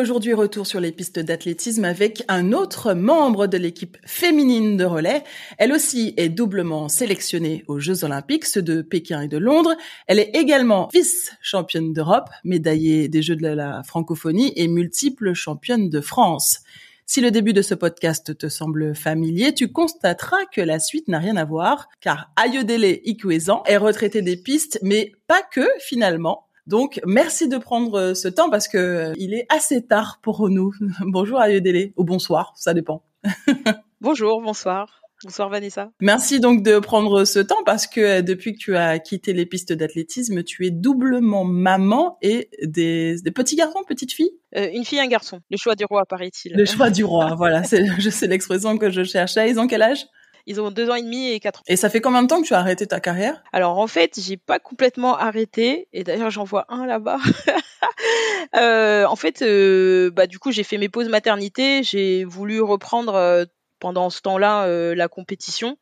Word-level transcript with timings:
Aujourd'hui, 0.00 0.32
retour 0.32 0.64
sur 0.64 0.78
les 0.78 0.92
pistes 0.92 1.18
d'athlétisme 1.18 1.84
avec 1.84 2.22
un 2.28 2.52
autre 2.52 2.94
membre 2.94 3.48
de 3.48 3.58
l'équipe 3.58 3.96
féminine 4.06 4.76
de 4.76 4.84
relais. 4.84 5.24
Elle 5.58 5.72
aussi 5.72 6.14
est 6.16 6.28
doublement 6.28 6.88
sélectionnée 6.88 7.64
aux 7.66 7.80
Jeux 7.80 8.04
Olympiques, 8.04 8.46
ceux 8.46 8.62
de 8.62 8.80
Pékin 8.80 9.22
et 9.22 9.26
de 9.26 9.38
Londres. 9.38 9.74
Elle 10.06 10.20
est 10.20 10.36
également 10.36 10.88
vice-championne 10.94 11.92
d'Europe, 11.92 12.28
médaillée 12.44 13.08
des 13.08 13.22
Jeux 13.22 13.34
de 13.34 13.48
la 13.48 13.82
francophonie 13.82 14.52
et 14.54 14.68
multiple 14.68 15.32
championne 15.34 15.90
de 15.90 16.00
France. 16.00 16.60
Si 17.04 17.20
le 17.20 17.32
début 17.32 17.52
de 17.52 17.62
ce 17.62 17.74
podcast 17.74 18.38
te 18.38 18.48
semble 18.48 18.94
familier, 18.94 19.52
tu 19.52 19.72
constateras 19.72 20.44
que 20.54 20.60
la 20.60 20.78
suite 20.78 21.08
n'a 21.08 21.18
rien 21.18 21.36
à 21.36 21.44
voir, 21.44 21.88
car 22.00 22.30
Ayodele 22.36 23.00
Ikwezan 23.04 23.64
est 23.66 23.78
retraité 23.78 24.22
des 24.22 24.36
pistes, 24.36 24.78
mais 24.80 25.10
pas 25.26 25.42
que 25.42 25.66
finalement. 25.80 26.47
Donc, 26.68 27.00
merci 27.06 27.48
de 27.48 27.56
prendre 27.56 27.98
euh, 27.98 28.14
ce 28.14 28.28
temps 28.28 28.50
parce 28.50 28.68
que 28.68 28.76
euh, 28.76 29.12
il 29.16 29.32
est 29.32 29.46
assez 29.48 29.86
tard 29.86 30.20
pour 30.22 30.50
nous. 30.50 30.74
Bonjour 31.00 31.40
Ayodele, 31.40 31.92
ou 31.96 32.04
bonsoir, 32.04 32.52
ça 32.56 32.74
dépend. 32.74 33.02
Bonjour, 34.02 34.42
bonsoir. 34.42 35.00
Bonsoir 35.24 35.48
Vanessa. 35.48 35.90
Merci 36.00 36.40
donc 36.40 36.62
de 36.62 36.78
prendre 36.78 37.24
ce 37.24 37.38
temps 37.38 37.64
parce 37.64 37.86
que 37.86 38.00
euh, 38.00 38.22
depuis 38.22 38.52
que 38.52 38.58
tu 38.58 38.76
as 38.76 38.98
quitté 38.98 39.32
les 39.32 39.46
pistes 39.46 39.72
d'athlétisme, 39.72 40.44
tu 40.44 40.66
es 40.66 40.70
doublement 40.70 41.42
maman 41.44 42.18
et 42.20 42.50
des, 42.62 43.16
petits 43.34 43.56
garçons, 43.56 43.80
petites 43.88 44.12
filles 44.12 44.32
Une 44.54 44.84
fille 44.84 44.98
et 44.98 45.00
un 45.00 45.08
garçon. 45.08 45.40
Le 45.50 45.56
choix 45.56 45.74
du 45.74 45.86
roi, 45.86 46.04
paraît-il. 46.04 46.52
Le 46.54 46.66
choix 46.66 46.90
du 46.90 47.02
roi, 47.02 47.34
voilà. 47.38 47.64
C'est, 47.64 47.82
je 47.98 48.10
sais 48.10 48.26
l'expression 48.26 48.76
que 48.76 48.90
je 48.90 49.04
cherchais. 49.04 49.50
Ils 49.50 49.58
ont 49.58 49.66
quel 49.66 49.80
âge? 49.80 50.04
Ils 50.46 50.60
ont 50.60 50.70
deux 50.70 50.90
ans 50.90 50.94
et 50.94 51.02
demi 51.02 51.30
et 51.30 51.40
quatre 51.40 51.60
ans. 51.60 51.64
Et 51.66 51.76
ça 51.76 51.90
fait 51.90 52.00
combien 52.00 52.22
de 52.22 52.28
temps 52.28 52.40
que 52.40 52.46
tu 52.46 52.54
as 52.54 52.58
arrêté 52.58 52.86
ta 52.86 53.00
carrière? 53.00 53.42
Alors 53.52 53.78
en 53.78 53.86
fait, 53.86 54.18
j'ai 54.20 54.36
pas 54.36 54.58
complètement 54.58 55.16
arrêté. 55.16 55.88
Et 55.92 56.04
d'ailleurs, 56.04 56.30
j'en 56.30 56.44
vois 56.44 56.64
un 56.68 56.86
là-bas. 56.86 57.18
euh, 58.56 59.04
en 59.06 59.16
fait, 59.16 59.42
euh, 59.42 60.10
bah 60.10 60.26
du 60.26 60.38
coup, 60.38 60.52
j'ai 60.52 60.64
fait 60.64 60.78
mes 60.78 60.88
pauses 60.88 61.08
maternité. 61.08 61.82
J'ai 61.82 62.24
voulu 62.24 62.60
reprendre 62.60 63.14
euh, 63.14 63.44
pendant 63.80 64.10
ce 64.10 64.20
temps-là 64.20 64.64
euh, 64.64 64.94
la 64.94 65.08
compétition 65.08 65.76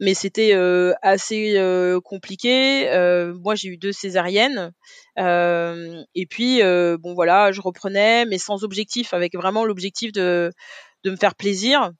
mais 0.00 0.14
c'était 0.14 0.52
euh, 0.54 0.92
assez 1.02 1.56
euh, 1.56 2.00
compliqué. 2.00 2.88
Euh, 2.90 3.34
moi, 3.34 3.54
j'ai 3.54 3.68
eu 3.68 3.76
deux 3.78 3.92
césariennes, 3.92 4.72
et 5.16 6.26
puis 6.28 6.60
bon 6.62 7.14
voilà, 7.14 7.52
je 7.52 7.60
reprenais, 7.60 8.26
mais 8.26 8.38
sans 8.38 8.64
objectif, 8.64 9.14
avec 9.14 9.34
vraiment 9.34 9.64
l'objectif 9.64 10.12
de 10.12 10.52
de 11.04 11.10
me 11.10 11.16
faire 11.16 11.34
plaisir. 11.34 11.92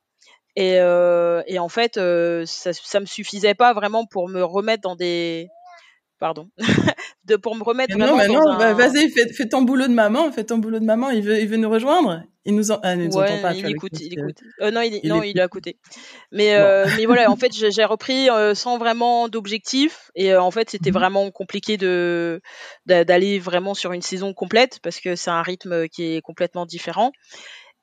Et, 0.57 0.81
euh, 0.81 1.43
et 1.47 1.59
en 1.59 1.69
fait, 1.69 1.99
euh, 1.99 2.45
ça, 2.47 2.73
ça 2.73 3.01
me 3.01 3.07
suffisait 3.07 3.55
pas 3.55 3.75
vraiment 3.75 4.07
pour 4.07 4.29
me 4.29 4.43
remettre 4.43 4.83
dans 4.83 4.97
des 4.97 5.49
pardon, 6.19 6.49
de 7.25 7.37
pour 7.37 7.57
me 7.57 7.63
remettre 7.63 7.97
non, 7.97 8.17
mais 8.17 8.29
non, 8.29 8.57
bah, 8.57 8.73
vas-y, 8.73 9.11
fais, 9.11 9.29
fais, 9.33 9.49
ton 9.49 9.63
boulot 9.63 9.87
de 9.87 9.93
maman, 9.93 10.31
fais 10.33 10.45
ton 10.45 10.59
boulot 10.59 10.79
de 10.79 10.85
maman. 10.85 11.11
Il 11.11 11.23
veut, 11.23 11.41
il 11.41 11.49
veut 11.49 11.57
nous 11.57 11.71
rejoindre. 11.71 12.23
Il 12.45 12.55
nous, 12.55 12.71
en... 12.71 12.79
ah, 12.83 12.95
nous 12.95 13.11
ouais, 13.17 13.33
entend 13.33 13.43
pas. 13.43 13.55
Il 13.55 13.69
écoute, 13.69 13.93
il 14.01 14.13
écoute. 14.13 14.39
Euh, 14.61 14.71
non, 14.71 14.81
il, 14.81 15.01
il 15.03 15.09
non, 15.09 15.23
il 15.23 15.37
est 15.37 15.43
à 15.43 15.49
côté. 15.49 15.79
Mais, 16.31 16.55
euh, 16.55 16.87
mais 16.97 17.05
voilà, 17.07 17.31
en 17.31 17.37
fait, 17.37 17.53
j'ai 17.53 17.85
repris 17.85 18.31
euh, 18.31 18.55
sans 18.55 18.79
vraiment 18.79 19.29
d'objectif, 19.29 20.11
et 20.15 20.35
en 20.35 20.51
fait, 20.51 20.71
c'était 20.71 20.91
mmh. 20.91 20.95
vraiment 20.95 21.31
compliqué 21.31 21.77
de 21.77 22.41
d'aller 22.87 23.39
vraiment 23.39 23.75
sur 23.75 23.93
une 23.93 24.03
saison 24.03 24.33
complète 24.33 24.79
parce 24.83 25.01
que 25.01 25.17
c'est 25.17 25.31
un 25.31 25.43
rythme 25.43 25.89
qui 25.89 26.15
est 26.15 26.21
complètement 26.23 26.67
différent. 26.67 27.13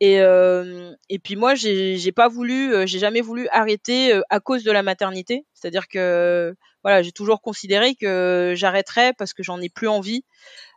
Et, 0.04 0.20
euh, 0.20 0.94
et 1.08 1.18
puis 1.18 1.38
moi, 1.38 1.56
j'ai 1.56 2.12
pas 2.12 2.28
euh, 2.28 2.86
jamais 2.86 3.22
voulu 3.22 3.48
arrêter 3.54 4.14
euh, 4.14 4.22
à 4.30 4.42
cause 4.42 4.66
de 4.66 4.72
la 4.72 4.84
maternité. 4.84 5.46
C'est-à-dire 5.54 5.88
que 5.88 6.54
voilà, 6.84 7.02
j'ai 7.02 7.14
toujours 7.14 7.42
considéré 7.42 7.96
que 7.96 8.52
j'arrêterais 8.54 9.14
parce 9.14 9.34
que 9.34 9.44
j'en 9.44 9.62
ai 9.62 9.70
plus 9.70 9.88
envie, 9.88 10.26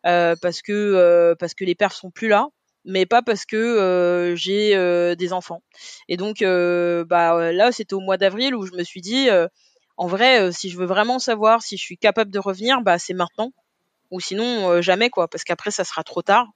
parce 0.05 0.63
que 0.63 1.35
parce 1.41 1.55
que 1.55 1.65
les 1.65 1.75
pères 1.75 1.91
sont 1.91 2.13
plus 2.13 2.29
là, 2.29 2.47
mais 2.85 3.05
pas 3.05 3.21
parce 3.23 3.45
que 3.47 4.35
j'ai 4.37 4.77
des 5.17 5.33
enfants. 5.33 5.65
Et 6.09 6.17
donc 6.17 6.43
bah 6.43 7.53
là, 7.53 7.73
c'était 7.73 7.95
au 7.95 8.01
mois 8.01 8.19
d'avril 8.19 8.55
où 8.55 8.65
je 8.65 8.75
me 8.75 8.85
suis 8.85 9.01
dit, 9.01 9.29
en 9.97 10.07
vrai, 10.07 10.53
si 10.53 10.71
je 10.71 10.79
veux 10.79 10.87
vraiment 10.87 11.19
savoir 11.19 11.63
si 11.63 11.77
je 11.77 11.83
suis 11.83 11.99
capable 11.99 12.31
de 12.31 12.39
revenir, 12.39 12.81
bah 12.83 13.01
c'est 13.01 13.15
maintenant, 13.15 13.51
ou 14.13 14.21
sinon 14.21 14.81
jamais 14.83 15.11
quoi, 15.11 15.27
parce 15.27 15.43
qu'après 15.43 15.73
ça 15.73 15.83
sera 15.83 16.05
trop 16.05 16.23
tard. 16.23 16.47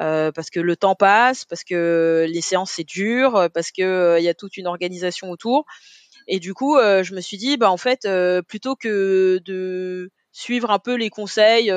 Euh, 0.00 0.32
parce 0.32 0.50
que 0.50 0.60
le 0.60 0.76
temps 0.76 0.94
passe, 0.94 1.44
parce 1.44 1.64
que 1.64 2.26
les 2.28 2.40
séances 2.40 2.72
c'est 2.72 2.84
dur, 2.84 3.48
parce 3.54 3.70
que 3.70 3.82
euh, 3.82 4.18
il 4.18 4.24
y 4.24 4.28
a 4.28 4.34
toute 4.34 4.56
une 4.56 4.66
organisation 4.66 5.30
autour. 5.30 5.64
Et 6.26 6.40
du 6.40 6.54
coup, 6.54 6.76
euh, 6.76 7.02
je 7.02 7.14
me 7.14 7.20
suis 7.20 7.36
dit, 7.36 7.56
bah 7.56 7.70
en 7.70 7.76
fait, 7.76 8.08
plutôt 8.48 8.76
que 8.76 9.40
de 9.44 10.10
suivre 10.32 10.70
un 10.70 10.78
peu 10.78 10.94
les 10.94 11.10
conseils 11.10 11.68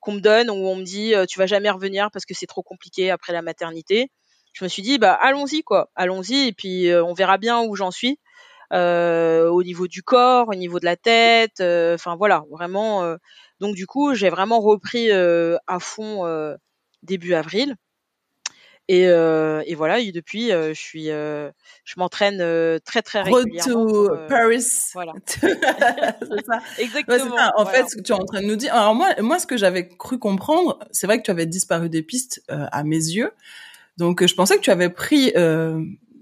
qu'on 0.00 0.12
me 0.12 0.20
donne, 0.20 0.50
où 0.50 0.54
on 0.54 0.76
me 0.76 0.84
dit, 0.84 1.14
tu 1.28 1.38
vas 1.38 1.46
jamais 1.46 1.70
revenir 1.70 2.10
parce 2.12 2.24
que 2.24 2.34
c'est 2.34 2.46
trop 2.46 2.62
compliqué 2.62 3.10
après 3.10 3.32
la 3.32 3.42
maternité, 3.42 4.10
je 4.52 4.64
me 4.64 4.68
suis 4.68 4.82
dit, 4.82 4.98
bah 4.98 5.12
allons-y 5.12 5.62
quoi, 5.62 5.90
allons-y 5.94 6.48
et 6.48 6.52
puis 6.52 6.90
on 6.92 7.12
verra 7.12 7.38
bien 7.38 7.62
où 7.62 7.76
j'en 7.76 7.90
suis. 7.90 8.18
Euh, 8.74 9.48
au 9.48 9.62
niveau 9.62 9.88
du 9.88 10.02
corps, 10.02 10.48
au 10.48 10.54
niveau 10.54 10.78
de 10.78 10.84
la 10.84 10.96
tête, 10.96 11.60
enfin 11.60 12.16
voilà, 12.16 12.44
vraiment. 12.50 13.16
donc 13.60 13.74
du 13.74 13.86
coup, 13.86 14.14
j'ai 14.14 14.30
vraiment 14.30 14.60
repris 14.60 15.10
à 15.12 15.78
fond 15.78 16.24
début 17.02 17.34
avril. 17.34 17.76
Et, 18.90 19.06
euh, 19.06 19.62
et, 19.66 19.74
voilà, 19.74 20.00
et 20.00 20.12
depuis, 20.12 20.50
euh, 20.50 20.72
je 20.72 20.80
suis, 20.80 21.10
euh, 21.10 21.50
je 21.84 21.94
m'entraîne 21.98 22.38
très 22.86 23.02
très 23.02 23.20
régulièrement. 23.20 23.84
Road 23.84 24.08
to 24.08 24.16
Paris. 24.28 24.64
Voilà. 24.94 25.12
c'est 25.26 26.46
ça. 26.46 26.60
Exactement. 26.78 27.16
Ouais, 27.16 27.38
ça. 27.38 27.52
En 27.56 27.64
voilà. 27.64 27.78
fait, 27.78 27.90
ce 27.90 27.96
que 27.96 28.00
tu 28.00 28.12
es 28.12 28.14
en 28.14 28.24
train 28.24 28.40
de 28.40 28.46
nous 28.46 28.56
dire. 28.56 28.74
Alors 28.74 28.94
moi, 28.94 29.10
moi, 29.20 29.38
ce 29.38 29.46
que 29.46 29.58
j'avais 29.58 29.88
cru 29.88 30.18
comprendre, 30.18 30.78
c'est 30.90 31.06
vrai 31.06 31.18
que 31.18 31.22
tu 31.22 31.30
avais 31.30 31.44
disparu 31.44 31.90
des 31.90 32.02
pistes 32.02 32.42
à 32.48 32.82
mes 32.82 32.96
yeux. 32.96 33.30
Donc, 33.98 34.24
je 34.24 34.34
pensais 34.34 34.56
que 34.56 34.62
tu 34.62 34.70
avais 34.70 34.88
pris, 34.88 35.34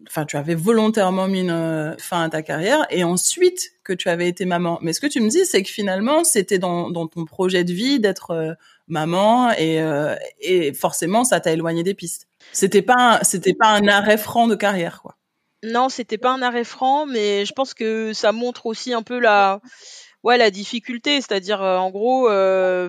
enfin, 0.06 0.25
tu 0.25 0.37
avais 0.37 0.55
volontairement 0.55 1.28
mis 1.28 1.41
une 1.41 1.97
fin 1.99 2.22
à 2.22 2.28
ta 2.28 2.43
carrière 2.43 2.87
et 2.91 3.05
ensuite 3.05 3.72
que 3.84 3.93
tu 3.93 4.09
avais 4.09 4.28
été 4.28 4.44
maman. 4.44 4.78
Mais 4.83 4.93
ce 4.93 5.00
que 5.00 5.06
tu 5.06 5.21
me 5.21 5.28
dis, 5.28 5.44
c'est 5.44 5.62
que 5.62 5.69
finalement, 5.69 6.25
c'était 6.25 6.59
dans, 6.59 6.91
ton 6.93 7.25
projet 7.25 7.65
de 7.65 7.72
vie 7.72 8.00
d'être 8.00 8.56
maman 8.89 9.50
et, 9.53 9.81
euh, 9.81 10.15
et 10.41 10.72
forcément 10.72 11.25
ça 11.25 11.41
t'a 11.41 11.53
éloigné 11.53 11.83
des 11.83 11.94
pistes. 11.94 12.28
C'était 12.53 12.83
pas 12.83 13.21
c'était 13.22 13.55
pas 13.55 13.69
un 13.69 13.89
arrêt 13.89 14.19
franc 14.19 14.47
de 14.47 14.55
carrière 14.55 15.03
quoi. 15.03 15.17
Non, 15.62 15.89
c'était 15.89 16.19
pas 16.19 16.33
un 16.33 16.43
arrêt 16.43 16.65
franc, 16.65 17.06
mais 17.06 17.44
je 17.44 17.53
pense 17.53 17.75
que 17.75 18.12
ça 18.12 18.31
montre 18.31 18.67
aussi 18.67 18.93
un 18.93 19.03
peu 19.03 19.19
la 19.19 19.61
ouais 20.26 20.37
la 20.37 20.50
difficulté, 20.50 21.20
c'est-à-dire 21.20 21.62
euh, 21.62 21.78
en 21.78 21.91
gros 21.91 22.28
euh, 22.28 22.88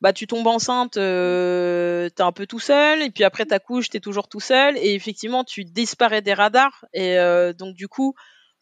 bah 0.00 0.12
tu 0.12 0.26
tombes 0.26 0.46
enceinte, 0.46 0.96
euh, 0.96 2.08
t'es 2.10 2.22
un 2.22 2.32
peu 2.32 2.46
tout 2.46 2.58
seul 2.58 3.02
et 3.02 3.10
puis 3.10 3.24
après 3.24 3.44
t'accouches, 3.46 3.90
t'es 3.90 4.00
toujours 4.00 4.28
tout 4.28 4.40
seul 4.40 4.76
et 4.78 4.94
effectivement 4.94 5.44
tu 5.44 5.64
disparais 5.64 6.22
des 6.22 6.34
radars 6.34 6.84
et 6.92 7.18
euh, 7.18 7.52
donc 7.52 7.74
du 7.74 7.86
coup 7.86 8.14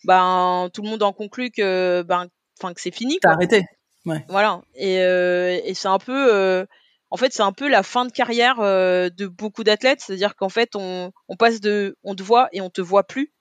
ben 0.04 0.68
tout 0.74 0.82
le 0.82 0.90
monde 0.90 1.02
en 1.02 1.12
conclut 1.12 1.50
que 1.50 2.02
ben 2.06 2.26
enfin 2.60 2.74
que 2.74 2.80
c'est 2.80 2.94
fini. 2.94 3.18
T'as 3.22 3.32
arrêté. 3.32 3.64
Ouais. 4.06 4.24
Voilà. 4.28 4.62
Et, 4.74 5.00
euh, 5.00 5.60
et 5.64 5.74
c'est 5.74 5.88
un 5.88 5.98
peu, 5.98 6.34
euh, 6.34 6.64
en 7.10 7.16
fait, 7.16 7.32
c'est 7.32 7.42
un 7.42 7.52
peu 7.52 7.68
la 7.68 7.82
fin 7.82 8.04
de 8.04 8.12
carrière 8.12 8.60
euh, 8.60 9.10
de 9.10 9.26
beaucoup 9.26 9.64
d'athlètes. 9.64 10.00
C'est-à-dire 10.00 10.34
qu'en 10.34 10.48
fait, 10.48 10.70
on, 10.74 11.12
on 11.28 11.36
passe 11.36 11.60
de, 11.60 11.96
on 12.04 12.14
te 12.14 12.22
voit 12.22 12.48
et 12.52 12.60
on 12.60 12.70
te 12.70 12.80
voit 12.80 13.04
plus. 13.04 13.32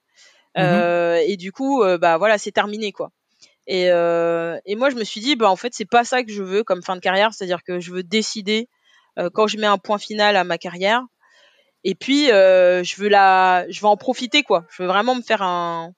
Mmh. 0.56 1.18
et 1.28 1.38
du 1.38 1.52
coup, 1.52 1.84
bah 2.02 2.18
voilà, 2.18 2.40
c'est 2.40 2.52
terminé 2.52 2.92
quoi. 2.92 3.12
Et, 3.68 3.88
et 3.88 4.76
moi, 4.76 4.90
je 4.90 4.96
me 4.96 5.04
suis 5.04 5.22
dit, 5.22 5.36
bah 5.36 5.50
en 5.50 5.58
fait, 5.58 5.74
c'est 5.74 5.86
pas 5.86 6.04
ça 6.04 6.24
que 6.24 6.32
je 6.32 6.42
veux 6.42 6.64
comme 6.64 6.82
fin 6.82 6.96
de 6.96 7.02
carrière. 7.02 7.34
C'est-à-dire 7.34 7.64
que 7.64 7.80
je 7.80 7.92
veux 7.92 8.04
décider 8.04 8.70
quand 9.34 9.48
je 9.48 9.58
mets 9.58 9.68
un 9.68 9.78
point 9.78 9.98
final 9.98 10.38
à 10.38 10.44
ma 10.44 10.58
carrière. 10.58 11.04
Et 11.84 11.94
puis, 11.94 12.28
je 12.28 13.02
veux 13.02 13.10
la, 13.10 13.66
je 13.70 13.82
veux 13.82 13.88
en 13.88 13.98
profiter 13.98 14.44
quoi. 14.44 14.66
Je 14.70 14.84
veux 14.84 14.88
vraiment 14.88 15.16
me 15.16 15.22
faire 15.22 15.42
un, 15.42 15.94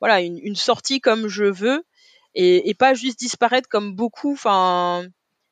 voilà, 0.00 0.20
une, 0.20 0.54
sortie 0.54 1.00
comme 1.00 1.28
je 1.28 1.44
veux 1.44 1.82
et, 2.34 2.74
pas 2.74 2.92
juste 2.92 3.18
disparaître 3.18 3.68
comme 3.68 3.94
beaucoup. 3.94 4.32
Enfin, 4.32 5.06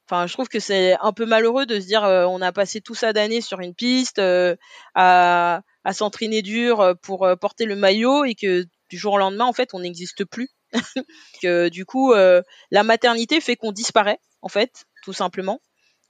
enfin, 0.07 0.27
je 0.27 0.33
trouve 0.35 0.49
que 0.49 0.61
c'est 0.61 0.95
un 1.01 1.13
peu 1.13 1.25
malheureux 1.25 1.65
de 1.65 1.81
se 1.81 1.87
dire 1.87 2.05
euh, 2.05 2.27
on 2.27 2.43
a 2.43 2.53
passé 2.53 2.83
tout 2.83 2.95
ça 2.95 3.13
d'années 3.13 3.41
sur 3.41 3.61
une 3.61 3.75
piste 3.75 4.19
euh, 4.19 4.57
à, 4.95 5.63
à 5.85 5.93
s'entraîner 5.95 6.43
dur 6.43 6.81
euh, 6.81 6.95
pour 6.95 7.25
euh, 7.25 7.37
porter 7.37 7.65
le 7.65 7.77
maillot 7.77 8.25
et 8.25 8.35
que 8.35 8.67
du 8.91 8.99
jour 8.99 9.15
au 9.15 9.19
lendemain, 9.19 9.47
en 9.47 9.53
fait, 9.55 9.71
on 9.73 9.81
n'existe 9.81 10.25
plus. 10.27 10.51
que 11.43 11.69
du 11.69 11.85
coup, 11.85 12.13
la 12.15 12.83
maternité 12.83 13.41
fait 13.41 13.57
qu'on 13.57 13.73
disparaît, 13.73 14.19
en 14.43 14.49
fait, 14.49 14.85
tout 15.03 15.13
simplement. 15.13 15.61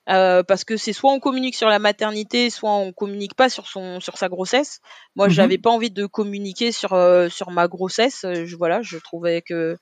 Euh, 0.09 0.43
parce 0.43 0.65
que 0.65 0.77
c'est 0.77 0.93
soit 0.93 1.13
on 1.13 1.21
communique 1.21 1.55
sur 1.55 1.69
la 1.69 1.79
maternité, 1.79 2.51
soit 2.51 2.73
on 2.73 2.93
communique 2.93 3.35
pas 3.35 3.49
sur 3.49 3.69
son 3.69 4.01
sur 4.01 4.19
sa 4.19 4.29
grossesse. 4.29 4.81
Moi, 5.15 5.29
mmh 5.29 5.31
j'avais 5.31 5.59
pas 5.59 5.71
envie 5.71 5.93
de 5.93 6.07
communiquer 6.07 6.73
sur 6.73 6.93
euh, 6.95 7.29
sur 7.29 7.51
ma 7.53 7.69
grossesse. 7.69 8.23
Je, 8.23 8.57
voilà, 8.57 8.83
je 8.83 8.99
trouvais 8.99 9.43
que 9.43 9.77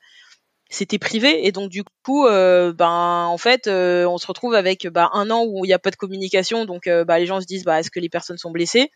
c'était 0.69 0.99
privé 0.99 1.45
et 1.45 1.51
donc 1.51 1.69
du 1.69 1.83
coup 2.05 2.25
euh, 2.27 2.71
ben 2.73 3.25
en 3.25 3.37
fait 3.37 3.67
euh, 3.67 4.05
on 4.07 4.17
se 4.17 4.25
retrouve 4.25 4.55
avec 4.55 4.87
bah, 4.87 5.09
un 5.13 5.29
an 5.29 5.43
où 5.45 5.65
il 5.65 5.67
n'y 5.67 5.73
a 5.73 5.79
pas 5.79 5.91
de 5.91 5.97
communication 5.97 6.65
donc 6.65 6.87
euh, 6.87 7.03
bah, 7.03 7.19
les 7.19 7.25
gens 7.25 7.41
se 7.41 7.45
disent 7.45 7.65
bah 7.65 7.79
est-ce 7.81 7.91
que 7.91 7.99
les 7.99 8.07
personnes 8.07 8.37
sont 8.37 8.51
blessées? 8.51 8.89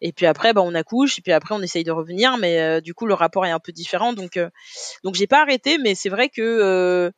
Et 0.00 0.12
puis 0.12 0.26
après 0.26 0.52
bah, 0.52 0.62
on 0.62 0.74
accouche 0.74 1.18
et 1.18 1.22
puis 1.22 1.32
après 1.32 1.54
on 1.54 1.62
essaye 1.62 1.84
de 1.84 1.90
revenir 1.90 2.36
mais 2.36 2.80
du 2.80 2.94
coup 2.94 3.06
le 3.06 3.14
rapport 3.14 3.44
est 3.46 3.50
un 3.50 3.58
peu 3.58 3.72
différent 3.72 4.12
donc 4.12 4.38
donc 5.04 5.14
j'ai 5.14 5.26
pas 5.26 5.42
arrêté 5.42 5.78
mais 5.78 5.94
c'est 5.94 6.08
vrai 6.08 6.28
que 6.28 7.12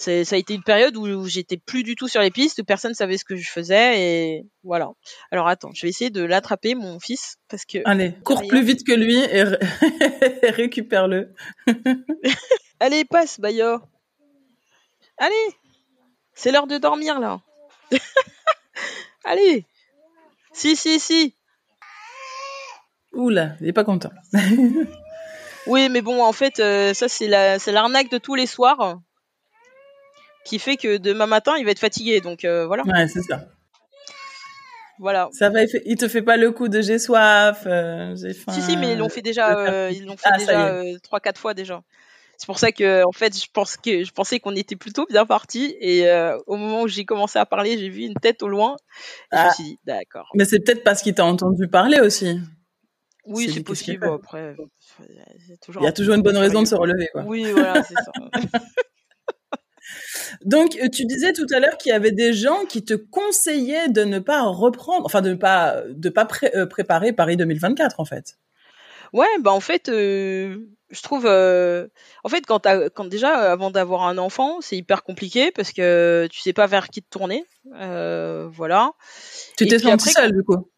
ça 0.00 0.34
a 0.34 0.38
été 0.38 0.54
une 0.54 0.62
période 0.62 0.96
où, 0.96 1.26
j'étais 1.26 1.58
plus 1.58 1.82
du 1.82 1.94
tout 1.94 2.08
sur 2.08 2.22
les 2.22 2.30
pistes, 2.30 2.62
personne 2.64 2.94
savait 2.94 3.18
ce 3.18 3.24
que 3.24 3.36
je 3.36 3.50
faisais 3.50 4.00
et 4.00 4.46
voilà. 4.64 4.90
Alors 5.30 5.46
attends, 5.46 5.72
je 5.74 5.82
vais 5.82 5.90
essayer 5.90 6.10
de 6.10 6.22
l'attraper 6.22 6.74
mon 6.74 6.98
fils 6.98 7.36
parce 7.48 7.66
que 7.66 7.78
Allez, 7.84 8.14
cours 8.24 8.46
plus 8.46 8.62
vite 8.62 8.86
que 8.86 8.92
lui 8.92 9.18
et, 9.18 9.42
récupère-le. 10.50 11.34
Allez, 12.80 13.04
passe 13.04 13.40
Bayo. 13.40 13.80
Allez. 15.18 15.34
C'est 16.34 16.50
l'heure 16.50 16.66
de 16.66 16.78
dormir 16.78 17.20
là. 17.20 17.42
Allez. 19.24 19.66
Si 20.54 20.76
si 20.76 20.98
si. 20.98 21.34
Oula, 23.12 23.56
il 23.60 23.68
est 23.68 23.72
pas 23.72 23.84
content. 23.84 24.10
oui, 25.66 25.88
mais 25.88 26.00
bon, 26.00 26.22
en 26.22 26.32
fait, 26.32 26.60
euh, 26.60 26.94
ça 26.94 27.08
c'est 27.08 27.26
la, 27.26 27.58
c'est 27.58 27.72
l'arnaque 27.72 28.10
de 28.10 28.18
tous 28.18 28.34
les 28.34 28.46
soirs 28.46 29.00
qui 30.44 30.58
fait 30.58 30.76
que 30.76 30.96
demain 30.96 31.26
matin, 31.26 31.54
il 31.58 31.64
va 31.64 31.72
être 31.72 31.80
fatigué. 31.80 32.20
Donc 32.20 32.44
euh, 32.44 32.66
voilà. 32.66 32.84
Ouais, 32.84 33.08
c'est 33.08 33.22
ça. 33.22 33.46
Voilà. 35.00 35.28
Ça 35.32 35.48
va, 35.48 35.60
il 35.86 35.96
te 35.96 36.08
fait 36.08 36.22
pas 36.22 36.36
le 36.36 36.52
coup 36.52 36.68
de 36.68 36.82
j'ai 36.82 36.98
soif, 36.98 37.62
euh, 37.66 38.14
j'ai 38.16 38.34
faim. 38.34 38.52
Si 38.52 38.62
si, 38.62 38.76
mais 38.76 38.92
ils 38.92 38.98
l'ont 38.98 39.08
fait 39.08 39.22
déjà, 39.22 39.90
ils 39.90 40.04
l'ont 40.04 40.16
fait 40.16 40.28
ah, 40.32 40.38
déjà 40.38 40.82
trois 41.02 41.20
quatre 41.20 41.40
fois 41.40 41.54
déjà. 41.54 41.82
C'est 42.36 42.46
pour 42.46 42.58
ça 42.58 42.72
que 42.72 43.04
en 43.04 43.12
fait, 43.12 43.36
je 43.36 43.48
pense 43.52 43.76
que 43.76 44.04
je 44.04 44.12
pensais 44.12 44.40
qu'on 44.40 44.54
était 44.54 44.76
plutôt 44.76 45.06
bien 45.06 45.26
parti 45.26 45.74
et 45.80 46.08
au 46.46 46.56
moment 46.56 46.82
où 46.82 46.88
j'ai 46.88 47.04
commencé 47.04 47.38
à 47.38 47.46
parler, 47.46 47.76
j'ai 47.76 47.88
vu 47.88 48.02
une 48.02 48.14
tête 48.14 48.42
au 48.42 48.48
loin. 48.48 48.76
Et 49.32 49.36
Je 49.36 49.42
me 49.42 49.48
ah. 49.48 49.52
suis 49.52 49.64
dit 49.64 49.78
d'accord. 49.84 50.28
Mais 50.34 50.44
c'est 50.44 50.60
peut-être 50.60 50.84
parce 50.84 51.02
qu'il 51.02 51.14
t'a 51.14 51.24
entendu 51.24 51.66
parler 51.66 52.00
aussi. 52.00 52.38
Oui, 53.26 53.50
c'est 53.52 53.62
possible. 53.62 54.06
Après, 54.06 54.56
il 55.08 55.82
y 55.82 55.86
a 55.86 55.92
toujours 55.92 56.14
une 56.14 56.22
bonne 56.22 56.36
raison 56.36 56.62
de 56.62 56.66
se 56.66 56.74
relever. 56.74 57.08
Quoi. 57.12 57.24
Oui, 57.26 57.50
voilà, 57.52 57.82
c'est 57.82 57.94
ça. 57.94 58.12
Donc, 60.44 60.76
euh, 60.76 60.88
tu 60.88 61.04
disais 61.04 61.32
tout 61.32 61.46
à 61.52 61.60
l'heure 61.60 61.76
qu'il 61.76 61.90
y 61.90 61.94
avait 61.94 62.12
des 62.12 62.32
gens 62.32 62.64
qui 62.68 62.84
te 62.84 62.94
conseillaient 62.94 63.88
de 63.88 64.04
ne 64.04 64.18
pas 64.18 64.42
reprendre, 64.42 65.04
enfin 65.04 65.22
de 65.22 65.30
ne 65.30 65.34
pas 65.34 65.82
de 65.88 66.08
pas 66.08 66.26
euh, 66.54 66.66
préparer 66.66 67.12
Paris 67.12 67.36
2024 67.36 68.00
en 68.00 68.04
fait. 68.04 68.38
Ouais, 69.12 69.26
bah 69.40 69.50
en 69.50 69.60
fait, 69.60 69.88
euh, 69.88 70.56
je 70.90 71.02
trouve, 71.02 71.26
en 71.26 72.28
fait, 72.28 72.46
quand, 72.46 72.66
quand 72.94 73.04
déjà 73.06 73.52
avant 73.52 73.70
d'avoir 73.70 74.04
un 74.04 74.18
enfant, 74.18 74.60
c'est 74.60 74.76
hyper 74.76 75.02
compliqué 75.02 75.50
parce 75.50 75.72
que 75.72 76.28
tu 76.30 76.40
sais 76.40 76.52
pas 76.52 76.66
vers 76.66 76.88
qui 76.88 77.02
te 77.02 77.08
tourner, 77.10 77.44
voilà. 77.64 78.92
Tu 79.56 79.66
t'es 79.66 79.78
sentie 79.78 80.10
seule 80.10 80.32
du 80.32 80.44
coup. 80.44 80.70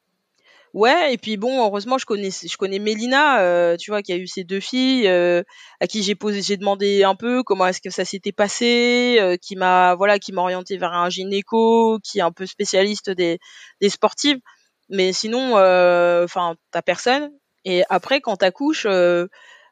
Ouais, 0.72 1.12
et 1.12 1.18
puis 1.18 1.36
bon, 1.36 1.62
heureusement, 1.66 1.98
je 1.98 2.06
connais, 2.06 2.30
je 2.30 2.56
connais 2.56 2.78
Mélina, 2.78 3.42
euh, 3.42 3.76
tu 3.76 3.90
vois, 3.90 4.00
qui 4.02 4.10
a 4.12 4.16
eu 4.16 4.26
ses 4.26 4.42
deux 4.42 4.60
filles, 4.60 5.06
euh, 5.06 5.42
à 5.80 5.86
qui 5.86 6.02
j'ai 6.02 6.14
posé, 6.14 6.40
j'ai 6.40 6.56
demandé 6.56 7.04
un 7.04 7.14
peu 7.14 7.42
comment 7.42 7.66
est-ce 7.66 7.82
que 7.82 7.90
ça 7.90 8.06
s'était 8.06 8.32
passé, 8.32 9.18
euh, 9.20 9.36
qui 9.36 9.54
m'a, 9.54 9.94
voilà, 9.96 10.18
qui 10.18 10.32
m'a 10.32 10.40
orienté 10.40 10.78
vers 10.78 10.94
un 10.94 11.10
gynéco, 11.10 11.98
qui 12.02 12.20
est 12.20 12.22
un 12.22 12.32
peu 12.32 12.46
spécialiste 12.46 13.10
des, 13.10 13.38
des 13.82 13.90
sportives. 13.90 14.38
Mais 14.88 15.12
sinon, 15.12 15.52
enfin, 16.24 16.56
t'as 16.70 16.82
personne. 16.82 17.30
Et 17.64 17.82
après, 17.90 18.20
quand 18.20 18.36
t'accouches, 18.36 18.86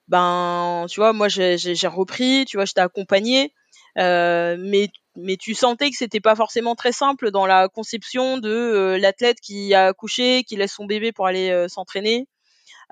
ben, 0.08 0.86
tu 0.90 1.00
vois, 1.00 1.12
moi, 1.12 1.28
j'ai 1.28 1.56
repris, 1.86 2.44
tu 2.46 2.56
vois, 2.56 2.64
je 2.66 2.72
t'ai 2.72 2.80
accompagné. 2.80 3.52
Euh, 3.98 4.56
mais 4.58 4.88
mais 5.16 5.36
tu 5.36 5.54
sentais 5.54 5.90
que 5.90 5.96
c'était 5.96 6.20
pas 6.20 6.36
forcément 6.36 6.74
très 6.74 6.92
simple 6.92 7.30
dans 7.30 7.46
la 7.46 7.68
conception 7.68 8.38
de 8.38 8.48
euh, 8.48 8.98
l'athlète 8.98 9.40
qui 9.40 9.74
a 9.74 9.86
accouché, 9.86 10.44
qui 10.44 10.56
laisse 10.56 10.72
son 10.72 10.86
bébé 10.86 11.12
pour 11.12 11.26
aller 11.26 11.50
euh, 11.50 11.68
s'entraîner. 11.68 12.26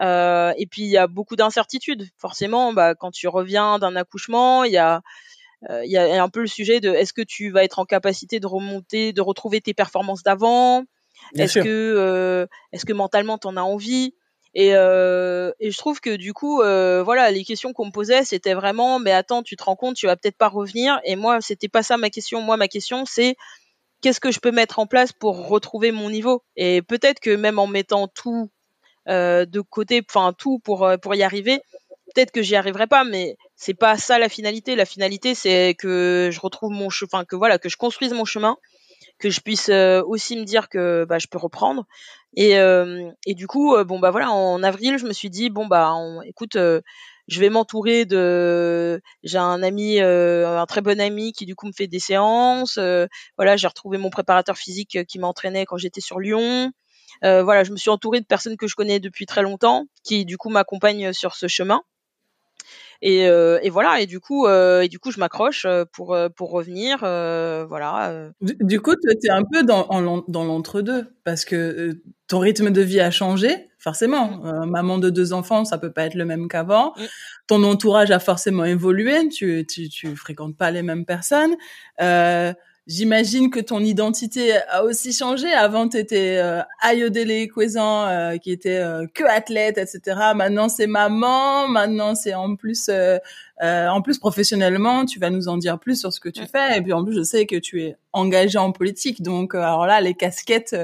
Euh, 0.01 0.53
et 0.57 0.67
puis 0.67 0.83
il 0.83 0.91
y 0.91 0.97
a 0.97 1.07
beaucoup 1.07 1.37
d'incertitudes. 1.37 2.09
Forcément, 2.17 2.73
bah, 2.73 2.95
quand 2.95 3.11
tu 3.11 3.29
reviens 3.29 3.79
d'un 3.79 3.97
accouchement, 3.97 4.65
il 4.65 4.73
y 4.73 4.79
a 4.79 5.03
il 5.83 5.91
y 5.91 5.97
a 5.97 6.23
un 6.23 6.29
peu 6.29 6.41
le 6.41 6.47
sujet 6.47 6.79
de 6.79 6.89
est-ce 6.91 7.13
que 7.13 7.21
tu 7.21 7.51
vas 7.51 7.65
être 7.65 7.81
en 7.81 7.85
capacité 7.85 8.39
de 8.39 8.47
remonter, 8.47 9.13
de 9.13 9.21
retrouver 9.21 9.61
tes 9.61 9.75
performances 9.75 10.23
d'avant? 10.23 10.85
Est-ce 11.35 11.59
que 11.59 12.47
est-ce 12.71 12.87
que 12.87 12.93
mentalement 12.93 13.39
t'en 13.39 13.57
as 13.57 13.63
envie? 13.63 14.15
Et, 14.61 14.75
euh, 14.75 15.53
et, 15.61 15.71
je 15.71 15.79
trouve 15.79 16.01
que 16.01 16.17
du 16.17 16.33
coup, 16.35 16.63
euh, 16.63 17.01
voilà, 17.05 17.31
les 17.31 17.45
questions 17.45 17.73
qu'on 17.73 17.87
me 17.87 17.93
posait, 17.93 18.25
c'était 18.25 18.55
vraiment, 18.55 18.99
mais 18.99 19.13
attends, 19.13 19.45
tu 19.45 19.55
te 19.55 19.63
rends 19.63 19.77
compte, 19.77 19.95
tu 19.95 20.07
vas 20.07 20.17
peut-être 20.17 20.37
pas 20.37 20.49
revenir. 20.49 20.99
Et 21.05 21.15
moi, 21.15 21.41
c'était 21.41 21.69
pas 21.69 21.85
ça 21.85 21.97
ma 21.97 22.11
question. 22.11 22.43
Moi, 22.43 22.57
ma 22.57 22.67
question, 22.67 23.05
c'est 23.07 23.37
qu'est-ce 24.03 24.19
que 24.19 24.33
je 24.33 24.41
peux 24.41 24.51
mettre 24.51 24.81
en 24.81 24.89
place 24.89 25.13
pour 25.13 25.47
retrouver 25.47 25.93
mon 25.93 26.11
niveau? 26.11 26.43
Et 26.57 26.83
peut-être 26.83 27.21
que 27.21 27.37
même 27.37 27.61
en 27.61 27.69
mettant 27.69 28.09
tout 28.09 28.51
euh, 29.09 29.47
de 29.47 29.61
côté, 29.61 30.03
enfin 30.11 30.35
tout 30.37 30.59
pour 30.59 31.15
y 31.15 31.23
arriver, 31.23 31.61
peut-être 32.13 32.33
que 32.33 32.43
j'y 32.43 32.57
arriverai 32.57 32.89
pas. 32.89 33.05
Mais 33.05 33.37
c'est 33.55 33.75
pas 33.75 33.97
ça 33.97 34.19
la 34.19 34.29
finalité. 34.29 34.75
La 34.75 34.87
finalité, 34.87 35.37
c'est 35.37 35.77
que 35.79 36.31
je 36.33 36.41
retrouve 36.41 36.73
mon 36.73 36.91
chemin, 36.91 37.25
que 37.25 37.37
voilà, 37.37 37.61
que 37.61 37.69
je 37.69 37.77
construise 37.77 38.13
mon 38.13 38.25
chemin 38.25 38.57
que 39.19 39.31
je 39.31 39.41
puisse 39.41 39.69
euh, 39.69 40.03
aussi 40.07 40.37
me 40.37 40.45
dire 40.45 40.69
que 40.69 41.05
bah, 41.05 41.19
je 41.19 41.27
peux 41.27 41.39
reprendre. 41.39 41.87
Et, 42.37 42.59
euh, 42.59 43.11
et 43.27 43.35
du 43.35 43.47
coup, 43.47 43.75
euh, 43.75 43.85
bon 43.85 43.99
bah 43.99 44.11
voilà, 44.11 44.31
en 44.31 44.63
avril, 44.63 44.99
je 44.99 45.07
me 45.07 45.13
suis 45.13 45.31
dit 45.31 45.51
bon 45.51 45.67
bah 45.67 45.95
écoute, 46.25 46.57
je 46.57 47.41
vais 47.41 47.51
m'entourer 47.51 48.05
de. 48.05 49.01
J'ai 49.23 49.39
un 49.39 49.63
ami, 49.63 50.01
un 50.01 50.67
très 50.67 50.81
bon 50.81 51.01
ami 51.01 51.33
qui 51.33 51.47
du 51.47 51.55
coup 51.55 51.67
me 51.67 51.73
fait 51.73 51.87
des 51.89 51.99
séances. 51.99 52.79
voilà, 53.37 53.57
j'ai 53.57 53.67
retrouvé 53.67 53.99
mon 53.99 54.11
préparateur 54.11 54.57
physique 54.57 54.99
qui 55.07 55.19
m'entraînait 55.19 55.67
quand 55.67 55.79
j'étais 55.79 56.01
sur 56.01 56.21
Lyon. 56.21 56.73
voilà, 57.23 57.65
je 57.65 57.73
me 57.73 57.77
suis 57.77 57.91
entourée 57.91 58.21
de 58.21 58.27
personnes 58.27 58.57
que 58.57 58.67
je 58.67 58.77
connais 58.77 59.01
depuis 59.01 59.27
très 59.27 59.43
longtemps, 59.43 59.87
qui 60.05 60.25
du 60.25 60.37
coup 60.39 60.51
m'accompagnent 60.51 61.13
sur 61.13 61.35
ce 61.35 61.49
chemin. 61.49 61.83
Et, 63.01 63.29
euh, 63.29 63.59
et, 63.63 63.71
voilà. 63.71 64.01
Et 64.01 64.07
du 64.07 64.21
coup, 64.21 64.47
euh, 64.47 64.83
et 64.83 64.89
du 64.89 64.99
coup, 64.99 65.11
je 65.11 65.21
m'accroche 65.21 65.65
euh, 65.67 65.85
pour 65.93 66.17
pour 66.35 66.51
revenir. 66.51 66.99
voilà. 67.01 68.31
Du, 68.41 68.81
coup, 68.81 68.95
tu 68.95 69.27
es 69.27 69.31
un 69.31 69.43
peu 69.43 69.63
dans 69.63 70.25
dans 70.27 70.45
l'entre-deux 70.45 71.07
parce 71.25 71.45
que 71.45 72.01
ton 72.27 72.41
rythme 72.41 72.71
de 72.71 72.83
vie 72.83 73.01
a 73.01 73.11
changé, 73.11 73.69
forcément. 73.79 74.39
Mmh. 74.43 74.71
maman 74.71 74.99
de 74.99 75.11
deux 75.11 75.33
enfants, 75.33 75.65
ça 75.65 75.79
peut 75.79 75.93
pas 75.93 76.05
être 76.05 76.15
le 76.15 76.25
même 76.25 76.49
qu'avant. 76.49 76.93
Mmh. 76.97 77.03
Ton 77.47 77.63
entourage 77.65 78.11
a 78.11 78.19
forcément 78.19 78.65
évolué. 78.65 79.29
Tu 79.29 79.65
tu 79.67 79.89
tu 79.89 80.17
fréquentes 80.17 80.57
pas 80.57 80.71
les 80.71 80.83
mêmes 80.83 81.07
personnes. 81.07 81.55
Euh, 82.01 82.53
J'imagine 82.89 83.51
que 83.51 83.61
ton 83.61 83.81
identité 83.81 84.57
a 84.71 84.83
aussi 84.83 85.13
changé. 85.13 85.53
Avant, 85.53 85.91
tu 85.91 85.99
étais 85.99 86.39
euh, 86.39 86.63
Ayodele 86.81 87.47
euh, 87.77 88.39
qui 88.39 88.51
était 88.51 88.79
euh, 88.79 89.07
que 89.13 89.25
athlète, 89.25 89.77
etc. 89.77 90.19
Maintenant, 90.35 90.71
c'est 90.71 90.87
maman. 90.87 91.69
Maintenant, 91.69 92.15
c'est 92.15 92.33
en 92.33 92.57
plus, 92.57 92.89
euh, 92.89 93.19
euh, 93.63 93.89
en 93.89 94.01
plus 94.01 94.19
professionnellement, 94.19 95.05
tu 95.05 95.19
vas 95.19 95.29
nous 95.29 95.49
en 95.49 95.59
dire 95.59 95.79
plus 95.79 96.01
sur 96.01 96.15
ce 96.15 96.19
que 96.19 96.31
tu 96.31 96.47
fais. 96.47 96.79
Et 96.79 96.81
puis 96.81 96.95
en 96.95 97.05
plus, 97.05 97.15
je 97.15 97.23
sais 97.23 97.45
que 97.45 97.57
tu 97.57 97.83
es 97.83 97.97
engagé 98.15 98.57
en 98.57 98.73
politique. 98.73 99.21
Donc, 99.21 99.55
alors 99.55 99.85
là, 99.85 100.01
les 100.01 100.15
casquettes 100.15 100.75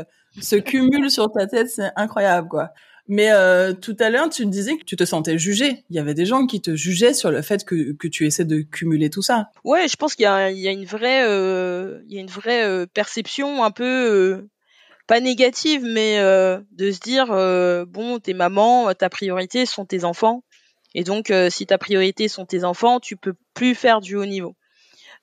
se 0.43 0.57
cumulent 0.57 1.11
sur 1.11 1.33
ta 1.33 1.47
tête, 1.47 1.71
c'est 1.71 1.91
incroyable, 1.97 2.49
quoi. 2.49 2.75
Mais 3.07 3.31
euh, 3.33 3.75
tout 3.75 3.97
à 4.01 4.09
l'heure, 4.09 4.31
tu 4.31 4.47
me 4.47 4.51
disais 4.51 4.77
que 4.77 4.85
tu 4.85 4.97
te 4.97 5.05
sentais 5.05 5.37
jugé. 5.37 5.85
Il 5.91 5.97
y 5.97 5.99
avait 5.99 6.15
des 6.15 6.25
gens 6.25 6.47
qui 6.47 6.63
te 6.63 6.75
jugeaient 6.75 7.13
sur 7.13 7.31
le 7.31 7.43
fait 7.43 7.65
que, 7.65 7.95
tu 8.09 8.27
essaies 8.27 8.47
de 8.47 8.61
cumuler 8.61 9.11
tout 9.11 9.23
ça. 9.23 9.51
Ouais, 9.63 9.89
je 9.89 9.97
pense 9.97 10.15
qu'il 10.15 10.25
y, 10.25 10.27
a 10.27 10.51
une 10.51 10.87
vraie, 10.87 11.27
euh, 11.29 12.01
il 12.09 12.15
y 12.15 12.19
a 12.19 12.21
une 12.21 12.29
vraie 12.29 12.65
euh, 12.65 12.87
perception 12.87 13.63
un 13.63 13.71
peu 13.71 13.85
euh, 13.85 14.49
pas 15.07 15.21
négative, 15.21 15.83
mais 15.85 16.19
euh, 16.19 16.61
de 16.73 16.91
se 16.91 17.01
dire 17.01 17.27
bon, 17.87 18.21
t'es 18.21 18.33
maman, 18.33 18.95
ta 18.95 19.11
priorité 19.11 19.67
sont 19.67 19.85
tes 19.85 20.05
enfants, 20.05 20.43
et 20.95 21.05
donc 21.05 21.31
si 21.51 21.67
ta 21.67 21.77
priorité 21.77 22.29
sont 22.29 22.47
tes 22.47 22.65
enfants, 22.65 23.01
tu 23.01 23.17
peux 23.17 23.35
plus 23.53 23.75
faire 23.75 24.01
du 24.01 24.17
haut 24.17 24.25
niveau. 24.25 24.55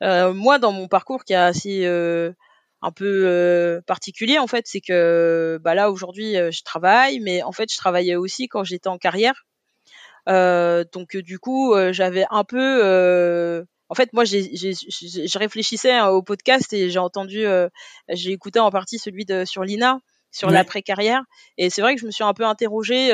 moi, 0.01 0.59
dans 0.59 0.71
mon 0.71 0.87
parcours 0.87 1.23
qui 1.23 1.33
a 1.33 1.45
assez 1.45 1.87
un 2.81 2.91
peu 2.91 3.23
euh, 3.27 3.81
particulier 3.85 4.39
en 4.39 4.47
fait, 4.47 4.65
c'est 4.67 4.81
que 4.81 5.59
bah 5.61 5.75
là 5.75 5.91
aujourd'hui 5.91 6.35
euh, 6.37 6.51
je 6.51 6.63
travaille, 6.63 7.19
mais 7.19 7.43
en 7.43 7.51
fait 7.51 7.71
je 7.71 7.77
travaillais 7.77 8.15
aussi 8.15 8.47
quand 8.47 8.63
j'étais 8.63 8.89
en 8.89 8.97
carrière. 8.97 9.45
Euh, 10.29 10.83
donc 10.93 11.15
du 11.17 11.39
coup 11.39 11.73
j'avais 11.91 12.25
un 12.29 12.43
peu 12.43 13.65
en 13.89 13.93
fait, 13.93 14.13
moi, 14.13 14.23
j'ai, 14.23 14.55
je 14.55 15.37
réfléchissais 15.37 15.91
hein, 15.91 16.07
au 16.07 16.23
podcast 16.23 16.71
et 16.71 16.89
j'ai 16.89 16.99
entendu, 16.99 17.45
j'ai 18.07 18.31
écouté 18.31 18.57
en 18.57 18.71
partie 18.71 18.97
celui 18.97 19.25
de 19.25 19.43
sur 19.43 19.65
Lina, 19.65 19.99
sur 20.31 20.49
l'après-carrière. 20.49 21.23
Et 21.57 21.69
c'est 21.69 21.81
vrai 21.81 21.95
que 21.95 21.99
je 21.99 22.05
me 22.05 22.11
suis 22.11 22.23
un 22.23 22.33
peu 22.33 22.45
interrogée, 22.45 23.11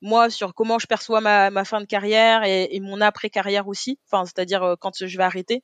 moi, 0.00 0.28
sur 0.28 0.52
comment 0.52 0.80
je 0.80 0.88
perçois 0.88 1.20
ma, 1.20 1.50
ma 1.50 1.64
fin 1.64 1.80
de 1.80 1.86
carrière 1.86 2.42
et, 2.42 2.74
et 2.74 2.80
mon 2.80 3.00
après-carrière 3.00 3.68
aussi. 3.68 4.00
Enfin, 4.10 4.24
c'est-à-dire 4.24 4.74
quand 4.80 5.06
je 5.06 5.16
vais 5.16 5.22
arrêter. 5.22 5.62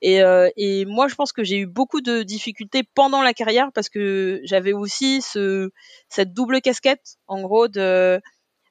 Et, 0.00 0.22
euh, 0.22 0.48
et 0.56 0.84
moi, 0.84 1.08
je 1.08 1.14
pense 1.14 1.32
que 1.32 1.42
j'ai 1.44 1.58
eu 1.58 1.66
beaucoup 1.66 2.00
de 2.00 2.22
difficultés 2.22 2.82
pendant 2.94 3.22
la 3.22 3.34
carrière 3.34 3.70
parce 3.74 3.88
que 3.88 4.40
j'avais 4.44 4.72
aussi 4.72 5.22
ce, 5.22 5.70
cette 6.08 6.32
double 6.32 6.60
casquette, 6.60 7.16
en 7.26 7.42
gros, 7.42 7.68
de 7.68 8.20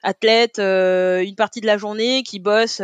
athlète 0.04 0.60
euh, 0.60 1.22
une 1.24 1.36
partie 1.36 1.62
de 1.62 1.66
la 1.66 1.78
journée 1.78 2.24
qui 2.24 2.40
bosse 2.40 2.78
35 2.78 2.82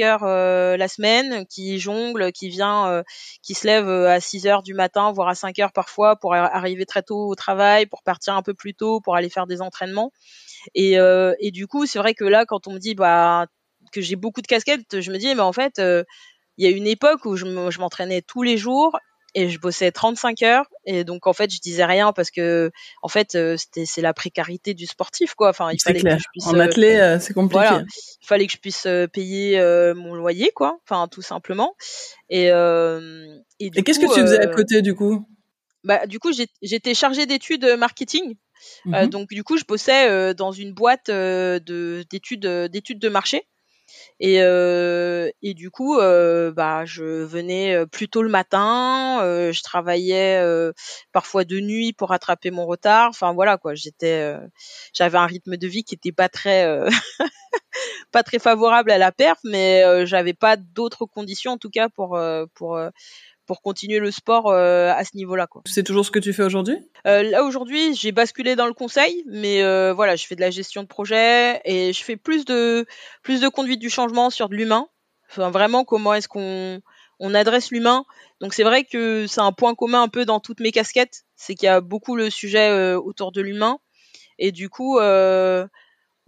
euh, 0.00 0.04
heures 0.04 0.24
euh, 0.24 0.76
la 0.76 0.88
semaine, 0.88 1.46
qui 1.46 1.78
jongle, 1.78 2.32
qui 2.32 2.48
vient, 2.48 3.02
qui 3.42 3.54
se 3.54 3.66
lève 3.66 3.88
à 3.88 4.20
6 4.20 4.46
heures 4.46 4.62
du 4.62 4.74
matin, 4.74 5.12
voire 5.12 5.28
à 5.28 5.34
5 5.34 5.58
heures 5.58 5.72
parfois 5.72 6.16
pour 6.16 6.34
arriver 6.34 6.86
très 6.86 7.02
tôt 7.02 7.28
au 7.28 7.34
travail, 7.34 7.86
pour 7.86 8.02
partir 8.02 8.34
un 8.34 8.42
peu 8.42 8.54
plus 8.54 8.74
tôt, 8.74 9.00
pour 9.00 9.16
aller 9.16 9.30
faire 9.30 9.46
des 9.46 9.62
entraînements. 9.62 10.12
Et, 10.74 10.96
et 11.40 11.50
du 11.50 11.66
coup, 11.66 11.86
c'est 11.86 11.98
vrai 11.98 12.14
que 12.14 12.24
là, 12.24 12.44
quand 12.46 12.66
on 12.66 12.72
me 12.72 12.78
dit 12.78 12.94
bah 12.94 13.46
que 13.92 14.00
j'ai 14.00 14.16
beaucoup 14.16 14.42
de 14.42 14.46
casquettes, 14.46 15.00
je 15.00 15.10
me 15.10 15.18
dis 15.18 15.34
mais 15.34 15.40
en 15.40 15.52
fait 15.52 15.80
il 16.58 16.68
y 16.68 16.72
a 16.72 16.76
une 16.76 16.86
époque 16.86 17.24
où 17.24 17.36
je 17.36 17.46
m'entraînais 17.78 18.20
tous 18.20 18.42
les 18.42 18.58
jours 18.58 18.98
et 19.34 19.48
je 19.50 19.58
bossais 19.58 19.92
35 19.92 20.42
heures 20.42 20.66
et 20.84 21.04
donc 21.04 21.26
en 21.26 21.32
fait 21.32 21.52
je 21.52 21.60
disais 21.60 21.84
rien 21.84 22.12
parce 22.12 22.30
que 22.30 22.70
en 23.02 23.08
fait 23.08 23.34
euh, 23.34 23.56
c'était 23.56 23.84
c'est 23.84 24.00
la 24.00 24.14
précarité 24.14 24.74
du 24.74 24.86
sportif 24.86 25.34
quoi. 25.34 25.50
Enfin 25.50 25.70
il 25.70 25.80
fallait 25.80 26.00
que 26.00 26.10
je 26.10 26.24
puisse 26.32 26.46
en 26.46 26.58
athlète 26.58 27.00
euh, 27.00 27.18
c'est 27.20 27.34
compliqué. 27.34 27.62
voilà, 27.62 27.84
il 28.22 28.26
fallait 28.26 28.46
que 28.46 28.52
je 28.52 28.58
puisse 28.58 28.86
euh, 28.86 29.06
payer 29.06 29.60
mon 29.94 30.14
loyer 30.14 30.50
quoi. 30.54 30.78
Enfin 30.84 31.08
tout 31.08 31.22
simplement. 31.22 31.74
Et 32.30 32.46
et, 32.46 32.50
et 33.60 33.82
qu'est-ce 33.82 34.00
que 34.00 34.12
tu 34.12 34.20
faisais 34.20 34.40
à 34.40 34.46
côté 34.46 34.82
du 34.82 34.94
coup? 34.94 35.26
bah 35.84 36.06
du 36.06 36.18
coup 36.18 36.32
j'étais 36.62 36.94
chargée 36.94 37.26
d'études 37.26 37.64
marketing. 37.78 38.34
Mmh 38.84 39.06
donc 39.06 39.28
du 39.28 39.44
coup 39.44 39.56
je 39.56 39.64
bossais 39.64 40.34
dans 40.34 40.50
une 40.50 40.72
boîte 40.72 41.06
de 41.08 42.04
d'études 42.10 42.46
d'études 42.46 42.98
de 42.98 43.08
marché 43.08 43.46
et, 44.20 44.42
euh, 44.42 45.30
du 45.42 45.70
coup, 45.70 45.98
euh, 45.98 46.52
bah, 46.52 46.84
je 46.84 47.02
venais 47.24 47.74
euh, 47.74 47.86
plus 47.86 48.08
tôt 48.08 48.22
le 48.22 48.28
matin, 48.28 49.20
euh, 49.22 49.52
je 49.52 49.62
travaillais 49.62 50.38
euh, 50.42 50.72
parfois 51.12 51.44
de 51.44 51.58
nuit 51.60 51.92
pour 51.92 52.10
rattraper 52.10 52.50
mon 52.50 52.66
retard. 52.66 53.08
Enfin 53.10 53.32
voilà 53.32 53.58
quoi, 53.58 53.74
j'étais, 53.74 54.34
j'avais 54.92 55.18
un 55.18 55.26
rythme 55.26 55.56
de 55.56 55.66
vie 55.66 55.84
qui 55.84 55.94
était 55.94 56.12
pas 56.12 56.28
très, 56.28 56.66
pas 58.12 58.22
très 58.22 58.38
favorable 58.38 58.90
à 58.90 58.98
la 58.98 59.12
perf, 59.12 59.38
mais 59.44 60.06
j'avais 60.06 60.34
pas 60.34 60.56
d'autres 60.56 61.06
conditions 61.06 61.52
en 61.52 61.58
tout 61.58 61.70
cas 61.70 61.88
pour 61.88 62.18
pour 62.54 62.78
pour 63.48 63.62
continuer 63.62 63.98
le 63.98 64.12
sport 64.12 64.50
euh, 64.50 64.92
à 64.92 65.04
ce 65.04 65.16
niveau-là. 65.16 65.48
Quoi. 65.48 65.62
C'est 65.66 65.82
toujours 65.82 66.04
ce 66.04 66.12
que 66.12 66.20
tu 66.20 66.32
fais 66.32 66.44
aujourd'hui? 66.44 66.76
Euh, 67.06 67.22
Là 67.22 67.42
aujourd'hui, 67.42 67.94
j'ai 67.94 68.12
basculé 68.12 68.54
dans 68.54 68.66
le 68.66 68.74
conseil, 68.74 69.24
mais 69.26 69.62
euh, 69.62 69.92
voilà, 69.92 70.14
je 70.14 70.26
fais 70.26 70.36
de 70.36 70.40
la 70.40 70.50
gestion 70.50 70.82
de 70.82 70.86
projet 70.86 71.60
et 71.64 71.92
je 71.92 72.04
fais 72.04 72.16
plus 72.16 72.44
de 72.44 72.86
plus 73.22 73.40
de 73.40 73.48
conduite 73.48 73.80
du 73.80 73.90
changement 73.90 74.30
sur 74.30 74.48
de 74.48 74.54
l'humain. 74.54 74.86
Enfin, 75.30 75.50
vraiment, 75.50 75.84
comment 75.84 76.14
est-ce 76.14 76.28
qu'on 76.28 76.80
on 77.18 77.34
adresse 77.34 77.72
l'humain 77.72 78.04
Donc 78.40 78.54
c'est 78.54 78.62
vrai 78.62 78.84
que 78.84 79.26
c'est 79.26 79.40
un 79.40 79.52
point 79.52 79.74
commun 79.74 80.02
un 80.02 80.08
peu 80.08 80.24
dans 80.24 80.38
toutes 80.38 80.60
mes 80.60 80.70
casquettes, 80.70 81.24
c'est 81.34 81.54
qu'il 81.54 81.66
y 81.66 81.70
a 81.70 81.80
beaucoup 81.80 82.14
le 82.14 82.30
sujet 82.30 82.94
autour 82.94 83.32
de 83.32 83.40
l'humain 83.40 83.78
et 84.38 84.52
du 84.52 84.68
coup. 84.68 85.00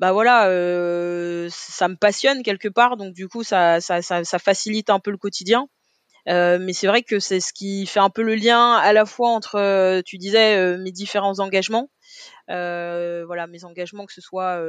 Bah 0.01 0.13
voilà, 0.13 0.47
euh, 0.49 1.49
ça 1.51 1.87
me 1.87 1.95
passionne 1.95 2.43
quelque 2.43 2.69
part, 2.69 2.97
donc 2.97 3.13
du 3.13 3.29
coup 3.29 3.43
ça, 3.43 3.83
ça, 3.83 4.01
ça, 4.01 4.25
ça 4.25 4.39
facilite 4.39 4.89
un 4.89 4.99
peu 4.99 5.11
le 5.11 5.19
quotidien. 5.19 5.69
Euh, 6.31 6.59
mais 6.61 6.73
c'est 6.73 6.87
vrai 6.87 7.03
que 7.03 7.19
c'est 7.19 7.41
ce 7.41 7.53
qui 7.53 7.87
fait 7.87 8.01
un 8.01 8.11
peu 8.11 8.23
le 8.23 8.35
lien 8.35 8.75
à 8.75 8.93
la 8.93 9.05
fois 9.05 9.31
entre, 9.31 9.57
euh, 9.57 10.01
tu 10.05 10.17
disais, 10.17 10.57
euh, 10.57 10.79
mes 10.79 10.93
différents 10.93 11.41
engagements. 11.41 11.91
voilà, 12.49 13.47
mes 13.49 13.65
engagements, 13.65 14.07
que 14.07 14.13
ce 14.13 14.21
soit 14.21 14.61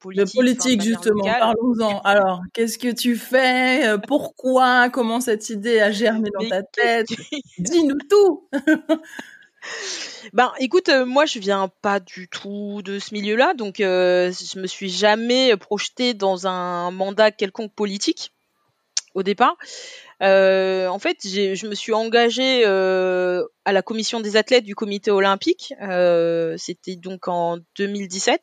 politique. 0.00 0.26
De 0.26 0.32
politique, 0.32 0.82
justement, 0.82 1.24
parlons-en. 1.24 2.00
Alors, 2.00 2.40
qu'est-ce 2.52 2.78
que 2.78 2.92
tu 2.92 3.16
fais 3.16 3.96
Pourquoi 4.08 4.90
Comment 4.90 5.20
cette 5.20 5.48
idée 5.50 5.80
a 5.80 5.90
germé 5.90 6.30
dans 6.38 6.48
ta 6.48 6.62
tête 6.62 7.08
Dis-nous 7.58 7.98
tout 8.08 8.48
Ben, 10.32 10.52
écoute, 10.58 10.90
moi, 11.06 11.26
je 11.26 11.38
viens 11.38 11.68
pas 11.80 12.00
du 12.00 12.28
tout 12.28 12.82
de 12.82 12.98
ce 12.98 13.14
milieu-là, 13.14 13.54
donc 13.54 13.76
je 13.78 14.58
me 14.58 14.66
suis 14.66 14.90
jamais 14.90 15.56
projetée 15.56 16.14
dans 16.14 16.46
un 16.46 16.90
mandat 16.90 17.30
quelconque 17.30 17.72
politique 17.72 18.33
au 19.14 19.22
départ. 19.22 19.56
Euh, 20.22 20.86
en 20.88 20.98
fait, 20.98 21.18
je 21.22 21.66
me 21.66 21.74
suis 21.74 21.92
engagée 21.92 22.62
euh, 22.66 23.44
à 23.64 23.72
la 23.72 23.82
commission 23.82 24.20
des 24.20 24.36
athlètes 24.36 24.64
du 24.64 24.74
comité 24.74 25.10
olympique. 25.10 25.74
Euh, 25.82 26.54
C'était 26.56 26.96
donc 26.96 27.28
en 27.28 27.58
2017, 27.76 28.40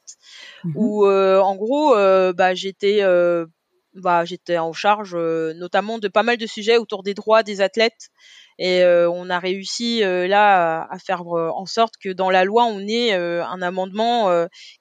mmh 0.63 0.72
où 0.75 1.06
en 1.08 1.56
gros, 1.56 1.96
bah, 2.34 2.54
j'étais 2.54 3.01
bah, 3.94 4.24
j'étais 4.24 4.58
en 4.58 4.72
charge 4.72 5.16
notamment 5.16 6.00
de 6.00 6.08
pas 6.08 6.24
mal 6.24 6.38
de 6.38 6.46
sujets 6.46 6.78
autour 6.78 7.04
des 7.04 7.13
droits 7.13 7.44
des 7.44 7.62
athlètes. 7.62 8.10
Et 8.60 8.84
on 8.86 9.30
a 9.30 9.40
réussi 9.40 10.01
là 10.01 10.88
à, 10.90 11.00
faire 11.00 11.25
en 11.25 11.66
sorte 11.66 11.96
que 12.01 12.10
dans 12.10 12.30
la 12.30 12.44
loi, 12.44 12.66
on 12.66 12.80
ait 12.82 13.13
un 13.13 13.62
amendement 13.62 14.30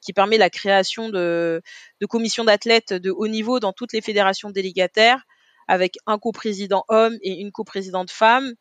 qui 0.01 0.13
permet 0.13 0.39
la 0.39 0.51
création 0.51 1.09
de, 1.09 1.63
de 2.01 2.07
commissions 2.07 2.45
d'athlètes 2.45 2.93
de 2.93 3.11
haut 3.11 3.29
niveau 3.29 3.59
dans 3.59 3.73
toutes 3.73 3.93
les 3.93 4.03
fédérations 4.03 4.51
délégataires 4.51 5.25
avec 5.71 5.99
un 6.07 6.19
coprésident 6.19 6.85
homme 6.89 7.17
et 7.23 7.41
une 7.41 7.53
coprésidente 7.53 8.11
femme 8.11 8.55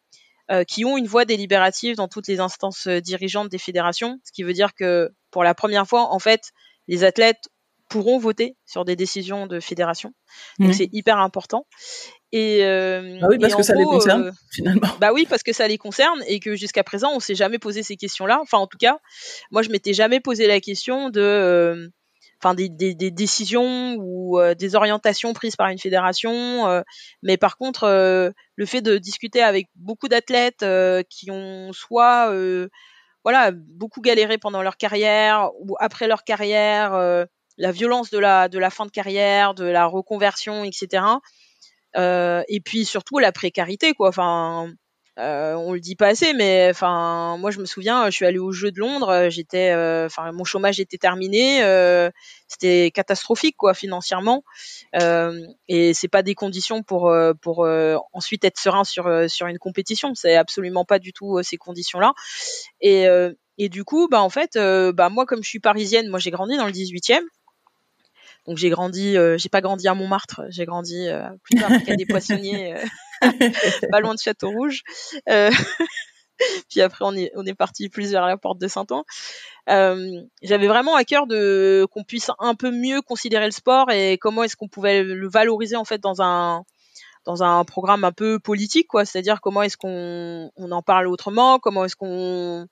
euh, 0.51 0.63
qui 0.63 0.85
ont 0.85 0.95
une 0.95 1.07
voix 1.07 1.25
délibérative 1.25 1.95
dans 1.95 2.07
toutes 2.07 2.27
les 2.27 2.39
instances 2.39 2.85
euh, 2.85 3.01
dirigeantes 3.01 3.49
des 3.49 3.57
fédérations, 3.57 4.19
ce 4.23 4.31
qui 4.31 4.43
veut 4.43 4.53
dire 4.53 4.75
que 4.75 5.09
pour 5.31 5.43
la 5.43 5.55
première 5.55 5.87
fois, 5.87 6.13
en 6.13 6.19
fait, 6.19 6.51
les 6.87 7.03
athlètes 7.03 7.49
pourront 7.89 8.19
voter 8.19 8.55
sur 8.67 8.85
des 8.85 8.95
décisions 8.95 9.47
de 9.47 9.59
fédération. 9.59 10.13
Donc 10.59 10.75
c'est 10.75 10.89
hyper 10.93 11.17
important. 11.17 11.65
Et 12.31 12.63
euh, 12.63 13.17
bah 13.19 13.27
oui, 13.31 13.39
parce 13.39 13.55
que 13.55 13.63
ça 13.63 13.73
les 13.73 13.85
concerne 13.85 14.27
euh, 14.27 14.31
finalement. 14.51 14.87
Bah 14.99 15.11
oui, 15.11 15.25
parce 15.27 15.41
que 15.41 15.51
ça 15.51 15.67
les 15.67 15.79
concerne 15.79 16.23
et 16.27 16.39
que 16.39 16.55
jusqu'à 16.55 16.83
présent 16.83 17.11
on 17.15 17.19
s'est 17.19 17.33
jamais 17.33 17.57
posé 17.57 17.81
ces 17.81 17.95
questions-là. 17.95 18.39
Enfin, 18.43 18.59
en 18.59 18.67
tout 18.67 18.77
cas, 18.77 18.99
moi 19.49 19.63
je 19.63 19.71
m'étais 19.71 19.93
jamais 19.93 20.19
posé 20.19 20.45
la 20.45 20.59
question 20.59 21.09
de 21.09 21.91
enfin 22.41 22.53
des, 22.53 22.69
des, 22.69 22.96
des, 22.96 23.12
décisions 23.12 23.96
ou 24.00 24.39
euh, 24.39 24.55
des 24.55 24.75
orientations 24.75 25.34
prises 25.34 25.55
par 25.55 25.67
une 25.67 25.79
fédération. 25.79 26.67
Euh, 26.67 26.81
mais 27.22 27.38
par 27.38 27.58
contre, 27.58 27.84
euh, 27.84 28.31
le 28.55 28.65
fait 28.65 28.81
de 28.81 28.98
discuter 28.98 29.41
avec 29.41 29.67
beaucoup 29.75 30.08
d'athlètes 30.08 30.65
qui 31.10 31.31
ont 31.31 31.72
soit 31.74 32.34
voilà 33.24 33.51
beaucoup 33.51 34.01
galéré 34.01 34.38
pendant 34.38 34.62
leur 34.62 34.77
carrière 34.77 35.51
ou 35.60 35.75
après 35.79 36.08
leur 36.08 36.24
carrière, 36.24 36.91
la 37.58 37.72
violence 37.72 38.10
de 38.10 38.17
la 38.17 38.50
de 38.50 38.60
la 38.60 38.69
fin 38.69 38.86
de 38.86 38.91
carrière, 38.91 39.53
de 39.53 39.65
la 39.65 39.86
reconversion, 39.86 40.63
etc. 40.63 41.03
et 41.96 42.62
puis 42.63 42.86
surtout 42.86 43.19
la 43.19 43.31
précarité 43.31 43.93
quoi. 43.93 44.10
Enfin 44.10 44.72
euh, 45.19 45.53
on 45.55 45.73
le 45.73 45.79
dit 45.79 45.95
pas 45.95 46.07
assez, 46.07 46.33
mais 46.33 46.67
enfin, 46.71 47.38
moi 47.38 47.51
je 47.51 47.59
me 47.59 47.65
souviens, 47.65 48.05
je 48.05 48.11
suis 48.11 48.25
allée 48.25 48.39
au 48.39 48.51
Jeux 48.51 48.71
de 48.71 48.79
Londres, 48.79 49.09
euh, 49.09 49.29
j'étais, 49.29 49.71
euh, 49.71 50.05
enfin, 50.05 50.31
mon 50.31 50.45
chômage 50.45 50.79
était 50.79 50.97
terminé, 50.97 51.59
c'était 52.47 52.91
catastrophique 52.91 53.55
quoi 53.57 53.73
financièrement, 53.73 54.43
et 55.67 55.93
c'est 55.93 56.07
pas 56.07 56.23
des 56.23 56.35
conditions 56.35 56.83
pour 56.83 57.13
pour 57.41 57.67
ensuite 58.13 58.45
être 58.45 58.57
serein 58.57 58.83
sur 58.83 59.29
sur 59.29 59.47
une 59.47 59.59
compétition, 59.59 60.15
c'est 60.15 60.35
absolument 60.35 60.85
pas 60.85 60.99
du 60.99 61.13
tout 61.13 61.41
ces 61.43 61.57
conditions 61.57 61.99
là, 61.99 62.13
et 62.81 63.07
et 63.61 63.67
du 63.67 63.83
coup, 63.83 64.07
bah 64.09 64.21
en 64.21 64.29
fait, 64.29 64.57
bah 64.93 65.09
moi 65.09 65.25
comme 65.25 65.43
je 65.43 65.49
suis 65.49 65.59
parisienne, 65.59 66.07
moi 66.09 66.19
j'ai 66.19 66.31
grandi 66.31 66.55
dans 66.55 66.65
le 66.65 66.71
18e, 66.71 67.21
donc 68.50 68.58
j'ai 68.58 68.70
grandi, 68.70 69.15
j'ai 69.38 69.50
pas 69.50 69.62
grandi 69.62 69.88
à 69.88 69.94
Montmartre, 69.94 70.41
j'ai 70.50 70.65
grandi 70.65 71.08
plus 71.44 71.60
tard 71.60 71.72
à 71.72 71.96
des 71.96 72.06
Poissonniers 72.06 72.75
pas 73.91 74.00
loin 74.00 74.13
de 74.13 74.20
Château 74.20 74.50
Rouge. 74.50 74.84
Euh, 75.29 75.51
puis 76.70 76.82
après, 76.82 77.06
on 77.06 77.13
est, 77.15 77.32
on 77.36 77.46
est 77.46 77.53
parti 77.53 77.89
plus 77.89 78.12
vers 78.12 78.25
la 78.25 78.38
porte 78.38 78.60
de 78.60 78.68
Saint-Ouen. 78.68 79.03
Euh, 79.70 80.22
J'avais 80.41 80.68
vraiment 80.68 80.96
à 80.96 81.03
cœur 81.03 81.27
de 81.27 81.88
qu'on 81.91 82.03
puisse 82.03 82.32
un 82.39 82.56
peu 82.56 82.72
mieux 82.72 83.01
considérer 83.01 83.46
le 83.46 83.51
sport 83.51 83.91
et 83.91 84.18
comment 84.18 84.44
est-ce 84.44 84.56
qu'on 84.56 84.68
pouvait 84.68 85.03
le 85.03 85.29
valoriser 85.29 85.75
en 85.75 85.86
fait 85.86 86.00
dans 86.00 86.22
un 86.22 86.63
dans 87.25 87.44
un 87.44 87.63
programme 87.65 88.06
un 88.06 88.13
peu 88.13 88.39
politique, 88.39 88.88
quoi. 88.88 89.06
C'est-à-dire 89.06 89.41
comment 89.41 89.62
est-ce 89.62 89.77
qu'on 89.77 90.51
on 90.56 90.72
en 90.72 90.82
parle 90.82 91.08
autrement, 91.08 91.60
comment 91.60 91.86
est-ce 91.86 91.96
qu'on 91.96 92.68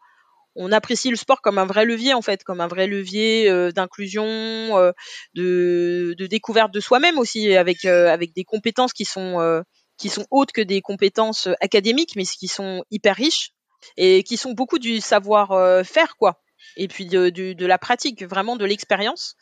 on 0.58 0.72
apprécie 0.72 1.10
le 1.10 1.16
sport 1.16 1.42
comme 1.42 1.58
un 1.58 1.66
vrai 1.66 1.86
levier 1.86 2.14
en 2.14 2.22
fait, 2.22 2.44
comme 2.44 2.60
un 2.60 2.68
vrai 2.68 2.88
levier 2.88 3.50
euh, 3.50 3.72
d'inclusion, 3.72 4.26
euh, 4.26 4.92
de, 5.36 6.16
de, 6.18 6.26
découverte 6.26 6.74
de 6.74 6.80
soi-même 6.80 7.18
aussi, 7.18 7.56
avec 7.56 7.86
euh, 7.86 8.12
avec 8.12 8.34
des 8.34 8.44
compétences 8.44 8.92
qui 8.92 9.06
sont 9.06 9.64
qui 9.98 10.10
sont 10.10 10.26
autres 10.30 10.54
que 10.54 10.62
des 10.62 10.82
compétences 10.82 11.48
académiques, 11.62 12.16
mais 12.16 12.26
qui 12.26 12.48
sont 12.48 12.84
hyper 12.92 13.16
riches 13.16 13.52
et 13.96 14.24
qui 14.24 14.38
sont 14.38 14.52
beaucoup 14.52 14.80
du 14.80 15.00
savoir 15.00 15.86
faire 15.86 16.18
quoi 16.18 16.40
et 16.76 16.88
puis 16.88 17.06
de, 17.06 17.30
de, 17.30 17.54
de, 17.54 17.66
la 17.66 17.78
pratique, 17.78 18.24
vraiment 18.24 18.56
de 18.56 18.66
l'expérience. 18.66 19.36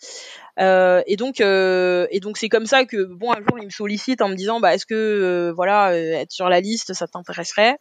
Euh, 0.60 1.02
et 1.08 1.18
donc, 1.18 1.42
euh, 1.42 2.08
et 2.12 2.20
donc 2.20 2.38
c'est 2.38 2.50
comme 2.50 2.66
ça 2.66 2.86
que 2.86 3.04
bon 3.04 3.32
un 3.32 3.40
jour 3.40 3.60
il 3.60 3.66
me 3.66 3.70
sollicite 3.70 4.22
en 4.22 4.30
me 4.30 4.36
disant 4.36 4.60
bah 4.60 4.74
est-ce 4.74 4.86
que 4.86 4.94
euh, 4.96 5.54
voilà 5.54 5.98
être 5.98 6.32
sur 6.32 6.48
la 6.48 6.62
liste 6.62 6.94
ça 6.94 7.08
t'intéresserait? 7.08 7.78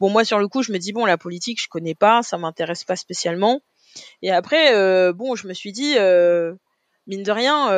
Bon 0.00 0.08
moi 0.08 0.24
sur 0.24 0.38
le 0.38 0.48
coup 0.48 0.62
je 0.62 0.72
me 0.72 0.78
dis 0.78 0.92
bon 0.92 1.04
la 1.04 1.18
politique 1.18 1.60
je 1.60 1.68
connais 1.68 1.94
pas, 1.94 2.22
ça 2.22 2.38
m'intéresse 2.38 2.84
pas 2.84 2.96
spécialement. 2.96 3.60
Et 4.22 4.30
après 4.30 4.72
bon 5.12 5.34
je 5.34 5.46
me 5.48 5.54
suis 5.54 5.72
dit 5.72 5.94
mine 7.06 7.22
de 7.22 7.32
rien 7.32 7.68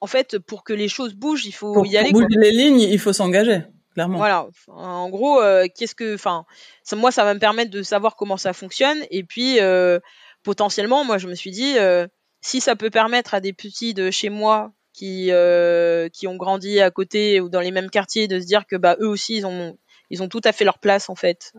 en 0.00 0.06
fait, 0.06 0.38
pour 0.38 0.62
que 0.62 0.72
les 0.72 0.88
choses 0.88 1.14
bougent, 1.14 1.46
il 1.46 1.54
faut 1.54 1.84
y 1.84 1.96
aller. 1.96 2.10
Pour 2.10 2.20
bouger 2.20 2.38
les 2.38 2.50
lignes, 2.50 2.80
il 2.80 2.98
faut 2.98 3.12
s'engager, 3.12 3.62
Voilà. 3.96 4.48
En 4.68 5.08
gros, 5.08 5.40
euh, 5.40 5.66
qu'est-ce 5.74 5.94
que, 5.94 6.14
enfin, 6.14 6.44
moi, 6.92 7.10
ça 7.10 7.24
va 7.24 7.34
me 7.34 7.40
permettre 7.40 7.70
de 7.70 7.82
savoir 7.82 8.16
comment 8.16 8.36
ça 8.36 8.52
fonctionne, 8.52 8.98
et 9.10 9.24
puis 9.24 9.60
euh, 9.60 9.98
potentiellement, 10.42 11.04
moi, 11.04 11.18
je 11.18 11.28
me 11.28 11.34
suis 11.34 11.50
dit, 11.50 11.78
euh, 11.78 12.06
si 12.42 12.60
ça 12.60 12.76
peut 12.76 12.90
permettre 12.90 13.34
à 13.34 13.40
des 13.40 13.52
petits 13.52 13.94
de 13.94 14.10
chez 14.10 14.28
moi 14.28 14.72
qui 14.92 15.30
ont 15.30 16.36
grandi 16.36 16.80
à 16.80 16.90
côté 16.90 17.40
ou 17.40 17.48
dans 17.50 17.60
les 17.60 17.70
mêmes 17.70 17.90
quartiers 17.90 18.28
de 18.28 18.40
se 18.40 18.46
dire 18.46 18.66
que 18.66 18.76
bah 18.76 18.96
eux 18.98 19.08
aussi 19.08 19.36
ils 19.36 19.46
ont 19.46 19.76
ils 20.08 20.22
ont 20.22 20.28
tout 20.28 20.40
à 20.42 20.52
fait 20.52 20.64
leur 20.64 20.78
place 20.78 21.10
en 21.10 21.14
fait 21.14 21.52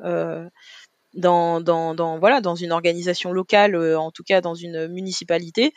dans, 1.14 1.62
dans, 1.62 1.94
dans, 1.94 2.20
voilà, 2.20 2.42
dans 2.42 2.56
une 2.56 2.72
organisation 2.72 3.32
locale, 3.32 3.76
en 3.96 4.12
tout 4.12 4.24
cas 4.24 4.42
dans 4.42 4.56
une 4.56 4.88
municipalité, 4.88 5.66
et 5.66 5.72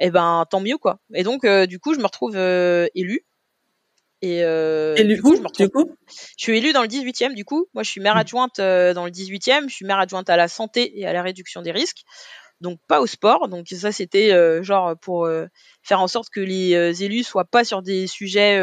eh 0.00 0.10
ben 0.10 0.44
tant 0.50 0.60
mieux 0.60 0.76
quoi. 0.76 0.98
Et 1.14 1.22
donc 1.22 1.46
du 1.46 1.78
coup 1.78 1.94
je 1.94 2.00
me 2.00 2.04
retrouve 2.04 2.36
élue. 2.94 3.24
Et, 4.20 4.42
euh, 4.42 4.94
du 4.94 5.22
coup, 5.22 5.36
je 5.36 5.40
me 5.40 5.46
retrouve... 5.46 5.68
coup? 5.68 5.96
Je 6.08 6.42
suis 6.42 6.58
élue 6.58 6.72
dans 6.72 6.82
le 6.82 6.88
18e, 6.88 7.34
du 7.34 7.44
coup. 7.44 7.66
Moi, 7.74 7.82
je 7.82 7.90
suis 7.90 8.00
maire 8.00 8.16
mmh. 8.16 8.18
adjointe 8.18 8.58
euh, 8.58 8.94
dans 8.94 9.04
le 9.04 9.10
18e. 9.10 9.68
Je 9.68 9.74
suis 9.74 9.84
maire 9.84 9.98
adjointe 9.98 10.28
à 10.28 10.36
la 10.36 10.48
santé 10.48 10.98
et 10.98 11.06
à 11.06 11.12
la 11.12 11.22
réduction 11.22 11.62
des 11.62 11.70
risques. 11.70 12.02
Donc, 12.60 12.80
pas 12.88 13.00
au 13.00 13.06
sport. 13.06 13.48
Donc, 13.48 13.68
ça, 13.68 13.92
c'était 13.92 14.32
euh, 14.32 14.62
genre 14.62 14.96
pour 14.98 15.26
euh, 15.26 15.46
faire 15.82 16.00
en 16.00 16.08
sorte 16.08 16.30
que 16.30 16.40
les 16.40 17.04
élus 17.04 17.22
soient 17.22 17.44
pas 17.44 17.64
sur 17.64 17.82
des 17.82 18.06
sujets 18.06 18.60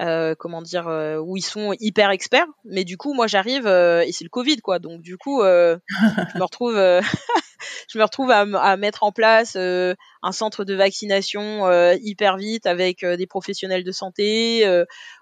euh, 0.00 0.34
comment 0.34 0.62
dire, 0.62 0.88
euh, 0.88 1.18
où 1.18 1.36
ils 1.36 1.44
sont 1.44 1.74
hyper 1.78 2.10
experts. 2.10 2.46
Mais 2.64 2.84
du 2.84 2.96
coup, 2.96 3.12
moi, 3.12 3.26
j'arrive 3.26 3.66
euh, 3.66 4.00
et 4.00 4.12
c'est 4.12 4.24
le 4.24 4.30
Covid, 4.30 4.56
quoi. 4.58 4.78
Donc 4.78 5.02
du 5.02 5.18
coup, 5.18 5.42
je 5.42 6.38
me 6.38 6.42
retrouve, 6.42 6.74
je 7.92 7.98
me 7.98 8.02
retrouve 8.02 8.30
à, 8.30 8.76
mettre 8.76 9.02
en 9.02 9.12
place 9.12 9.56
un 9.56 10.32
centre 10.32 10.64
de 10.64 10.74
vaccination 10.74 11.70
hyper 12.00 12.38
vite 12.38 12.66
avec 12.66 13.04
des 13.04 13.26
professionnels 13.26 13.84
de 13.84 13.92
santé. 13.92 14.66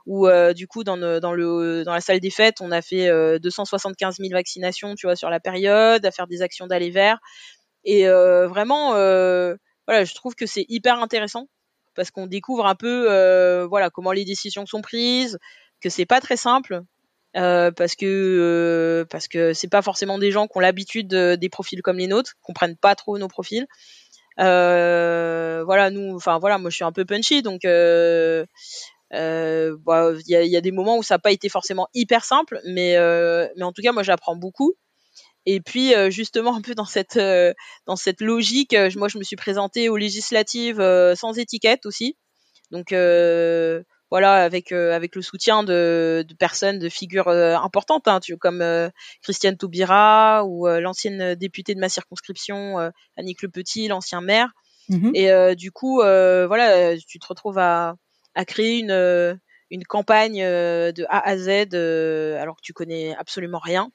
où 0.06 0.28
du 0.54 0.68
coup, 0.68 0.84
dans, 0.84 0.96
dans 0.96 1.32
le 1.32 1.82
dans 1.84 1.92
la 1.92 2.00
salle 2.00 2.20
des 2.20 2.30
fêtes, 2.30 2.60
on 2.60 2.70
a 2.70 2.82
fait 2.82 3.10
275 3.40 4.18
000 4.18 4.30
vaccinations, 4.32 4.94
tu 4.94 5.06
vois, 5.06 5.16
sur 5.16 5.30
la 5.30 5.40
période, 5.40 6.04
à 6.06 6.10
faire 6.10 6.28
des 6.28 6.42
actions 6.42 6.68
d'aller 6.68 6.90
vers. 6.90 7.18
Et 7.84 8.06
vraiment, 8.06 8.92
voilà, 8.92 10.04
je 10.04 10.14
trouve 10.14 10.34
que 10.36 10.46
c'est 10.46 10.66
hyper 10.68 11.02
intéressant 11.02 11.48
parce 11.98 12.12
qu'on 12.12 12.28
découvre 12.28 12.64
un 12.64 12.76
peu 12.76 13.10
euh, 13.10 13.66
voilà 13.66 13.90
comment 13.90 14.12
les 14.12 14.24
décisions 14.24 14.66
sont 14.66 14.82
prises, 14.82 15.36
que 15.80 15.90
c'est 15.90 16.06
pas 16.06 16.20
très 16.20 16.36
simple. 16.36 16.82
Euh, 17.36 17.72
parce 17.72 17.96
que 17.96 18.06
euh, 18.06 19.04
parce 19.10 19.26
que 19.26 19.52
c'est 19.52 19.68
pas 19.68 19.82
forcément 19.82 20.16
des 20.18 20.30
gens 20.30 20.46
qui 20.46 20.56
ont 20.56 20.60
l'habitude 20.60 21.08
des 21.08 21.48
profils 21.48 21.82
comme 21.82 21.98
les 21.98 22.06
nôtres, 22.06 22.34
comprennent 22.40 22.76
pas 22.76 22.94
trop 22.94 23.18
nos 23.18 23.26
profils. 23.26 23.66
voilà, 24.36 25.90
nous, 25.90 26.14
enfin 26.14 26.38
voilà, 26.38 26.58
moi 26.58 26.70
je 26.70 26.76
suis 26.76 26.84
un 26.84 26.92
peu 26.92 27.04
punchy, 27.04 27.42
donc 27.42 27.64
il 27.64 28.46
bah, 29.10 30.12
y, 30.26 30.36
a, 30.36 30.42
y, 30.44 30.56
a, 30.56 30.60
des 30.60 30.72
moments 30.72 30.98
où 30.98 31.02
ça 31.02 31.14
n'a 31.14 31.18
pas 31.18 31.32
été 31.32 31.48
forcément 31.48 31.88
hyper 31.94 32.24
simple, 32.24 32.60
mais 32.64 32.96
mais 33.56 33.64
en 33.64 33.72
tout 33.72 33.82
cas 33.82 33.90
moi 33.90 34.04
j'apprends 34.04 34.36
beaucoup. 34.36 34.74
Et 35.46 35.60
puis 35.60 35.94
euh, 35.94 36.10
justement 36.10 36.54
un 36.54 36.60
peu 36.60 36.74
dans 36.74 36.84
cette 36.84 37.16
euh, 37.16 37.54
dans 37.86 37.96
cette 37.96 38.20
logique, 38.20 38.74
euh, 38.74 38.90
moi 38.96 39.08
je 39.08 39.18
me 39.18 39.22
suis 39.22 39.36
présentée 39.36 39.88
aux 39.88 39.96
législatives 39.96 40.82
sans 41.16 41.38
étiquette 41.38 41.86
aussi. 41.86 42.16
Donc 42.70 42.92
voilà, 44.10 44.42
avec 44.42 44.72
avec 44.72 45.16
le 45.16 45.22
soutien 45.22 45.62
de, 45.64 46.24
de 46.26 46.34
personnes, 46.34 46.78
de 46.78 46.88
figures 46.88 47.28
importantes, 47.28 48.08
hein, 48.08 48.20
tu, 48.20 48.36
comme 48.36 48.62
Christiane 49.22 49.56
Taubira 49.56 50.44
ou 50.46 50.66
l'ancienne 50.66 51.34
députée 51.34 51.74
de 51.74 51.80
ma 51.80 51.88
circonscription, 51.88 52.90
Annick 53.16 53.42
Le 53.42 53.48
Petit, 53.48 53.88
l'ancien 53.88 54.20
maire. 54.20 54.50
Mmh 54.88 55.10
Et 55.14 55.56
du 55.56 55.72
coup, 55.72 55.96
voilà, 55.96 56.96
tu 56.98 57.18
te 57.18 57.26
retrouves 57.26 57.58
à, 57.58 57.94
à 58.34 58.44
créer 58.44 58.78
une 58.78 59.38
une 59.70 59.84
campagne 59.84 60.42
de 60.42 61.04
A 61.08 61.26
à 61.26 61.36
Z 61.36 61.74
alors 62.38 62.56
que 62.56 62.62
tu 62.62 62.72
connais 62.72 63.14
absolument 63.16 63.60
rien. 63.60 63.90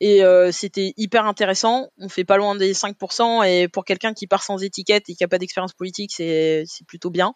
Et 0.00 0.22
euh, 0.22 0.52
c'était 0.52 0.94
hyper 0.96 1.26
intéressant. 1.26 1.88
On 1.98 2.08
fait 2.08 2.24
pas 2.24 2.36
loin 2.36 2.54
des 2.54 2.72
5%. 2.72 3.46
Et 3.48 3.68
pour 3.68 3.84
quelqu'un 3.84 4.14
qui 4.14 4.26
part 4.26 4.42
sans 4.42 4.62
étiquette 4.62 5.08
et 5.08 5.14
qui 5.14 5.24
a 5.24 5.28
pas 5.28 5.38
d'expérience 5.38 5.72
politique, 5.72 6.12
c'est 6.14 6.64
plutôt 6.86 7.10
bien. 7.10 7.34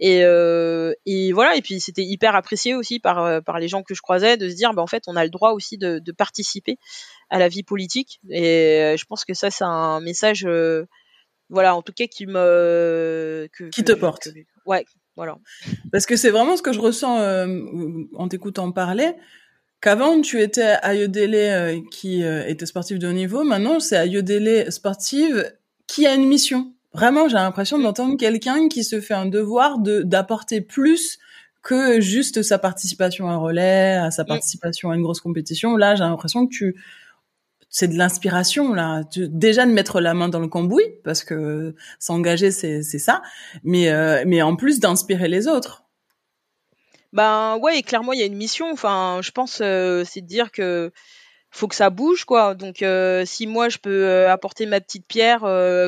Et, 0.00 0.24
euh, 0.24 0.92
et 1.06 1.32
voilà. 1.32 1.56
Et 1.56 1.62
puis 1.62 1.80
c'était 1.80 2.02
hyper 2.02 2.34
apprécié 2.34 2.74
aussi 2.74 2.98
par 2.98 3.18
euh, 3.24 3.40
par 3.40 3.58
les 3.58 3.68
gens 3.68 3.82
que 3.82 3.94
je 3.94 4.02
croisais 4.02 4.36
de 4.36 4.48
se 4.48 4.54
dire, 4.54 4.72
bah 4.72 4.82
en 4.82 4.86
fait, 4.86 5.04
on 5.06 5.16
a 5.16 5.24
le 5.24 5.30
droit 5.30 5.52
aussi 5.52 5.78
de, 5.78 6.00
de 6.00 6.12
participer 6.12 6.76
à 7.30 7.38
la 7.38 7.48
vie 7.48 7.62
politique. 7.62 8.20
Et 8.30 8.96
je 8.98 9.04
pense 9.04 9.24
que 9.24 9.34
ça, 9.34 9.50
c'est 9.50 9.64
un 9.64 10.00
message, 10.00 10.46
voilà, 11.48 11.76
en 11.76 11.82
tout 11.82 11.92
cas 11.92 12.06
qui 12.06 12.26
me 12.26 13.48
qui 13.72 13.84
te 13.84 13.92
porte. 13.92 14.28
ouais, 14.66 14.84
voilà. 15.14 15.38
Parce 15.92 16.06
que 16.06 16.16
c'est 16.16 16.30
vraiment 16.30 16.56
ce 16.56 16.62
que 16.62 16.72
je 16.72 16.80
ressens 16.80 17.46
en 18.14 18.28
t'écoutant 18.28 18.72
parler 18.72 19.14
qu'avant 19.82 20.22
tu 20.22 20.40
étais 20.40 20.76
Ayodele 20.82 21.34
euh, 21.34 21.80
qui 21.90 22.24
euh, 22.24 22.46
était 22.46 22.64
sportive 22.64 22.98
de 22.98 23.08
haut 23.08 23.12
niveau, 23.12 23.44
maintenant 23.44 23.80
c'est 23.80 23.96
Ayodele 23.96 24.72
sportive 24.72 25.52
qui 25.86 26.06
a 26.06 26.14
une 26.14 26.26
mission. 26.26 26.72
Vraiment, 26.94 27.28
j'ai 27.28 27.36
l'impression 27.36 27.78
d'entendre 27.78 28.16
quelqu'un 28.16 28.68
qui 28.68 28.84
se 28.84 29.00
fait 29.00 29.14
un 29.14 29.26
devoir 29.26 29.78
de 29.78 30.02
d'apporter 30.02 30.60
plus 30.60 31.18
que 31.62 32.00
juste 32.00 32.42
sa 32.42 32.58
participation 32.58 33.28
à 33.28 33.32
un 33.32 33.36
relais, 33.36 33.94
à 33.94 34.10
sa 34.10 34.24
participation 34.24 34.90
à 34.90 34.96
une 34.96 35.02
grosse 35.02 35.20
compétition. 35.20 35.76
Là, 35.76 35.94
j'ai 35.94 36.04
l'impression 36.04 36.46
que 36.46 36.52
tu 36.52 36.76
c'est 37.70 37.88
de 37.88 37.96
l'inspiration 37.96 38.74
là, 38.74 39.02
déjà 39.16 39.64
de 39.64 39.72
mettre 39.72 40.00
la 40.00 40.12
main 40.12 40.28
dans 40.28 40.40
le 40.40 40.48
cambouis 40.48 40.84
parce 41.04 41.24
que 41.24 41.74
s'engager 41.98 42.50
c'est 42.50 42.82
c'est 42.82 42.98
ça, 42.98 43.22
mais 43.64 43.90
euh, 43.90 44.24
mais 44.26 44.42
en 44.42 44.56
plus 44.56 44.78
d'inspirer 44.78 45.28
les 45.28 45.48
autres. 45.48 45.81
Ben 47.12 47.58
ouais, 47.58 47.82
clairement 47.82 48.12
il 48.12 48.20
y 48.20 48.22
a 48.22 48.26
une 48.26 48.36
mission. 48.36 48.70
Enfin, 48.72 49.20
je 49.22 49.30
pense 49.30 49.60
euh, 49.60 50.04
c'est 50.04 50.22
de 50.22 50.26
dire 50.26 50.50
que 50.50 50.90
faut 51.50 51.68
que 51.68 51.74
ça 51.74 51.90
bouge 51.90 52.24
quoi. 52.24 52.54
Donc 52.54 52.82
euh, 52.82 53.24
si 53.26 53.46
moi 53.46 53.68
je 53.68 53.78
peux 53.78 54.04
euh, 54.04 54.30
apporter 54.30 54.66
ma 54.66 54.80
petite 54.80 55.06
pierre 55.06 55.40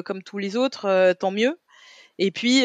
comme 0.04 0.22
tous 0.22 0.38
les 0.38 0.56
autres, 0.56 1.14
tant 1.18 1.30
mieux. 1.30 1.58
Et 2.18 2.30
puis 2.30 2.62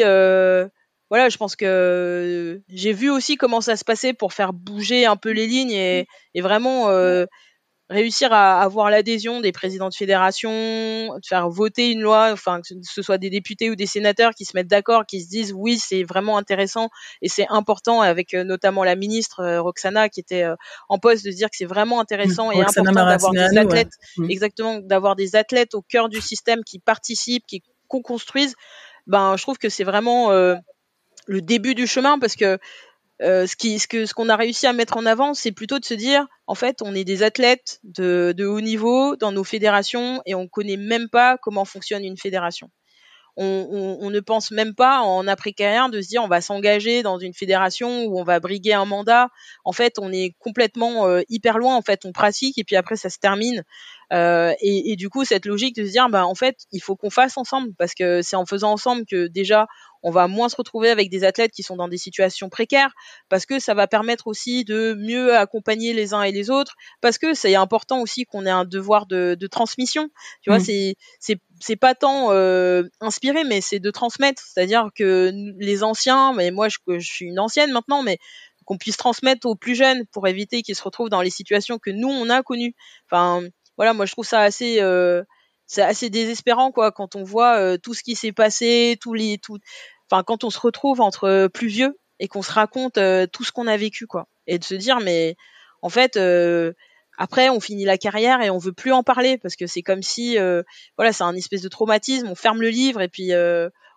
voilà, 1.10 1.28
je 1.28 1.36
pense 1.38 1.56
que 1.56 2.62
j'ai 2.68 2.92
vu 2.92 3.10
aussi 3.10 3.36
comment 3.36 3.60
ça 3.60 3.76
se 3.76 3.84
passait 3.84 4.12
pour 4.14 4.32
faire 4.32 4.52
bouger 4.52 5.06
un 5.06 5.16
peu 5.16 5.30
les 5.30 5.46
lignes 5.46 5.72
et, 5.72 6.06
et 6.34 6.40
vraiment 6.40 6.88
réussir 7.90 8.32
à 8.32 8.62
avoir 8.62 8.88
l'adhésion 8.88 9.40
des 9.40 9.50
présidents 9.50 9.88
de 9.88 9.94
fédération, 9.94 10.50
de 10.50 11.26
faire 11.26 11.50
voter 11.50 11.90
une 11.90 12.00
loi, 12.00 12.30
enfin 12.32 12.60
que 12.60 12.68
ce 12.82 13.02
soit 13.02 13.18
des 13.18 13.30
députés 13.30 13.68
ou 13.68 13.74
des 13.74 13.86
sénateurs 13.86 14.32
qui 14.32 14.44
se 14.44 14.52
mettent 14.56 14.68
d'accord, 14.68 15.06
qui 15.06 15.20
se 15.20 15.28
disent 15.28 15.52
oui 15.52 15.76
c'est 15.76 16.04
vraiment 16.04 16.38
intéressant 16.38 16.88
et 17.20 17.28
c'est 17.28 17.46
important 17.48 18.00
avec 18.00 18.32
euh, 18.32 18.44
notamment 18.44 18.84
la 18.84 18.94
ministre 18.94 19.40
euh, 19.40 19.60
Roxana 19.60 20.08
qui 20.08 20.20
était 20.20 20.44
euh, 20.44 20.54
en 20.88 20.98
poste 20.98 21.24
de 21.24 21.32
dire 21.32 21.50
que 21.50 21.56
c'est 21.56 21.66
vraiment 21.66 22.00
intéressant 22.00 22.52
et 22.52 22.60
important 22.62 22.92
d'avoir 22.92 23.32
des 23.32 23.58
athlètes, 23.58 23.92
mm. 24.16 24.30
exactement 24.30 24.78
d'avoir 24.78 25.16
des 25.16 25.34
athlètes 25.34 25.74
au 25.74 25.82
cœur 25.82 26.08
du 26.08 26.20
système 26.20 26.62
qui 26.62 26.78
participent, 26.78 27.46
qui 27.46 27.64
co-construisent. 27.88 28.54
Ben 29.08 29.36
je 29.36 29.42
trouve 29.42 29.58
que 29.58 29.68
c'est 29.68 29.82
vraiment 29.82 30.30
le 30.30 31.42
début 31.42 31.74
du 31.74 31.88
chemin 31.88 32.20
parce 32.20 32.36
que 32.36 32.58
euh, 33.22 33.46
ce 33.46 33.56
qui, 33.56 33.78
ce 33.78 33.86
que, 33.86 34.06
ce 34.06 34.14
qu'on 34.14 34.28
a 34.28 34.36
réussi 34.36 34.66
à 34.66 34.72
mettre 34.72 34.96
en 34.96 35.04
avant, 35.04 35.34
c'est 35.34 35.52
plutôt 35.52 35.78
de 35.78 35.84
se 35.84 35.94
dire, 35.94 36.26
en 36.46 36.54
fait, 36.54 36.80
on 36.82 36.94
est 36.94 37.04
des 37.04 37.22
athlètes 37.22 37.78
de, 37.84 38.32
de 38.36 38.46
haut 38.46 38.60
niveau 38.60 39.16
dans 39.16 39.32
nos 39.32 39.44
fédérations 39.44 40.22
et 40.26 40.34
on 40.34 40.48
connaît 40.48 40.78
même 40.78 41.08
pas 41.10 41.36
comment 41.38 41.64
fonctionne 41.64 42.04
une 42.04 42.16
fédération. 42.16 42.70
On, 43.36 43.68
on, 43.70 44.06
on, 44.06 44.10
ne 44.10 44.20
pense 44.20 44.50
même 44.50 44.74
pas 44.74 45.00
en 45.00 45.26
après-carrière 45.28 45.88
de 45.88 46.00
se 46.00 46.08
dire 46.08 46.22
on 46.22 46.28
va 46.28 46.40
s'engager 46.40 47.02
dans 47.02 47.18
une 47.18 47.32
fédération 47.32 48.04
où 48.04 48.18
on 48.18 48.24
va 48.24 48.40
briguer 48.40 48.72
un 48.72 48.84
mandat. 48.84 49.28
En 49.64 49.72
fait, 49.72 49.98
on 49.98 50.12
est 50.12 50.34
complètement 50.40 51.06
euh, 51.06 51.22
hyper 51.28 51.58
loin. 51.58 51.76
En 51.76 51.82
fait, 51.82 52.04
on 52.04 52.12
pratique 52.12 52.58
et 52.58 52.64
puis 52.64 52.76
après 52.76 52.96
ça 52.96 53.08
se 53.08 53.18
termine. 53.18 53.62
Euh, 54.12 54.52
et, 54.60 54.92
et, 54.92 54.96
du 54.96 55.08
coup, 55.08 55.24
cette 55.24 55.46
logique 55.46 55.76
de 55.76 55.86
se 55.86 55.92
dire 55.92 56.08
bah 56.08 56.26
en 56.26 56.34
fait, 56.34 56.56
il 56.72 56.80
faut 56.80 56.96
qu'on 56.96 57.10
fasse 57.10 57.36
ensemble. 57.36 57.72
Parce 57.78 57.94
que 57.94 58.22
c'est 58.22 58.36
en 58.36 58.46
faisant 58.46 58.72
ensemble 58.72 59.04
que 59.06 59.28
déjà 59.28 59.66
on 60.02 60.10
va 60.10 60.28
moins 60.28 60.48
se 60.48 60.56
retrouver 60.56 60.88
avec 60.88 61.10
des 61.10 61.24
athlètes 61.24 61.52
qui 61.52 61.62
sont 61.62 61.76
dans 61.76 61.86
des 61.86 61.98
situations 61.98 62.48
précaires. 62.48 62.92
Parce 63.28 63.46
que 63.46 63.58
ça 63.58 63.74
va 63.74 63.86
permettre 63.86 64.26
aussi 64.26 64.64
de 64.64 64.94
mieux 64.98 65.36
accompagner 65.36 65.92
les 65.92 66.14
uns 66.14 66.22
et 66.22 66.32
les 66.32 66.50
autres. 66.50 66.74
Parce 67.00 67.18
que 67.18 67.34
c'est 67.34 67.54
important 67.54 68.00
aussi 68.00 68.24
qu'on 68.24 68.46
ait 68.46 68.50
un 68.50 68.64
devoir 68.64 69.06
de, 69.06 69.36
de 69.38 69.46
transmission. 69.46 70.08
Tu 70.42 70.50
vois 70.50 70.58
mmh. 70.58 70.64
c'est 70.64 70.96
c'est 71.20 71.40
c'est 71.60 71.76
pas 71.76 71.94
tant 71.94 72.32
euh, 72.32 72.84
inspiré 73.00 73.44
mais 73.44 73.60
c'est 73.60 73.80
de 73.80 73.90
transmettre. 73.90 74.42
C'est-à-dire 74.42 74.88
que 74.94 75.32
les 75.58 75.84
anciens 75.84 76.32
mais 76.32 76.50
moi 76.50 76.68
je, 76.68 76.78
je 76.98 77.06
suis 77.06 77.26
une 77.26 77.38
ancienne 77.38 77.70
maintenant 77.70 78.02
mais 78.02 78.18
qu'on 78.64 78.78
puisse 78.78 78.96
transmettre 78.96 79.48
aux 79.48 79.56
plus 79.56 79.74
jeunes 79.74 80.06
pour 80.12 80.28
éviter 80.28 80.62
qu'ils 80.62 80.76
se 80.76 80.82
retrouvent 80.82 81.08
dans 81.08 81.22
les 81.22 81.30
situations 81.30 81.78
que 81.78 81.90
nous 81.90 82.08
on 82.08 82.30
a 82.30 82.42
connues. 82.42 82.74
Enfin 83.10 83.42
voilà 83.80 83.94
moi 83.94 84.04
je 84.04 84.12
trouve 84.12 84.26
ça 84.26 84.42
assez 84.42 84.82
euh, 84.82 85.22
c'est 85.66 85.80
assez 85.80 86.10
désespérant 86.10 86.70
quoi 86.70 86.92
quand 86.92 87.16
on 87.16 87.22
voit 87.22 87.56
euh, 87.58 87.78
tout 87.78 87.94
ce 87.94 88.02
qui 88.02 88.14
s'est 88.14 88.30
passé, 88.30 88.98
tous 89.00 89.14
les 89.14 89.38
tout 89.38 89.56
enfin 90.10 90.22
quand 90.22 90.44
on 90.44 90.50
se 90.50 90.60
retrouve 90.60 91.00
entre 91.00 91.24
euh, 91.24 91.48
plus 91.48 91.68
vieux 91.68 91.98
et 92.18 92.28
qu'on 92.28 92.42
se 92.42 92.52
raconte 92.52 92.98
tout 93.32 93.42
ce 93.42 93.52
qu'on 93.52 93.66
a 93.66 93.78
vécu 93.78 94.06
quoi. 94.06 94.28
Et 94.46 94.58
de 94.58 94.64
se 94.64 94.74
dire 94.74 95.00
mais 95.00 95.34
en 95.80 95.88
fait 95.88 96.20
après 97.16 97.48
on 97.48 97.58
finit 97.58 97.86
la 97.86 97.96
carrière 97.96 98.42
et 98.42 98.50
on 98.50 98.58
veut 98.58 98.74
plus 98.74 98.92
en 98.92 99.02
parler 99.02 99.38
parce 99.38 99.56
que 99.56 99.66
c'est 99.66 99.80
comme 99.80 100.02
si 100.02 100.36
voilà, 100.98 101.14
c'est 101.14 101.24
un 101.24 101.34
espèce 101.34 101.62
de 101.62 101.68
traumatisme, 101.68 102.28
on 102.28 102.34
ferme 102.34 102.60
le 102.60 102.68
livre 102.68 103.00
et 103.00 103.08
puis 103.08 103.30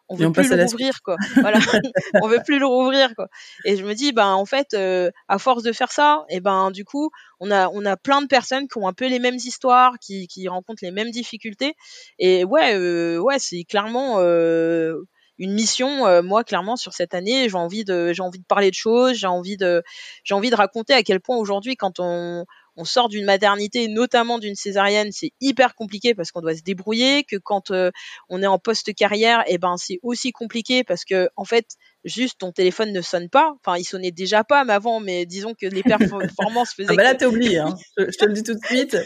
on 0.09 0.15
veut 0.15 0.31
plus 0.31 0.49
le 0.49 0.63
rouvrir 0.63 1.01
quoi. 1.03 1.15
Voilà. 1.35 1.59
On 2.21 2.27
veut 2.27 2.41
plus 2.45 2.59
le 2.59 2.65
rouvrir 2.65 3.13
quoi. 3.15 3.27
Et 3.65 3.77
je 3.77 3.85
me 3.85 3.93
dis 3.93 4.11
ben 4.11 4.33
en 4.33 4.45
fait 4.45 4.73
euh, 4.73 5.09
à 5.27 5.39
force 5.39 5.63
de 5.63 5.71
faire 5.71 5.91
ça 5.91 6.25
et 6.29 6.39
ben 6.39 6.71
du 6.71 6.85
coup 6.85 7.09
on 7.39 7.51
a 7.51 7.69
on 7.69 7.85
a 7.85 7.97
plein 7.97 8.21
de 8.21 8.27
personnes 8.27 8.67
qui 8.67 8.77
ont 8.77 8.87
un 8.87 8.93
peu 8.93 9.07
les 9.07 9.19
mêmes 9.19 9.35
histoires 9.35 9.97
qui 9.99 10.27
qui 10.27 10.47
rencontrent 10.47 10.83
les 10.83 10.91
mêmes 10.91 11.11
difficultés. 11.11 11.73
Et 12.19 12.43
ouais 12.43 12.75
euh, 12.75 13.17
ouais 13.17 13.39
c'est 13.39 13.63
clairement 13.63 14.19
euh, 14.19 14.95
une 15.39 15.53
mission 15.53 16.21
moi 16.21 16.43
clairement 16.43 16.75
sur 16.75 16.93
cette 16.93 17.15
année 17.15 17.49
j'ai 17.49 17.57
envie 17.57 17.83
de 17.83 18.13
j'ai 18.13 18.21
envie 18.21 18.39
de 18.39 18.45
parler 18.45 18.69
de 18.69 18.75
choses 18.75 19.17
j'ai 19.17 19.27
envie 19.27 19.57
de 19.57 19.81
j'ai 20.23 20.35
envie 20.35 20.51
de 20.51 20.55
raconter 20.55 20.93
à 20.93 21.01
quel 21.01 21.19
point 21.19 21.37
aujourd'hui 21.37 21.75
quand 21.75 21.99
on 21.99 22.45
on 22.75 22.85
sort 22.85 23.09
d'une 23.09 23.25
maternité, 23.25 23.87
notamment 23.87 24.39
d'une 24.39 24.55
césarienne, 24.55 25.09
c'est 25.11 25.31
hyper 25.41 25.75
compliqué 25.75 26.15
parce 26.15 26.31
qu'on 26.31 26.41
doit 26.41 26.55
se 26.55 26.63
débrouiller, 26.63 27.23
que 27.23 27.37
quand 27.37 27.71
euh, 27.71 27.91
on 28.29 28.41
est 28.41 28.47
en 28.47 28.59
post 28.59 28.93
carrière, 28.93 29.41
et 29.41 29.55
eh 29.55 29.57
ben 29.57 29.75
c'est 29.77 29.99
aussi 30.01 30.31
compliqué 30.31 30.83
parce 30.83 31.05
que 31.05 31.29
en 31.35 31.45
fait 31.45 31.65
juste 32.05 32.39
ton 32.39 32.51
téléphone 32.51 32.91
ne 32.91 33.01
sonne 33.01 33.29
pas. 33.29 33.53
Enfin, 33.63 33.77
il 33.77 33.83
sonnait 33.83 34.11
déjà 34.11 34.43
pas 34.43 34.63
mais 34.65 34.73
avant, 34.73 34.99
mais 34.99 35.25
disons 35.25 35.53
que 35.53 35.67
les 35.67 35.83
performances 35.83 36.73
faisaient. 36.73 36.89
ah 36.91 36.95
bah 36.95 37.03
là, 37.03 37.15
t'es 37.15 37.25
oublié. 37.25 37.59
Hein. 37.59 37.75
Je, 37.97 38.17
te 38.17 38.25
le 38.25 38.33
dis 38.33 38.43
tout 38.43 38.55
de 38.55 38.65
suite. 38.65 38.97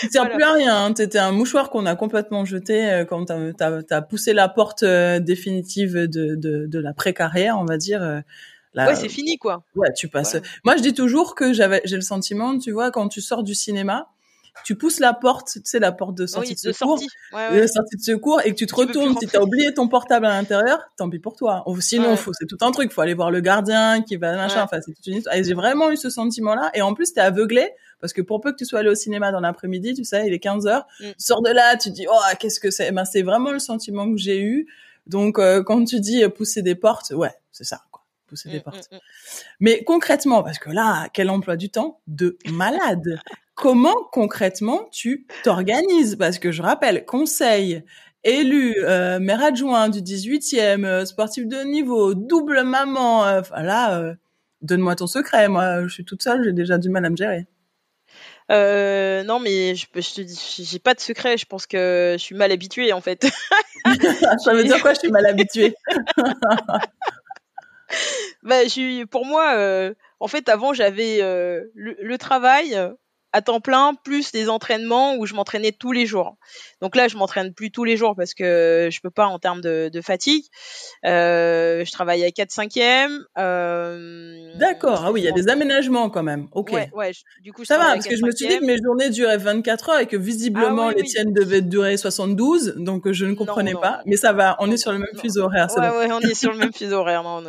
Tu 0.00 0.08
sert 0.08 0.28
plus 0.28 0.42
à 0.42 0.52
rien. 0.52 0.84
Hein. 0.84 0.92
T'étais 0.92 1.18
un 1.18 1.32
mouchoir 1.32 1.70
qu'on 1.70 1.86
a 1.86 1.94
complètement 1.96 2.44
jeté 2.44 2.90
euh, 2.90 3.04
quand 3.04 3.26
t'as 3.26 3.80
as, 3.90 4.02
poussé 4.02 4.32
la 4.32 4.48
porte 4.48 4.82
euh, 4.82 5.20
définitive 5.20 5.94
de, 5.94 6.34
de, 6.34 6.66
de 6.66 6.78
la 6.78 6.92
pré-carrière, 6.92 7.58
on 7.58 7.64
va 7.64 7.76
dire. 7.76 8.22
Ouais, 8.76 8.94
c'est 8.94 9.08
fini 9.08 9.38
quoi. 9.38 9.62
Ouais, 9.74 9.92
tu 9.94 10.08
passes. 10.08 10.36
Moi, 10.64 10.76
je 10.76 10.82
dis 10.82 10.94
toujours 10.94 11.34
que 11.34 11.52
j'avais, 11.52 11.80
j'ai 11.84 11.96
le 11.96 12.02
sentiment, 12.02 12.58
tu 12.58 12.72
vois, 12.72 12.90
quand 12.90 13.08
tu 13.08 13.20
sors 13.20 13.42
du 13.42 13.54
cinéma, 13.54 14.08
tu 14.64 14.74
pousses 14.74 15.00
la 15.00 15.12
porte, 15.12 15.48
tu 15.52 15.60
sais, 15.64 15.78
la 15.78 15.92
porte 15.92 16.14
de 16.14 16.26
sortie 16.26 16.54
de 16.54 16.58
secours, 16.58 16.98
de 16.98 17.66
sortie 17.66 17.96
de 17.96 18.02
secour, 18.02 18.40
et 18.44 18.52
que 18.52 18.56
tu 18.56 18.66
te 18.66 18.74
retournes, 18.74 19.16
si 19.18 19.26
t'as 19.26 19.40
oublié 19.40 19.72
ton 19.74 19.88
portable 19.88 20.26
à 20.26 20.30
l'intérieur, 20.30 20.80
tant 20.96 21.10
pis 21.10 21.18
pour 21.18 21.36
toi. 21.36 21.64
Sinon, 21.80 22.16
faut, 22.16 22.32
c'est 22.32 22.46
tout 22.46 22.58
un 22.62 22.70
truc, 22.70 22.92
faut 22.92 23.00
aller 23.00 23.14
voir 23.14 23.30
le 23.30 23.40
gardien 23.40 24.02
qui 24.02 24.16
va 24.16 24.34
machin, 24.36 24.62
enfin, 24.62 24.78
c'est 24.84 24.92
toute 24.92 25.06
une 25.06 25.18
histoire. 25.18 25.36
Et 25.36 25.44
j'ai 25.44 25.54
vraiment 25.54 25.90
eu 25.90 25.96
ce 25.96 26.10
sentiment-là, 26.10 26.70
et 26.74 26.82
en 26.82 26.94
plus, 26.94 27.12
t'es 27.12 27.20
aveuglé, 27.20 27.70
parce 28.00 28.12
que 28.12 28.22
pour 28.22 28.40
peu 28.40 28.52
que 28.52 28.56
tu 28.56 28.64
sois 28.64 28.80
allé 28.80 28.88
au 28.88 28.94
cinéma 28.94 29.32
dans 29.32 29.40
l'après-midi, 29.40 29.94
tu 29.94 30.04
sais, 30.04 30.26
il 30.26 30.32
est 30.32 30.38
15 30.38 30.66
heures, 30.66 30.86
mm. 31.00 31.04
tu 31.04 31.14
sors 31.18 31.42
de 31.42 31.50
là, 31.50 31.76
tu 31.76 31.90
dis, 31.90 32.06
oh, 32.10 32.34
qu'est-ce 32.38 32.60
que 32.60 32.70
c'est? 32.70 32.90
Ben, 32.92 33.04
c'est 33.04 33.22
vraiment 33.22 33.52
le 33.52 33.58
sentiment 33.58 34.10
que 34.10 34.18
j'ai 34.18 34.40
eu. 34.40 34.66
Donc, 35.06 35.38
euh, 35.38 35.62
quand 35.62 35.84
tu 35.84 36.00
dis 36.00 36.24
euh, 36.24 36.28
pousser 36.28 36.62
des 36.62 36.74
portes, 36.74 37.10
ouais, 37.10 37.32
c'est 37.52 37.64
ça. 37.64 37.82
Pousser 38.26 38.50
des 38.50 38.58
mm, 38.58 38.62
portes. 38.62 38.88
Mm, 38.92 38.96
Mais 39.60 39.84
concrètement, 39.84 40.42
parce 40.42 40.58
que 40.58 40.70
là, 40.70 41.08
quel 41.12 41.30
emploi 41.30 41.56
du 41.56 41.70
temps 41.70 42.00
de 42.06 42.36
malade 42.50 43.20
comment 43.56 43.96
concrètement 44.12 44.88
tu 44.92 45.26
t'organises? 45.42 46.14
Parce 46.16 46.38
que 46.38 46.52
je 46.52 46.62
rappelle, 46.62 47.04
conseil, 47.04 47.82
élu, 48.22 48.76
euh, 48.84 49.18
maire 49.18 49.42
adjoint 49.42 49.88
du 49.88 50.00
18e, 50.00 50.84
euh, 50.84 51.04
sportif 51.04 51.48
de 51.48 51.62
niveau, 51.62 52.14
double 52.14 52.62
maman, 52.62 53.26
euh, 53.26 53.40
voilà, 53.40 53.98
euh, 53.98 54.14
donne-moi 54.62 54.94
ton 54.94 55.08
secret. 55.08 55.48
Moi, 55.48 55.88
je 55.88 55.92
suis 55.92 56.04
toute 56.04 56.22
seule, 56.22 56.44
j'ai 56.44 56.52
déjà 56.52 56.78
du 56.78 56.90
mal 56.90 57.04
à 57.04 57.10
me 57.10 57.16
gérer. 57.16 57.46
Euh, 58.52 59.24
non, 59.24 59.40
mais 59.40 59.74
je, 59.74 59.86
je 59.92 60.14
te 60.14 60.20
dis, 60.20 60.64
j'ai 60.70 60.78
pas 60.78 60.94
de 60.94 61.00
secret. 61.00 61.36
Je 61.36 61.46
pense 61.46 61.66
que 61.66 62.14
je 62.16 62.22
suis 62.22 62.36
mal 62.36 62.52
habituée 62.52 62.92
en 62.92 63.00
fait. 63.00 63.26
Ça 64.44 64.54
veut 64.54 64.62
dire 64.62 64.80
quoi 64.80 64.94
Je 64.94 65.00
suis 65.00 65.10
mal 65.10 65.26
habituée? 65.26 65.74
bah, 68.42 68.68
pour 69.06 69.26
moi, 69.26 69.54
euh, 69.56 69.94
en 70.20 70.28
fait, 70.28 70.48
avant 70.48 70.72
j'avais 70.72 71.22
euh, 71.22 71.64
le, 71.74 72.16
travail, 72.18 72.78
à 73.36 73.42
temps 73.42 73.60
plein, 73.60 73.92
plus 74.02 74.32
des 74.32 74.48
entraînements 74.48 75.16
où 75.16 75.26
je 75.26 75.34
m'entraînais 75.34 75.70
tous 75.70 75.92
les 75.92 76.06
jours. 76.06 76.38
Donc 76.80 76.96
là, 76.96 77.06
je 77.06 77.18
m'entraîne 77.18 77.52
plus 77.52 77.70
tous 77.70 77.84
les 77.84 77.98
jours 77.98 78.14
parce 78.16 78.32
que 78.32 78.88
je 78.90 79.00
peux 79.02 79.10
pas 79.10 79.26
en 79.26 79.38
termes 79.38 79.60
de, 79.60 79.90
de 79.92 80.00
fatigue. 80.00 80.44
Euh, 81.04 81.84
je 81.84 81.92
travaille 81.92 82.24
à 82.24 82.30
4 82.30 82.50
5 82.50 82.72
euh, 83.38 84.52
D'accord. 84.54 85.02
Ah 85.04 85.12
oui, 85.12 85.20
il 85.20 85.24
y 85.24 85.28
a 85.28 85.32
des 85.32 85.48
aménagements 85.48 86.08
quand 86.08 86.22
même. 86.22 86.48
Ok. 86.52 86.72
Ouais, 86.72 86.88
ouais. 86.94 87.12
Du 87.42 87.52
coup, 87.52 87.66
ça 87.66 87.76
va 87.76 87.92
parce 87.92 88.06
que 88.06 88.16
je 88.16 88.24
me 88.24 88.30
suis 88.30 88.48
dit 88.48 88.58
que 88.58 88.64
mes 88.64 88.78
journées 88.82 89.10
duraient 89.10 89.36
24 89.36 89.90
heures 89.90 90.00
et 90.00 90.06
que 90.06 90.16
visiblement 90.16 90.88
ah 90.88 90.94
les 90.94 91.02
tiennes 91.02 91.34
devaient 91.34 91.60
durer 91.60 91.98
72, 91.98 92.76
donc 92.78 93.12
je 93.12 93.26
ne 93.26 93.34
comprenais 93.34 93.74
pas. 93.74 94.00
Mais 94.06 94.16
ça 94.16 94.32
va, 94.32 94.56
on 94.60 94.70
est 94.70 94.78
sur 94.78 94.92
le 94.92 94.98
même 94.98 95.14
fuseau 95.20 95.42
horaire. 95.42 95.68
Ouais, 95.76 96.06
ouais, 96.06 96.08
on 96.10 96.20
est 96.20 96.34
sur 96.34 96.52
le 96.52 96.58
même 96.58 96.72
fuseau 96.74 96.96
horaire. 96.96 97.22
Non, 97.22 97.42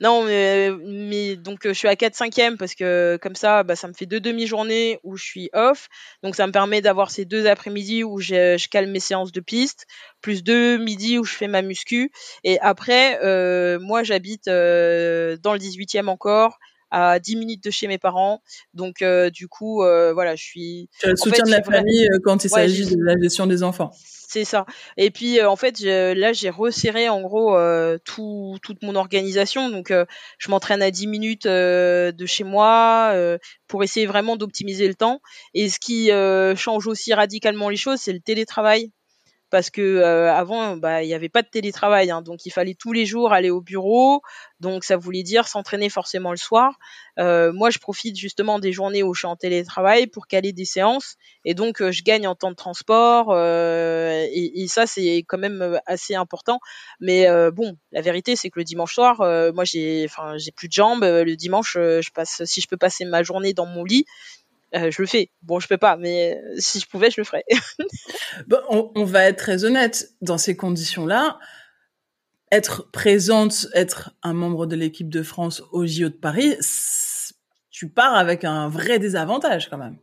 non, 0.00 0.22
mais, 0.22 0.70
mais 0.70 1.34
donc 1.34 1.62
je 1.64 1.72
suis 1.72 1.88
à 1.88 1.96
4 1.96 2.14
5 2.14 2.56
parce 2.56 2.76
que 2.76 3.18
comme 3.20 3.34
ça, 3.34 3.64
bah, 3.64 3.74
ça 3.74 3.88
me 3.88 3.92
fait 3.92 4.06
deux 4.06 4.20
demi-journées 4.20 5.00
où 5.02 5.16
je 5.16 5.24
suis 5.24 5.31
off. 5.52 5.88
Donc 6.22 6.34
ça 6.36 6.46
me 6.46 6.52
permet 6.52 6.80
d'avoir 6.80 7.10
ces 7.10 7.24
deux 7.24 7.46
après-midi 7.46 8.04
où 8.04 8.18
je, 8.18 8.66
calme 8.68 8.90
mes 8.90 9.00
séances 9.00 9.32
de 9.32 9.40
piste, 9.40 9.86
plus 10.20 10.42
deux 10.42 10.78
midi 10.78 11.18
où 11.18 11.24
je 11.24 11.34
fais 11.34 11.48
ma 11.48 11.62
muscu. 11.62 12.10
Et 12.44 12.58
après, 12.60 13.20
euh, 13.22 13.78
moi 13.80 14.02
j'habite 14.02 14.48
euh, 14.48 15.36
dans 15.42 15.52
le 15.52 15.58
18e 15.58 16.08
encore 16.08 16.58
à 16.92 17.18
10 17.18 17.36
minutes 17.36 17.64
de 17.64 17.70
chez 17.70 17.88
mes 17.88 17.98
parents. 17.98 18.42
Donc 18.74 19.02
euh, 19.02 19.30
du 19.30 19.48
coup, 19.48 19.82
euh, 19.82 20.12
voilà, 20.12 20.36
je 20.36 20.44
suis. 20.44 20.88
Tu 21.00 21.06
as 21.06 21.10
le 21.10 21.16
soutien 21.16 21.44
de 21.44 21.50
la 21.50 21.62
famille 21.62 22.06
euh, 22.06 22.18
quand 22.22 22.44
il 22.44 22.50
s'agit 22.50 22.86
de 22.86 23.02
la 23.02 23.18
gestion 23.20 23.46
des 23.46 23.62
enfants. 23.64 23.90
C'est 24.32 24.46
ça. 24.46 24.64
Et 24.96 25.10
puis 25.10 25.40
euh, 25.40 25.50
en 25.50 25.56
fait, 25.56 25.80
là 25.80 26.32
j'ai 26.32 26.48
resserré 26.48 27.10
en 27.10 27.20
gros 27.20 27.54
euh, 27.54 27.98
tout, 28.02 28.56
toute 28.62 28.82
mon 28.82 28.94
organisation. 28.94 29.68
Donc 29.68 29.90
euh, 29.90 30.06
je 30.38 30.50
m'entraîne 30.50 30.80
à 30.80 30.90
10 30.90 31.06
minutes 31.06 31.46
de 31.46 32.26
chez 32.26 32.42
moi 32.42 33.14
pour 33.68 33.84
essayer 33.84 34.06
vraiment 34.06 34.36
d'optimiser 34.38 34.88
le 34.88 34.94
temps. 34.94 35.20
Et 35.52 35.68
ce 35.68 35.78
qui 35.78 36.10
change 36.56 36.86
aussi 36.86 37.12
radicalement 37.12 37.68
les 37.68 37.76
choses, 37.76 37.98
c'est 38.00 38.14
le 38.14 38.20
télétravail 38.20 38.90
parce 39.52 39.68
que 39.68 39.82
euh, 39.82 40.32
avant 40.32 40.78
bah 40.78 41.02
il 41.02 41.10
y 41.10 41.14
avait 41.14 41.28
pas 41.28 41.42
de 41.42 41.46
télétravail 41.46 42.10
hein, 42.10 42.22
donc 42.22 42.46
il 42.46 42.50
fallait 42.50 42.74
tous 42.74 42.94
les 42.94 43.04
jours 43.04 43.34
aller 43.34 43.50
au 43.50 43.60
bureau. 43.60 44.22
Donc 44.60 44.82
ça 44.82 44.96
voulait 44.96 45.22
dire 45.22 45.46
s'entraîner 45.46 45.90
forcément 45.90 46.30
le 46.30 46.38
soir. 46.38 46.78
Euh, 47.18 47.52
moi 47.52 47.68
je 47.68 47.78
profite 47.78 48.16
justement 48.16 48.58
des 48.58 48.72
journées 48.72 49.02
où 49.02 49.12
je 49.12 49.20
suis 49.20 49.26
en 49.26 49.36
télétravail 49.36 50.06
pour 50.06 50.26
caler 50.26 50.54
des 50.54 50.64
séances 50.64 51.16
et 51.44 51.52
donc 51.52 51.82
euh, 51.82 51.92
je 51.92 52.02
gagne 52.02 52.26
en 52.26 52.34
temps 52.34 52.50
de 52.50 52.56
transport 52.56 53.36
et, 53.36 54.62
et, 54.62 54.68
ça 54.68 54.86
c'est 54.86 55.18
quand 55.28 55.36
même 55.36 55.78
assez 55.84 56.14
important. 56.14 56.58
Mais 57.00 57.26
bon 57.50 57.76
la 57.92 58.00
vérité 58.00 58.36
c'est 58.36 58.48
que 58.48 58.58
le 58.58 58.64
dimanche 58.64 58.94
soir 58.94 59.18
moi 59.52 59.64
j'ai 59.64 60.06
enfin 60.08 60.38
j'ai 60.38 60.50
plus 60.50 60.68
de 60.68 60.72
jambes. 60.72 61.04
Le 61.04 61.36
dimanche 61.36 61.74
je 61.74 62.10
passe 62.14 62.42
si 62.46 62.62
je 62.62 62.68
peux 62.68 62.78
passer 62.78 63.04
ma 63.04 63.22
journée 63.22 63.52
dans 63.52 63.66
mon 63.66 63.84
lit 63.84 64.06
euh, 64.74 64.90
je 64.90 65.02
le 65.02 65.06
fais. 65.06 65.30
Bon, 65.42 65.60
je 65.60 65.68
peux 65.68 65.78
pas, 65.78 65.96
mais 65.96 66.40
euh, 66.42 66.54
si 66.58 66.80
je 66.80 66.86
pouvais, 66.86 67.10
je 67.10 67.20
le 67.20 67.24
ferais. 67.24 67.44
bon, 68.46 68.60
on, 68.68 68.92
on, 68.94 69.04
va 69.04 69.24
être 69.24 69.38
très 69.38 69.64
honnête 69.64 70.10
dans 70.20 70.38
ces 70.38 70.56
conditions-là. 70.56 71.38
Être 72.50 72.90
présente, 72.90 73.66
être 73.74 74.12
un 74.22 74.34
membre 74.34 74.66
de 74.66 74.76
l'équipe 74.76 75.08
de 75.08 75.22
France 75.22 75.62
au 75.72 75.86
JO 75.86 76.08
de 76.08 76.14
Paris, 76.14 76.56
tu 77.70 77.88
pars 77.88 78.14
avec 78.14 78.44
un 78.44 78.68
vrai 78.68 78.98
désavantage 78.98 79.70
quand 79.70 79.78
même. 79.78 79.96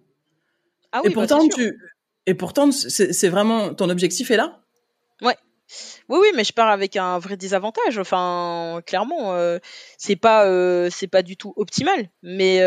Ah 0.92 1.02
oui, 1.04 1.12
et 1.12 1.16
bah, 1.16 1.22
pourtant, 1.22 1.46
bah, 1.46 1.54
tu 1.56 1.78
et 2.26 2.34
pourtant, 2.36 2.72
c'est 2.72 3.30
vraiment 3.30 3.74
ton 3.74 3.90
objectif 3.90 4.30
est 4.30 4.38
là. 4.38 4.60
Ouais. 5.22 5.36
Oui, 6.10 6.20
oui, 6.22 6.28
mais 6.36 6.44
je 6.44 6.54
pars 6.54 6.70
avec 6.70 6.96
un 6.96 7.18
vrai 7.18 7.38
désavantage. 7.38 7.98
Enfin, 7.98 8.82
clairement, 8.86 9.34
euh, 9.34 9.58
c'est 9.98 10.16
pas, 10.16 10.46
euh, 10.46 10.90
c'est 10.92 11.08
pas 11.08 11.24
du 11.24 11.38
tout 11.38 11.54
optimal. 11.56 12.10
Mais 12.22 12.60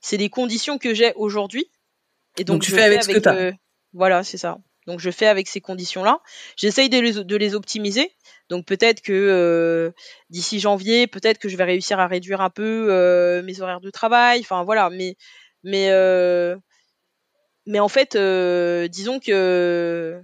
c'est 0.00 0.16
les 0.16 0.28
conditions 0.28 0.78
que 0.78 0.94
j'ai 0.94 1.12
aujourd'hui. 1.14 1.70
Et 2.36 2.44
donc, 2.44 2.62
tu 2.62 2.70
fais 2.70 2.82
avec, 2.82 3.02
ce 3.02 3.10
que 3.10 3.28
euh, 3.28 3.52
Voilà, 3.92 4.24
c'est 4.24 4.38
ça. 4.38 4.58
Donc 4.86 4.98
je 4.98 5.10
fais 5.10 5.26
avec 5.26 5.46
ces 5.46 5.60
conditions-là. 5.60 6.20
J'essaye 6.56 6.88
de 6.88 6.98
les, 6.98 7.24
de 7.24 7.36
les 7.36 7.54
optimiser. 7.54 8.10
Donc 8.48 8.66
peut-être 8.66 9.02
que 9.02 9.12
euh, 9.12 9.92
d'ici 10.30 10.58
janvier, 10.58 11.06
peut-être 11.06 11.38
que 11.38 11.48
je 11.48 11.56
vais 11.56 11.64
réussir 11.64 12.00
à 12.00 12.06
réduire 12.06 12.40
un 12.40 12.50
peu 12.50 12.88
euh, 12.90 13.42
mes 13.42 13.60
horaires 13.60 13.80
de 13.80 13.90
travail. 13.90 14.40
Enfin 14.40 14.64
voilà, 14.64 14.90
mais 14.90 15.16
mais 15.62 15.90
euh, 15.90 16.56
mais 17.66 17.78
en 17.78 17.88
fait, 17.88 18.16
disons 18.88 19.20
que 19.20 20.20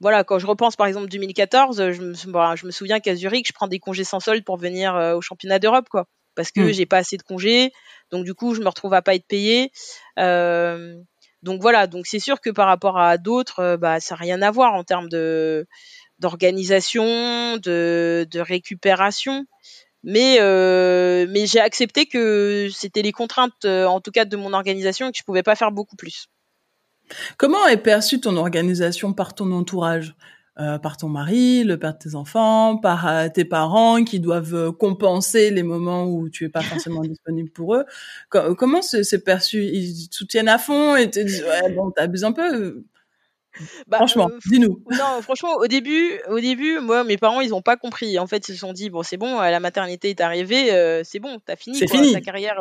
voilà, 0.00 0.24
quand 0.24 0.38
je 0.40 0.46
repense 0.46 0.74
par 0.74 0.88
exemple 0.88 1.08
2014, 1.08 1.92
je 1.92 2.02
me, 2.02 2.14
je 2.14 2.66
me 2.66 2.70
souviens 2.72 2.98
qu'à 2.98 3.14
Zurich, 3.14 3.46
je 3.46 3.52
prends 3.52 3.68
des 3.68 3.78
congés 3.78 4.04
sans 4.04 4.18
solde 4.18 4.44
pour 4.44 4.56
venir 4.56 4.94
au 5.16 5.20
championnat 5.20 5.60
d'Europe, 5.60 5.88
quoi 5.88 6.06
parce 6.34 6.50
que 6.50 6.60
mmh. 6.60 6.72
j'ai 6.72 6.86
pas 6.86 6.98
assez 6.98 7.16
de 7.16 7.22
congés, 7.22 7.72
donc 8.12 8.24
du 8.24 8.34
coup 8.34 8.54
je 8.54 8.60
me 8.60 8.68
retrouve 8.68 8.94
à 8.94 9.02
pas 9.02 9.16
être 9.16 9.26
payé. 9.26 9.72
Euh, 10.18 10.94
donc 11.42 11.60
voilà, 11.60 11.88
donc 11.88 12.06
c'est 12.06 12.20
sûr 12.20 12.40
que 12.40 12.50
par 12.50 12.68
rapport 12.68 13.00
à 13.00 13.18
d'autres, 13.18 13.58
euh, 13.60 13.76
bah 13.76 13.98
ça 13.98 14.14
n'a 14.14 14.20
rien 14.20 14.40
à 14.42 14.52
voir 14.52 14.74
en 14.74 14.84
termes 14.84 15.08
d'organisation, 15.08 17.56
de, 17.56 18.38
récupération. 18.38 19.44
Mais 20.04 20.38
euh, 20.40 21.26
mais 21.30 21.46
j'ai 21.46 21.60
accepté 21.60 22.06
que 22.06 22.68
c'était 22.72 23.02
les 23.02 23.12
contraintes, 23.12 23.64
en 23.64 24.00
tout 24.00 24.10
cas 24.10 24.24
de 24.24 24.36
mon 24.36 24.52
organisation, 24.52 25.08
et 25.08 25.12
que 25.12 25.18
je 25.18 25.22
pouvais 25.24 25.44
pas 25.44 25.54
faire 25.54 25.70
beaucoup 25.72 25.96
plus. 25.96 26.28
Comment 27.36 27.66
est 27.66 27.76
perçue 27.76 28.20
ton 28.20 28.36
organisation 28.36 29.12
par 29.12 29.34
ton 29.34 29.52
entourage? 29.52 30.14
Euh, 30.60 30.78
par 30.78 30.98
ton 30.98 31.08
mari, 31.08 31.64
le 31.64 31.78
père 31.78 31.94
de 31.94 31.98
tes 31.98 32.14
enfants, 32.14 32.76
par 32.76 33.08
euh, 33.08 33.28
tes 33.30 33.46
parents 33.46 34.04
qui 34.04 34.20
doivent 34.20 34.54
euh, 34.54 34.70
compenser 34.70 35.50
les 35.50 35.62
moments 35.62 36.04
où 36.04 36.28
tu 36.28 36.44
es 36.44 36.50
pas 36.50 36.60
forcément 36.60 37.00
disponible 37.00 37.48
pour 37.48 37.74
eux. 37.74 37.86
comment 38.28 38.82
c'est 38.82 39.24
perçu 39.24 39.64
Ils 39.64 40.10
te 40.10 40.14
soutiennent 40.14 40.50
à 40.50 40.58
fond 40.58 40.94
et 40.94 41.08
te 41.10 41.20
disent 41.20 41.42
ouais 41.42 41.72
bon 41.72 41.90
t'abuses 41.90 42.24
un 42.24 42.32
peu. 42.32 42.84
Bah, 43.86 43.96
franchement, 43.96 44.30
dis-nous. 44.46 44.82
Non, 44.90 45.22
franchement, 45.22 45.54
au 45.56 45.66
début, 45.68 46.20
au 46.28 46.40
début, 46.40 46.80
moi, 46.80 47.02
mes 47.04 47.16
parents, 47.16 47.40
ils 47.40 47.54
ont 47.54 47.62
pas 47.62 47.78
compris. 47.78 48.18
En 48.18 48.26
fait, 48.26 48.48
ils 48.50 48.52
se 48.52 48.58
sont 48.58 48.74
dit 48.74 48.90
bon, 48.90 49.02
c'est 49.02 49.16
bon, 49.16 49.40
la 49.40 49.60
maternité 49.60 50.10
est 50.10 50.20
arrivée, 50.20 50.68
c'est 51.04 51.18
bon, 51.18 51.38
t'as 51.46 51.56
fini, 51.56 51.78
fini. 51.88 52.12
ta 52.12 52.20
carrière, 52.20 52.60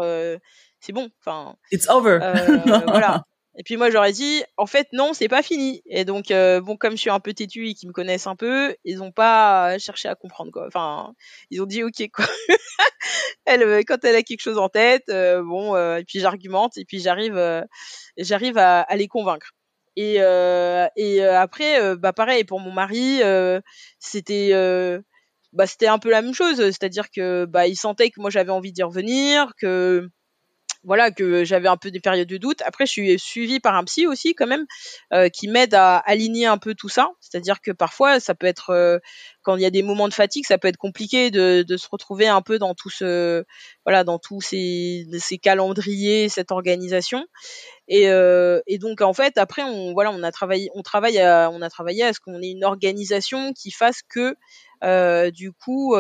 c'est 0.80 0.94
bon. 0.94 1.10
Enfin, 1.20 1.56
it's 1.74 1.90
over. 1.90 2.20
voilà. 2.88 3.26
Et 3.58 3.64
puis 3.64 3.76
moi 3.76 3.90
j'aurais 3.90 4.14
dit 4.14 4.44
en 4.58 4.66
fait 4.66 4.88
non 4.94 5.14
c'est 5.14 5.28
pas 5.28 5.44
fini. 5.44 5.82
Et 5.86 6.06
donc 6.06 6.32
euh, 6.32 6.62
bon 6.62 6.78
comme 6.78 6.94
je 6.94 7.02
suis 7.02 7.10
un 7.10 7.20
peu 7.20 7.34
têtu 7.34 7.68
et 7.68 7.74
qu'ils 7.74 7.90
me 7.90 7.94
connaissent 7.94 8.28
un 8.28 8.36
peu, 8.36 8.76
ils 8.86 9.04
ont 9.04 9.12
pas 9.12 9.78
cherché 9.78 10.08
à 10.08 10.16
comprendre 10.16 10.52
quoi. 10.52 10.68
Enfin 10.68 11.14
ils 11.50 11.62
ont 11.62 11.66
dit 11.66 11.84
ok 11.84 12.10
quoi. 12.14 12.26
elle 13.46 13.64
euh, 13.64 13.82
quand 13.86 14.04
elle 14.06 14.16
a 14.16 14.24
quelque 14.24 14.42
chose 14.42 14.58
en 14.58 14.70
tête, 14.70 15.10
euh, 15.10 15.44
bon 15.44 15.76
et 15.98 16.04
puis 16.06 16.20
j'argumente 16.20 16.78
et 16.78 16.86
puis 16.86 17.00
j'arrive 17.00 17.66
j'arrive 18.18 18.58
à, 18.58 18.82
à, 18.82 18.96
les 18.96 19.08
convaincre. 19.08 19.52
Et 19.98 20.16
et 20.96 21.24
après 21.24 21.96
bah 21.98 22.14
pareil 22.14 22.46
pour 22.46 22.62
mon 22.62 22.72
mari 22.72 23.20
c'était 24.00 24.54
bah 25.54 25.68
c'était 25.68 25.88
un 25.88 26.00
peu 26.00 26.10
la 26.10 26.22
même 26.22 26.34
chose, 26.34 26.58
c'est-à-dire 26.58 27.12
que 27.12 27.46
bah 27.46 27.68
il 27.68 27.76
sentait 27.76 28.10
que 28.10 28.22
moi 28.22 28.30
j'avais 28.30 28.52
envie 28.52 28.72
d'y 28.72 28.84
revenir, 28.84 29.52
que 29.60 30.10
voilà 30.84 31.12
que 31.12 31.44
j'avais 31.44 31.68
un 31.68 31.78
peu 31.78 31.92
des 31.92 32.00
périodes 32.00 32.28
de 32.28 32.38
doute. 32.38 32.62
Après, 32.66 32.86
je 32.86 32.92
suis 32.92 33.20
suivie 33.20 33.60
par 33.60 33.76
un 33.76 33.84
psy 33.84 34.08
aussi 34.08 34.34
quand 34.34 34.48
même 34.48 34.66
euh, 35.14 35.30
qui 35.30 35.48
m'aide 35.48 35.74
à 35.74 35.98
aligner 35.98 36.48
un 36.48 36.58
peu 36.58 36.74
tout 36.74 36.90
ça. 36.90 37.12
C'est-à-dire 37.20 37.62
que 37.62 37.72
parfois, 37.72 38.20
ça 38.20 38.34
peut 38.34 38.48
être 38.48 38.72
euh, 38.72 38.98
quand 39.44 39.56
il 39.56 39.62
y 39.62 39.66
a 39.66 39.70
des 39.70 39.84
moments 39.84 40.08
de 40.08 40.14
fatigue, 40.14 40.46
ça 40.46 40.58
peut 40.58 40.68
être 40.68 40.78
compliqué 40.78 41.30
de, 41.30 41.64
de 41.64 41.78
se 41.78 41.88
retrouver 41.90 42.28
un 42.28 42.42
peu 42.42 42.58
dans 42.58 42.74
tout 42.74 42.90
ce 42.90 43.44
voilà 43.86 44.04
dans 44.04 44.18
tous 44.18 44.42
ces, 44.42 45.06
ces 45.20 45.38
calendriers, 45.38 46.30
cette 46.30 46.52
organisation. 46.52 47.26
Et, 47.88 48.10
euh, 48.10 48.62
et 48.68 48.78
donc 48.78 49.02
en 49.02 49.14
fait, 49.14 49.38
après, 49.38 49.64
on 49.64 49.94
voilà, 49.94 50.12
on 50.12 50.24
a 50.24 50.32
travaillé, 50.32 50.70
on 50.74 50.82
travaille, 50.82 51.20
à, 51.20 51.52
on 51.52 51.62
a 51.62 51.70
travaillé 51.70 52.04
à 52.04 52.14
ce 52.14 52.20
qu'on 52.20 52.42
ait 52.42 52.52
une 52.52 52.64
organisation 52.64 53.54
qui 53.54 53.72
fasse 53.72 54.02
que 54.08 54.36
du 55.30 55.52
coup. 55.52 55.96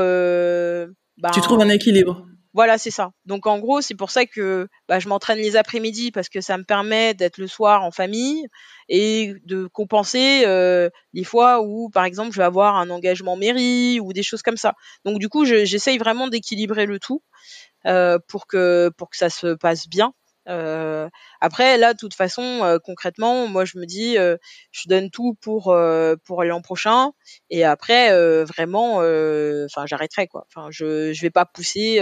Bah, 1.17 1.30
tu 1.32 1.41
trouves 1.41 1.62
un 1.62 1.70
équilibre 1.70 2.26
voilà, 2.54 2.78
c'est 2.78 2.92
ça. 2.92 3.12
Donc 3.26 3.48
en 3.48 3.60
gros, 3.60 3.82
c'est 3.82 3.96
pour 3.96 4.12
ça 4.12 4.26
que 4.26 4.68
bah, 4.90 5.00
je 5.00 5.08
m'entraîne 5.08 5.38
les 5.40 5.56
après-midi 5.56 6.12
parce 6.12 6.28
que 6.28 6.42
ça 6.42 6.58
me 6.58 6.64
permet 6.64 7.14
d'être 7.14 7.38
le 7.38 7.48
soir 7.48 7.84
en 7.84 7.92
famille 7.92 8.46
et 8.90 9.36
de 9.46 9.68
compenser 9.68 10.44
euh, 10.46 10.90
les 11.14 11.24
fois 11.24 11.62
où, 11.62 11.90
par 11.90 12.04
exemple, 12.04 12.32
je 12.32 12.38
vais 12.38 12.44
avoir 12.44 12.76
un 12.76 12.90
engagement 12.90 13.38
mairie 13.38 14.00
ou 14.02 14.12
des 14.12 14.24
choses 14.24 14.42
comme 14.42 14.58
ça. 14.58 14.74
Donc 15.06 15.20
du 15.20 15.30
coup, 15.30 15.46
j'essaye 15.46 15.98
vraiment 15.98 16.28
d'équilibrer 16.28 16.86
le 16.86 17.00
tout 17.00 17.24
euh, 17.86 18.20
pour 18.28 18.48
que 18.48 18.92
pour 18.98 19.10
que 19.10 19.18
ça 19.18 19.30
se 19.30 19.56
passe 19.56 19.88
bien. 19.88 20.14
Euh, 20.49 21.10
après, 21.39 21.77
là, 21.77 21.93
de 21.93 21.97
toute 21.97 22.13
façon, 22.13 22.41
euh, 22.63 22.77
concrètement, 22.84 23.47
moi, 23.47 23.65
je 23.65 23.77
me 23.77 23.86
dis, 23.86 24.17
euh, 24.17 24.38
je 24.71 24.88
donne 24.88 25.10
tout 25.10 25.36
pour 25.41 25.75
pour 26.25 26.43
l'an 26.43 26.62
prochain, 26.62 27.12
et 27.49 27.63
après, 27.63 28.10
vraiment, 28.43 28.97
enfin, 28.97 29.86
j'arrêterai 29.86 30.27
quoi. 30.27 30.45
Enfin, 30.54 30.69
je 30.71 31.13
je 31.13 31.21
vais 31.21 31.30
pas 31.30 31.45
pousser 31.45 31.99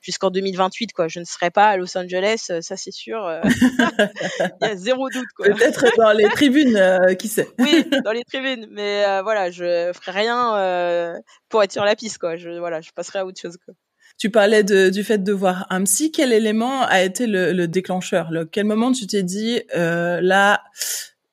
jusqu'en 0.00 0.30
2028 0.30 0.92
quoi. 0.92 1.08
Je 1.08 1.20
ne 1.20 1.24
serai 1.24 1.50
pas 1.50 1.68
à 1.68 1.76
Los 1.76 1.96
Angeles, 1.96 2.50
ça 2.60 2.76
c'est 2.76 2.92
sûr. 2.92 3.28
Il 4.62 4.68
y 4.68 4.70
a 4.70 4.76
zéro 4.76 5.08
doute 5.10 5.28
quoi. 5.36 5.46
Peut-être 5.46 5.86
dans 5.96 6.12
les 6.12 6.28
tribunes, 6.30 7.16
qui 7.18 7.28
sait? 7.28 7.48
oui, 7.58 7.84
dans 8.04 8.12
les 8.12 8.24
tribunes, 8.24 8.66
mais 8.70 9.22
voilà, 9.22 9.50
je 9.50 9.92
ferai 9.92 10.20
rien 10.22 11.20
pour 11.48 11.62
être 11.62 11.72
sur 11.72 11.84
la 11.84 11.96
piste 11.96 12.18
quoi. 12.18 12.36
Je 12.36 12.50
voilà, 12.58 12.80
je 12.80 12.90
passerai 12.90 13.20
à 13.20 13.26
autre 13.26 13.40
chose 13.40 13.56
quoi. 13.64 13.74
Tu 14.18 14.30
parlais 14.30 14.64
du 14.64 15.04
fait 15.04 15.18
de 15.18 15.32
voir 15.32 15.66
un 15.68 15.84
psy. 15.84 16.10
Quel 16.10 16.32
élément 16.32 16.82
a 16.82 17.02
été 17.02 17.26
le, 17.26 17.52
le 17.52 17.68
déclencheur 17.68 18.30
le, 18.30 18.46
Quel 18.46 18.64
moment 18.64 18.92
tu 18.92 19.06
t'es 19.06 19.22
dit 19.22 19.60
euh, 19.76 20.20
là, 20.22 20.62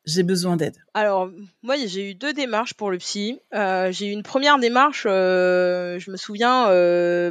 j'ai 0.05 0.23
besoin 0.23 0.57
d'aide? 0.57 0.75
Alors 0.93 1.29
moi, 1.61 1.75
j'ai 1.85 2.11
eu 2.11 2.13
deux 2.13 2.33
démarches 2.33 2.73
pour 2.73 2.91
le 2.91 2.97
psy. 2.97 3.39
Euh, 3.53 3.89
j'ai 3.93 4.07
eu 4.07 4.11
une 4.11 4.23
première 4.23 4.59
démarche. 4.59 5.05
Euh, 5.07 5.97
je 5.97 6.11
me 6.11 6.17
souviens, 6.17 6.65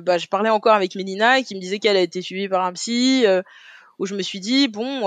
bah, 0.01 0.17
je 0.17 0.27
parlais 0.29 0.49
encore 0.49 0.75
avec 0.75 0.95
Mélina 0.95 1.43
qui 1.43 1.55
me 1.55 1.61
disait 1.61 1.79
qu'elle 1.79 1.99
a 1.99 2.03
été 2.03 2.23
suivie 2.23 2.49
par 2.49 2.65
un 2.65 2.73
psy. 2.73 3.27
Où 3.99 4.07
je 4.07 4.15
me 4.15 4.23
suis 4.23 4.41
dit 4.41 4.69
bon. 4.69 5.03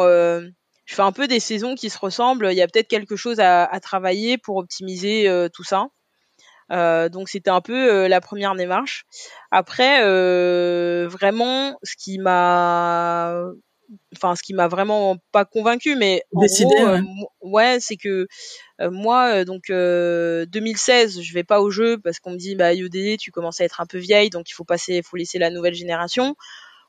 Je 0.87 0.93
fais 0.93 1.01
un 1.01 1.11
peu 1.11 1.27
des 1.27 1.39
saisons 1.39 1.73
qui 1.73 1.89
se 1.89 1.97
ressemblent. 1.97 2.49
Il 2.51 2.57
y 2.57 2.61
a 2.61 2.67
peut-être 2.67 2.87
quelque 2.87 3.15
chose 3.15 3.39
à 3.39 3.79
travailler 3.81 4.37
pour 4.37 4.57
optimiser 4.57 5.27
tout 5.51 5.63
ça. 5.63 5.87
Euh, 6.71 7.09
donc 7.09 7.29
c'était 7.29 7.49
un 7.49 7.61
peu 7.61 7.91
euh, 7.91 8.07
la 8.07 8.21
première 8.21 8.55
démarche. 8.55 9.05
Après, 9.51 10.03
euh, 10.03 11.07
vraiment, 11.09 11.77
ce 11.83 11.95
qui 11.95 12.17
m'a, 12.17 13.43
enfin 14.15 14.35
ce 14.35 14.41
qui 14.41 14.53
m'a 14.53 14.67
vraiment 14.67 15.17
pas 15.31 15.45
convaincu, 15.45 15.95
mais 15.95 16.23
Décidé, 16.33 16.73
gros, 16.75 17.29
ouais, 17.41 17.77
c'est 17.79 17.97
que 17.97 18.27
moi, 18.79 19.45
donc 19.45 19.69
2016, 19.69 21.21
je 21.21 21.33
vais 21.33 21.43
pas 21.43 21.61
au 21.61 21.69
jeu 21.69 21.97
parce 21.99 22.19
qu'on 22.19 22.31
me 22.31 22.37
dit 22.37 22.55
bah 22.55 22.73
IODD, 22.73 23.17
tu 23.17 23.31
commences 23.31 23.61
à 23.61 23.65
être 23.65 23.81
un 23.81 23.85
peu 23.85 23.99
vieille, 23.99 24.29
donc 24.29 24.49
il 24.49 24.53
faut 24.53 24.65
passer, 24.65 25.01
faut 25.03 25.17
laisser 25.17 25.37
la 25.37 25.49
nouvelle 25.49 25.75
génération. 25.75 26.35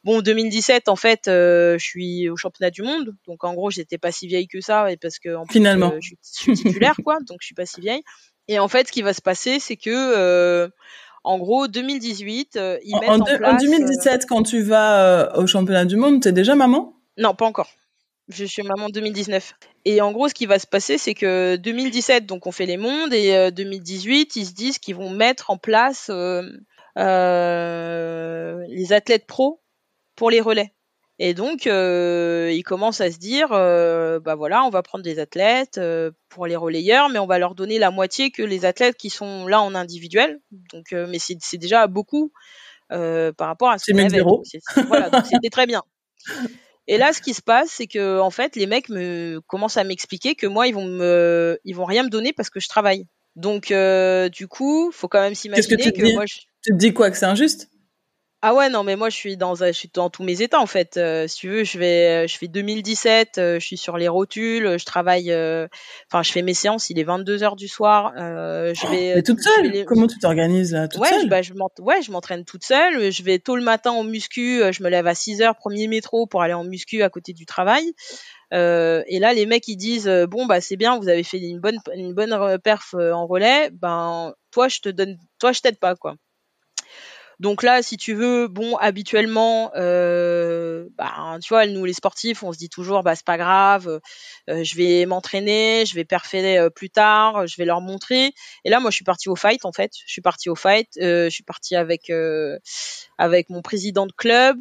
Bon, 0.04 0.22
2017, 0.22 0.88
en 0.88 0.94
fait, 0.94 1.22
je 1.26 1.76
suis 1.78 2.30
au 2.30 2.36
championnat 2.36 2.70
du 2.70 2.82
monde, 2.82 3.14
donc 3.26 3.44
en 3.44 3.54
gros, 3.54 3.70
j'étais 3.70 3.98
pas 3.98 4.12
si 4.12 4.26
vieille 4.26 4.46
que 4.46 4.60
ça, 4.60 4.90
et 4.90 4.96
parce 4.96 5.18
que 5.18 5.34
en 5.34 5.44
finalement, 5.46 5.92
je, 6.00 6.10
je, 6.10 6.14
suis 6.22 6.52
titulaire, 6.54 6.94
quoi, 7.04 7.18
donc 7.26 7.38
je 7.40 7.46
suis 7.46 7.54
pas 7.56 7.66
si 7.66 7.80
vieille. 7.80 8.02
Et 8.48 8.59
en 8.59 8.68
fait, 8.68 8.87
ce 8.88 8.92
qui 8.92 9.02
va 9.02 9.12
se 9.12 9.20
passer, 9.20 9.59
c'est 9.61 9.76
que, 9.76 9.90
euh, 9.90 10.68
en 11.24 11.38
gros, 11.38 11.68
2018, 11.68 12.56
euh, 12.56 12.78
ils 12.85 12.98
mettent 12.98 13.11
en, 13.11 13.24
place. 13.24 13.54
En 13.54 13.56
2017, 13.56 14.22
euh, 14.22 14.26
quand 14.28 14.42
tu 14.42 14.62
vas 14.62 15.37
au 15.37 15.46
championnat 15.46 15.85
du 15.85 15.96
monde, 15.96 16.22
t'es 16.22 16.32
déjà 16.32 16.54
maman? 16.54 16.94
Non, 17.18 17.35
pas 17.35 17.46
encore. 17.46 17.68
Je 18.28 18.44
suis 18.44 18.62
maman 18.62 18.88
2019. 18.88 19.54
Et 19.85 20.00
en 20.00 20.12
gros, 20.12 20.28
ce 20.28 20.35
qui 20.35 20.46
va 20.46 20.59
se 20.59 20.66
passer, 20.66 20.98
c'est 20.98 21.14
que 21.14 21.56
2017, 21.56 22.26
donc 22.26 22.46
on 22.46 22.52
fait 22.52 22.66
les 22.66 22.76
mondes, 22.76 23.12
et 23.12 23.50
2018, 23.52 24.35
ils 24.37 24.46
se 24.46 24.52
disent 24.52 24.78
qu'ils 24.78 24.96
vont 24.96 25.11
mettre 25.11 25.50
en 25.50 25.59
place 25.59 26.11
les 26.96 28.92
athlètes 28.92 29.26
pros 29.26 29.61
pour 30.16 30.30
les 30.30 30.40
relais. 30.40 30.72
Et 31.18 31.33
donc, 31.33 31.66
euh, 31.66 32.52
ils 32.52 32.62
commencent 32.62 33.00
à 33.00 33.11
se 33.11 33.16
dire, 33.16 33.48
euh, 33.52 34.20
bah 34.20 34.35
voilà, 34.35 34.64
on 34.64 34.70
va 34.70 34.83
prendre 34.83 35.02
des 35.02 35.18
athlètes 35.18 35.79
euh, 35.79 36.11
pour 36.29 36.46
les 36.46 36.57
relayeurs, 36.57 37.09
mais 37.09 37.18
on 37.18 37.26
va 37.26 37.38
leur 37.38 37.55
donner 37.55 37.79
la 37.79 37.90
moitié 37.90 38.31
que 38.31 38.42
les 38.42 38.66
athlètes 38.66 38.96
qui 38.96 39.09
sont 39.09 39.46
là 39.46 39.62
en 39.62 39.74
individuel. 39.74 40.40
Donc, 40.74 40.92
euh, 40.92 41.07
mais 41.09 41.18
c'est 41.18 41.57
déjà 41.57 41.87
beaucoup 41.87 42.33
par 42.90 43.48
rapport 43.48 43.70
à 43.70 43.79
ce 43.79 43.90
qu'on 43.90 43.98
avait. 43.98 44.18
Donc, 44.18 44.44
voilà, 44.88 45.09
donc 45.09 45.24
c'était 45.24 45.48
très 45.48 45.66
bien. 45.66 45.83
Et 46.87 46.98
là, 46.98 47.12
ce 47.14 47.22
qui 47.22 47.33
se 47.33 47.42
passe, 47.42 47.70
c'est 47.70 47.87
que 47.87 48.20
en 48.20 48.31
fait, 48.31 48.55
les 48.55 48.66
mecs 48.66 48.90
me 48.90 49.40
commencent 49.46 49.79
à 49.79 49.85
m'expliquer 49.85 50.35
que 50.35 50.46
moi, 50.46 50.68
ils 50.68 50.74
vont 50.74 50.85
me, 50.85 51.59
ils 51.64 51.74
vont 51.74 51.87
rien 51.87 52.02
me 52.02 52.11
donner 52.11 52.35
parce 52.35 52.50
que 52.50 52.61
je 52.61 52.68
travaille. 52.68 53.07
Donc, 53.37 53.72
du 54.33 54.48
coup, 54.48 54.90
faut 54.92 55.09
quand 55.09 55.22
même 55.22 55.35
s'imaginer 55.35 55.92
que, 55.92 56.02
que 56.02 56.12
moi, 56.12 56.26
je... 56.26 56.35
tu 56.62 56.72
te 56.72 56.76
dis 56.76 56.92
quoi 56.92 57.11
que 57.11 57.16
c'est 57.16 57.24
injuste? 57.24 57.70
Ah 58.42 58.55
ouais 58.55 58.68
non 58.68 58.85
mais 58.85 58.96
moi 58.96 59.09
je 59.09 59.16
suis 59.16 59.37
dans 59.38 59.55
je 59.55 59.72
suis 59.72 59.90
dans 59.92 60.11
tous 60.11 60.22
mes 60.22 60.42
états 60.42 60.61
en 60.61 60.66
fait. 60.66 60.99
Euh, 60.99 61.27
si 61.27 61.38
tu 61.38 61.49
veux 61.49 61.64
je 61.64 61.79
vais 61.79 62.29
je 62.29 62.37
fais 62.37 62.49
2017 62.49 63.38
euh, 63.38 63.59
je 63.59 63.64
suis 63.64 63.79
sur 63.79 63.96
les 63.96 64.09
rotules 64.09 64.79
je 64.79 64.85
travaille 64.85 65.33
euh, 65.33 65.66
enfin 66.11 66.22
je 66.22 66.33
fais 66.33 66.42
mes 66.42 66.53
séances 66.53 66.90
il 66.90 66.99
est 66.99 67.05
22 67.05 67.42
heures 67.42 67.57
du 67.57 67.66
soir 67.66 68.12
je 68.14 68.90
vais 68.90 69.14
mais 69.16 69.22
toute 69.22 69.40
seule? 69.40 69.87
comment 69.87 70.07
tu 70.07 70.18
t'organises 70.18 70.72
là? 70.72 70.87
Toute 70.87 71.01
ouais 71.01 71.09
seule? 71.09 71.22
je, 71.22 71.27
bah, 71.29 71.40
je 71.40 71.55
ouais 71.81 72.03
je 72.03 72.12
m'entraîne 72.12 72.44
toute 72.44 72.62
seule 72.62 73.11
je 73.11 73.22
vais 73.22 73.38
tôt 73.38 73.57
le 73.57 73.64
matin 73.64 73.90
en 73.90 74.05
muscu 74.05 74.61
je 74.70 74.83
me 74.83 74.90
lève 74.90 75.07
à 75.07 75.14
6 75.14 75.40
heures 75.40 75.57
premier 75.57 75.88
métro 75.88 76.27
pour 76.27 76.42
aller 76.42 76.55
en 76.55 76.64
muscu 76.64 77.03
à 77.03 77.09
côté 77.09 77.33
du 77.33 77.46
travail. 77.46 77.94
Et 78.53 79.18
là 79.18 79.33
les 79.33 79.46
mecs 79.46 79.66
ils 79.66 79.77
disent 79.77 80.11
bon 80.29 80.44
bah 80.44 80.61
c'est 80.61 80.77
bien 80.77 80.99
vous 80.99 81.09
avez 81.09 81.22
fait 81.22 81.38
une 81.38 81.61
bonne 81.61 81.79
une 81.94 82.12
bonne 82.12 82.59
perf 82.62 82.94
en 82.94 83.27
relais 83.27 83.70
ben 83.72 84.35
toi 84.51 84.68
je 84.68 84.81
te 84.81 84.90
donne 84.90 85.16
toi 85.38 85.53
je 85.53 85.62
t'aide 85.62 85.79
pas 85.79 85.94
quoi 85.96 86.16
donc 87.38 87.62
là, 87.62 87.83
si 87.83 87.99
tu 87.99 88.14
veux, 88.14 88.49
bon, 88.49 88.77
habituellement, 88.77 89.70
euh, 89.77 90.87
bah, 90.96 91.38
tu 91.42 91.49
vois, 91.51 91.66
nous 91.66 91.85
les 91.85 91.92
sportifs, 91.92 92.42
on 92.42 92.53
se 92.53 92.59
dit 92.59 92.70
toujours, 92.70 93.03
bah 93.03 93.14
c'est 93.14 93.27
pas 93.27 93.37
grave, 93.37 94.01
euh, 94.49 94.64
je 94.64 94.77
vais 94.77 95.05
m'entraîner, 95.05 95.85
je 95.87 95.94
vais 95.94 96.07
perfer 96.07 96.57
euh, 96.57 96.70
plus 96.70 96.88
tard, 96.88 97.46
je 97.46 97.57
vais 97.59 97.66
leur 97.66 97.83
montrer. 97.83 98.33
Et 98.64 98.70
là, 98.70 98.81
moi, 98.81 98.90
je 98.90 98.96
suis 98.96 99.05
partie 99.05 99.29
au 99.29 99.37
fight 99.37 99.66
en 99.66 99.72
fait. 99.72 99.92
Je 100.07 100.11
suis 100.11 100.22
partie 100.22 100.49
au 100.49 100.55
fight. 100.55 100.88
Euh, 100.96 101.25
je 101.25 101.31
suis 101.31 101.44
partie 101.44 101.77
avec 101.77 102.09
euh, 102.09 102.59
avec 103.18 103.51
mon 103.51 103.61
président 103.61 104.07
de 104.07 104.12
club. 104.12 104.57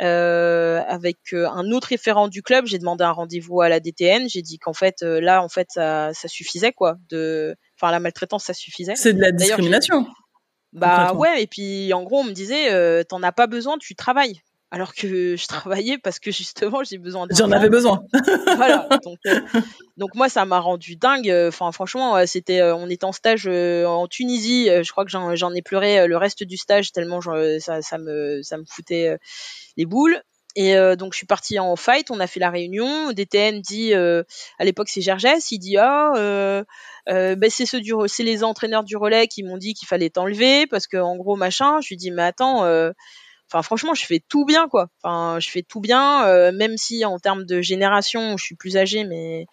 Euh, 0.00 0.82
avec 0.88 1.18
un 1.32 1.70
autre 1.70 1.88
référent 1.88 2.26
du 2.26 2.42
club, 2.42 2.66
j'ai 2.66 2.78
demandé 2.78 3.04
un 3.04 3.12
rendez-vous 3.12 3.60
à 3.60 3.68
la 3.68 3.78
DTN. 3.78 4.28
J'ai 4.28 4.42
dit 4.42 4.58
qu'en 4.58 4.72
fait, 4.72 5.02
là, 5.02 5.40
en 5.42 5.48
fait, 5.48 5.68
ça, 5.70 6.12
ça 6.14 6.26
suffisait 6.26 6.72
quoi. 6.72 6.96
De, 7.10 7.54
enfin, 7.76 7.92
la 7.92 8.00
maltraitance, 8.00 8.44
ça 8.44 8.54
suffisait. 8.54 8.96
C'est 8.96 9.12
de 9.14 9.20
la 9.20 9.30
discrimination. 9.30 10.06
Bah 10.74 11.12
ouais, 11.14 11.42
et 11.42 11.46
puis 11.46 11.92
en 11.92 12.02
gros, 12.02 12.20
on 12.20 12.24
me 12.24 12.32
disait, 12.32 12.72
euh, 12.72 13.04
t'en 13.04 13.22
as 13.22 13.32
pas 13.32 13.46
besoin, 13.46 13.78
tu 13.78 13.94
travailles. 13.94 14.42
Alors 14.70 14.92
que 14.92 15.36
je 15.36 15.46
travaillais 15.46 15.98
parce 15.98 16.18
que 16.18 16.32
justement, 16.32 16.82
j'ai 16.82 16.98
besoin 16.98 17.28
J'en 17.30 17.52
avais 17.52 17.68
besoin. 17.68 18.02
voilà. 18.56 18.88
Donc, 19.04 19.18
euh, 19.26 19.40
donc 19.96 20.16
moi, 20.16 20.28
ça 20.28 20.44
m'a 20.46 20.58
rendu 20.58 20.96
dingue. 20.96 21.32
Enfin, 21.48 21.70
franchement, 21.70 22.26
c'était, 22.26 22.60
euh, 22.60 22.74
on 22.74 22.90
était 22.90 23.04
en 23.04 23.12
stage 23.12 23.46
en 23.46 24.08
Tunisie. 24.08 24.66
je 24.66 24.90
crois 24.90 25.04
que 25.04 25.10
j'en 25.10 25.54
ai 25.54 25.62
pleuré 25.62 26.08
le 26.08 26.16
reste 26.16 26.42
du 26.42 26.56
stage 26.56 26.90
tellement 26.90 27.20
ça, 27.60 27.82
ça 27.82 27.98
me, 27.98 28.42
ça 28.42 28.58
me 28.58 28.64
foutait 28.68 29.16
les 29.76 29.86
boules. 29.86 30.20
Et 30.56 30.76
euh, 30.76 30.94
donc 30.94 31.12
je 31.12 31.18
suis 31.18 31.26
partie 31.26 31.58
en 31.58 31.74
fight, 31.76 32.10
on 32.10 32.20
a 32.20 32.26
fait 32.26 32.40
la 32.40 32.50
réunion. 32.50 33.12
DTN 33.12 33.60
dit, 33.60 33.92
euh, 33.94 34.22
à 34.58 34.64
l'époque 34.64 34.88
c'est 34.88 35.00
Gergès, 35.00 35.50
il 35.50 35.58
dit 35.58 35.76
ah 35.76 36.12
euh, 36.16 36.64
ben 37.06 37.50
c'est 37.50 37.66
ceux 37.66 37.80
du, 37.80 37.92
c'est 38.06 38.22
les 38.22 38.44
entraîneurs 38.44 38.84
du 38.84 38.96
relais 38.96 39.26
qui 39.26 39.42
m'ont 39.42 39.58
dit 39.58 39.74
qu'il 39.74 39.88
fallait 39.88 40.10
t'enlever 40.10 40.66
parce 40.66 40.86
que 40.86 40.96
en 40.96 41.16
gros 41.16 41.36
machin. 41.36 41.80
Je 41.80 41.88
lui 41.88 41.96
dis 41.96 42.10
mais 42.10 42.22
attends, 42.22 42.64
enfin 43.50 43.62
franchement, 43.62 43.94
je 43.94 44.04
fais 44.06 44.20
tout 44.28 44.44
bien 44.44 44.68
quoi. 44.68 44.88
Enfin, 45.02 45.38
je 45.40 45.48
fais 45.50 45.62
tout 45.62 45.80
bien, 45.80 46.26
euh, 46.26 46.52
même 46.52 46.76
si 46.76 47.04
en 47.04 47.18
termes 47.18 47.44
de 47.44 47.60
génération, 47.60 48.36
je 48.36 48.44
suis 48.44 48.56
plus 48.56 48.76
âgée, 48.76 49.04
mais 49.04 49.46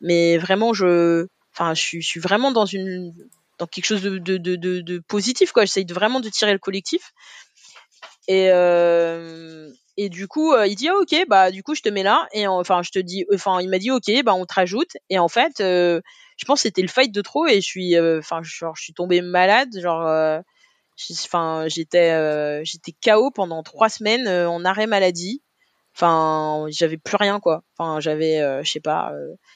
mais 0.00 0.38
vraiment 0.38 0.72
je, 0.72 1.26
enfin, 1.54 1.74
je 1.74 1.80
suis, 1.80 2.02
je 2.02 2.06
suis 2.06 2.20
vraiment 2.20 2.52
dans 2.52 2.66
une 2.66 3.12
dans 3.58 3.66
quelque 3.66 3.86
chose 3.86 4.02
de 4.02 4.18
de 4.18 4.36
de, 4.36 4.56
de, 4.56 4.98
positif 5.08 5.52
quoi. 5.52 5.64
J'essaye 5.64 5.84
de 5.84 5.94
vraiment 5.94 6.20
de 6.20 6.28
tirer 6.28 6.52
le 6.52 6.58
collectif. 6.58 7.12
Et 8.28 8.50
euh, 8.50 9.70
et 9.96 10.08
du 10.08 10.28
coup, 10.28 10.52
euh, 10.52 10.66
il 10.66 10.74
dit 10.74 10.88
ah, 10.88 10.96
ok, 11.00 11.26
bah 11.28 11.50
du 11.50 11.62
coup 11.62 11.74
je 11.74 11.80
te 11.80 11.88
mets 11.88 12.02
là 12.02 12.28
et 12.32 12.46
enfin 12.46 12.82
je 12.82 12.90
te 12.90 12.98
dis, 12.98 13.24
enfin 13.32 13.60
il 13.60 13.68
m'a 13.68 13.78
dit 13.78 13.90
ok, 13.90 14.10
bah 14.24 14.34
on 14.34 14.44
te 14.44 14.54
rajoute 14.54 14.96
et 15.08 15.18
en 15.18 15.28
fait, 15.28 15.60
euh, 15.60 16.00
je 16.36 16.44
pense 16.44 16.58
que 16.58 16.62
c'était 16.62 16.82
le 16.82 16.88
fight 16.88 17.12
de 17.12 17.20
trop 17.22 17.46
et 17.46 17.56
je 17.56 17.66
suis, 17.66 17.96
euh, 17.96 18.18
enfin 18.18 18.40
genre 18.42 18.76
je 18.76 18.82
suis 18.82 18.92
tombée 18.92 19.22
malade, 19.22 19.70
genre, 19.80 20.42
enfin 21.24 21.64
j'étais 21.68 22.64
j'étais 22.64 22.92
KO 23.02 23.30
pendant 23.30 23.62
trois 23.62 23.88
semaines 23.88 24.28
en 24.28 24.64
arrêt 24.64 24.86
maladie. 24.86 25.42
Enfin, 25.94 26.66
j'avais 26.68 26.98
plus 26.98 27.16
rien 27.16 27.40
quoi. 27.40 27.62
Enfin, 27.78 28.00
j'avais, 28.00 28.40
je 28.62 28.70
sais 28.70 28.80
pas, 28.80 29.12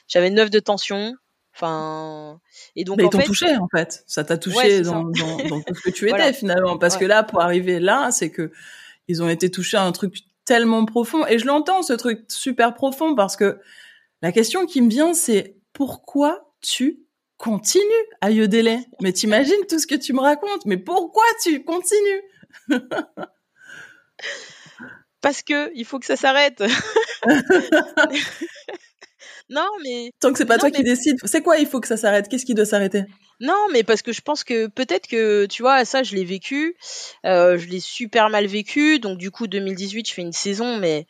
j'avais 0.07 0.31
neuf 0.31 0.49
de 0.49 0.59
tension. 0.59 1.13
Enfin, 1.53 2.39
et 2.75 2.83
donc. 2.83 2.97
Mais 2.97 3.03
ils 3.03 3.09
t'ont 3.09 3.19
touché 3.19 3.55
en 3.57 3.67
fait. 3.67 4.03
Ça 4.07 4.23
t'a 4.23 4.37
touché 4.37 4.81
dans, 4.81 5.03
dans, 5.03 5.37
dans, 5.49 5.61
ce 5.61 5.81
que 5.81 5.91
tu 5.91 6.09
étais 6.09 6.33
finalement, 6.33 6.79
parce 6.79 6.97
que 6.97 7.05
là, 7.05 7.21
pour 7.21 7.41
arriver 7.41 7.79
là, 7.79 8.09
c'est 8.11 8.31
que 8.31 8.51
ils 9.07 9.21
ont 9.21 9.29
été 9.29 9.51
touchés 9.51 9.77
à 9.77 9.83
un 9.83 9.91
truc 9.91 10.15
tellement 10.45 10.85
profond. 10.85 11.25
Et 11.27 11.39
je 11.39 11.45
l'entends, 11.45 11.83
ce 11.83 11.93
truc 11.93 12.25
super 12.29 12.73
profond, 12.73 13.15
parce 13.15 13.35
que 13.35 13.59
la 14.21 14.31
question 14.31 14.65
qui 14.65 14.81
me 14.81 14.89
vient, 14.89 15.13
c'est 15.13 15.57
pourquoi 15.73 16.53
tu 16.61 16.99
continues 17.37 17.81
à 18.21 18.31
Yodele 18.31 18.79
Mais 19.01 19.13
t'imagines 19.13 19.65
tout 19.67 19.79
ce 19.79 19.87
que 19.87 19.95
tu 19.95 20.13
me 20.13 20.21
racontes, 20.21 20.65
mais 20.65 20.77
pourquoi 20.77 21.23
tu 21.43 21.63
continues? 21.63 22.21
Parce 25.21 25.43
que 25.43 25.71
il 25.75 25.85
faut 25.85 25.99
que 25.99 26.05
ça 26.05 26.15
s'arrête. 26.15 26.63
non, 29.49 29.67
mais 29.83 30.11
tant 30.19 30.31
que 30.31 30.37
c'est 30.37 30.45
pas 30.45 30.57
toi 30.57 30.71
qui 30.71 30.83
décides, 30.83 31.17
c'est 31.23 31.41
quoi 31.41 31.57
Il 31.57 31.67
faut 31.67 31.79
que 31.79 31.87
ça 31.87 31.97
s'arrête? 31.97 32.27
Qu'est-ce 32.27 32.45
qui 32.45 32.53
doit 32.53 32.65
s'arrêter? 32.65 33.05
Non, 33.39 33.67
mais 33.73 33.83
parce 33.83 34.01
que 34.01 34.13
je 34.13 34.21
pense 34.21 34.43
que 34.43 34.67
peut-être 34.67 35.07
que, 35.07 35.47
tu 35.47 35.63
vois, 35.63 35.83
ça, 35.83 36.03
je 36.03 36.15
l'ai 36.15 36.23
vécu. 36.23 36.75
Euh, 37.25 37.57
je 37.57 37.67
l'ai 37.67 37.79
super 37.79 38.29
mal 38.29 38.45
vécu. 38.45 38.99
Donc, 38.99 39.17
du 39.17 39.31
coup, 39.31 39.47
2018, 39.47 40.07
je 40.07 40.13
fais 40.13 40.21
une 40.21 40.31
saison, 40.31 40.77
mais 40.77 41.07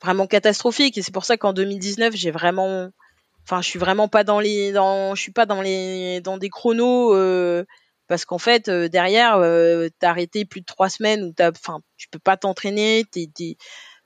vraiment 0.00 0.26
catastrophique. 0.26 0.96
Et 0.96 1.02
c'est 1.02 1.12
pour 1.12 1.24
ça 1.24 1.36
qu'en 1.36 1.52
2019, 1.52 2.14
j'ai 2.14 2.30
vraiment. 2.30 2.90
Enfin, 3.44 3.60
je 3.60 3.68
suis 3.68 3.78
vraiment 3.78 4.08
pas 4.08 4.22
dans 4.22 4.38
les. 4.38 4.72
Dans, 4.72 5.14
je 5.14 5.20
suis 5.20 5.32
pas 5.32 5.46
dans 5.46 5.60
les. 5.60 6.20
Dans 6.20 6.38
des 6.38 6.50
chronos. 6.50 7.14
Euh, 7.14 7.64
parce 8.08 8.24
qu'en 8.24 8.38
fait, 8.38 8.68
euh, 8.68 8.88
derrière, 8.88 9.36
euh, 9.36 9.88
t'as 9.98 10.10
arrêté 10.10 10.44
plus 10.44 10.60
de 10.60 10.66
trois 10.66 10.88
semaines 10.88 11.24
où 11.24 11.32
t'as. 11.32 11.50
Enfin, 11.50 11.80
tu 11.96 12.08
peux 12.08 12.18
pas 12.18 12.36
t'entraîner. 12.36 13.04
T'es 13.10 13.28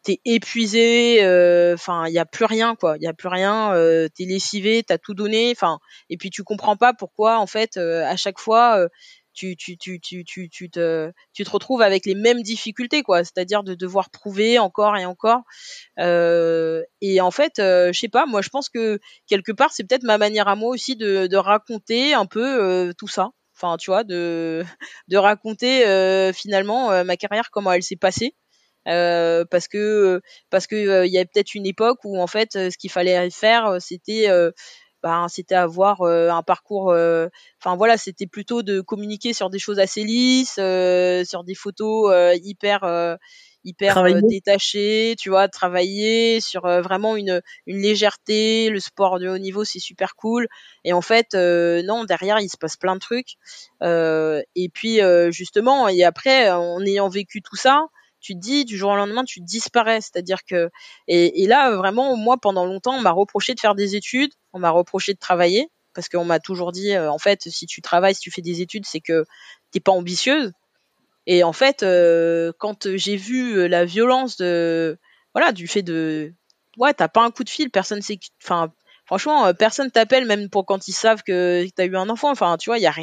t'es 0.07 0.21
épuisé, 0.25 1.25
euh, 1.25 1.75
enfin 1.75 2.07
il 2.07 2.12
y 2.12 2.19
a 2.21 2.25
plus 2.25 2.45
rien 2.45 2.77
quoi, 2.77 2.97
il 2.97 3.03
y 3.03 3.09
a 3.09 3.12
plus 3.12 3.27
rien, 3.27 3.75
euh, 3.75 4.09
t'es 4.14 4.25
lessivé, 4.25 4.85
t'as 4.85 4.99
tout 4.99 5.14
donné, 5.14 5.51
enfin 5.51 5.81
et 6.11 6.16
puis 6.16 6.31
tu 6.31 6.45
comprends 6.45 6.77
pas 6.77 6.95
pourquoi 6.95 7.40
en 7.40 7.49
fait 7.49 7.77
euh, 7.77 8.05
à 8.05 8.16
chaque 8.16 8.38
fois 8.38 8.79
euh, 8.79 8.88
tu 9.35 9.57
tu 9.57 9.77
tu 9.77 9.99
tu 9.99 10.25
tu 10.25 10.49
tu 10.49 10.71
te 10.71 11.11
tu 11.33 11.42
te 11.42 11.51
retrouves 11.51 11.83
avec 11.83 12.07
les 12.07 12.14
mêmes 12.14 12.42
difficultés 12.42 13.03
quoi, 13.03 13.25
c'est-à-dire 13.25 13.64
de 13.64 13.75
devoir 13.75 14.11
prouver 14.11 14.61
encore 14.61 14.97
et 14.97 15.07
encore. 15.07 15.42
Et 15.99 17.21
en 17.21 17.31
fait 17.33 17.55
je 17.59 17.92
sais 17.92 18.09
pas, 18.09 18.27
moi 18.27 18.42
je 18.42 18.49
pense 18.49 18.69
que 18.69 19.01
quelque 19.27 19.53
part 19.53 19.73
c'est 19.73 19.83
peut-être 19.85 20.05
ma 20.05 20.19
manière 20.19 20.47
à 20.47 20.55
moi 20.55 20.71
aussi 20.71 20.95
de 20.95 21.27
de 21.27 21.37
raconter 21.37 22.14
un 22.14 22.27
peu 22.27 22.95
tout 22.97 23.09
ça. 23.09 23.31
Enfin 23.57 23.77
tu 23.77 23.90
vois 23.90 24.05
de 24.05 24.64
de 25.09 25.16
raconter 25.16 26.33
finalement 26.33 27.05
ma 27.05 27.16
carrière 27.16 27.51
comment 27.51 27.73
elle 27.73 27.83
s'est 27.83 27.97
passée 27.97 28.37
euh, 28.87 29.44
parce 29.51 29.68
que 29.68 30.20
parce 30.51 30.66
que 30.66 30.77
euh, 30.77 31.07
il 31.07 31.12
y 31.12 31.18
a 31.18 31.25
peut-être 31.25 31.55
une 31.55 31.66
époque 31.66 31.99
où 32.05 32.20
en 32.20 32.27
fait 32.27 32.53
ce 32.53 32.79
qu'il 32.79 32.90
fallait 32.90 33.31
faire 33.31 33.79
c'était 33.81 34.29
ben, 35.03 35.27
c'était 35.29 35.55
avoir 35.55 36.03
un 36.03 36.42
parcours 36.42 36.94
enfin 37.61 37.77
voilà 37.77 37.96
c'était 37.96 38.27
plutôt 38.27 38.62
de 38.62 38.81
communiquer 38.81 39.33
sur 39.33 39.51
des 39.51 39.59
choses 39.59 39.79
assez 39.79 40.05
lisses 40.05 40.55
sur 40.55 41.44
des 41.44 41.55
photos 41.55 42.38
hyper 42.42 43.18
hyper 43.64 44.05
détachées 44.22 45.16
tu 45.18 45.31
vois 45.31 45.49
travailler 45.49 46.40
sur 46.40 46.62
vraiment 46.62 47.16
une 47.16 47.42
une 47.66 47.79
légèreté. 47.79 48.70
Le 48.70 48.79
sport 48.79 49.18
de 49.18 49.29
haut 49.29 49.38
niveau 49.38 49.64
c'est 49.64 49.81
super 49.81 50.14
cool. 50.14 50.46
Et 50.85 50.92
en 50.92 51.03
fait 51.03 51.35
non 51.35 52.05
derrière 52.05 52.38
il 52.38 52.49
se 52.49 52.57
passe 52.57 52.77
plein 52.77 52.94
de 52.94 53.01
trucs. 53.01 53.35
Et 53.83 54.70
puis 54.72 55.01
justement 55.31 55.88
et 55.88 56.05
après 56.05 56.51
en 56.51 56.81
ayant 56.83 57.09
vécu 57.09 57.42
tout 57.42 57.57
ça 57.57 57.88
tu 58.27 58.35
te 58.35 58.41
dis 58.41 58.65
du 58.65 58.77
jour 58.77 58.91
au 58.91 58.97
lendemain 58.97 59.25
tu 59.25 59.41
disparais. 59.41 60.01
C'est-à-dire 60.01 60.45
que 60.45 60.69
et, 61.07 61.47
là 61.47 61.77
vraiment 61.77 62.17
moi 62.17 62.37
pendant 62.39 62.67
longtemps 62.67 62.97
on 62.97 63.01
m'a 63.01 63.12
reproché 63.12 63.55
de 63.55 63.61
faire 63.61 63.77
des 63.77 63.95
études. 63.95 64.33
On 64.53 64.59
m'a 64.59 64.71
reproché 64.71 65.15
de 65.15 65.19
travailler. 65.19 65.71
Parce 65.95 66.09
qu'on 66.09 66.25
m'a 66.25 66.41
toujours 66.41 66.73
dit 66.73 66.93
euh, 66.93 67.11
en 67.11 67.19
fait 67.19 67.49
si 67.49 67.67
tu 67.67 67.81
travailles 67.81 68.15
si 68.15 68.21
tu 68.21 68.31
fais 68.31 68.43
des 68.43 68.61
études 68.61 68.85
c'est 68.85 69.01
que 69.01 69.25
t'es 69.71 69.81
pas 69.81 69.93
ambitieuse. 69.93 70.53
Et 71.27 71.45
en 71.45 71.53
fait 71.53 71.83
euh, 71.85 72.53
quand 72.59 72.97
j'ai 72.97 73.17
vu 73.17 73.59
euh, 73.59 73.69
la 73.69 73.85
violence 73.85 74.37
de 74.37 74.99
voilà 75.35 75.53
du 75.53 75.69
fait 75.69 75.83
de 75.83 76.35
ouais 76.79 76.93
t'as 76.95 77.09
pas 77.09 77.23
un 77.23 77.31
coup 77.31 77.45
de 77.45 77.51
fil 77.51 77.71
personne 77.71 78.03
sait 78.03 78.19
enfin 78.43 78.73
franchement 79.07 79.55
personne 79.55 79.91
t'appelle 79.91 80.27
même 80.27 80.51
pour 80.51 80.67
quand 80.67 80.89
ils 80.89 80.93
savent 80.93 81.23
que 81.23 81.65
t'as 81.77 81.87
eu 81.87 81.97
un 81.97 82.09
enfant. 82.11 82.31
Enfin 82.31 82.57
tu 82.59 82.71
vois 82.71 82.79
y 82.79 82.87
a 82.87 82.95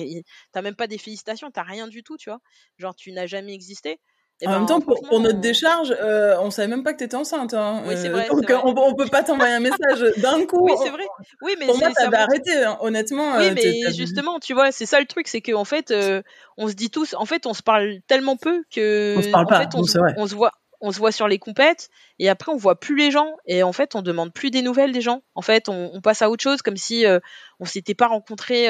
t'as 0.51 0.61
même 0.61 0.75
pas 0.75 0.87
des 0.87 0.97
félicitations 0.97 1.49
t'as 1.49 1.63
rien 1.63 1.87
du 1.87 2.03
tout 2.03 2.17
tu 2.17 2.29
vois. 2.29 2.41
Genre 2.77 2.95
tu 2.95 3.13
n'as 3.13 3.25
jamais 3.25 3.53
existé 3.53 3.99
en 4.45 4.51
même 4.51 4.65
temps, 4.65 4.81
pour, 4.81 5.19
notre 5.19 5.39
décharge, 5.39 5.95
euh, 6.01 6.37
on 6.41 6.51
savait 6.51 6.67
même 6.67 6.83
pas 6.83 6.93
que 6.93 6.97
tu 6.97 7.03
étais 7.03 7.15
enceinte. 7.15 7.53
Hein. 7.53 7.83
Oui, 7.87 7.95
c'est 7.97 8.09
vrai. 8.09 8.27
donc, 8.27 8.43
On, 8.63 8.75
on, 8.75 8.95
peut 8.95 9.07
pas 9.07 9.23
t'envoyer 9.23 9.53
un 9.53 9.59
message 9.59 10.03
d'un 10.17 10.45
coup. 10.45 10.65
Oui, 10.65 10.73
c'est 10.81 10.89
vrai. 10.89 11.05
Oui, 11.41 11.55
mais 11.59 11.67
pour 11.67 11.77
moi, 11.77 11.89
t'avais 11.91 12.17
arrêté, 12.17 12.63
hein, 12.63 12.77
honnêtement. 12.81 13.37
Oui, 13.37 13.47
euh, 13.47 13.53
mais 13.55 13.93
justement, 13.93 14.39
tu 14.39 14.53
vois, 14.53 14.71
c'est 14.71 14.85
ça 14.85 14.99
le 14.99 15.05
truc, 15.05 15.27
c'est 15.27 15.41
qu'en 15.41 15.65
fait, 15.65 15.91
euh, 15.91 16.21
on 16.57 16.67
se 16.67 16.73
dit 16.73 16.89
tous, 16.89 17.13
en 17.13 17.25
fait, 17.25 17.45
on 17.45 17.53
se 17.53 17.63
parle 17.63 17.99
tellement 18.07 18.35
peu 18.35 18.63
que, 18.73 19.15
on 19.17 19.21
se 19.21 19.29
parle 19.29 19.47
pas. 19.47 19.61
fait, 19.61 19.69
on, 19.75 19.83
se, 19.83 19.97
on 20.17 20.27
se 20.27 20.35
voit, 20.35 20.51
on 20.81 20.91
se 20.91 20.99
voit 20.99 21.11
sur 21.11 21.27
les 21.27 21.39
compètes 21.39 21.89
et 22.19 22.27
après 22.27 22.51
on 22.51 22.57
voit 22.57 22.77
plus 22.77 22.97
les 22.97 23.09
gens 23.09 23.37
et 23.45 23.63
en 23.63 23.71
fait 23.71 23.95
on 23.95 24.01
demande 24.01 24.33
plus 24.33 24.51
des 24.51 24.61
nouvelles 24.61 24.91
des 24.91 25.01
gens. 25.01 25.21
En 25.33 25.41
fait, 25.41 25.69
on, 25.69 25.91
on 25.93 26.01
passe 26.01 26.21
à 26.21 26.29
autre 26.29 26.43
chose 26.43 26.61
comme 26.61 26.75
si 26.75 27.05
euh, 27.05 27.19
on 27.61 27.65
s'était 27.65 27.95
pas 27.95 28.07
rencontré 28.07 28.67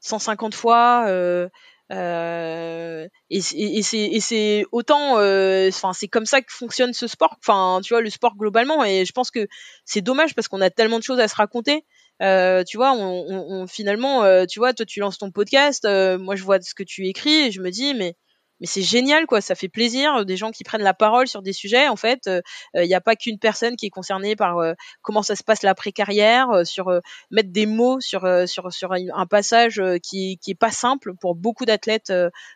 150 0.00 0.54
fois. 0.54 1.04
Euh, 1.08 1.48
euh, 1.92 3.06
et, 3.30 3.38
et 3.38 4.20
c'est 4.20 4.64
autant, 4.72 5.18
euh, 5.18 5.68
enfin 5.68 5.92
c'est 5.92 6.08
comme 6.08 6.26
ça 6.26 6.40
que 6.40 6.52
fonctionne 6.52 6.92
ce 6.92 7.06
sport. 7.06 7.36
Enfin, 7.40 7.80
tu 7.82 7.94
vois, 7.94 8.00
le 8.00 8.10
sport 8.10 8.36
globalement. 8.36 8.84
Et 8.84 9.04
je 9.04 9.12
pense 9.12 9.30
que 9.30 9.46
c'est 9.84 10.00
dommage 10.00 10.34
parce 10.34 10.48
qu'on 10.48 10.60
a 10.60 10.70
tellement 10.70 10.98
de 10.98 11.04
choses 11.04 11.20
à 11.20 11.28
se 11.28 11.36
raconter. 11.36 11.84
Euh, 12.22 12.62
tu 12.64 12.76
vois, 12.76 12.92
on, 12.92 13.26
on, 13.28 13.66
finalement, 13.66 14.24
euh, 14.24 14.46
tu 14.46 14.60
vois, 14.60 14.72
toi 14.72 14.86
tu 14.86 15.00
lances 15.00 15.18
ton 15.18 15.30
podcast, 15.30 15.84
euh, 15.84 16.16
moi 16.16 16.36
je 16.36 16.44
vois 16.44 16.60
ce 16.60 16.74
que 16.74 16.84
tu 16.84 17.06
écris 17.08 17.46
et 17.46 17.50
je 17.50 17.60
me 17.60 17.70
dis 17.70 17.92
mais 17.94 18.16
mais 18.60 18.66
c'est 18.66 18.82
génial 18.82 19.26
quoi. 19.26 19.40
Ça 19.40 19.54
fait 19.54 19.68
plaisir 19.68 20.14
euh, 20.16 20.24
des 20.24 20.36
gens 20.36 20.50
qui 20.50 20.64
prennent 20.64 20.82
la 20.82 20.94
parole 20.94 21.26
sur 21.26 21.42
des 21.42 21.52
sujets 21.52 21.88
en 21.88 21.96
fait 21.96 22.22
il 22.26 22.42
euh, 22.76 22.86
n'y 22.86 22.94
a 22.94 23.00
pas 23.00 23.16
qu'une 23.16 23.38
personne 23.38 23.76
qui 23.76 23.86
est 23.86 23.90
concernée 23.90 24.36
par 24.36 24.58
euh, 24.58 24.74
comment 25.02 25.22
ça 25.22 25.36
se 25.36 25.42
passe 25.42 25.62
l'après 25.62 25.92
carrière 25.92 26.48
sur 26.64 27.00
mettre 27.30 27.50
des 27.50 27.66
mots 27.66 28.00
sur 28.00 28.26
sur 28.46 28.72
sur 28.72 28.92
un 28.92 29.26
passage 29.26 29.82
qui 30.02 30.38
qui 30.38 30.52
est 30.52 30.58
pas 30.58 30.70
simple 30.70 31.14
pour 31.20 31.34
beaucoup 31.34 31.64
d'athlètes 31.64 32.12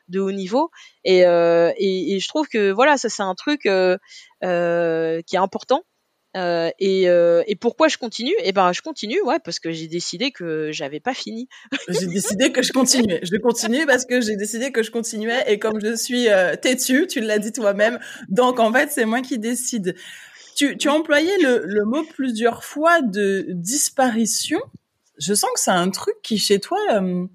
de 0.08 0.20
haut 0.20 0.32
niveau. 0.32 0.70
Et, 1.04 1.20
et, 1.20 2.14
et 2.14 2.20
je 2.20 2.28
trouve 2.28 2.48
que 2.48 2.70
voilà 2.70 2.96
ça 2.96 3.08
c'est 3.08 3.22
un 3.22 3.34
truc 3.34 3.62
qui 3.62 3.68
est 3.68 5.36
important 5.36 5.82
euh, 6.38 6.70
et, 6.78 7.08
euh, 7.08 7.42
et, 7.46 7.56
pourquoi 7.56 7.88
je 7.88 7.98
continue? 7.98 8.34
Eh 8.44 8.52
ben, 8.52 8.72
je 8.72 8.80
continue, 8.80 9.20
ouais, 9.22 9.38
parce 9.44 9.58
que 9.58 9.72
j'ai 9.72 9.88
décidé 9.88 10.30
que 10.30 10.70
j'avais 10.72 11.00
pas 11.00 11.14
fini. 11.14 11.48
j'ai 11.88 12.06
décidé 12.06 12.52
que 12.52 12.62
je 12.62 12.72
continuais. 12.72 13.20
Je 13.22 13.36
continue 13.36 13.86
parce 13.86 14.04
que 14.04 14.20
j'ai 14.20 14.36
décidé 14.36 14.70
que 14.70 14.82
je 14.82 14.90
continuais. 14.90 15.42
Et 15.46 15.58
comme 15.58 15.80
je 15.80 15.96
suis 15.96 16.28
euh, 16.28 16.54
têtue, 16.56 17.06
tu 17.06 17.20
l'as 17.20 17.38
dit 17.38 17.52
toi-même, 17.52 17.98
donc 18.28 18.60
en 18.60 18.72
fait, 18.72 18.90
c'est 18.90 19.04
moi 19.04 19.20
qui 19.20 19.38
décide. 19.38 19.96
Tu, 20.54 20.76
as 20.86 20.92
employé 20.92 21.30
le, 21.40 21.84
mot 21.84 22.04
plusieurs 22.04 22.64
fois 22.64 23.00
de 23.00 23.46
disparition. 23.50 24.60
Je 25.18 25.34
sens 25.34 25.50
que 25.54 25.60
c'est 25.60 25.70
un 25.70 25.90
truc 25.90 26.16
qui 26.22 26.38
chez 26.38 26.58
toi 26.58 26.78
euh, 26.92 27.26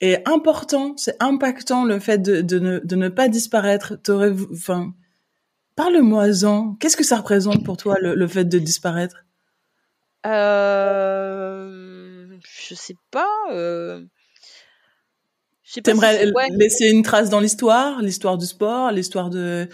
est 0.00 0.26
important, 0.28 0.94
c'est 0.96 1.16
impactant 1.20 1.84
le 1.84 1.98
fait 1.98 2.18
de, 2.18 2.40
de, 2.42 2.58
ne, 2.58 2.78
de 2.78 2.96
ne 2.96 3.08
pas 3.08 3.28
disparaître. 3.28 4.00
T'aurais, 4.02 4.32
enfin 4.52 4.92
Parle-moi-en. 5.78 6.74
Qu'est-ce 6.80 6.96
que 6.96 7.04
ça 7.04 7.18
représente 7.18 7.64
pour 7.64 7.76
toi 7.76 7.94
le, 8.00 8.26
fait 8.26 8.44
de 8.44 8.58
disparaître? 8.58 9.24
Euh... 10.26 11.68
Je 12.42 12.74
sais 12.74 12.96
pas. 13.12 13.30
Euh... 13.52 14.04
T'aimerais 15.84 16.26
laisser 16.50 16.88
une 16.88 17.04
trace 17.04 17.30
dans 17.30 17.38
l'histoire, 17.38 18.02
l'histoire 18.02 18.38
du 18.38 18.46
sport, 18.46 18.90
l'histoire 18.90 19.30
de. 19.30 19.68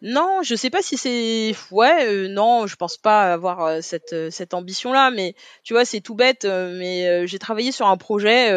Non, 0.00 0.42
je 0.44 0.54
sais 0.54 0.70
pas 0.70 0.80
si 0.80 0.96
c'est 0.96 1.56
ouais, 1.72 2.06
euh, 2.06 2.28
non, 2.28 2.68
je 2.68 2.76
pense 2.76 2.96
pas 2.96 3.32
avoir 3.32 3.64
euh, 3.64 3.80
cette 3.80 4.12
euh, 4.12 4.30
cette 4.30 4.54
ambition 4.54 4.92
là, 4.92 5.10
mais 5.10 5.34
tu 5.64 5.74
vois, 5.74 5.84
c'est 5.84 6.00
tout 6.00 6.14
bête, 6.14 6.44
mais 6.44 7.26
j'ai 7.26 7.40
travaillé 7.40 7.72
sur 7.72 7.88
un 7.88 7.96
projet, 7.96 8.52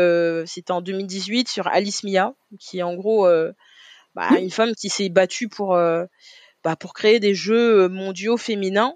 c'était 0.45 0.71
en 0.71 0.81
2018 0.81 1.47
sur 1.47 1.67
Alice 1.67 2.03
Mia, 2.03 2.35
qui 2.59 2.77
est 2.77 2.83
en 2.83 2.93
gros 2.93 3.27
bah, 4.13 4.27
une 4.37 4.51
femme 4.51 4.75
qui 4.75 4.89
s'est 4.89 5.09
battue 5.09 5.49
pour 5.49 5.75
bah, 6.69 6.75
pour 6.75 6.93
créer 6.93 7.19
des 7.19 7.33
jeux 7.33 7.87
mondiaux 7.89 8.37
féminins. 8.37 8.93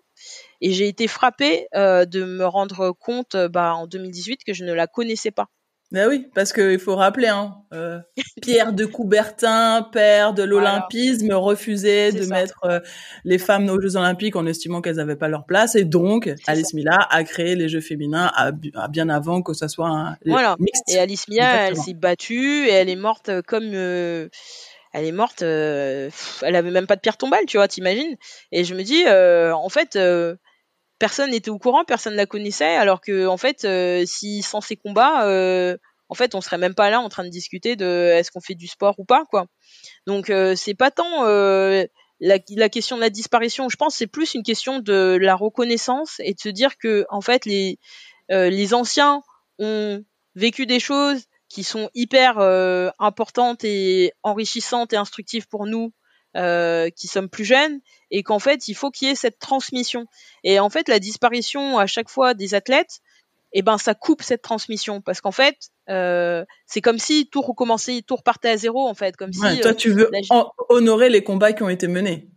Et 0.62 0.72
j'ai 0.72 0.88
été 0.88 1.08
frappée 1.08 1.68
de 1.74 2.24
me 2.24 2.46
rendre 2.46 2.92
compte 2.92 3.36
bah, 3.36 3.74
en 3.74 3.88
2018 3.88 4.44
que 4.46 4.54
je 4.54 4.64
ne 4.64 4.74
la 4.74 4.88
connaissais 4.88 5.32
pas. 5.32 5.50
Ben 5.94 6.10
oui, 6.10 6.26
parce 6.34 6.54
qu'il 6.54 6.80
faut 6.80 6.96
rappeler, 6.96 7.28
hein, 7.28 7.54
euh, 7.72 8.00
Pierre 8.42 8.74
de 8.74 8.84
Coubertin, 8.84 9.88
père 9.92 10.34
de 10.34 10.42
l'olympisme, 10.42 11.32
refusait 11.34 12.12
de 12.12 12.26
mettre 12.26 12.58
euh, 12.64 12.80
les 13.26 13.38
femmes 13.38 13.70
aux 13.70 13.80
Jeux 13.80 13.96
Olympiques 13.96 14.36
en 14.36 14.48
estimant 14.48 14.82
qu'elles 14.82 14.96
n'avaient 14.96 15.16
pas 15.16 15.28
leur 15.28 15.46
place, 15.46 15.76
et 15.76 15.84
donc 15.84 16.34
Alice 16.48 16.74
Mila 16.74 16.98
a 17.12 17.24
créé 17.24 17.56
les 17.56 17.70
Jeux 17.70 17.80
féminins 17.80 18.32
à, 18.36 18.52
bien 18.88 19.08
avant 19.08 19.44
que 19.44 19.54
ça 19.54 19.68
soit 19.68 19.88
un 19.88 20.18
voilà. 20.26 20.58
Et 20.88 20.98
Alice 20.98 21.28
Mila, 21.28 21.68
elle 21.68 21.78
s'est 21.78 21.94
battue 21.94 22.66
et 22.66 22.72
elle 22.72 22.90
est 22.90 22.96
morte 22.96 23.30
comme 23.46 23.70
euh, 23.76 24.30
elle 24.94 25.06
est 25.06 25.12
morte, 25.12 25.42
elle 25.42 26.12
avait 26.42 26.72
même 26.72 26.88
pas 26.88 26.96
de 26.96 27.02
pierre 27.02 27.18
tombale, 27.18 27.46
tu 27.46 27.58
vois, 27.58 27.68
t'imagines 27.68 28.16
Et 28.52 28.64
je 28.64 28.76
me 28.76 28.84
dis, 28.84 29.04
en 29.08 29.70
fait 29.70 29.98
personne 31.04 31.32
n'était 31.32 31.50
au 31.50 31.60
courant, 31.60 31.84
personne 31.84 32.14
ne 32.14 32.18
la 32.18 32.26
connaissait, 32.26 32.78
alors 32.78 33.02
que 33.02 33.28
en 33.28 33.36
fait, 33.36 33.66
euh, 33.66 34.06
si 34.06 34.42
sans 34.42 34.62
ces 34.62 34.78
combats, 34.78 35.28
euh, 35.28 35.76
en 36.08 36.16
fait, 36.16 36.34
on 36.34 36.40
serait 36.40 36.58
même 36.58 36.76
pas 36.76 36.90
là 36.90 37.02
en 37.02 37.10
train 37.10 37.26
de 37.26 37.30
discuter 37.30 37.76
de 37.76 38.14
est-ce 38.14 38.32
qu'on 38.32 38.40
fait 38.40 38.56
du 38.56 38.68
sport 38.68 38.96
ou 39.00 39.04
pas, 39.04 39.26
quoi. 39.30 39.48
Donc 40.08 40.30
euh, 40.30 40.56
c'est 40.56 40.76
pas 40.76 40.92
tant 40.92 41.24
la, 42.22 42.70
question 42.70 42.96
de 42.96 43.02
la 43.02 43.10
disparition, 43.10 43.68
je 43.68 43.76
pense, 43.76 43.96
c'est 43.96 44.08
plus 44.08 44.34
une 44.34 44.44
question 44.44 44.80
de 44.80 45.18
la 45.20 45.36
reconnaissance 45.36 46.22
et 46.24 46.34
de 46.34 46.40
se 46.40 46.48
dire 46.48 46.78
que 46.78 47.06
en 47.10 47.20
fait 47.20 47.46
les 47.46 48.74
anciens 48.74 49.22
ont 49.60 50.06
vécu 50.36 50.66
des 50.66 50.80
choses 50.80 51.26
qui 51.54 51.64
sont 51.64 51.92
hyper 51.94 52.40
importantes 52.98 53.64
et 53.64 54.12
enrichissantes 54.24 54.92
et 54.94 54.98
instructives 54.98 55.48
pour 55.48 55.68
nous 55.68 55.94
euh, 56.36 56.90
qui 56.90 57.06
sommes 57.06 57.30
plus 57.30 57.46
jeunes 57.46 57.80
et 58.10 58.24
qu'en 58.24 58.40
fait 58.40 58.68
il 58.68 58.74
faut 58.74 58.90
qu'il 58.90 59.08
y 59.08 59.12
ait 59.12 59.16
cette 59.16 59.38
transmission. 59.38 60.08
Et 60.44 60.60
en 60.60 60.72
fait 60.72 60.90
la 60.90 60.98
disparition 60.98 61.78
à 61.78 61.86
chaque 61.86 62.10
fois 62.10 62.34
des 62.34 62.56
athlètes 62.56 63.02
et 63.52 63.60
eh 63.60 63.62
ben 63.62 63.78
ça 63.78 63.94
coupe 63.94 64.24
cette 64.24 64.42
transmission. 64.42 65.00
Parce 65.00 65.22
qu'en 65.22 65.32
fait 65.32 65.56
euh, 65.90 66.44
c'est 66.66 66.82
comme 66.82 66.98
si 66.98 67.30
tout 67.30 67.42
recommençait 67.42 68.02
tout 68.02 68.16
repartait 68.16 68.50
à 68.50 68.58
zéro 68.58 68.88
en 68.88 68.96
fait. 68.96 69.16
Comme 69.16 69.32
si 69.32 69.60
toi 69.62 69.76
tu 69.76 69.92
veux 69.92 70.10
honorer 70.70 71.10
les 71.10 71.24
combats 71.24 71.54
qui 71.54 71.62
ont 71.62 71.70
été 71.70 71.88
menés. 71.88 72.32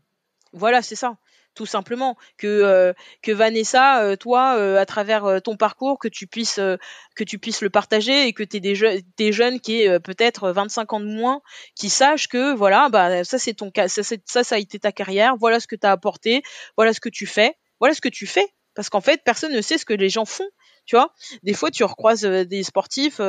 Voilà 0.52 0.82
c'est 0.82 0.94
ça 0.94 1.16
tout 1.57 1.66
simplement 1.66 2.16
que 2.38 2.46
euh, 2.46 2.92
que 3.22 3.32
Vanessa 3.32 4.02
euh, 4.02 4.14
toi 4.14 4.57
euh, 4.57 4.78
à 4.78 4.86
travers 4.86 5.40
ton 5.42 5.57
parcours 5.57 5.98
que 5.98 6.07
tu 6.07 6.28
puisses 6.28 6.61
que 7.16 7.24
tu 7.24 7.38
puisses 7.38 7.62
le 7.62 7.70
partager 7.70 8.28
et 8.28 8.32
que 8.32 8.44
tu 8.44 8.61
des, 8.61 9.02
des 9.16 9.32
jeunes 9.32 9.59
qui 9.61 9.82
est 9.82 9.98
peut-être 9.98 10.52
25 10.52 10.92
ans 10.92 11.00
de 11.00 11.07
moins 11.07 11.40
qui 11.74 11.88
sachent 11.88 12.28
que 12.28 12.54
voilà 12.54 12.88
bah 12.90 13.24
ça 13.24 13.38
c'est 13.38 13.54
ton 13.54 13.72
ça 13.74 14.02
ça 14.02 14.44
ça 14.44 14.54
a 14.54 14.59
été 14.59 14.78
ta 14.78 14.92
carrière 14.92 15.36
voilà 15.40 15.59
ce 15.59 15.66
que 15.66 15.76
tu 15.76 15.86
as 15.86 15.90
apporté 15.90 16.42
voilà 16.76 16.92
ce 16.92 17.00
que 17.00 17.09
tu 17.09 17.26
fais 17.26 17.57
voilà 17.80 17.94
ce 17.94 18.00
que 18.00 18.09
tu 18.09 18.26
fais. 18.26 18.46
Parce 18.74 18.90
qu'en 18.90 19.00
fait 19.00 19.22
personne 19.24 19.52
ne 19.52 19.62
sait 19.62 19.78
ce 19.78 19.86
que 19.86 19.94
les 19.94 20.11
gens 20.11 20.26
font 20.26 20.48
tu 20.84 20.96
vois. 20.96 21.12
Des 21.42 21.54
fois 21.54 21.70
tu 21.70 21.82
recroises 21.82 22.22
des 22.22 22.62
sportifs 22.62 23.20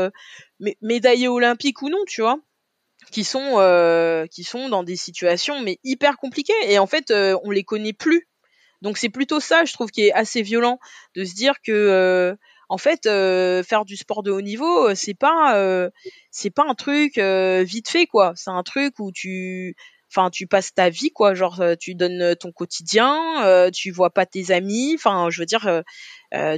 médaillés 0.81 1.27
olympiques 1.29 1.81
ou 1.81 1.89
non 1.89 2.03
tu 2.05 2.21
vois 2.21 2.37
qui 3.11 3.23
sont 3.23 3.55
euh, 3.57 4.25
qui 4.27 4.43
sont 4.43 4.69
dans 4.69 4.83
des 4.83 4.95
situations 4.95 5.61
mais 5.61 5.79
hyper 5.83 6.17
compliquées. 6.17 6.53
Et 6.65 6.79
en 6.79 6.87
fait 6.87 7.11
euh, 7.11 7.37
on 7.43 7.51
les 7.51 7.63
connaît 7.63 7.93
plus. 7.93 8.27
Donc 8.81 8.97
c'est 8.97 9.09
plutôt 9.09 9.39
ça 9.39 9.65
je 9.65 9.73
trouve 9.73 9.89
qui 9.89 10.07
est 10.07 10.13
assez 10.13 10.41
violent 10.41 10.79
de 11.15 11.23
se 11.23 11.33
dire 11.33 11.55
que 11.63 11.71
euh, 11.71 12.35
en 12.69 12.77
fait 12.77 13.05
euh, 13.05 13.63
faire 13.63 13.85
du 13.85 13.95
sport 13.95 14.23
de 14.23 14.31
haut 14.31 14.41
niveau 14.41 14.93
c'est 14.93 15.13
pas 15.15 15.89
c'est 16.31 16.51
pas 16.51 16.65
un 16.67 16.75
truc 16.75 17.17
vite 17.17 17.89
fait 17.89 18.05
quoi. 18.05 18.33
C'est 18.35 18.51
un 18.51 18.63
truc 18.63 18.99
où 18.99 19.11
tu 19.11 19.75
enfin 20.11 20.29
tu 20.29 20.47
passes 20.47 20.73
ta 20.73 20.89
vie 20.89 21.11
quoi. 21.11 21.33
Genre 21.33 21.63
tu 21.79 21.95
donnes 21.95 22.35
ton 22.35 22.51
quotidien 22.51 23.69
tu 23.73 23.91
vois 23.91 24.11
pas 24.11 24.25
tes 24.25 24.51
amis. 24.51 24.93
Enfin 24.95 25.29
je 25.31 25.39
veux 25.39 25.47
dire 25.47 25.83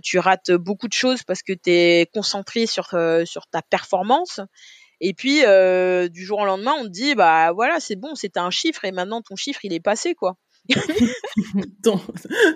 tu 0.03 0.19
rates 0.19 0.51
beaucoup 0.51 0.87
de 0.87 0.93
choses 0.93 1.23
parce 1.23 1.41
que 1.41 1.53
tu 1.53 1.69
es 1.69 2.09
concentré 2.13 2.65
sur 2.65 2.89
sur 3.25 3.47
ta 3.47 3.61
performance 3.61 4.41
et 5.01 5.13
puis 5.13 5.45
euh, 5.45 6.07
du 6.07 6.25
jour 6.25 6.39
au 6.39 6.45
lendemain, 6.45 6.73
on 6.79 6.83
te 6.83 6.89
dit 6.89 7.15
bah 7.15 7.51
voilà, 7.53 7.79
c'est 7.79 7.95
bon, 7.95 8.15
c'était 8.15 8.39
un 8.39 8.51
chiffre 8.51 8.85
et 8.85 8.91
maintenant 8.91 9.21
ton 9.21 9.35
chiffre 9.35 9.59
il 9.63 9.73
est 9.73 9.79
passé 9.79 10.15
quoi. 10.15 10.35
ton, 11.83 11.99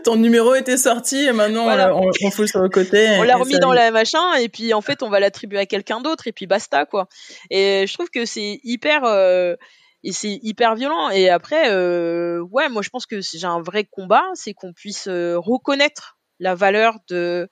ton, 0.04 0.16
numéro 0.18 0.54
était 0.54 0.78
sorti 0.78 1.26
et 1.26 1.32
maintenant 1.32 1.66
on, 1.68 2.12
on, 2.22 2.32
fout 2.32 2.48
sur 2.48 2.60
le 2.62 2.70
côté. 2.70 3.10
On 3.18 3.24
l'a 3.24 3.38
remis 3.38 3.58
dans 3.58 3.74
la 3.74 3.90
machin 3.92 4.36
et 4.36 4.50
puis 4.50 4.74
en 4.74 4.82
fait 4.82 5.02
on 5.02 5.10
va 5.10 5.20
l'attribuer 5.20 5.60
à 5.60 5.66
quelqu'un 5.66 6.00
d'autre 6.00 6.28
et 6.28 6.32
puis 6.32 6.46
basta 6.46 6.86
quoi. 6.86 7.08
Et 7.50 7.86
je 7.88 7.94
trouve 7.94 8.10
que 8.10 8.26
c'est 8.26 8.60
hyper 8.64 9.04
euh, 9.06 9.56
et 10.04 10.12
c'est 10.12 10.40
hyper 10.44 10.76
violent. 10.76 11.10
Et 11.10 11.30
après 11.30 11.72
euh, 11.72 12.42
ouais 12.52 12.70
moi 12.70 12.82
je 12.82 12.90
pense 12.90 13.06
que 13.06 13.22
j'ai 13.22 13.46
un 13.46 13.62
vrai 13.62 13.86
combat, 13.86 14.24
c'est 14.36 14.54
qu'on 14.54 14.74
puisse 14.74 15.08
euh, 15.08 15.40
reconnaître 15.40 16.18
la 16.40 16.56
valeur 16.56 16.98
de 17.10 17.50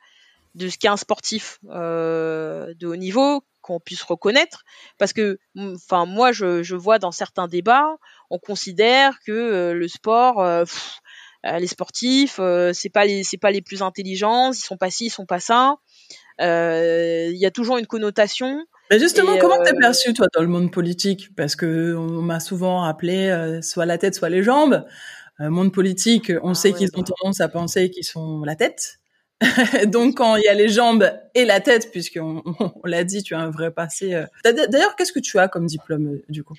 de 0.56 0.68
ce 0.68 0.78
qu'est 0.78 0.90
un 0.90 0.98
sportif 0.98 1.60
euh, 1.70 2.74
de 2.78 2.88
haut 2.88 2.96
niveau, 2.96 3.44
qu'on 3.72 3.80
puisse 3.80 4.04
reconnaître. 4.04 4.64
Parce 4.98 5.14
que 5.14 5.40
enfin 5.58 6.06
moi 6.06 6.32
je, 6.32 6.64
je, 6.64 6.76
vois 6.76 7.00
dans 7.00 7.12
certains 7.12 7.48
débats 7.48 7.96
on 8.30 8.40
considère 8.40 9.18
que 9.26 9.32
euh, 9.32 9.74
le 9.74 9.88
sport 9.88 10.42
euh, 10.42 10.66
euh, 11.46 11.58
les 11.58 11.68
sportifs 11.68 12.40
c'est 12.74 12.90
pas 12.90 13.06
les 13.06 13.24
c'est 13.24 13.38
pas 13.38 13.52
les 13.52 13.62
plus 13.62 13.82
intelligents 13.82 14.52
ils 14.52 14.56
sont 14.56 14.78
pas 14.78 14.92
ci 14.92 15.06
ils 15.06 15.10
sont 15.10 15.26
pas 15.26 15.40
ça. 15.40 15.76
Il 16.40 17.38
y 17.38 17.46
a 17.46 17.52
toujours 17.52 17.78
une 17.78 17.88
connotation. 17.88 18.66
Mais 18.90 19.00
justement, 19.00 19.38
comment 19.38 19.62
t'es 19.64 19.74
perçu 19.74 20.14
toi 20.14 20.28
dans 20.34 20.42
le 20.42 20.48
monde 20.48 20.72
politique? 20.72 21.30
Parce 21.38 21.56
que 21.56 21.96
on 21.96 22.22
m'a 22.22 22.40
souvent 22.40 22.84
appelé 22.84 23.60
soit 23.62 23.86
la 23.86 23.98
tête, 23.98 24.16
soit 24.16 24.30
les 24.30 24.44
jambes. 24.44 24.86
monde 25.40 25.72
politique, 25.72 26.32
on 26.42 26.52
ah 26.52 26.56
sait 26.56 26.74
qu'ils 26.74 26.90
ont 26.96 27.04
tendance 27.04 27.42
à 27.42 27.48
penser 27.48 27.90
qu'ils 27.92 28.06
sont 28.06 28.44
la 28.44 28.56
tête. 28.56 29.01
Donc 29.88 30.18
quand 30.18 30.36
il 30.36 30.44
y 30.44 30.48
a 30.48 30.54
les 30.54 30.70
jambes 30.70 31.12
et 31.34 31.46
la 31.46 31.60
tête, 31.60 31.92
puisqu'on 31.92 32.44
on, 32.60 32.72
l'a 32.84 33.04
dit, 33.04 33.24
tu 33.24 33.34
as 33.34 33.40
un 33.40 33.50
vrai 33.50 33.72
passé. 33.72 34.14
Euh. 34.14 34.26
D'ailleurs, 34.44 34.96
qu'est-ce 34.96 35.12
que 35.12 35.20
tu 35.20 35.40
as 35.40 35.48
comme 35.48 35.66
diplôme 35.66 36.08
euh, 36.08 36.24
du 36.30 36.44
coup? 36.44 36.56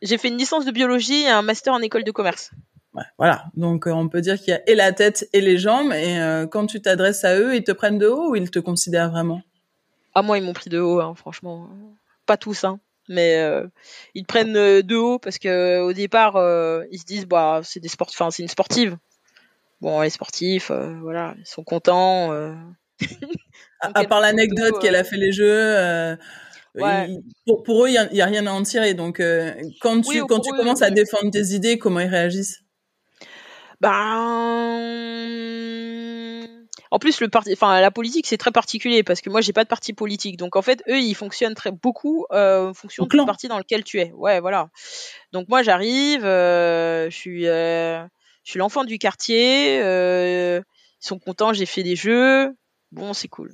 J'ai 0.00 0.18
fait 0.18 0.28
une 0.28 0.38
licence 0.38 0.64
de 0.64 0.70
biologie 0.70 1.22
et 1.22 1.28
un 1.28 1.42
master 1.42 1.74
en 1.74 1.80
école 1.80 2.04
de 2.04 2.10
commerce. 2.10 2.50
Ouais, 2.94 3.04
voilà, 3.16 3.44
donc 3.54 3.86
euh, 3.86 3.90
on 3.90 4.08
peut 4.08 4.20
dire 4.20 4.38
qu'il 4.38 4.48
y 4.48 4.52
a 4.52 4.60
et 4.66 4.74
la 4.74 4.92
tête 4.92 5.28
et 5.32 5.40
les 5.40 5.56
jambes. 5.56 5.92
Et 5.92 6.46
quand 6.50 6.66
tu 6.66 6.80
t'adresses 6.80 7.24
à 7.24 7.38
eux, 7.38 7.54
ils 7.54 7.64
te 7.64 7.72
prennent 7.72 7.98
de 7.98 8.06
haut 8.06 8.30
ou 8.30 8.36
ils 8.36 8.50
te 8.50 8.58
considèrent 8.58 9.10
vraiment? 9.10 9.42
Ah 10.14 10.20
moi, 10.20 10.36
ils 10.36 10.44
m'ont 10.44 10.52
pris 10.52 10.68
de 10.68 10.78
haut, 10.78 11.00
hein, 11.00 11.14
franchement. 11.14 11.70
Pas 12.26 12.36
tous, 12.36 12.64
hein 12.64 12.80
mais 13.08 13.44
ils 14.14 14.22
te 14.22 14.28
prennent 14.28 14.52
de 14.52 14.96
haut 14.96 15.18
parce 15.18 15.38
que 15.38 15.80
au 15.80 15.92
départ 15.92 16.36
ils 16.92 16.98
se 17.00 17.04
disent 17.04 17.26
bah 17.26 17.60
c'est 17.64 17.80
des 17.80 17.90
enfin 17.98 18.30
c'est 18.30 18.42
une 18.42 18.48
sportive 18.48 18.96
bon, 19.82 20.00
les 20.00 20.10
sportifs, 20.10 20.70
euh, 20.70 20.96
voilà, 21.02 21.34
ils 21.38 21.46
sont 21.46 21.64
contents. 21.64 22.32
Euh. 22.32 22.54
à, 23.80 24.04
part 24.04 24.20
l'anecdote 24.20 24.80
qu'elle 24.80 24.94
a 24.94 25.00
euh. 25.00 25.04
fait 25.04 25.16
les 25.16 25.32
jeux. 25.32 26.16
pour, 27.64 27.84
eux, 27.84 27.88
il 27.88 28.08
n'y 28.12 28.20
a, 28.22 28.26
rien 28.26 28.46
à 28.46 28.52
en 28.52 28.62
tirer. 28.62 28.94
Donc, 28.94 29.20
quand 29.80 30.00
tu, 30.00 30.24
quand 30.24 30.40
tu 30.40 30.52
commences 30.52 30.82
à 30.82 30.90
défendre 30.90 31.30
tes 31.30 31.48
idées, 31.48 31.78
comment 31.78 32.00
ils 32.00 32.08
réagissent? 32.08 32.60
Ben, 33.80 33.90
en 36.92 36.98
plus, 37.00 37.20
le 37.20 37.28
parti, 37.28 37.52
enfin, 37.52 37.80
la 37.80 37.90
politique, 37.90 38.28
c'est 38.28 38.36
très 38.36 38.52
particulier 38.52 39.02
parce 39.02 39.20
que 39.20 39.30
moi, 39.30 39.40
j'ai 39.40 39.52
pas 39.52 39.64
de 39.64 39.68
parti 39.68 39.92
politique. 39.92 40.36
Donc, 40.36 40.54
en 40.54 40.62
fait, 40.62 40.84
eux, 40.88 41.00
ils 41.00 41.14
fonctionnent 41.14 41.54
très 41.54 41.72
beaucoup 41.72 42.24
en 42.30 42.72
fonction 42.72 43.06
du 43.06 43.16
parti 43.26 43.48
dans 43.48 43.58
lequel 43.58 43.82
tu 43.82 43.98
es. 43.98 44.12
Ouais, 44.12 44.38
voilà. 44.38 44.68
Donc, 45.32 45.48
moi, 45.48 45.64
j'arrive, 45.64 46.22
je 46.22 47.08
suis 47.10 47.48
je 48.44 48.50
suis 48.50 48.58
l'enfant 48.58 48.84
du 48.84 48.98
quartier, 48.98 49.80
euh, 49.82 50.60
ils 51.02 51.06
sont 51.06 51.18
contents, 51.18 51.52
j'ai 51.52 51.66
fait 51.66 51.82
des 51.82 51.96
jeux, 51.96 52.50
bon, 52.90 53.12
c'est 53.12 53.28
cool. 53.28 53.52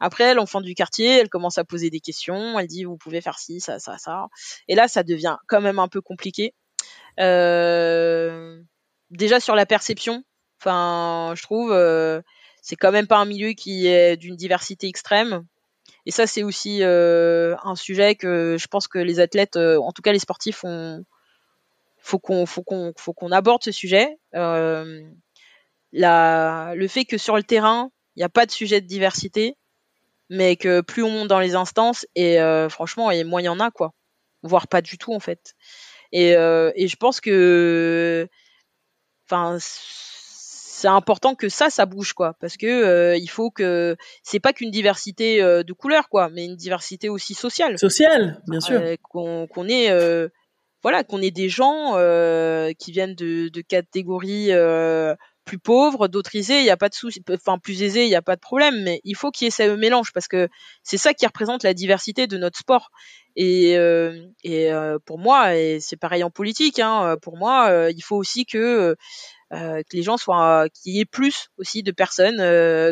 Après, 0.00 0.34
l'enfant 0.34 0.60
du 0.60 0.74
quartier, 0.74 1.18
elle 1.18 1.28
commence 1.28 1.58
à 1.58 1.64
poser 1.64 1.90
des 1.90 2.00
questions, 2.00 2.58
elle 2.58 2.66
dit 2.66 2.84
vous 2.84 2.96
pouvez 2.96 3.20
faire 3.20 3.38
ci, 3.38 3.60
ça, 3.60 3.78
ça, 3.78 3.98
ça. 3.98 4.26
Et 4.68 4.74
là, 4.74 4.88
ça 4.88 5.02
devient 5.02 5.36
quand 5.48 5.60
même 5.60 5.78
un 5.78 5.88
peu 5.88 6.00
compliqué. 6.00 6.54
Euh, 7.20 8.60
déjà 9.10 9.40
sur 9.40 9.54
la 9.54 9.66
perception, 9.66 10.24
enfin, 10.60 11.34
je 11.36 11.42
trouve, 11.42 11.72
euh, 11.72 12.20
c'est 12.62 12.76
quand 12.76 12.92
même 12.92 13.06
pas 13.06 13.18
un 13.18 13.24
milieu 13.24 13.52
qui 13.52 13.86
est 13.86 14.16
d'une 14.16 14.36
diversité 14.36 14.88
extrême. 14.88 15.44
Et 16.04 16.10
ça, 16.10 16.26
c'est 16.26 16.42
aussi 16.42 16.82
un 16.82 17.76
sujet 17.76 18.14
que 18.16 18.56
je 18.58 18.66
pense 18.66 18.88
que 18.88 18.98
les 18.98 19.20
athlètes, 19.20 19.56
en 19.56 19.92
tout 19.92 20.02
cas 20.02 20.12
les 20.12 20.18
sportifs, 20.18 20.64
ont, 20.64 21.04
faut 22.02 22.18
qu'on 22.18 22.46
faut 22.46 22.62
qu'on 22.62 22.92
faut 22.96 23.12
qu'on 23.12 23.32
aborde 23.32 23.62
ce 23.62 23.72
sujet. 23.72 24.18
Euh, 24.34 25.00
la, 25.92 26.74
le 26.76 26.88
fait 26.88 27.04
que 27.04 27.16
sur 27.16 27.36
le 27.36 27.42
terrain, 27.42 27.90
il 28.16 28.20
n'y 28.20 28.24
a 28.24 28.28
pas 28.28 28.44
de 28.44 28.50
sujet 28.50 28.80
de 28.80 28.86
diversité, 28.86 29.56
mais 30.28 30.56
que 30.56 30.80
plus 30.80 31.02
on 31.02 31.10
monte 31.10 31.28
dans 31.28 31.40
les 31.40 31.54
instances, 31.54 32.06
et 32.14 32.40
euh, 32.40 32.68
franchement, 32.68 33.10
et 33.10 33.24
moins 33.24 33.40
il 33.40 33.44
y 33.44 33.48
en 33.48 33.60
a, 33.60 33.70
quoi. 33.70 33.94
Voire 34.42 34.66
pas 34.66 34.82
du 34.82 34.98
tout, 34.98 35.14
en 35.14 35.20
fait. 35.20 35.54
Et, 36.10 36.34
euh, 36.36 36.72
et 36.74 36.88
je 36.88 36.96
pense 36.96 37.20
que, 37.20 38.28
enfin, 39.26 39.58
c'est 39.60 40.88
important 40.88 41.34
que 41.34 41.48
ça, 41.48 41.70
ça 41.70 41.86
bouge, 41.86 42.14
quoi, 42.14 42.34
parce 42.40 42.56
que 42.56 43.16
il 43.16 43.28
faut 43.28 43.50
que 43.50 43.96
c'est 44.22 44.40
pas 44.40 44.52
qu'une 44.52 44.70
diversité 44.70 45.40
de 45.40 45.72
couleurs, 45.72 46.08
quoi, 46.08 46.30
mais 46.30 46.46
une 46.46 46.56
diversité 46.56 47.08
aussi 47.08 47.34
sociale. 47.34 47.78
Sociale, 47.78 48.42
bien 48.48 48.60
sûr. 48.60 48.82
qu'on 49.02 49.46
qu'on 49.46 49.68
ait 49.68 49.90
voilà 50.82 51.04
qu'on 51.04 51.22
ait 51.22 51.30
des 51.30 51.48
gens 51.48 51.92
qui 52.78 52.92
viennent 52.92 53.14
de, 53.14 53.48
de 53.48 53.60
catégories 53.60 54.50
plus 55.44 55.58
pauvres, 55.58 56.08
d'autres 56.08 56.36
aisés, 56.36 56.60
il 56.60 56.64
n'y 56.64 56.70
a 56.70 56.76
pas 56.76 56.88
de 56.88 56.94
souci, 56.94 57.22
enfin 57.30 57.58
plus 57.58 57.82
aisés, 57.82 58.04
il 58.04 58.08
n'y 58.08 58.14
a 58.14 58.22
pas 58.22 58.36
de 58.36 58.40
problème, 58.40 58.82
mais 58.82 59.00
il 59.04 59.16
faut 59.16 59.30
qu'il 59.30 59.46
y 59.46 59.48
ait 59.48 59.50
ce 59.50 59.74
mélange 59.74 60.12
parce 60.12 60.28
que 60.28 60.48
c'est 60.82 60.98
ça 60.98 61.14
qui 61.14 61.26
représente 61.26 61.64
la 61.64 61.74
diversité 61.74 62.26
de 62.26 62.36
notre 62.36 62.58
sport. 62.58 62.90
Et, 63.34 63.76
euh, 63.76 64.26
et 64.44 64.72
euh, 64.72 64.98
pour 65.04 65.18
moi, 65.18 65.56
et 65.56 65.80
c'est 65.80 65.96
pareil 65.96 66.22
en 66.22 66.30
politique, 66.30 66.78
hein, 66.78 67.16
pour 67.22 67.36
moi, 67.36 67.70
euh, 67.70 67.90
il 67.90 68.02
faut 68.02 68.16
aussi 68.16 68.44
que 68.46 68.96
que 69.50 69.96
les 69.96 70.02
gens 70.02 70.16
soient, 70.16 70.66
qu'il 70.72 70.94
y 70.94 71.00
ait 71.00 71.04
plus 71.04 71.48
aussi 71.58 71.82
de 71.82 71.92
personnes 71.92 72.38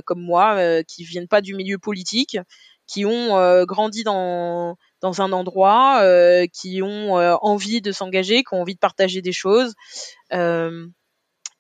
comme 0.04 0.20
moi 0.20 0.82
qui 0.84 1.04
viennent 1.04 1.28
pas 1.28 1.40
du 1.40 1.54
milieu 1.54 1.78
politique, 1.78 2.36
qui 2.86 3.06
ont 3.06 3.64
grandi 3.64 4.04
dans 4.04 4.76
dans 5.00 5.22
un 5.22 5.32
endroit, 5.32 6.02
qui 6.52 6.82
ont 6.82 7.14
envie 7.14 7.80
de 7.80 7.92
s'engager, 7.92 8.42
qui 8.42 8.54
ont 8.54 8.62
envie 8.62 8.74
de 8.74 8.80
partager 8.80 9.22
des 9.22 9.32
choses. 9.32 9.74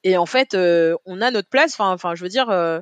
Et 0.04 0.16
en 0.16 0.26
fait, 0.26 0.54
euh, 0.54 0.96
on 1.04 1.20
a 1.20 1.30
notre 1.30 1.48
place. 1.48 1.78
Enfin, 1.78 2.14
je 2.14 2.22
veux 2.22 2.28
dire, 2.28 2.48
euh, 2.50 2.80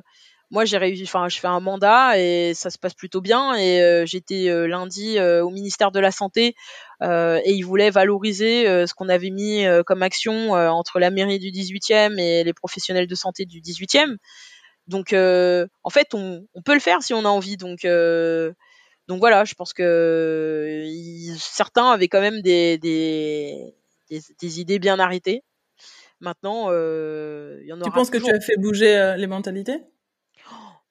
moi 0.51 0.65
j'ai 0.65 0.77
réussi. 0.77 1.03
Enfin, 1.03 1.27
je 1.29 1.39
fais 1.39 1.47
un 1.47 1.59
mandat 1.59 2.17
et 2.19 2.53
ça 2.53 2.69
se 2.69 2.77
passe 2.77 2.93
plutôt 2.93 3.21
bien. 3.21 3.55
Et 3.55 3.81
euh, 3.81 4.05
j'étais 4.05 4.49
lundi 4.67 5.19
au 5.19 5.49
ministère 5.49 5.91
de 5.91 5.99
la 5.99 6.11
santé 6.11 6.55
et 7.01 7.51
ils 7.53 7.63
voulaient 7.63 7.91
valoriser 7.91 8.65
ce 8.87 8.93
qu'on 8.93 9.09
avait 9.09 9.29
mis 9.29 9.65
comme 9.85 10.03
action 10.03 10.51
entre 10.51 10.99
la 10.99 11.11
mairie 11.11 11.39
du 11.39 11.51
18e 11.51 12.19
et 12.19 12.43
les 12.43 12.53
professionnels 12.53 13.07
de 13.07 13.15
santé 13.15 13.45
du 13.45 13.61
18e. 13.61 14.17
Donc, 14.87 15.13
en 15.13 15.89
fait, 15.89 16.13
on, 16.13 16.45
on, 16.53 16.61
peut 16.61 16.73
le 16.73 16.79
faire 16.79 17.01
si 17.03 17.13
on 17.13 17.25
a 17.25 17.29
envie. 17.29 17.57
Donc 17.57 17.85
donc 19.09 19.19
voilà, 19.19 19.43
je 19.43 19.55
pense 19.55 19.73
que 19.73 20.85
certains 21.39 21.89
avaient 21.89 22.07
quand 22.07 22.21
même 22.21 22.41
des, 22.41 22.77
des, 22.77 23.73
des, 24.07 24.21
des 24.39 24.61
idées 24.61 24.77
bien 24.77 24.99
arrêtées. 24.99 25.43
Maintenant, 26.19 26.67
euh, 26.69 27.57
il 27.61 27.67
y 27.67 27.73
en 27.73 27.81
aura. 27.81 27.89
Tu 27.89 27.95
penses 27.95 28.11
que 28.11 28.19
tu 28.19 28.29
as 28.29 28.39
fait 28.39 28.57
bouger 28.57 28.95
euh, 28.95 29.15
les 29.15 29.25
mentalités? 29.25 29.81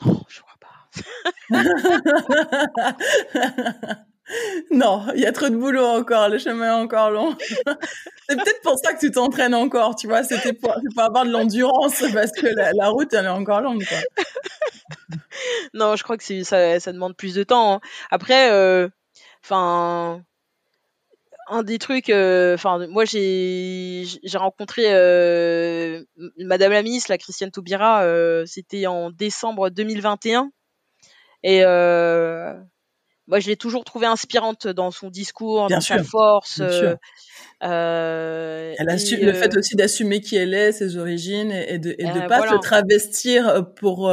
Non, 0.04 0.20
je 0.28 0.40
crois 0.40 0.56
pas. 0.58 0.90
non, 4.70 5.06
il 5.14 5.20
y 5.20 5.26
a 5.26 5.32
trop 5.32 5.48
de 5.48 5.56
boulot 5.56 5.84
encore, 5.84 6.28
le 6.28 6.38
chemin 6.38 6.66
est 6.66 6.82
encore 6.82 7.10
long. 7.10 7.36
c'est 8.28 8.36
peut-être 8.36 8.60
pour 8.62 8.78
ça 8.78 8.92
que 8.92 9.00
tu 9.00 9.10
t'entraînes 9.10 9.54
encore, 9.54 9.96
tu 9.96 10.06
vois, 10.06 10.22
c'était 10.22 10.52
pour, 10.52 10.74
pour, 10.94 11.02
avoir 11.02 11.24
de 11.24 11.30
l'endurance 11.30 12.02
parce 12.12 12.32
que 12.32 12.46
la, 12.46 12.88
route, 12.88 13.12
elle 13.14 13.24
est 13.24 13.28
encore 13.28 13.60
longue. 13.60 13.84
Non, 15.74 15.94
je 15.94 16.02
crois 16.02 16.16
que 16.16 16.42
ça, 16.42 16.92
demande 16.92 17.16
plus 17.16 17.34
de 17.34 17.44
temps. 17.44 17.74
Hein. 17.74 17.80
Après, 18.10 18.50
euh, 18.50 18.88
enfin, 19.44 20.22
un 21.48 21.62
des 21.62 21.78
trucs, 21.78 22.10
euh, 22.10 22.54
enfin, 22.54 22.86
moi 22.88 23.04
j'ai 23.04 24.04
rencontré 24.34 24.82
euh, 24.86 26.02
Madame 26.38 26.72
la 26.72 26.82
ministre, 26.82 27.12
la 27.12 27.18
Christiane 27.18 27.52
Taubira, 27.52 28.04
c'était 28.46 28.86
en 28.86 29.10
décembre 29.10 29.70
2021, 29.70 30.50
et 31.44 31.62
moi 33.28 33.40
je 33.40 33.48
l'ai 33.48 33.56
toujours 33.56 33.84
trouvée 33.84 34.06
inspirante 34.06 34.66
dans 34.66 34.90
son 34.90 35.10
discours, 35.10 35.68
dans 35.68 35.80
sa 35.80 36.02
force. 36.02 36.60
Euh, 37.64 38.74
elle 38.78 38.88
a 38.88 38.98
su, 38.98 39.16
le 39.16 39.32
fait 39.32 39.56
aussi 39.56 39.74
d'assumer 39.74 40.20
qui 40.20 40.36
elle 40.36 40.54
est, 40.54 40.72
ses 40.72 40.96
origines, 40.96 41.50
et, 41.50 41.78
de 41.78 41.94
et 41.98 42.04
de 42.04 42.28
pas 42.28 42.48
se 42.48 42.56
travestir 42.60 43.66
pour 43.74 44.10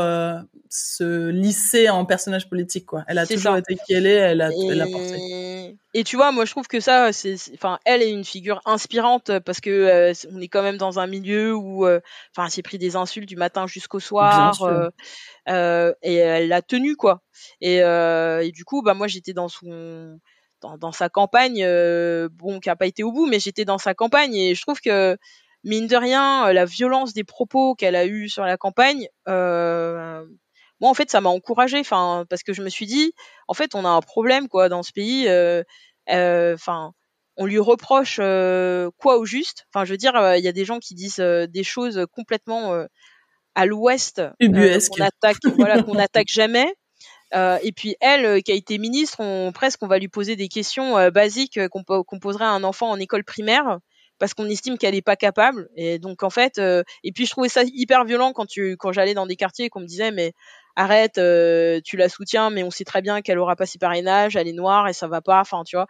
se 0.69 1.29
lisser 1.29 1.89
en 1.89 2.05
personnage 2.05 2.49
politique 2.49 2.85
quoi. 2.85 3.03
Elle 3.07 3.17
a 3.17 3.25
toujours 3.25 3.55
été 3.57 3.75
qui 3.75 3.93
elle 3.93 4.07
est, 4.07 4.15
elle 4.15 4.41
a, 4.41 4.51
et... 4.51 4.67
elle 4.69 4.81
a 4.81 4.87
porté. 4.87 5.77
Et 5.93 6.03
tu 6.03 6.15
vois, 6.15 6.31
moi 6.31 6.45
je 6.45 6.51
trouve 6.51 6.67
que 6.67 6.79
ça, 6.79 7.13
c'est, 7.13 7.35
enfin, 7.53 7.79
elle 7.85 8.01
est 8.01 8.11
une 8.11 8.25
figure 8.25 8.61
inspirante 8.65 9.39
parce 9.39 9.61
que 9.61 9.69
euh, 9.69 10.13
on 10.31 10.41
est 10.41 10.47
quand 10.47 10.63
même 10.63 10.77
dans 10.77 10.99
un 10.99 11.07
milieu 11.07 11.55
où, 11.55 11.85
euh, 11.85 11.99
enfin, 12.35 12.45
elle 12.45 12.51
s'est 12.51 12.61
pris 12.61 12.77
des 12.77 12.95
insultes 12.95 13.29
du 13.29 13.37
matin 13.37 13.67
jusqu'au 13.67 13.99
soir, 13.99 14.61
euh, 14.63 14.89
euh, 15.49 15.93
et 16.01 16.15
elle 16.15 16.49
l'a 16.49 16.61
tenu 16.61 16.95
quoi. 16.95 17.21
Et, 17.61 17.77
et, 17.77 18.51
du 18.51 18.65
coup, 18.65 18.81
bah 18.81 18.93
moi 18.93 19.07
j'étais 19.07 19.33
dans 19.33 19.47
son, 19.47 20.19
dans, 20.61 20.77
dans 20.77 20.91
sa 20.91 21.09
campagne, 21.09 21.65
bon, 22.29 22.59
qui 22.59 22.69
a 22.69 22.75
pas 22.75 22.87
été 22.87 23.03
au 23.03 23.11
bout, 23.11 23.27
mais 23.27 23.39
j'étais 23.39 23.65
dans 23.65 23.77
sa 23.77 23.93
campagne 23.93 24.35
et 24.35 24.55
je 24.55 24.61
trouve 24.61 24.81
que 24.81 25.17
mine 25.65 25.87
de 25.87 25.95
rien, 25.97 26.53
la 26.53 26.65
violence 26.65 27.13
des 27.13 27.23
propos 27.23 27.75
qu'elle 27.75 27.95
a 27.95 28.05
eu 28.05 28.29
sur 28.29 28.45
la 28.45 28.55
campagne, 28.55 29.07
euh, 29.27 30.23
moi 30.81 30.89
en 30.89 30.93
fait 30.93 31.09
ça 31.09 31.21
m'a 31.21 31.29
encouragé 31.29 31.79
enfin 31.79 32.25
parce 32.29 32.43
que 32.43 32.53
je 32.53 32.61
me 32.61 32.69
suis 32.69 32.85
dit 32.85 33.13
en 33.47 33.53
fait 33.53 33.75
on 33.75 33.85
a 33.85 33.89
un 33.89 34.01
problème 34.01 34.47
quoi 34.47 34.69
dans 34.69 34.83
ce 34.83 34.91
pays 34.91 35.27
euh, 35.27 35.63
euh, 36.09 36.53
enfin 36.53 36.91
on 37.37 37.45
lui 37.45 37.59
reproche 37.59 38.17
euh, 38.21 38.89
quoi 38.97 39.17
au 39.17 39.25
juste. 39.25 39.65
Enfin 39.73 39.85
je 39.85 39.91
veux 39.91 39.97
dire 39.97 40.13
il 40.37 40.43
y 40.43 40.47
a 40.47 40.53
des 40.53 40.65
gens 40.65 40.79
qui 40.79 40.95
disent 40.95 41.19
des 41.19 41.63
choses 41.63 42.05
complètement 42.11 42.85
à 43.55 43.65
l'ouest 43.65 44.21
qu'on 44.39 45.03
attaque 45.03 45.37
voilà 45.57 45.83
qu'on 45.83 45.97
attaque 45.97 46.29
jamais. 46.29 46.73
Et 47.33 47.73
puis 47.75 47.97
elle, 47.99 48.41
qui 48.43 48.53
a 48.53 48.55
été 48.55 48.77
ministre, 48.77 49.17
on, 49.19 49.51
presque 49.51 49.83
on 49.83 49.87
va 49.87 49.99
lui 49.99 50.07
poser 50.07 50.37
des 50.37 50.47
questions 50.47 51.09
basiques 51.09 51.59
qu'on 51.67 52.19
poserait 52.19 52.45
à 52.45 52.51
un 52.51 52.63
enfant 52.63 52.89
en 52.89 52.97
école 52.97 53.25
primaire 53.25 53.79
parce 54.17 54.33
qu'on 54.33 54.47
estime 54.47 54.77
qu'elle 54.77 54.95
est 54.95 55.01
pas 55.01 55.17
capable. 55.17 55.67
Et 55.75 55.99
donc 55.99 56.23
en 56.23 56.29
fait, 56.29 56.57
et 56.57 57.11
puis 57.13 57.25
je 57.25 57.31
trouvais 57.31 57.49
ça 57.49 57.63
hyper 57.65 58.05
violent 58.05 58.31
quand 58.31 58.45
tu 58.45 58.77
quand 58.77 58.93
j'allais 58.93 59.13
dans 59.13 59.25
des 59.25 59.35
quartiers 59.35 59.67
qu'on 59.69 59.81
me 59.81 59.87
disait 59.87 60.11
mais 60.11 60.31
arrête, 60.75 61.17
euh, 61.17 61.79
tu 61.83 61.97
la 61.97 62.09
soutiens, 62.09 62.49
mais 62.49 62.63
on 62.63 62.71
sait 62.71 62.83
très 62.83 63.01
bien 63.01 63.21
qu'elle 63.21 63.39
aura 63.39 63.55
pas 63.55 63.65
ses 63.65 63.79
parrainages, 63.79 64.35
elle 64.35 64.47
est 64.47 64.53
noire 64.53 64.87
et 64.87 64.93
ça 64.93 65.07
va 65.07 65.21
pas, 65.21 65.39
enfin 65.41 65.63
tu 65.65 65.75
vois. 65.75 65.87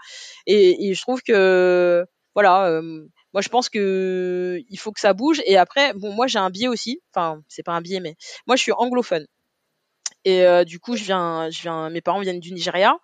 Et, 0.48 0.90
et 0.90 0.94
je 0.94 1.02
trouve 1.02 1.22
que 1.22 2.06
voilà, 2.34 2.68
euh, 2.68 2.82
moi 3.34 3.42
je 3.42 3.50
pense 3.50 3.70
que 3.70 4.62
il 4.70 4.78
faut 4.80 4.92
que 4.92 5.00
ça 5.00 5.14
bouge. 5.14 5.42
Et 5.46 5.58
après, 5.58 5.94
bon, 5.94 6.12
moi 6.14 6.28
j'ai 6.28 6.40
un 6.40 6.50
biais 6.50 6.68
aussi, 6.68 7.02
enfin 7.14 7.42
c'est 7.48 7.64
pas 7.64 7.74
un 7.74 7.82
biais, 7.82 8.00
mais 8.00 8.16
moi 8.48 8.56
je 8.56 8.62
suis 8.64 8.72
anglophone. 8.74 9.26
Et 10.28 10.44
euh, 10.44 10.64
du 10.64 10.80
coup, 10.80 10.96
je 10.96 11.04
viens, 11.04 11.50
je 11.52 11.62
viens, 11.62 11.90
mes 11.92 12.02
parents 12.02 12.20
viennent 12.20 12.40
du 12.40 12.52
Nigeria, 12.52 12.98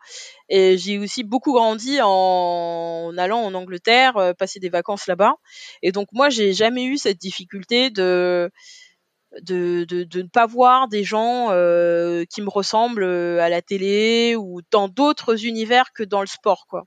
et 0.50 0.78
j'ai 0.78 0.98
aussi 0.98 1.24
beaucoup 1.24 1.54
grandi 1.54 2.00
en, 2.02 3.14
allant 3.18 3.42
en 3.42 3.54
Angleterre, 3.54 4.34
passer 4.40 4.60
des 4.60 4.70
vacances 4.70 5.06
là-bas. 5.08 5.36
Et 5.84 5.92
donc 5.92 6.08
moi, 6.14 6.30
j'ai 6.30 6.54
jamais 6.54 6.84
eu 6.86 6.98
cette 6.98 7.20
difficulté 7.20 7.92
de 7.92 8.50
de, 9.42 9.86
de, 9.88 10.04
de, 10.04 10.22
ne 10.22 10.28
pas 10.28 10.46
voir 10.46 10.88
des 10.88 11.04
gens 11.04 11.48
euh, 11.52 12.26
qui 12.30 12.42
me 12.42 12.50
ressemblent 12.50 13.04
euh, 13.04 13.40
à 13.42 13.50
la 13.50 13.62
télé 13.62 14.36
ou 14.36 14.62
dans 14.72 14.88
d'autres 14.88 15.46
univers 15.46 15.94
que 15.94 16.04
dans 16.04 16.22
le 16.22 16.28
sport 16.28 16.66
quoi. 16.68 16.86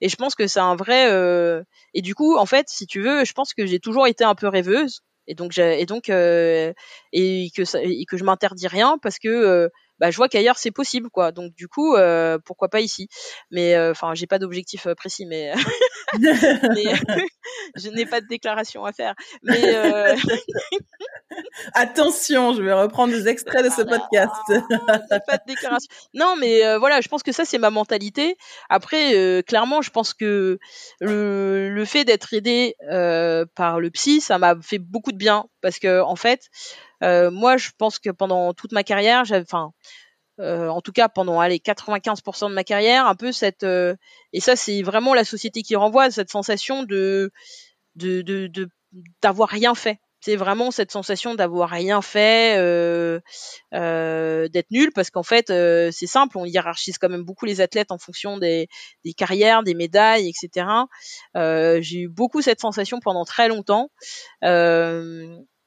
Et 0.00 0.08
je 0.08 0.16
pense 0.16 0.34
que 0.34 0.46
c'est 0.46 0.60
un 0.60 0.76
vrai 0.76 1.10
euh... 1.10 1.62
et 1.94 2.02
du 2.02 2.14
coup 2.14 2.36
en 2.36 2.46
fait 2.46 2.68
si 2.68 2.86
tu 2.86 3.00
veux 3.00 3.24
je 3.24 3.32
pense 3.32 3.54
que 3.54 3.66
j'ai 3.66 3.80
toujours 3.80 4.06
été 4.06 4.24
un 4.24 4.34
peu 4.34 4.48
rêveuse. 4.48 5.02
Et 5.28 5.34
donc 5.34 5.56
et 5.56 5.86
donc 5.86 6.08
euh, 6.08 6.72
et 7.12 7.50
que 7.56 7.64
ça, 7.64 7.80
et 7.82 8.04
que 8.06 8.16
je 8.16 8.24
m'interdis 8.24 8.66
rien 8.66 8.98
parce 9.00 9.18
que 9.18 9.28
euh, 9.28 9.68
bah, 9.98 10.10
je 10.10 10.16
vois 10.16 10.28
qu'ailleurs 10.28 10.58
c'est 10.58 10.70
possible 10.70 11.10
quoi. 11.10 11.32
Donc 11.32 11.54
du 11.54 11.68
coup, 11.68 11.94
euh, 11.94 12.38
pourquoi 12.44 12.68
pas 12.68 12.80
ici 12.80 13.08
Mais 13.50 13.74
euh, 13.74 13.92
enfin, 13.92 14.14
j'ai 14.14 14.26
pas 14.26 14.38
d'objectif 14.38 14.86
euh, 14.86 14.94
précis, 14.94 15.26
mais, 15.26 15.52
je 17.76 17.88
n'ai 17.88 18.06
pas 18.06 18.20
de 18.20 18.26
déclaration 18.26 18.84
à 18.84 18.92
faire. 18.92 19.14
Mais 19.42 19.62
attention, 21.74 22.54
je 22.54 22.62
vais 22.62 22.72
reprendre 22.72 23.12
des 23.12 23.28
extraits 23.28 23.64
de 23.64 23.70
ce 23.70 23.82
podcast. 23.82 24.32
pas 25.26 25.36
de 25.36 25.46
déclaration. 25.46 25.88
Non, 26.14 26.36
mais 26.38 26.76
voilà, 26.78 27.00
je 27.00 27.08
pense 27.08 27.22
que 27.22 27.32
ça 27.32 27.44
c'est 27.44 27.58
ma 27.58 27.70
mentalité. 27.70 28.36
Après, 28.68 29.42
clairement, 29.46 29.82
je 29.82 29.90
pense 29.90 30.14
que 30.14 30.58
le, 31.00 31.70
le 31.70 31.84
fait 31.84 32.04
d'être 32.04 32.34
aidé 32.34 32.76
par 33.54 33.80
le 33.80 33.90
psy, 33.90 34.20
ça 34.20 34.38
m'a 34.38 34.54
fait 34.60 34.78
beaucoup 34.78 35.12
de 35.12 35.18
bien 35.18 35.44
parce 35.60 35.78
que 35.78 36.00
en 36.00 36.16
fait 36.16 36.50
euh, 36.91 36.91
moi, 37.02 37.56
je 37.56 37.70
pense 37.78 37.98
que 37.98 38.10
pendant 38.10 38.54
toute 38.54 38.72
ma 38.72 38.84
carrière, 38.84 39.24
enfin, 39.30 39.72
euh, 40.40 40.68
en 40.68 40.80
tout 40.80 40.92
cas 40.92 41.08
pendant 41.08 41.40
allez 41.40 41.58
95% 41.58 42.48
de 42.48 42.54
ma 42.54 42.64
carrière, 42.64 43.06
un 43.06 43.14
peu 43.14 43.32
cette 43.32 43.64
euh, 43.64 43.94
et 44.32 44.40
ça 44.40 44.56
c'est 44.56 44.82
vraiment 44.82 45.14
la 45.14 45.24
société 45.24 45.62
qui 45.62 45.76
renvoie 45.76 46.10
cette 46.10 46.30
sensation 46.30 46.84
de 46.84 47.30
de 47.96 48.22
de 48.22 48.68
d'avoir 49.22 49.48
rien 49.48 49.74
fait. 49.74 49.98
C'est 50.20 50.36
vraiment 50.36 50.70
cette 50.70 50.92
sensation 50.92 51.34
d'avoir 51.34 51.70
rien 51.70 52.00
fait, 52.00 52.56
euh, 52.56 53.18
euh, 53.74 54.46
d'être 54.48 54.70
nul, 54.70 54.92
parce 54.94 55.10
qu'en 55.10 55.24
fait, 55.24 55.50
euh, 55.50 55.90
c'est 55.92 56.06
simple, 56.06 56.38
on 56.38 56.44
hiérarchise 56.44 56.96
quand 56.98 57.08
même 57.08 57.24
beaucoup 57.24 57.44
les 57.44 57.60
athlètes 57.60 57.90
en 57.90 57.98
fonction 57.98 58.38
des, 58.38 58.68
des 59.04 59.14
carrières, 59.14 59.64
des 59.64 59.74
médailles, 59.74 60.28
etc. 60.28 60.86
J'ai 61.34 62.02
eu 62.02 62.08
beaucoup 62.08 62.40
cette 62.40 62.60
sensation 62.60 63.00
pendant 63.00 63.24
très 63.24 63.48
longtemps. 63.48 63.90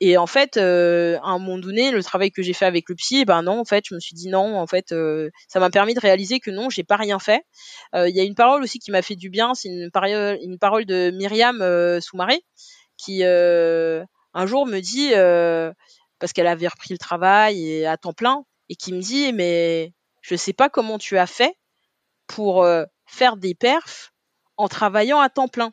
Et 0.02 0.18
en 0.18 0.28
fait, 0.28 0.58
euh, 0.58 1.18
à 1.24 1.30
un 1.30 1.40
moment 1.40 1.58
donné, 1.58 1.92
le 1.92 2.04
travail 2.04 2.30
que 2.32 2.42
j'ai 2.42 2.52
fait 2.54 2.66
avec 2.66 2.90
le 2.90 2.96
psy, 2.96 3.24
ben 3.24 3.44
non, 3.44 3.60
en 3.60 3.66
fait, 3.66 3.86
je 3.88 3.96
me 3.96 4.00
suis 4.00 4.14
dit 4.14 4.28
non, 4.28 4.60
en 4.60 4.68
fait, 4.68 4.92
euh, 4.92 5.30
ça 5.48 5.60
m'a 5.60 5.70
permis 5.70 5.94
de 5.94 6.02
réaliser 6.02 6.40
que 6.40 6.52
non, 6.52 6.70
j'ai 6.70 6.84
pas 6.84 6.98
rien 6.98 7.18
fait. 7.18 7.44
Euh, 7.94 8.10
il 8.10 8.16
y 8.16 8.20
a 8.20 8.24
une 8.24 8.36
parole 8.36 8.62
aussi 8.62 8.80
qui 8.80 8.92
m'a 8.92 9.02
fait 9.02 9.16
du 9.16 9.30
bien, 9.30 9.54
c'est 9.54 9.70
une, 9.70 9.90
parole, 9.92 10.86
de 10.86 11.12
Myriam 11.12 11.60
Soumaré, 12.02 12.42
qui 12.98 13.24
un 13.24 14.46
jour 14.46 14.66
me 14.66 14.80
dit, 14.82 15.12
parce 16.20 16.34
qu'elle 16.34 16.48
avait 16.48 16.68
repris 16.68 16.94
le 16.94 16.98
travail 16.98 17.66
et 17.66 17.86
à 17.86 17.96
temps 17.96 18.14
plein, 18.14 18.44
et 18.68 18.76
qui 18.76 18.92
me 18.92 19.00
dit, 19.00 19.32
mais 19.32 19.94
je 20.22 20.36
sais 20.36 20.54
pas 20.54 20.70
comment 20.70 20.98
tu 20.98 21.18
as 21.18 21.28
fait 21.28 21.56
pour 22.28 22.68
faire 23.06 23.38
des 23.38 23.56
perfs 23.56 24.12
en 24.58 24.68
travaillant 24.68 25.20
à 25.22 25.30
temps 25.30 25.48
plein. 25.48 25.72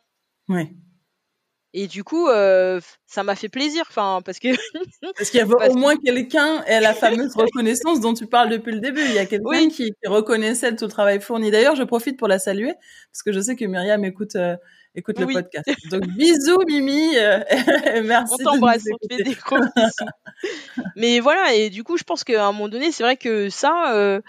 Et 1.75 1.87
du 1.87 2.03
coup, 2.03 2.27
euh, 2.27 2.79
ça 3.07 3.23
m'a 3.23 3.35
fait 3.35 3.49
plaisir, 3.49 3.83
enfin, 3.89 4.21
parce 4.23 4.37
que 4.37 4.49
parce 5.17 5.31
qu'il 5.31 5.39
y 5.39 5.43
avait 5.43 5.69
au 5.69 5.73
moins 5.75 5.95
quelqu'un 5.97 6.63
et 6.65 6.79
la 6.79 6.93
fameuse 6.93 7.35
reconnaissance 7.35 7.99
dont 7.99 8.13
tu 8.13 8.27
parles 8.27 8.49
depuis 8.49 8.73
le 8.73 8.79
début. 8.79 9.01
Il 9.01 9.13
y 9.13 9.17
a 9.17 9.25
quelqu'un 9.25 9.69
qui, 9.69 9.91
qui, 9.91 10.07
reconnaissait 10.07 10.75
tout 10.75 10.85
le 10.85 10.91
travail 10.91 11.19
fourni. 11.19 11.49
D'ailleurs, 11.49 11.75
je 11.75 11.83
profite 11.83 12.17
pour 12.17 12.27
la 12.27 12.37
saluer 12.37 12.73
parce 13.11 13.23
que 13.25 13.31
je 13.31 13.39
sais 13.39 13.55
que 13.55 13.65
Myriam 13.65 14.05
écoute 14.05 14.35
euh, 14.35 14.55
écoute 14.93 15.17
le 15.17 15.25
podcast. 15.25 15.67
Donc 15.89 16.05
bisous 16.09 16.59
Mimi, 16.67 17.17
euh, 17.17 17.39
merci. 18.03 18.35
On 18.39 18.43
t'embrasse, 18.43 18.83
on 18.91 19.07
te 19.07 19.15
fait 19.15 19.23
des 19.23 19.33
gros 19.33 19.57
bisous. 19.57 20.91
Mais 20.95 21.19
voilà, 21.21 21.55
et 21.55 21.71
du 21.71 21.83
coup, 21.83 21.97
je 21.97 22.03
pense 22.03 22.23
qu'à 22.23 22.45
un 22.45 22.51
moment 22.51 22.69
donné, 22.69 22.91
c'est 22.91 23.03
vrai 23.03 23.17
que 23.17 23.49
ça, 23.49 24.21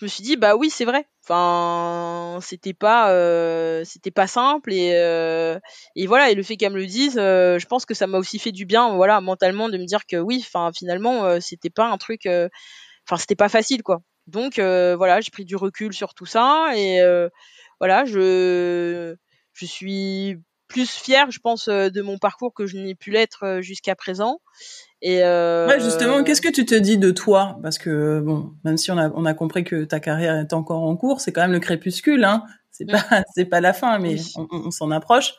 je 0.00 0.06
me 0.06 0.08
suis 0.08 0.22
dit 0.22 0.36
bah 0.36 0.56
oui, 0.56 0.70
c'est 0.70 0.86
vrai. 0.86 1.06
Enfin, 1.22 2.38
c'était 2.40 2.72
pas, 2.72 3.12
euh, 3.12 3.84
simple 4.26 4.72
et 4.72 4.92
euh, 4.94 5.58
et 5.94 6.06
voilà. 6.06 6.30
Et 6.30 6.34
le 6.34 6.42
fait 6.42 6.56
qu'elle 6.56 6.72
me 6.72 6.78
le 6.78 6.86
dise, 6.86 7.18
euh, 7.18 7.58
je 7.58 7.66
pense 7.66 7.84
que 7.84 7.92
ça 7.92 8.06
m'a 8.06 8.16
aussi 8.18 8.38
fait 8.38 8.50
du 8.52 8.64
bien, 8.64 8.94
voilà, 8.94 9.20
mentalement, 9.20 9.68
de 9.68 9.76
me 9.76 9.84
dire 9.84 10.06
que 10.06 10.16
oui, 10.16 10.42
enfin, 10.46 10.70
finalement, 10.74 11.38
c'était 11.40 11.68
pas 11.68 11.86
un 11.86 11.98
truc, 11.98 12.26
enfin, 12.26 13.18
c'était 13.18 13.36
pas 13.36 13.50
facile, 13.50 13.82
quoi. 13.82 14.00
Donc 14.26 14.54
voilà, 14.58 15.20
j'ai 15.20 15.30
pris 15.30 15.44
du 15.44 15.56
recul 15.56 15.92
sur 15.92 16.14
tout 16.14 16.26
ça 16.26 16.70
et 16.74 17.00
voilà, 17.78 18.04
je 18.06 19.14
je 19.52 19.66
suis 19.66 20.38
plus 20.68 20.90
fière, 20.90 21.30
je 21.30 21.40
pense, 21.40 21.68
de 21.68 22.00
mon 22.00 22.16
parcours 22.16 22.54
que 22.54 22.64
je 22.66 22.78
n'ai 22.78 22.94
pu 22.94 23.10
l'être 23.10 23.58
jusqu'à 23.60 23.94
présent. 23.94 24.40
Et 25.02 25.24
euh... 25.24 25.66
ouais, 25.66 25.80
justement, 25.80 26.22
qu'est-ce 26.24 26.42
que 26.42 26.52
tu 26.52 26.66
te 26.66 26.74
dis 26.74 26.98
de 26.98 27.10
toi? 27.10 27.58
Parce 27.62 27.78
que 27.78 28.20
bon, 28.20 28.52
même 28.64 28.76
si 28.76 28.90
on 28.90 28.98
a 28.98 29.10
on 29.14 29.24
a 29.24 29.34
compris 29.34 29.64
que 29.64 29.84
ta 29.84 29.98
carrière 30.00 30.36
est 30.36 30.52
encore 30.52 30.82
en 30.82 30.96
cours, 30.96 31.20
c'est 31.20 31.32
quand 31.32 31.40
même 31.40 31.52
le 31.52 31.60
crépuscule, 31.60 32.24
hein. 32.24 32.44
C'est 32.70 32.84
pas 32.84 33.02
c'est 33.34 33.46
pas 33.46 33.60
la 33.60 33.72
fin, 33.72 33.98
mais 33.98 34.16
on, 34.36 34.46
on 34.50 34.70
s'en 34.70 34.90
approche. 34.90 35.34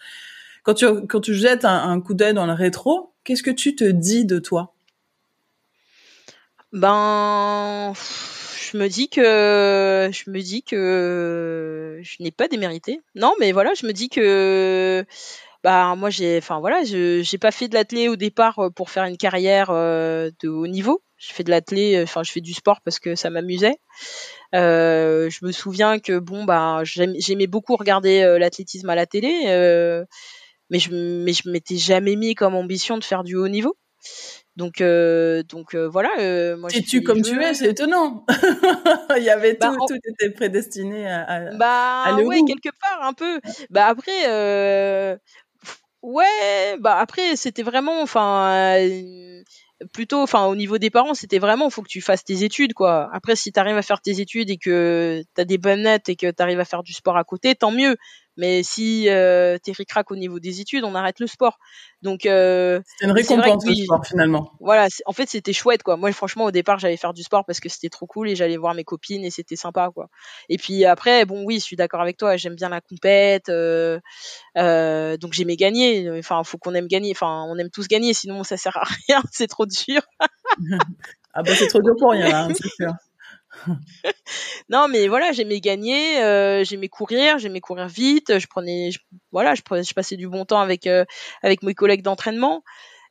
Quand 0.63 0.73
tu 0.73 0.85
quand 1.07 1.21
tu 1.21 1.33
jettes 1.35 1.65
un, 1.65 1.89
un 1.89 2.01
coup 2.01 2.13
d'œil 2.13 2.33
dans 2.33 2.47
le 2.47 2.53
rétro, 2.53 3.13
qu'est-ce 3.23 3.43
que 3.43 3.51
tu 3.51 3.75
te 3.75 3.83
dis 3.83 4.25
de 4.25 4.39
toi? 4.39 4.73
Ben, 6.73 7.93
je 7.93 8.77
me 8.77 8.87
dis 8.87 9.09
que 9.09 10.09
je 10.11 10.31
me 10.31 10.39
dis 10.39 10.63
que 10.63 11.99
je 12.01 12.23
n'ai 12.23 12.31
pas 12.31 12.47
démérité. 12.47 13.01
Non, 13.15 13.33
mais 13.39 13.51
voilà, 13.51 13.73
je 13.73 13.85
me 13.85 13.91
dis 13.91 14.09
que 14.09 15.05
bah 15.63 15.95
moi 15.95 16.09
j'ai 16.09 16.37
enfin 16.37 16.59
voilà 16.59 16.83
je 16.83 17.21
j'ai 17.21 17.37
pas 17.37 17.51
fait 17.51 17.67
de 17.67 17.75
l'athlé 17.75 18.07
au 18.07 18.15
départ 18.15 18.59
pour 18.75 18.89
faire 18.89 19.03
une 19.05 19.17
carrière 19.17 19.69
euh, 19.69 20.31
de 20.41 20.49
haut 20.49 20.67
niveau 20.67 21.03
je 21.17 21.33
fais 21.33 21.43
de 21.43 21.51
l'athlé 21.51 22.01
enfin 22.01 22.23
je 22.23 22.31
fais 22.31 22.41
du 22.41 22.53
sport 22.53 22.81
parce 22.81 22.99
que 22.99 23.15
ça 23.15 23.29
m'amusait 23.29 23.77
euh, 24.55 25.29
je 25.29 25.45
me 25.45 25.51
souviens 25.51 25.99
que 25.99 26.19
bon 26.19 26.45
bah 26.45 26.81
j'aimais 26.83 27.47
beaucoup 27.47 27.75
regarder 27.75 28.21
euh, 28.21 28.39
l'athlétisme 28.39 28.89
à 28.89 28.95
la 28.95 29.05
télé 29.05 29.43
euh, 29.47 30.03
mais 30.69 30.79
je 30.79 30.91
mais 30.91 31.33
je 31.33 31.49
m'étais 31.49 31.77
jamais 31.77 32.15
mis 32.15 32.33
comme 32.33 32.55
ambition 32.55 32.97
de 32.97 33.03
faire 33.03 33.23
du 33.23 33.35
haut 33.35 33.47
niveau 33.47 33.77
donc, 34.57 34.81
euh, 34.81 35.43
donc 35.43 35.75
euh, 35.75 35.87
voilà. 35.87 36.09
Euh, 36.19 36.57
moi, 36.57 36.69
tu 36.69 37.01
comme 37.03 37.21
tu 37.21 37.41
es, 37.41 37.53
c'est 37.53 37.69
étonnant. 37.69 38.25
Il 39.17 39.23
y 39.23 39.29
avait 39.29 39.53
bah, 39.53 39.73
tout, 39.73 39.85
tout 39.87 39.99
était 40.03 40.29
prédestiné 40.31 41.07
à, 41.07 41.23
à 41.23 41.55
bah 41.55 42.03
à 42.03 42.15
ouais, 42.15 42.41
quelque 42.45 42.69
part 42.79 43.01
un 43.01 43.13
peu. 43.13 43.39
Bah 43.69 43.85
après, 43.85 44.27
euh, 44.27 45.15
Ouais, 46.03 46.77
bah 46.79 46.97
après 46.99 47.35
c'était 47.35 47.61
vraiment, 47.61 48.01
enfin 48.01 48.75
euh, 48.79 49.43
plutôt, 49.93 50.19
enfin 50.23 50.45
au 50.47 50.55
niveau 50.55 50.79
des 50.79 50.89
parents 50.89 51.13
c'était 51.13 51.37
vraiment, 51.37 51.69
faut 51.69 51.83
que 51.83 51.87
tu 51.89 52.01
fasses 52.01 52.23
tes 52.23 52.43
études 52.43 52.73
quoi. 52.73 53.07
Après 53.13 53.35
si 53.35 53.51
t'arrives 53.51 53.77
à 53.77 53.83
faire 53.83 54.01
tes 54.01 54.19
études 54.19 54.49
et 54.49 54.57
que 54.57 55.21
t'as 55.35 55.45
des 55.45 55.59
bonnes 55.59 55.83
notes 55.83 56.09
et 56.09 56.15
que 56.15 56.31
t'arrives 56.31 56.59
à 56.59 56.65
faire 56.65 56.81
du 56.81 56.93
sport 56.93 57.17
à 57.17 57.23
côté, 57.23 57.53
tant 57.53 57.69
mieux. 57.71 57.97
Mais 58.37 58.63
si 58.63 59.09
euh, 59.09 59.57
t'es 59.61 59.71
ricrac 59.71 60.09
au 60.11 60.15
niveau 60.15 60.39
des 60.39 60.61
études, 60.61 60.83
on 60.83 60.95
arrête 60.95 61.19
le 61.19 61.27
sport. 61.27 61.57
Donc 62.01 62.25
euh, 62.25 62.81
c'est 62.97 63.05
une 63.05 63.11
récompense 63.11 63.65
le 63.65 63.75
sport 63.75 64.05
finalement. 64.05 64.53
Voilà, 64.59 64.87
en 65.05 65.11
fait 65.11 65.29
c'était 65.29 65.53
chouette 65.53 65.83
quoi. 65.83 65.97
Moi 65.97 66.11
franchement 66.13 66.45
au 66.45 66.51
départ 66.51 66.79
j'allais 66.79 66.97
faire 66.97 67.13
du 67.13 67.21
sport 67.21 67.45
parce 67.45 67.59
que 67.59 67.69
c'était 67.69 67.89
trop 67.89 68.07
cool 68.07 68.29
et 68.29 68.35
j'allais 68.35 68.57
voir 68.57 68.73
mes 68.73 68.83
copines 68.83 69.23
et 69.23 69.29
c'était 69.29 69.55
sympa 69.55 69.91
quoi. 69.93 70.09
Et 70.49 70.57
puis 70.57 70.85
après 70.85 71.25
bon 71.25 71.43
oui 71.45 71.59
je 71.59 71.63
suis 71.63 71.75
d'accord 71.75 72.01
avec 72.01 72.17
toi, 72.17 72.37
j'aime 72.37 72.55
bien 72.55 72.69
la 72.69 72.81
compète, 72.81 73.49
euh, 73.49 73.99
euh, 74.57 75.17
donc 75.17 75.33
j'aimais 75.33 75.57
gagner. 75.57 76.09
Enfin 76.17 76.43
faut 76.43 76.57
qu'on 76.57 76.73
aime 76.73 76.87
gagner, 76.87 77.11
enfin 77.11 77.45
on 77.47 77.57
aime 77.57 77.69
tous 77.69 77.87
gagner 77.87 78.13
sinon 78.13 78.43
ça 78.43 78.57
sert 78.57 78.77
à 78.77 78.83
rien, 79.07 79.21
c'est 79.31 79.47
trop 79.47 79.65
dur. 79.65 80.01
ah 81.33 81.43
bah 81.43 81.51
c'est 81.55 81.67
trop 81.67 81.81
dur 81.81 81.93
pour 81.99 82.11
rien, 82.11 82.47
hein, 82.47 82.53
c'est 82.55 82.69
sûr. 82.69 82.93
non, 84.69 84.87
mais 84.87 85.07
voilà, 85.07 85.31
j'aimais 85.31 85.59
gagner, 85.59 86.21
euh, 86.23 86.63
j'aimais 86.63 86.87
courir, 86.89 87.37
j'aimais 87.39 87.61
courir 87.61 87.87
vite. 87.87 88.39
Je 88.39 88.47
prenais, 88.47 88.89
voilà, 89.31 89.55
je 89.55 89.93
passais 89.93 90.15
du 90.17 90.27
bon 90.27 90.45
temps 90.45 90.59
avec 90.61 90.87
euh, 90.87 91.05
avec 91.43 91.63
mes 91.63 91.73
collègues 91.73 92.01
d'entraînement. 92.03 92.63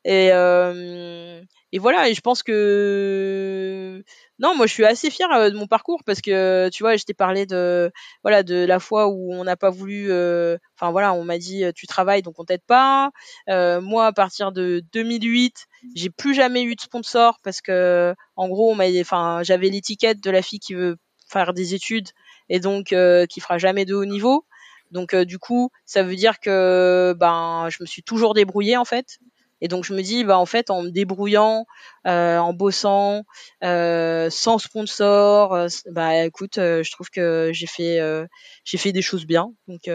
Et, 0.05 0.31
euh, 0.33 1.43
et 1.73 1.79
voilà, 1.79 2.09
et 2.09 2.15
je 2.15 2.21
pense 2.23 2.43
que 2.43 4.03
non, 4.41 4.57
moi 4.57 4.67
je 4.67 4.73
suis 4.73 4.87
assez 4.87 5.11
fière 5.11 5.31
euh, 5.33 5.51
de 5.51 5.57
mon 5.57 5.67
parcours 5.67 6.03
parce 6.05 6.23
que 6.23 6.71
tu 6.71 6.83
vois, 6.83 6.97
je 6.97 7.05
t'ai 7.05 7.13
parlé 7.13 7.45
de 7.45 7.93
voilà 8.23 8.43
de 8.43 8.65
la 8.65 8.81
fois 8.81 9.09
où 9.09 9.35
on 9.35 9.45
n'a 9.45 9.57
pas 9.57 9.69
voulu, 9.69 10.11
euh, 10.11 10.57
enfin 10.77 10.91
voilà, 10.91 11.13
on 11.13 11.25
m'a 11.25 11.37
dit 11.37 11.63
tu 11.75 11.87
travailles 11.87 12.23
donc 12.23 12.39
on 12.39 12.45
t'aide 12.45 12.65
pas. 12.67 13.11
Euh, 13.51 13.83
moi, 13.83 14.07
à 14.07 14.13
partir 14.13 14.51
de 14.51 14.83
2008, 14.95 15.67
j'ai 15.95 16.09
plus 16.09 16.35
jamais 16.35 16.63
eu 16.63 16.75
de 16.75 16.81
sponsor 16.81 17.39
parce 17.43 17.61
que 17.61 18.15
en 18.37 18.49
gros, 18.49 18.71
on 18.73 18.75
m'a, 18.75 18.87
enfin, 19.01 19.41
j'avais 19.43 19.69
l'étiquette 19.69 20.23
de 20.23 20.31
la 20.31 20.41
fille 20.41 20.61
qui 20.61 20.73
veut 20.73 20.97
faire 21.29 21.53
des 21.53 21.75
études 21.75 22.09
et 22.49 22.61
donc 22.61 22.95
qui 23.29 23.41
fera 23.41 23.59
jamais 23.59 23.85
de 23.85 23.95
haut 23.95 24.07
niveau. 24.07 24.47
Donc 24.91 25.15
du 25.15 25.39
coup, 25.39 25.71
ça 25.85 26.03
veut 26.03 26.17
dire 26.17 26.41
que 26.41 27.15
ben 27.19 27.69
je 27.71 27.77
me 27.81 27.87
suis 27.87 28.03
toujours 28.03 28.33
débrouillée 28.35 28.79
en 28.79 28.87
fait. 28.87 29.19
Et 29.61 29.69
donc 29.69 29.85
je 29.85 29.95
me 29.95 30.03
dis, 30.03 30.25
bah 30.25 30.39
en 30.39 30.47
fait, 30.47 30.71
en 30.71 30.83
me 30.83 30.91
débrouillant, 30.91 31.67
euh, 32.07 32.39
en 32.39 32.53
bossant, 32.53 33.25
euh, 33.63 34.31
sans 34.31 34.59
sponsor, 34.59 35.55
euh, 35.55 35.69
bah 35.91 36.25
écoute, 36.25 36.57
je 36.57 36.91
trouve 36.91 37.11
que 37.11 37.51
j'ai 37.53 37.67
fait, 37.67 38.01
j'ai 38.65 38.79
fait 38.79 38.93
des 38.93 39.03
choses 39.03 39.27
bien. 39.27 39.53
Donc 39.69 39.89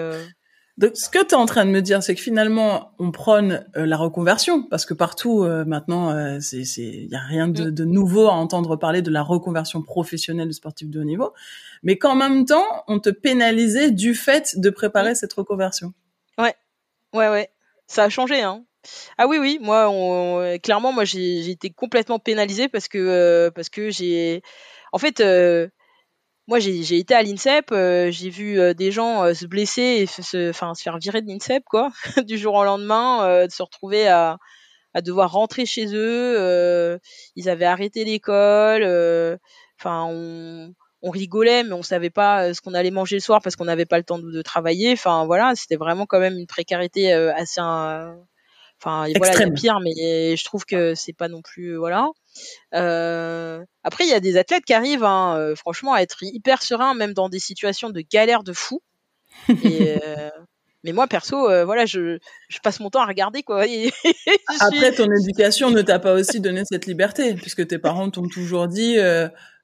donc, 0.78 0.98
ce 0.98 1.10
que 1.10 1.20
tu 1.24 1.30
es 1.30 1.36
en 1.36 1.46
train 1.46 1.66
de 1.66 1.72
me 1.72 1.82
dire, 1.82 2.04
c'est 2.04 2.16
que 2.16 2.22
finalement, 2.22 2.92
on 3.00 3.12
prône 3.12 3.66
la 3.76 3.96
reconversion, 3.96 4.64
parce 4.64 4.86
que 4.86 4.94
partout 4.94 5.46
maintenant, 5.66 6.40
c'est, 6.42 6.64
il 6.78 7.08
y 7.08 7.16
a 7.16 7.22
rien 7.22 7.48
de, 7.48 7.70
mm. 7.70 7.72
de, 7.72 7.86
nouveau 7.86 8.28
à 8.28 8.34
entendre 8.34 8.76
parler 8.76 9.02
de 9.02 9.10
la 9.10 9.22
reconversion 9.22 9.82
professionnelle 9.82 10.50
de 10.50 10.54
sportif 10.54 10.90
de 10.90 11.00
haut 11.00 11.06
niveau, 11.06 11.32
mais 11.82 11.98
qu'en 11.98 12.16
même 12.16 12.44
temps, 12.44 12.84
on 12.90 13.00
te 13.00 13.10
pénalisait 13.10 13.92
du 13.92 14.16
fait 14.16 14.60
de 14.60 14.70
préparer 14.70 15.12
mm. 15.12 15.16
cette 15.16 15.32
reconversion. 15.32 15.94
Ouais, 16.38 16.56
ouais, 17.14 17.30
ouais, 17.30 17.50
ça 17.88 18.04
a 18.04 18.10
changé, 18.10 18.42
hein. 18.42 18.66
Ah 19.18 19.28
oui, 19.28 19.38
oui, 19.38 19.60
moi, 19.62 19.90
on, 19.90 20.58
clairement, 20.60 20.92
moi, 20.92 21.06
j'ai 21.06 21.50
été 21.50 21.70
complètement 21.70 22.20
pénalisée 22.20 22.70
parce 22.70 22.88
que 22.88 22.98
euh, 22.98 23.52
que 23.72 23.90
j'ai, 23.90 24.42
en 24.92 24.98
fait, 24.98 25.20
euh, 25.22 25.68
moi, 26.48 26.60
j'ai 26.60 26.98
été 26.98 27.14
à 27.16 27.24
l'INSEP, 27.24 27.72
euh, 27.72 28.12
j'ai 28.12 28.30
vu 28.30 28.74
des 28.76 28.92
gens 28.92 29.34
se 29.34 29.46
blesser 29.48 29.82
et 29.82 30.06
se, 30.06 30.22
se 30.22 30.52
faire 30.54 30.98
virer 31.00 31.22
de 31.22 31.28
l'INSEP, 31.28 31.64
quoi, 31.66 31.92
du 32.26 32.38
jour 32.38 32.56
au 32.56 32.64
lendemain, 32.64 33.46
de 33.46 33.52
se 33.52 33.64
retrouver 33.64 34.08
à, 34.08 34.38
devoir 35.04 35.32
rentrer 35.32 35.66
chez 35.66 35.88
eux. 35.94 37.00
ils 37.36 37.50
avaient 37.50 37.66
arrêté 37.66 38.06
l'école, 38.06 38.84
enfin, 39.80 40.06
on 40.10 40.74
on 41.02 41.12
rigolait, 41.12 41.64
mais 41.64 41.74
on 41.74 41.84
savait 41.84 42.10
pas 42.10 42.54
ce 42.56 42.62
qu'on 42.62 42.74
allait 42.74 42.90
manger 42.90 43.18
le 43.18 43.22
soir 43.22 43.40
parce 43.44 43.56
qu'on 43.56 43.66
n'avait 43.66 43.86
pas 43.86 43.98
le 43.98 44.04
temps 44.04 44.18
de, 44.18 44.32
de 44.32 44.42
travailler. 44.42 44.94
Enfin 44.94 45.26
voilà, 45.28 45.54
c'était 45.56 45.76
vraiment 45.76 46.08
quand 46.08 46.20
même 46.20 46.36
une 46.38 46.48
précarité 46.48 47.14
assez 47.14 47.62
Enfin, 48.82 49.08
voilà, 49.18 49.34
il 49.36 49.40
y 49.40 49.44
a 49.44 49.52
pire, 49.52 49.80
mais 49.80 50.36
je 50.36 50.44
trouve 50.44 50.66
que 50.66 50.96
c'est 50.96 51.14
pas 51.14 51.28
non 51.28 51.42
plus 51.42 51.74
euh, 51.74 51.78
voilà. 51.78 52.10
Euh, 52.74 53.64
après, 53.84 54.04
il 54.04 54.10
y 54.10 54.14
a 54.14 54.20
des 54.20 54.38
athlètes 54.38 54.66
qui 54.66 54.74
arrivent, 54.74 55.04
hein, 55.04 55.38
euh, 55.38 55.56
franchement, 55.56 55.94
à 55.94 56.02
être 56.02 56.18
hyper 56.22 56.62
sereins, 56.62 56.94
même 56.94 57.14
dans 57.14 57.30
des 57.30 57.40
situations 57.40 57.90
de 57.90 58.02
galère 58.02 58.44
de 58.44 58.54
fou. 58.54 58.82
Et, 59.64 59.96
mais 60.84 60.92
moi, 60.92 61.08
perso, 61.08 61.48
voilà, 61.66 61.86
je, 61.86 62.20
je, 62.50 62.60
passe 62.60 62.80
mon 62.80 62.90
temps 62.90 63.02
à 63.02 63.06
regarder 63.06 63.44
quoi. 63.44 63.66
Et 63.66 63.92
Après, 64.60 64.92
ton 64.92 65.10
éducation 65.12 65.72
ne 65.72 65.82
t'a 65.82 66.00
pas 66.00 66.14
aussi 66.14 66.40
donné 66.40 66.64
cette 66.66 66.86
liberté, 66.86 67.34
puisque 67.36 67.66
tes 67.66 67.80
parents 67.80 68.10
t'ont 68.10 68.28
toujours 68.28 68.68
dit. 68.68 68.98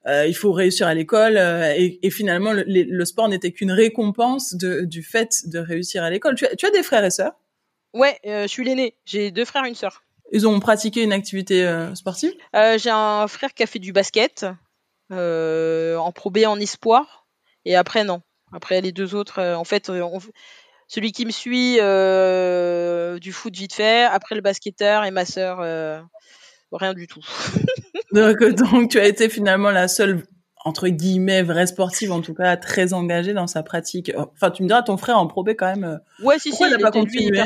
Euh, 0.08 0.26
il 0.26 0.34
faut 0.34 0.52
réussir 0.52 0.88
à 0.88 0.96
l'école 0.96 1.38
et, 1.38 2.00
et, 2.02 2.10
finalement 2.10 2.54
le, 2.54 2.64
le 2.66 3.06
sport 3.06 3.30
n'était 3.30 3.52
qu'une 3.52 3.72
récompense 3.72 4.56
de, 4.56 4.82
du 4.82 5.04
fait 5.04 5.44
de 5.46 5.60
réussir 5.60 6.04
à 6.04 6.10
l'école. 6.10 6.34
Tu, 6.34 6.48
tu 6.58 6.66
as 6.66 6.72
des 6.72 6.82
frères 6.82 7.06
et 7.06 7.12
sœurs? 7.12 7.34
Ouais, 7.94 8.20
euh, 8.26 8.44
je 8.44 8.48
suis 8.48 8.64
l'aîné. 8.64 8.96
J'ai 9.06 9.32
deux 9.32 9.46
frères 9.46 9.66
et 9.66 9.70
une 9.70 9.76
sœur. 9.76 10.04
Ils 10.32 10.48
ont 10.48 10.60
pratiqué 10.60 11.04
une 11.04 11.12
activité 11.12 11.66
euh, 11.66 11.94
sportive? 11.94 12.32
Euh, 12.56 12.78
J'ai 12.78 12.90
un 12.90 13.28
frère 13.28 13.54
qui 13.54 13.64
a 13.64 13.68
fait 13.68 13.80
du 13.80 13.92
basket 13.92 14.46
en 15.10 16.12
probé 16.14 16.46
en 16.46 16.58
espoir. 16.60 17.28
Et 17.66 17.76
après, 17.76 18.04
non. 18.06 18.22
Après, 18.54 18.80
les 18.82 18.92
deux 18.92 19.14
autres, 19.14 19.42
en 19.42 19.66
fait, 19.66 19.92
celui 20.88 21.12
qui 21.12 21.26
me 21.26 21.32
suit 21.32 21.76
du 23.20 23.34
foot 23.34 23.54
vite 23.56 23.74
fait. 23.74 24.04
Après, 24.04 24.36
le 24.36 24.42
basketteur 24.42 25.04
et 25.04 25.12
ma 25.12 25.26
sœur, 25.26 25.60
rien 26.72 26.94
du 26.94 27.08
tout. 27.08 27.22
donc, 28.14 28.42
donc, 28.42 28.92
tu 28.92 29.00
as 29.00 29.06
été 29.06 29.28
finalement 29.28 29.70
la 29.72 29.90
seule 29.90 30.24
entre 30.64 30.88
guillemets 30.88 31.42
vraie 31.42 31.66
sportive, 31.68 32.12
en 32.12 32.22
tout 32.22 32.36
cas 32.36 32.56
très 32.56 32.94
engagée 32.94 33.34
dans 33.34 33.48
sa 33.48 33.64
pratique. 33.64 34.12
Enfin, 34.16 34.52
tu 34.52 34.64
me 34.64 34.68
diras, 34.68 34.84
ton 34.84 34.96
frère 34.96 35.18
en 35.18 35.28
probé 35.28 35.56
quand 35.56 35.66
même. 35.66 36.00
Ouais, 36.24 36.38
si, 36.40 36.50
Pourquoi 36.50 36.68
si, 36.68 36.74
il 36.74 36.78
n'a 36.78 36.84
pas 36.84 36.92
continué? 36.92 37.42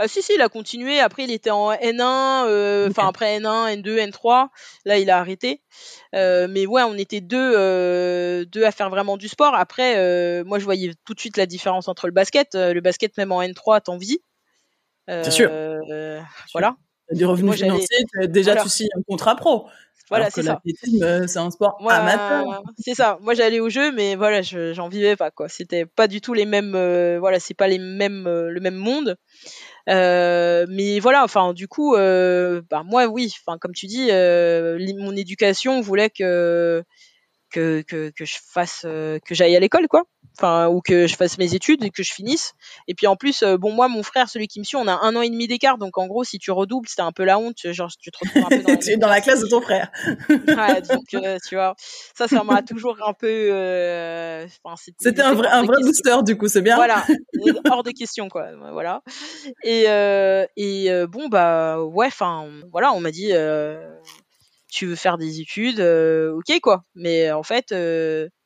Euh, 0.00 0.06
si, 0.06 0.22
si, 0.22 0.32
il 0.34 0.40
a 0.40 0.48
continué. 0.48 1.00
Après, 1.00 1.24
il 1.24 1.30
était 1.30 1.50
en 1.50 1.72
N1, 1.72 2.46
euh, 2.46 2.88
enfin 2.88 3.08
après 3.08 3.38
N1, 3.38 3.80
N2, 3.80 4.10
N3. 4.10 4.48
Là, 4.84 4.98
il 4.98 5.10
a 5.10 5.18
arrêté. 5.18 5.62
Euh, 6.14 6.46
mais 6.48 6.66
ouais, 6.66 6.82
on 6.82 6.94
était 6.94 7.20
deux, 7.20 7.52
deux 8.46 8.64
à 8.64 8.72
faire 8.72 8.90
vraiment 8.90 9.16
du 9.16 9.28
sport. 9.28 9.54
Après, 9.54 9.94
moi, 10.44 10.58
je 10.58 10.64
voyais 10.64 10.92
tout 11.04 11.14
de 11.14 11.20
suite 11.20 11.36
la 11.36 11.46
différence 11.46 11.88
entre 11.88 12.06
le 12.06 12.12
basket. 12.12 12.54
le 12.54 12.80
basket, 12.80 13.16
même 13.18 13.32
en 13.32 13.42
N3, 13.42 13.82
t'en 13.82 13.98
vis. 13.98 14.20
C'est 15.08 15.30
sûr. 15.30 15.50
Voilà. 16.52 16.76
Du 17.12 17.26
revenu 17.26 17.52
financier, 17.52 18.04
déjà 18.28 18.54
tu 18.56 18.68
signes 18.68 18.88
un 18.96 19.02
contrat 19.02 19.34
pro. 19.34 19.66
Voilà, 20.08 20.28
c'est 20.28 20.42
ça. 20.42 20.60
C'est 21.26 21.38
un 21.38 21.50
sport 21.50 21.76
amateur. 21.88 22.62
C'est 22.78 22.94
ça. 22.94 23.18
Moi, 23.20 23.34
j'allais 23.34 23.60
au 23.60 23.68
jeu, 23.68 23.92
mais 23.92 24.14
voilà, 24.16 24.42
j'en 24.42 24.88
vivais 24.88 25.16
pas 25.16 25.30
quoi. 25.30 25.48
C'était 25.48 25.86
pas 25.86 26.08
du 26.08 26.20
tout 26.20 26.32
les 26.32 26.46
mêmes. 26.46 26.72
voilà, 27.18 27.38
c'est 27.40 27.54
pas 27.54 27.68
les 27.68 27.78
mêmes, 27.78 28.24
le 28.24 28.60
même 28.60 28.76
monde. 28.76 29.16
Euh, 29.90 30.66
mais 30.68 31.00
voilà, 31.00 31.24
enfin, 31.24 31.52
du 31.52 31.68
coup, 31.68 31.94
euh, 31.96 32.62
bah, 32.70 32.82
moi, 32.84 33.06
oui, 33.06 33.32
enfin, 33.40 33.58
comme 33.58 33.72
tu 33.74 33.86
dis, 33.86 34.08
euh, 34.10 34.78
mon 34.98 35.16
éducation 35.16 35.80
voulait 35.80 36.10
que 36.10 36.82
que, 37.50 37.82
que, 37.82 38.10
que 38.10 38.24
je 38.24 38.36
fasse, 38.52 38.82
que 38.82 39.34
j'aille 39.34 39.56
à 39.56 39.60
l'école, 39.60 39.88
quoi 39.88 40.04
enfin 40.40 40.68
ou 40.68 40.80
que 40.80 41.06
je 41.06 41.16
fasse 41.16 41.38
mes 41.38 41.54
études 41.54 41.84
et 41.84 41.90
que 41.90 42.02
je 42.02 42.12
finisse. 42.12 42.54
Et 42.88 42.94
puis 42.94 43.06
en 43.06 43.16
plus 43.16 43.44
bon 43.58 43.72
moi 43.72 43.88
mon 43.88 44.02
frère 44.02 44.28
celui 44.28 44.48
qui 44.48 44.58
me 44.58 44.64
suit 44.64 44.76
on 44.76 44.86
a 44.86 44.92
un 45.02 45.14
an 45.16 45.22
et 45.22 45.30
demi 45.30 45.46
d'écart. 45.46 45.78
Donc 45.78 45.98
en 45.98 46.06
gros 46.06 46.24
si 46.24 46.38
tu 46.38 46.50
redoubles 46.50 46.88
c'était 46.88 47.02
un 47.02 47.12
peu 47.12 47.24
la 47.24 47.38
honte. 47.38 47.56
Genre 47.70 47.90
tu 48.00 48.10
te 48.10 48.18
retrouves 48.22 48.44
un 48.44 48.48
peu 48.48 48.62
dans, 48.62 48.78
la, 48.90 48.96
dans 48.96 49.08
la 49.08 49.20
classe 49.20 49.40
de 49.40 49.48
ton 49.48 49.60
frère. 49.60 49.90
Ouais, 50.28 50.82
donc 50.82 51.04
tu 51.48 51.54
vois 51.54 51.74
ça 52.14 52.28
ça 52.28 52.42
m'a 52.44 52.62
toujours 52.62 52.96
un 53.06 53.12
peu 53.12 53.50
c'était 54.98 55.22
un 55.22 55.34
vrai 55.34 55.48
un 55.48 55.64
vrai 55.64 55.76
booster 55.82 56.16
du 56.24 56.36
coup 56.36 56.48
c'est 56.48 56.62
bien. 56.62 56.76
Voilà 56.76 57.04
hors 57.70 57.82
de 57.82 57.90
question 57.90 58.28
quoi 58.28 58.48
voilà. 58.72 59.02
Et 59.64 59.84
et 60.56 61.06
bon 61.06 61.28
bah 61.28 61.82
ouais 61.82 62.06
enfin 62.06 62.48
voilà 62.72 62.92
on 62.92 63.00
m'a 63.00 63.10
dit 63.10 63.32
tu 64.70 64.86
veux 64.86 64.96
faire 64.96 65.18
des 65.18 65.40
études, 65.40 65.80
ok 65.80 66.60
quoi. 66.60 66.82
Mais 66.94 67.30
en 67.32 67.42
fait, 67.42 67.74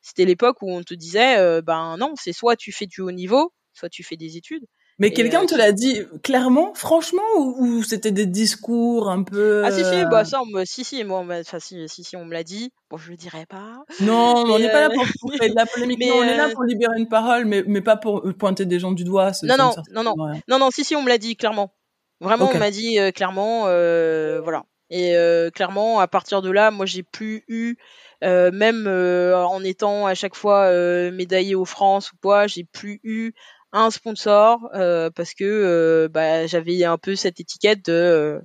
c'était 0.01 0.25
l'époque 0.25 0.57
où 0.61 0.71
on 0.71 0.83
te 0.83 0.93
disait, 0.93 1.61
ben 1.61 1.97
non, 1.97 2.13
c'est 2.15 2.33
soit 2.33 2.55
tu 2.55 2.71
fais 2.71 2.87
du 2.87 3.01
haut 3.01 3.11
niveau, 3.11 3.51
soit 3.73 3.89
tu 3.89 4.03
fais 4.03 4.17
des 4.17 4.37
études. 4.37 4.65
Mais 4.97 5.11
quelqu'un 5.11 5.45
te 5.45 5.55
l'a 5.55 5.73
dit 5.73 6.03
clairement, 6.23 6.73
franchement, 6.73 7.21
ou, 7.37 7.83
c'était 7.83 8.11
des 8.11 8.25
discours 8.25 9.09
un 9.09 9.23
peu 9.23 9.63
Ah 9.65 9.71
si 9.71 9.83
si, 9.83 10.05
bah 10.09 10.23
ça, 10.23 10.41
on 10.41 10.45
me, 10.45 10.63
si 10.63 10.85
si, 10.85 11.03
moi, 11.03 11.25
enfin 11.29 11.59
si, 11.59 11.89
si 11.89 12.05
si, 12.05 12.15
on 12.15 12.23
me 12.23 12.33
l'a 12.33 12.43
dit. 12.43 12.71
Bon, 12.89 12.97
je 12.97 13.09
le 13.09 13.17
dirai 13.17 13.45
pas. 13.45 13.83
Non, 13.99 14.45
on 14.47 14.57
n'est 14.57 14.71
pas 14.71 14.87
là 14.87 14.89
pour, 14.89 15.05
faire 15.05 15.49
de 15.49 15.55
la 15.55 15.65
polémique. 15.65 15.99
Mais 15.99 16.11
on 16.11 16.23
est 16.23 16.37
là 16.37 16.49
pour 16.49 16.63
libérer 16.63 16.97
une 16.97 17.09
parole, 17.09 17.43
mais 17.45 17.63
mais 17.67 17.81
pas 17.81 17.97
pour 17.97 18.23
pointer 18.39 18.65
des 18.65 18.79
gens 18.79 18.93
du 18.93 19.03
doigt. 19.03 19.31
Non 19.43 19.57
non 19.57 19.73
non 19.91 20.03
non 20.03 20.15
non 20.47 20.59
non, 20.59 20.71
si 20.71 20.85
si, 20.85 20.95
on 20.95 21.01
me 21.01 21.09
l'a 21.09 21.17
dit 21.17 21.35
clairement. 21.35 21.73
Vraiment, 22.21 22.49
on 22.53 22.57
m'a 22.57 22.71
dit 22.71 22.97
clairement, 23.13 23.63
voilà. 23.63 24.63
Et 24.89 25.15
euh, 25.15 25.49
clairement, 25.49 25.99
à 25.99 26.07
partir 26.07 26.41
de 26.41 26.51
là, 26.51 26.71
moi, 26.71 26.85
j'ai 26.85 27.03
plus 27.03 27.43
eu, 27.47 27.77
euh, 28.23 28.51
même 28.51 28.85
euh, 28.87 29.35
en 29.35 29.63
étant 29.63 30.05
à 30.05 30.13
chaque 30.13 30.35
fois 30.35 30.69
médaillé 31.11 31.55
aux 31.55 31.65
France 31.65 32.11
ou 32.11 32.17
quoi, 32.21 32.47
j'ai 32.47 32.63
plus 32.63 32.99
eu 33.03 33.33
un 33.71 33.91
sponsor 33.91 34.69
parce 35.15 35.33
que 35.33 36.07
bah, 36.11 36.47
j'avais 36.47 36.83
un 36.85 36.97
peu 36.97 37.15
cette 37.15 37.39
étiquette 37.39 37.85
de 37.85 38.39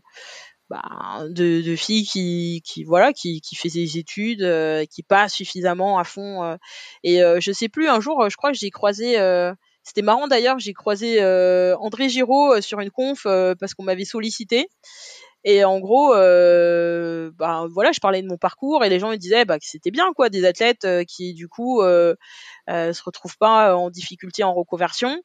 bah, 0.69 1.25
de, 1.29 1.63
de 1.63 1.77
filles 1.77 2.05
qui, 2.05 2.63
qui 2.65 2.85
voilà 2.85 3.13
qui, 3.13 3.41
qui 3.41 3.55
fait 3.55 3.69
des 3.69 3.99
études 3.99 4.45
qui 4.89 5.03
pas 5.05 5.29
suffisamment 5.29 5.99
à 5.99 6.05
fond 6.05 6.59
et 7.05 7.21
je 7.21 7.53
sais 7.53 7.69
plus 7.69 7.89
un 7.89 8.01
jour 8.01 8.29
je 8.29 8.37
crois 8.37 8.51
que 8.51 8.59
j'ai 8.59 8.71
croisé 8.71 9.15
c'était 9.85 10.03
marrant 10.03 10.27
d'ailleurs 10.27 10.59
j'ai 10.59 10.73
croisé 10.73 11.23
André 11.79 12.09
Giraud 12.09 12.61
sur 12.61 12.81
une 12.81 12.91
conf 12.91 13.23
parce 13.61 13.75
qu'on 13.75 13.85
m'avait 13.85 14.05
sollicité 14.05 14.69
et 15.45 15.65
en 15.65 15.81
gros, 15.81 16.15
euh, 16.15 17.31
bah, 17.35 17.67
voilà, 17.71 17.93
je 17.93 18.01
parlais 18.01 18.21
de 18.21 18.27
mon 18.29 18.37
parcours 18.37 18.85
et 18.85 18.91
les 18.91 18.99
gens 18.99 19.11
me 19.11 19.17
disaient 19.17 19.47
bah, 19.47 19.59
que 19.59 19.65
c'était 19.65 19.91
bien, 19.91 20.13
quoi, 20.13 20.29
des 20.29 20.45
athlètes 20.45 20.85
euh, 20.85 21.03
qui 21.05 21.33
du 21.33 21.49
coup 21.49 21.81
euh, 21.81 22.15
euh, 22.69 22.93
se 22.93 23.03
retrouvent 23.03 23.39
pas 23.39 23.75
en 23.75 23.89
difficulté 23.89 24.45
en 24.45 24.53
reconversion. 24.53 25.23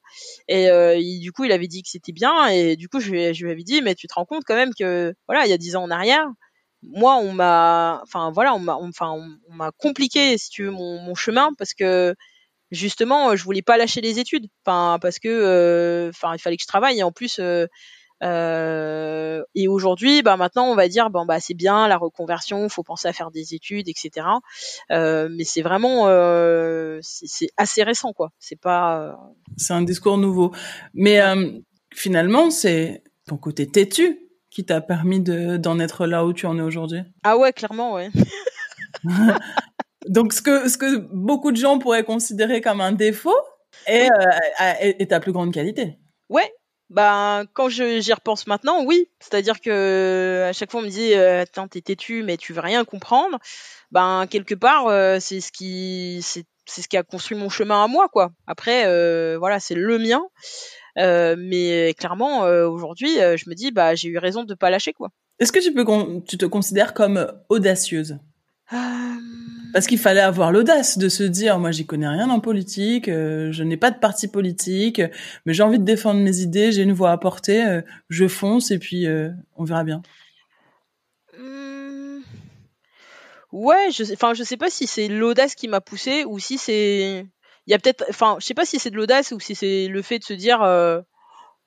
Et 0.47 0.69
euh, 0.69 0.97
du 1.21 1.31
coup, 1.33 1.43
il 1.43 1.51
avait 1.51 1.67
dit 1.67 1.83
que 1.83 1.89
c'était 1.89 2.13
bien. 2.13 2.47
Et 2.47 2.77
du 2.77 2.87
coup, 2.87 3.01
je, 3.01 3.33
je 3.33 3.45
lui 3.45 3.51
avais 3.51 3.63
dit, 3.63 3.81
mais 3.81 3.93
tu 3.95 4.07
te 4.07 4.13
rends 4.13 4.25
compte 4.25 4.43
quand 4.45 4.55
même 4.55 4.73
que 4.73 5.13
voilà, 5.27 5.45
il 5.45 5.49
y 5.49 5.53
a 5.53 5.57
dix 5.57 5.75
ans 5.75 5.83
en 5.83 5.91
arrière, 5.91 6.27
moi, 6.81 7.17
on 7.17 7.33
m'a, 7.33 7.99
enfin 8.03 8.31
voilà, 8.31 8.53
on 8.53 8.59
m'a, 8.59 8.75
enfin, 8.75 9.11
on, 9.11 9.53
m'a 9.53 9.71
compliqué, 9.77 10.37
si 10.37 10.49
tu 10.49 10.63
veux, 10.65 10.71
mon, 10.71 10.99
mon 11.01 11.15
chemin 11.15 11.49
parce 11.57 11.73
que 11.73 12.15
justement, 12.71 13.35
je 13.35 13.43
voulais 13.43 13.61
pas 13.61 13.77
lâcher 13.77 14.01
les 14.01 14.19
études, 14.19 14.47
enfin 14.65 14.97
parce 15.01 15.19
que, 15.19 16.09
enfin, 16.09 16.35
il 16.35 16.39
fallait 16.39 16.57
que 16.57 16.63
je 16.63 16.67
travaille. 16.67 16.99
Et 16.99 17.03
en 17.03 17.11
plus 17.11 17.39
euh, 18.23 19.43
et 19.55 19.67
aujourd'hui, 19.67 20.21
bah 20.21 20.37
maintenant, 20.37 20.65
on 20.65 20.75
va 20.75 20.87
dire 20.87 21.09
bon 21.09 21.25
bah 21.25 21.39
c'est 21.39 21.53
bien 21.53 21.87
la 21.87 21.97
reconversion, 21.97 22.69
faut 22.69 22.83
penser 22.83 23.07
à 23.07 23.13
faire 23.13 23.31
des 23.31 23.53
études, 23.53 23.89
etc. 23.89 24.27
Euh, 24.91 25.27
mais 25.31 25.43
c'est 25.43 25.61
vraiment 25.61 26.07
euh, 26.07 26.99
c'est 27.01 27.49
assez 27.57 27.83
récent 27.83 28.13
quoi. 28.13 28.31
C'est 28.39 28.59
pas. 28.59 29.17
C'est 29.57 29.73
un 29.73 29.81
discours 29.81 30.17
nouveau. 30.17 30.51
Mais 30.93 31.19
finalement, 31.93 32.49
c'est 32.49 33.03
ton 33.27 33.37
côté 33.37 33.67
têtu 33.67 34.19
qui 34.49 34.65
t'a 34.65 34.79
permis 34.79 35.19
de 35.19 35.57
d'en 35.57 35.79
être 35.79 36.05
là 36.05 36.25
où 36.25 36.33
tu 36.33 36.45
en 36.45 36.57
es 36.57 36.61
aujourd'hui. 36.61 37.01
Ah 37.23 37.37
ouais, 37.37 37.51
clairement, 37.51 37.93
ouais. 37.93 38.09
Donc 40.07 40.33
ce 40.33 40.41
que 40.41 40.69
ce 40.69 40.77
que 40.77 40.97
beaucoup 41.11 41.51
de 41.51 41.57
gens 41.57 41.79
pourraient 41.79 42.05
considérer 42.05 42.61
comme 42.61 42.79
un 42.79 42.91
défaut 42.91 43.35
est, 43.87 44.07
est 44.59 45.09
ta 45.09 45.19
plus 45.19 45.33
grande 45.33 45.51
qualité. 45.51 45.97
Ouais, 46.29 46.51
ben, 46.89 47.45
quand 47.53 47.69
j'y 47.69 48.13
repense 48.13 48.45
maintenant, 48.47 48.83
oui. 48.83 49.09
C'est-à-dire 49.19 49.59
que 49.59 50.45
à 50.47 50.53
chaque 50.53 50.71
fois 50.71 50.81
on 50.81 50.83
me 50.83 50.89
dit 50.89 51.13
euh, 51.13 51.41
attends 51.41 51.67
t'es 51.67 51.81
têtu 51.81 52.23
mais 52.23 52.37
tu 52.37 52.53
veux 52.53 52.61
rien 52.61 52.85
comprendre. 52.85 53.39
Ben 53.91 54.27
quelque 54.29 54.55
part 54.55 54.87
euh, 54.87 55.17
c'est 55.19 55.41
ce 55.41 55.51
qui 55.51 56.19
c'est 56.21 56.45
ce 56.67 56.87
qui 56.87 56.97
a 56.97 57.03
construit 57.03 57.37
mon 57.37 57.49
chemin 57.49 57.83
à 57.83 57.87
moi 57.87 58.07
quoi. 58.09 58.31
Après 58.45 58.85
euh, 58.85 59.37
voilà 59.39 59.59
c'est 59.59 59.75
le 59.75 59.97
mien. 59.97 60.21
mais 60.95 61.93
clairement 61.97 62.41
aujourd'hui 62.41 63.15
je 63.15 63.49
me 63.49 63.55
dis 63.55 63.71
bah 63.71 63.95
j'ai 63.95 64.09
eu 64.09 64.17
raison 64.19 64.43
de 64.43 64.53
pas 64.53 64.69
lâcher 64.69 64.93
quoi. 64.93 65.09
Est-ce 65.39 65.51
que 65.51 65.59
tu 65.59 65.73
peux 65.73 65.85
tu 66.27 66.37
te 66.37 66.45
considères 66.45 66.93
comme 66.93 67.27
audacieuse? 67.49 68.19
Parce 68.69 69.87
qu'il 69.87 69.99
fallait 69.99 70.21
avoir 70.21 70.51
l'audace 70.51 70.97
de 70.97 71.09
se 71.09 71.23
dire, 71.23 71.59
moi, 71.59 71.71
j'y 71.71 71.85
connais 71.85 72.07
rien 72.07 72.29
en 72.29 72.39
politique, 72.39 73.07
euh, 73.09 73.51
je 73.51 73.63
n'ai 73.63 73.77
pas 73.77 73.91
de 73.91 73.99
parti 73.99 74.27
politique, 74.27 75.01
mais 75.45 75.53
j'ai 75.53 75.63
envie 75.63 75.79
de 75.79 75.83
défendre 75.83 76.19
mes 76.19 76.39
idées, 76.39 76.71
j'ai 76.71 76.81
une 76.81 76.93
voix 76.93 77.11
à 77.11 77.17
porter, 77.17 77.63
euh, 77.65 77.81
je 78.09 78.27
fonce 78.27 78.71
et 78.71 78.79
puis 78.79 79.05
euh, 79.05 79.29
on 79.55 79.63
verra 79.65 79.83
bien. 79.83 80.01
Mmh. 81.37 82.21
Ouais, 83.51 83.91
je, 83.91 84.11
enfin, 84.13 84.33
je 84.33 84.43
sais 84.43 84.57
pas 84.57 84.69
si 84.69 84.87
c'est 84.87 85.07
l'audace 85.07 85.55
qui 85.55 85.67
m'a 85.67 85.81
poussé 85.81 86.25
ou 86.25 86.39
si 86.39 86.57
c'est, 86.57 87.25
il 87.67 87.71
y 87.71 87.73
a 87.73 87.79
peut-être, 87.79 88.03
enfin, 88.09 88.37
je 88.39 88.45
sais 88.45 88.53
pas 88.53 88.65
si 88.65 88.79
c'est 88.79 88.89
de 88.89 88.97
l'audace 88.97 89.31
ou 89.31 89.39
si 89.39 89.53
c'est 89.53 89.87
le 89.87 90.01
fait 90.01 90.19
de 90.19 90.23
se 90.23 90.33
dire, 90.33 90.59
bah 90.59 91.03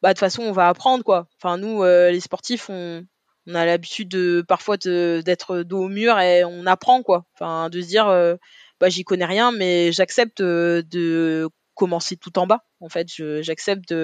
de 0.03 0.09
toute 0.09 0.19
façon, 0.19 0.43
on 0.43 0.53
va 0.53 0.69
apprendre 0.69 1.05
quoi. 1.05 1.29
Enfin, 1.41 1.57
nous, 1.59 1.85
les 1.85 2.21
sportifs, 2.21 2.69
on 2.69 3.05
on 3.49 3.55
a 3.55 3.65
l'habitude 3.65 4.09
de 4.09 4.45
parfois 4.47 4.77
d'être 4.77 5.63
dos 5.63 5.85
au 5.85 5.89
mur 5.89 6.21
et 6.21 6.45
on 6.45 6.67
apprend 6.67 7.03
quoi. 7.03 7.25
Enfin, 7.35 7.71
de 7.71 7.81
se 7.81 7.87
dire, 7.87 8.07
euh, 8.07 8.37
bah 8.79 8.91
j'y 8.91 9.05
connais 9.05 9.25
rien, 9.25 9.53
mais 9.53 9.91
j'accepte 9.91 10.43
euh, 10.43 10.83
de 10.83 11.49
commencer 11.75 12.17
tout 12.17 12.39
en 12.39 12.47
bas. 12.47 12.65
En 12.81 12.91
fait, 12.91 13.09
j'accepte 13.41 13.95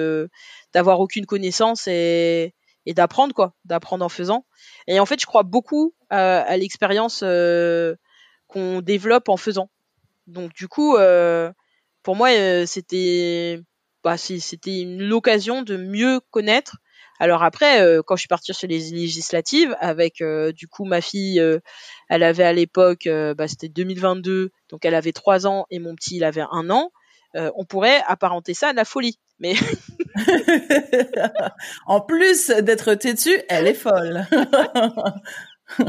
d'avoir 0.73 0.99
aucune 0.99 1.27
connaissance 1.27 1.87
et, 1.87 2.55
d'apprendre 2.87 3.35
quoi, 3.35 3.53
d'apprendre 3.65 4.03
en 4.03 4.09
faisant. 4.09 4.45
Et 4.87 4.99
en 4.99 5.05
fait, 5.05 5.21
je 5.21 5.25
crois 5.27 5.43
beaucoup 5.43 5.93
à, 6.09 6.57
l'expérience 6.57 7.21
euh, 7.23 7.95
qu'on 8.47 8.81
développe 8.81 9.29
en 9.29 9.37
faisant. 9.37 9.69
Donc 10.25 10.53
du 10.53 10.67
coup, 10.67 10.97
pour 12.01 12.15
moi, 12.15 12.65
c'était 12.65 13.61
bah, 14.03 14.17
c'était 14.17 14.85
l'occasion 14.85 15.61
de 15.61 15.77
mieux 15.77 16.19
connaître 16.31 16.77
alors 17.19 17.43
après, 17.43 17.81
euh, 17.81 18.01
quand 18.05 18.15
je 18.15 18.21
suis 18.21 18.27
partie 18.27 18.53
sur 18.53 18.67
les 18.67 18.79
législatives, 18.79 19.75
avec 19.79 20.21
euh, 20.21 20.51
du 20.51 20.67
coup 20.67 20.85
ma 20.85 21.01
fille, 21.01 21.39
euh, 21.39 21.59
elle 22.09 22.23
avait 22.23 22.43
à 22.43 22.53
l'époque, 22.53 23.07
bah, 23.07 23.47
c'était 23.47 23.69
2022, 23.69 24.51
donc 24.69 24.85
elle 24.85 24.95
avait 24.95 25.13
trois 25.13 25.47
ans 25.47 25.65
et 25.69 25.79
mon 25.79 25.95
petit 25.95 26.17
il 26.17 26.23
avait 26.23 26.45
un 26.51 26.69
an. 26.69 26.91
on 27.33 27.65
pourrait 27.65 28.01
apparenter 28.07 28.53
ça 28.53 28.69
à 28.69 28.71
de 28.71 28.77
la 28.77 28.85
folie, 28.85 29.19
mais 29.39 29.55
en 31.87 32.01
plus 32.01 32.49
d'être 32.49 32.93
têtue, 32.95 33.41
elle 33.49 33.67
est 33.67 33.73
folle. 33.73 34.25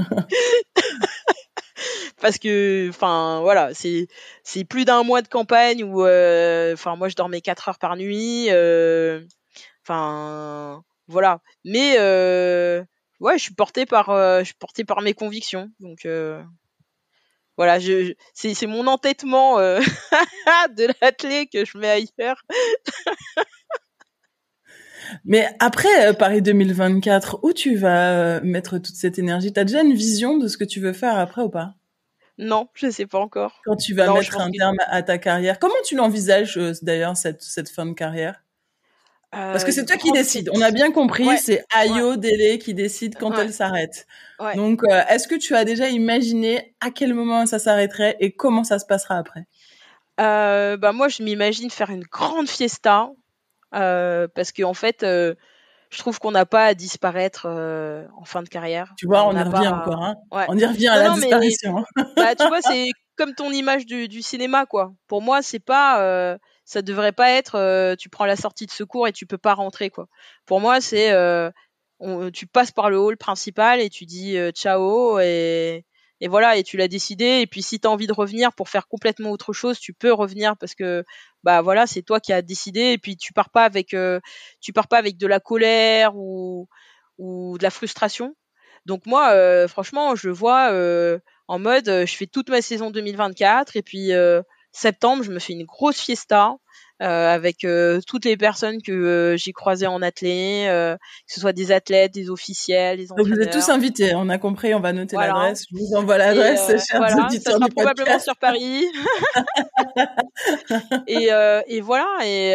parce 2.22 2.38
que 2.38 2.88
enfin 2.88 3.40
voilà 3.42 3.74
c'est 3.74 4.08
c'est 4.42 4.64
plus 4.64 4.86
d'un 4.86 5.02
mois 5.02 5.20
de 5.20 5.28
campagne 5.28 5.84
où 5.84 6.00
enfin 6.00 6.96
moi 6.96 7.10
je 7.10 7.14
dormais 7.14 7.42
quatre 7.42 7.68
heures 7.68 7.78
par 7.78 7.96
nuit 7.96 8.48
enfin 9.84 10.82
voilà. 11.08 11.40
Mais 11.64 11.96
euh, 11.98 12.82
ouais, 13.20 13.38
je 13.38 13.42
suis 13.44 13.54
portée 13.54 13.86
par, 13.86 14.10
euh, 14.10 14.40
je 14.40 14.46
suis 14.46 14.54
portée 14.54 14.84
par 14.84 15.00
mes 15.02 15.14
convictions. 15.14 15.70
Donc, 15.80 16.04
euh, 16.06 16.42
voilà, 17.56 17.78
je, 17.78 18.14
c'est, 18.34 18.54
c'est 18.54 18.66
mon 18.66 18.86
entêtement 18.86 19.56
de 19.58 20.92
l'athlète 21.00 21.48
que 21.52 21.64
je 21.64 21.78
mets 21.78 22.08
ailleurs. 22.18 22.42
Mais 25.24 25.48
après 25.60 26.14
Paris 26.16 26.42
2024, 26.42 27.40
où 27.44 27.52
tu 27.52 27.76
vas 27.76 28.40
mettre 28.40 28.78
toute 28.78 28.96
cette 28.96 29.18
énergie? 29.18 29.52
T'as 29.52 29.64
déjà 29.64 29.82
une 29.82 29.94
vision 29.94 30.36
de 30.36 30.48
ce 30.48 30.56
que 30.56 30.64
tu 30.64 30.80
veux 30.80 30.92
faire 30.92 31.16
après 31.16 31.42
ou 31.42 31.48
pas? 31.48 31.74
Non, 32.38 32.68
je 32.74 32.90
sais 32.90 33.06
pas 33.06 33.18
encore. 33.18 33.60
Quand 33.64 33.76
tu 33.76 33.94
vas 33.94 34.12
mettre 34.12 34.38
un 34.40 34.50
terme 34.50 34.76
à 34.88 35.02
ta 35.02 35.18
carrière, 35.18 35.58
comment 35.58 35.74
tu 35.84 35.96
l'envisages 35.96 36.58
d'ailleurs 36.82 37.16
cette, 37.16 37.42
cette 37.42 37.70
fin 37.70 37.86
de 37.86 37.92
carrière? 37.92 38.42
Parce 39.36 39.64
que 39.64 39.72
c'est 39.72 39.84
toi 39.84 39.96
qui 39.96 40.12
décides. 40.12 40.50
On 40.54 40.62
a 40.62 40.70
bien 40.70 40.90
compris, 40.90 41.26
c'est 41.38 41.64
Ayo 41.74 42.16
Dele 42.16 42.58
qui 42.58 42.74
décide 42.74 43.16
quand 43.18 43.36
elle 43.38 43.52
s'arrête. 43.52 44.06
Donc, 44.54 44.82
euh, 44.84 45.02
est-ce 45.08 45.28
que 45.28 45.34
tu 45.34 45.54
as 45.54 45.64
déjà 45.64 45.88
imaginé 45.88 46.74
à 46.80 46.90
quel 46.90 47.14
moment 47.14 47.44
ça 47.46 47.58
s'arrêterait 47.58 48.16
et 48.20 48.32
comment 48.32 48.64
ça 48.64 48.78
se 48.78 48.86
passera 48.86 49.16
après? 49.16 49.46
Euh, 50.20 50.76
Bah 50.76 50.92
moi, 50.92 51.08
je 51.08 51.22
m'imagine 51.22 51.70
faire 51.70 51.90
une 51.90 52.04
grande 52.04 52.48
fiesta 52.48 53.10
euh, 53.74 54.26
parce 54.34 54.52
qu'en 54.52 54.70
en 54.70 54.74
fait, 54.74 54.98
je 55.02 55.98
trouve 55.98 56.18
qu'on 56.18 56.30
n'a 56.30 56.46
pas 56.46 56.66
à 56.66 56.74
disparaître 56.74 57.46
en 57.46 58.24
fin 58.24 58.42
de 58.42 58.48
carrière. 58.48 58.94
Tu 58.96 59.06
vois, 59.06 59.26
on, 59.26 59.36
y 59.36 59.42
revient 59.42 59.68
encore. 59.68 60.02
Hein 60.02 60.14
on 60.30 60.56
y 60.56 60.64
revient 60.64 60.88
à 60.88 61.08
la 61.08 61.10
disparition. 61.10 61.84
bah, 62.16 62.34
tu 62.34 62.46
vois, 62.48 62.60
c'est 62.62 62.88
comme 63.16 63.34
ton 63.34 63.50
image 63.50 63.84
du, 63.86 64.08
du, 64.08 64.22
cinéma, 64.22 64.66
quoi. 64.66 64.92
Pour 65.08 65.20
moi, 65.20 65.42
c'est 65.42 65.58
pas 65.58 66.38
ça 66.66 66.82
devrait 66.82 67.12
pas 67.12 67.30
être 67.30 67.54
euh, 67.54 67.94
tu 67.96 68.10
prends 68.10 68.26
la 68.26 68.36
sortie 68.36 68.66
de 68.66 68.72
secours 68.72 69.08
et 69.08 69.12
tu 69.12 69.24
peux 69.24 69.38
pas 69.38 69.54
rentrer 69.54 69.88
quoi. 69.88 70.08
Pour 70.46 70.60
moi, 70.60 70.80
c'est 70.80 71.12
euh, 71.12 71.50
tu 72.34 72.46
passes 72.46 72.72
par 72.72 72.90
le 72.90 72.98
hall 72.98 73.16
principal 73.16 73.80
et 73.80 73.88
tu 73.88 74.04
dis 74.04 74.36
euh, 74.36 74.50
ciao 74.50 75.18
et 75.20 75.86
et 76.20 76.28
voilà 76.28 76.56
et 76.56 76.64
tu 76.64 76.76
l'as 76.76 76.88
décidé 76.88 77.40
et 77.40 77.46
puis 77.46 77.62
si 77.62 77.78
tu 77.78 77.86
as 77.86 77.90
envie 77.90 78.06
de 78.06 78.12
revenir 78.12 78.52
pour 78.52 78.68
faire 78.68 78.88
complètement 78.88 79.30
autre 79.30 79.52
chose, 79.52 79.78
tu 79.78 79.92
peux 79.92 80.12
revenir 80.12 80.56
parce 80.56 80.74
que 80.74 81.04
bah 81.44 81.62
voilà, 81.62 81.86
c'est 81.86 82.02
toi 82.02 82.20
qui 82.20 82.32
as 82.32 82.42
décidé 82.42 82.92
et 82.92 82.98
puis 82.98 83.16
tu 83.16 83.32
pars 83.32 83.50
pas 83.50 83.64
avec 83.64 83.94
tu 84.60 84.72
pars 84.72 84.88
pas 84.88 84.98
avec 84.98 85.18
de 85.18 85.26
la 85.26 85.40
colère 85.40 86.16
ou 86.16 86.68
ou 87.18 87.58
de 87.58 87.62
la 87.62 87.70
frustration. 87.70 88.34
Donc 88.86 89.06
moi 89.06 89.68
franchement, 89.68 90.16
je 90.16 90.30
vois 90.30 90.72
en 91.48 91.58
mode 91.58 91.86
je 91.86 92.16
fais 92.16 92.26
toute 92.26 92.48
ma 92.48 92.62
saison 92.62 92.90
2024 92.90 93.76
et 93.76 93.82
puis 93.82 94.10
septembre, 94.76 95.22
je 95.22 95.32
me 95.32 95.38
fais 95.38 95.54
une 95.54 95.64
grosse 95.64 95.98
fiesta 95.98 96.56
euh, 97.02 97.34
avec 97.34 97.64
euh, 97.64 98.00
toutes 98.06 98.24
les 98.24 98.38
personnes 98.38 98.80
que 98.80 98.92
euh, 98.92 99.36
j'ai 99.36 99.52
croisées 99.52 99.86
en 99.86 100.00
athlée, 100.00 100.66
que 100.66 101.32
ce 101.32 101.40
soit 101.40 101.52
des 101.52 101.72
athlètes, 101.72 102.14
des 102.14 102.30
officiels, 102.30 102.98
des 102.98 103.12
entraîneurs. 103.12 103.32
Donc 103.32 103.38
vous 103.38 103.42
êtes 103.42 103.52
tous 103.52 103.68
invités, 103.68 104.14
on 104.14 104.28
a 104.28 104.38
compris, 104.38 104.74
on 104.74 104.80
va 104.80 104.92
noter 104.92 105.16
l'adresse. 105.16 105.66
Je 105.70 105.76
vous 105.78 105.94
envoie 105.94 106.18
l'adresse, 106.18 106.66
chers 106.88 106.98
voilà, 106.98 107.26
auditeurs 107.26 107.54
ça 107.54 107.58
sera 107.58 107.68
probablement 107.68 108.18
sur 108.18 108.36
Paris. 108.36 108.86
et, 111.06 111.28
et 111.66 111.80
voilà, 111.80 112.06
et, 112.24 112.52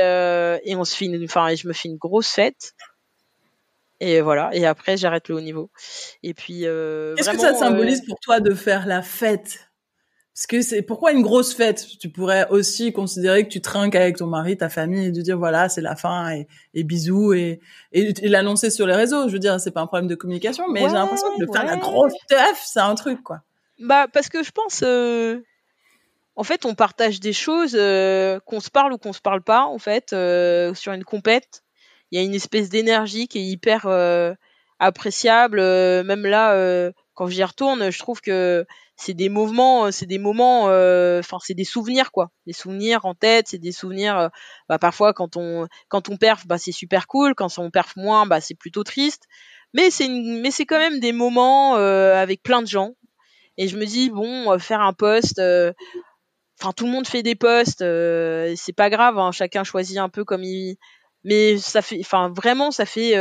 et 0.66 0.76
on 0.76 0.86
se 0.86 0.96
fait 0.96 1.06
une, 1.06 1.24
enfin, 1.24 1.54
je 1.54 1.68
me 1.68 1.74
fais 1.74 1.90
une 1.90 1.98
grosse 1.98 2.30
fête. 2.30 2.74
Et 4.00 4.22
voilà. 4.22 4.50
Et 4.54 4.66
après, 4.66 4.98
j'arrête 4.98 5.30
le 5.30 5.36
haut 5.36 5.42
niveau. 5.42 5.70
Et 6.24 6.34
puis. 6.34 6.62
Qu'est-ce 6.62 7.30
que 7.30 7.38
ça 7.38 7.54
symbolise 7.54 8.04
pour 8.04 8.20
toi 8.20 8.40
de 8.40 8.56
faire 8.56 8.88
la 8.88 9.04
fête? 9.04 9.71
Parce 10.34 10.48
que 10.48 10.62
c'est 10.62 10.82
pourquoi 10.82 11.12
une 11.12 11.24
grosse 11.24 11.54
fête? 11.54 11.86
Tu 12.00 12.10
pourrais 12.10 12.48
aussi 12.50 12.94
considérer 12.94 13.44
que 13.44 13.50
tu 13.50 13.60
trinques 13.60 13.96
avec 13.96 14.16
ton 14.16 14.28
mari, 14.28 14.56
ta 14.56 14.70
famille, 14.70 15.08
et 15.08 15.12
de 15.12 15.22
dire 15.22 15.38
voilà 15.38 15.68
c'est 15.68 15.82
la 15.82 15.98
fin 15.98 16.32
et, 16.32 16.48
et 16.74 16.84
bisous 16.84 17.34
et, 17.34 17.60
et, 17.92 18.14
l'annoncer 18.30 18.70
sur 18.70 18.88
les 18.88 18.96
réseaux. 18.96 19.28
Je 19.28 19.34
veux 19.34 19.40
dire 19.40 19.60
c'est 19.60 19.72
pas 19.72 19.82
un 19.82 19.88
problème 19.88 20.08
de 20.08 20.16
communication, 20.16 20.70
mais 20.70 20.82
j'ai 20.82 20.96
l'impression 20.96 21.28
que 21.38 21.46
de 21.46 21.52
faire 21.52 21.66
la 21.66 21.76
grosse 21.76 22.14
teuf, 22.30 22.64
c'est 22.66 22.80
un 22.80 22.96
truc 22.96 23.22
quoi. 23.24 23.42
Bah 23.80 24.08
parce 24.12 24.30
que 24.30 24.42
je 24.42 24.52
pense, 24.52 24.84
euh, 24.84 25.42
en 26.38 26.44
fait 26.44 26.66
on 26.66 26.76
partage 26.76 27.20
des 27.20 27.34
choses 27.34 27.76
euh, 27.78 28.40
qu'on 28.46 28.62
se 28.62 28.70
parle 28.70 28.94
ou 28.94 28.98
qu'on 28.98 29.14
se 29.14 29.22
parle 29.22 29.42
pas 29.42 29.66
en 29.66 29.80
fait 29.80 30.14
euh, 30.14 30.74
sur 30.74 30.94
une 30.94 31.04
compète. 31.04 31.62
Il 32.12 32.20
y 32.20 32.22
a 32.22 32.26
une 32.26 32.36
espèce 32.36 32.70
d'énergie 32.70 33.28
qui 33.28 33.40
est 33.40 33.46
hyper 33.46 33.86
appréciable. 34.80 35.58
même 35.60 36.26
là 36.26 36.92
quand 37.22 37.28
j'y 37.28 37.44
retourne, 37.44 37.92
je 37.92 38.00
trouve 38.00 38.20
que 38.20 38.66
c'est 38.96 39.14
des 39.14 39.30
mouvements, 39.30 39.86
euh, 39.86 39.92
c'est 39.92 40.08
des 40.08 40.18
moments, 40.18 40.70
euh, 40.70 41.20
enfin 41.20 41.38
c'est 41.40 41.54
des 41.54 41.66
souvenirs 41.66 42.12
quoi, 42.12 42.32
des 42.48 42.54
souvenirs 42.54 43.06
en 43.06 43.14
tête, 43.14 43.48
c'est 43.48 43.60
des 43.60 43.72
souvenirs. 43.72 44.18
Euh, 44.18 44.30
bah, 44.68 44.80
parfois 44.80 45.14
quand 45.14 45.38
on 45.38 45.68
quand 45.88 46.10
on 46.10 46.18
perf, 46.18 46.48
bah 46.48 46.58
c'est 46.58 46.72
super 46.72 47.06
cool, 47.06 47.36
quand 47.36 47.60
on 47.60 47.70
perf 47.70 47.96
moins, 47.96 48.26
bah 48.26 48.42
c'est 48.42 48.56
plutôt 48.56 48.84
triste. 48.84 49.26
Mais 49.76 49.92
c'est 49.92 50.08
mais 50.10 50.50
c'est 50.50 50.66
quand 50.66 50.80
même 50.80 51.00
des 51.00 51.12
moments 51.12 51.76
avec 51.76 52.42
plein 52.42 52.64
de 52.64 52.68
gens. 52.68 52.96
Et 53.56 53.68
je 53.68 53.78
me 53.78 53.86
dis 53.86 54.10
bon, 54.10 54.58
faire 54.58 54.82
un 54.82 54.94
poste. 54.94 55.40
Enfin, 56.60 56.74
tout 56.76 56.86
le 56.86 56.92
monde 56.92 57.06
fait 57.08 57.22
des 57.22 57.36
posts, 57.36 57.84
c'est 58.56 58.76
pas 58.76 58.90
grave, 58.90 59.20
hein, 59.20 59.32
chacun 59.32 59.64
choisit 59.64 60.00
un 60.00 60.10
peu 60.10 60.26
comme 60.26 60.44
il. 60.44 60.78
Mais 61.24 61.60
ça 61.60 61.84
fait, 61.84 62.00
enfin 62.00 62.34
vraiment, 62.36 62.72
ça 62.72 62.88
fait 62.88 63.16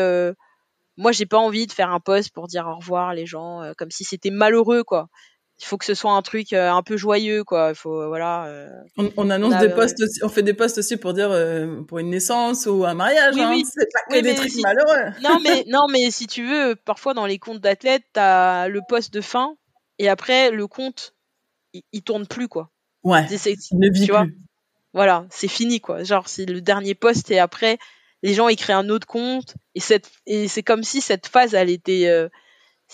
moi 1.01 1.13
j'ai 1.13 1.27
pas 1.27 1.39
envie 1.39 1.67
de 1.67 1.73
faire 1.73 1.91
un 1.91 2.01
post 2.01 2.33
pour 2.33 2.47
dire 2.47 2.67
au 2.67 2.77
revoir 2.77 3.15
les 3.15 3.27
gens 3.27 3.73
comme 3.77 3.91
si 3.91 4.05
c'était 4.05 4.31
malheureux 4.31 4.85
quoi. 4.85 5.09
Il 5.61 5.67
faut 5.67 5.77
que 5.77 5.85
ce 5.85 5.93
soit 5.93 6.13
un 6.13 6.23
truc 6.23 6.55
euh, 6.55 6.71
un 6.71 6.83
peu 6.83 6.97
joyeux 6.97 7.45
quoi. 7.45 7.69
Il 7.71 7.75
faut 7.75 8.09
voilà 8.09 8.47
euh, 8.47 8.69
on, 8.97 9.29
annonce 9.29 9.59
des 9.59 9.69
posts 9.69 10.01
aussi, 10.03 10.25
on 10.25 10.31
fait 10.31 10.43
des 10.43 10.55
posts 10.55 10.79
aussi 10.79 10.97
pour 10.97 11.13
dire 11.13 11.31
euh, 11.31 11.83
pour 11.83 11.99
une 11.99 12.09
naissance 12.09 12.65
ou 12.65 12.87
un 12.87 12.95
mariage 12.95 13.35
oui, 13.35 13.43
hein. 13.43 13.51
oui. 13.51 13.65
c'est 13.71 13.87
pas 13.93 14.17
que 14.17 14.23
des 14.23 14.35
trucs 14.35 14.55
malheureux. 14.63 15.13
Non 15.23 15.39
mais 15.43 15.65
non 15.69 15.87
mais 15.91 16.11
si 16.11 16.27
tu 16.27 16.47
veux 16.47 16.77
parfois 16.77 17.13
dans 17.13 17.27
les 17.27 17.39
comptes 17.39 17.61
d'athlètes 17.61 18.05
t'as 18.15 18.69
le 18.69 18.81
poste 18.89 19.13
de 19.13 19.21
fin 19.21 19.55
et 19.99 20.09
après 20.09 20.51
le 20.51 20.67
compte 20.67 21.15
il, 21.93 22.03
tourne 22.03 22.27
plus 22.27 22.49
quoi. 22.49 22.71
Ouais. 23.05 23.23
Ne 23.23 23.93
vit 23.93 24.07
tu 24.07 24.13
plus. 24.13 24.39
voilà 24.95 25.27
c'est 25.29 25.47
fini 25.47 25.81
quoi. 25.81 26.05
Genre 26.05 26.27
c'est 26.27 26.47
le 26.47 26.63
dernier 26.63 26.95
poste 26.95 27.31
et 27.31 27.39
après 27.39 27.79
les 28.23 28.35
gens 28.35 28.49
ils 28.49 28.57
créent 28.57 28.73
un 28.73 28.89
autre 28.89 29.07
compte 29.07 29.55
et 29.75 29.81
cette 29.81 30.11
et 30.27 30.49
c'est 30.49 30.63
comme 30.63 30.83
si 30.83 31.01
cette 31.01 31.27
phase 31.27 31.55
elle 31.55 31.71
était 31.71 32.29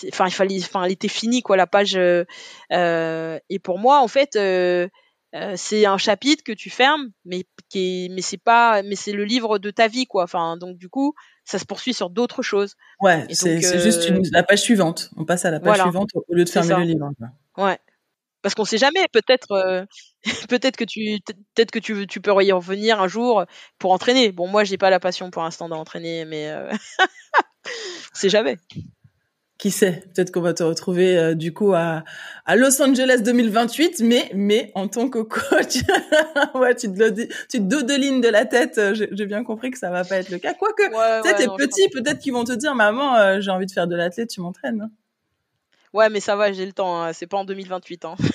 enfin 0.09 0.27
il 0.27 0.33
fallait 0.33 0.59
enfin 0.61 0.85
elle 0.85 0.93
était 0.93 1.09
finie 1.09 1.43
quoi 1.43 1.57
la 1.57 1.66
page 1.66 1.97
euh, 1.97 2.24
euh, 2.72 3.39
et 3.49 3.59
pour 3.59 3.79
moi 3.79 4.01
en 4.01 4.09
fait 4.09 4.37
euh, 4.37 4.89
c'est 5.55 5.85
un 5.85 5.99
chapitre 5.99 6.43
que 6.45 6.53
tu 6.53 6.70
fermes 6.70 7.11
mais 7.24 7.45
qui 7.68 8.07
est, 8.07 8.09
mais 8.09 8.22
c'est 8.22 8.41
pas 8.43 8.83
mais 8.83 8.97
c'est 8.97 9.12
le 9.12 9.24
livre 9.24 9.59
de 9.59 9.70
ta 9.70 9.87
vie 9.87 10.07
quoi. 10.07 10.24
Enfin 10.24 10.57
donc 10.57 10.79
du 10.79 10.89
coup 10.89 11.14
ça 11.45 11.59
se 11.59 11.66
poursuit 11.66 11.93
sur 11.93 12.09
d'autres 12.09 12.43
choses. 12.43 12.74
Ouais 13.01 13.27
c'est 13.31 13.61
juste 13.81 14.09
une, 14.09 14.22
la 14.33 14.43
page 14.43 14.62
suivante. 14.62 15.11
On 15.16 15.24
passe 15.24 15.45
à 15.45 15.51
la 15.51 15.61
page 15.61 15.81
suivante 15.81 16.11
au 16.14 16.35
lieu 16.35 16.45
de 16.45 16.49
fermer 16.49 16.77
le 16.77 16.83
livre 16.83 17.11
ouais 17.59 17.79
parce 18.47 18.55
qu'on 18.55 18.64
sait 18.64 18.78
jamais 18.78 19.09
peut-être 19.12 19.86
peut-être 20.49 20.76
que 20.76 20.84
tu 20.84 21.18
peut-être 21.55 21.72
que 21.72 21.80
tu 21.80 22.07
tu 22.07 22.20
peux 22.20 22.30
y 22.44 22.53
revenir 22.53 23.01
un 23.01 23.09
jour 23.09 23.44
pour 23.78 23.90
entraîner 23.90 24.30
bon 24.30 24.47
moi 24.47 24.62
j'ai 24.62 24.78
pas 24.78 24.90
la 24.90 25.01
passion 25.01 25.30
pour 25.30 25.42
l'instant 25.42 25.68
d'entraîner 25.68 26.24
mais 26.24 26.55
on 27.66 28.14
sait 28.14 28.28
jamais 28.28 28.59
qui 29.59 29.70
sait, 29.70 30.05
peut-être 30.14 30.32
qu'on 30.32 30.42
va 30.42 30.53
te 30.53 30.62
retrouver 30.62 31.16
euh, 31.16 31.34
du 31.34 31.55
coup 31.55 31.72
à, 31.72 32.05
à 32.44 32.57
Los 32.57 32.82
Angeles 32.82 33.22
2028, 33.24 34.01
mais 34.01 34.30
mais 34.34 34.70
en 34.74 34.86
tant 34.86 35.09
que 35.09 35.20
coach, 35.20 35.78
ouais, 36.55 36.74
tu 36.74 36.92
te, 36.92 37.11
tu 37.11 37.59
te 37.59 37.62
dodelines 37.62 38.20
de 38.20 38.28
la 38.28 38.44
tête. 38.44 38.76
Euh, 38.76 38.94
j'ai 38.94 39.26
bien 39.26 39.44
compris 39.44 39.70
que 39.70 39.78
ça 39.78 39.90
va 39.90 40.05
pas 40.05 40.16
être 40.16 40.30
le 40.30 40.38
cas. 40.38 40.53
Quoique, 40.53 40.82
ouais, 40.82 41.34
t'es 41.34 41.47
petit, 41.57 41.88
peut-être 41.88 42.18
qu'ils 42.18 42.34
vont 42.34 42.44
te 42.44 42.53
dire, 42.53 42.74
maman, 42.74 43.16
euh, 43.16 43.40
j'ai 43.40 43.51
envie 43.51 43.66
de 43.66 43.72
faire 43.72 43.86
de 43.86 43.97
l'athlète, 43.97 44.28
tu 44.28 44.42
m'entraînes. 44.42 44.90
Ouais, 45.97 46.11
mais 46.11 46.20
ça 46.20 46.36
va, 46.36 46.53
j'ai 46.53 46.66
le 46.66 46.74
temps. 46.74 47.03
Hein. 47.03 47.14
C'est 47.14 47.26
pas 47.26 47.38
en 47.38 47.47
2028. 47.47 48.05
Hein. 48.05 48.16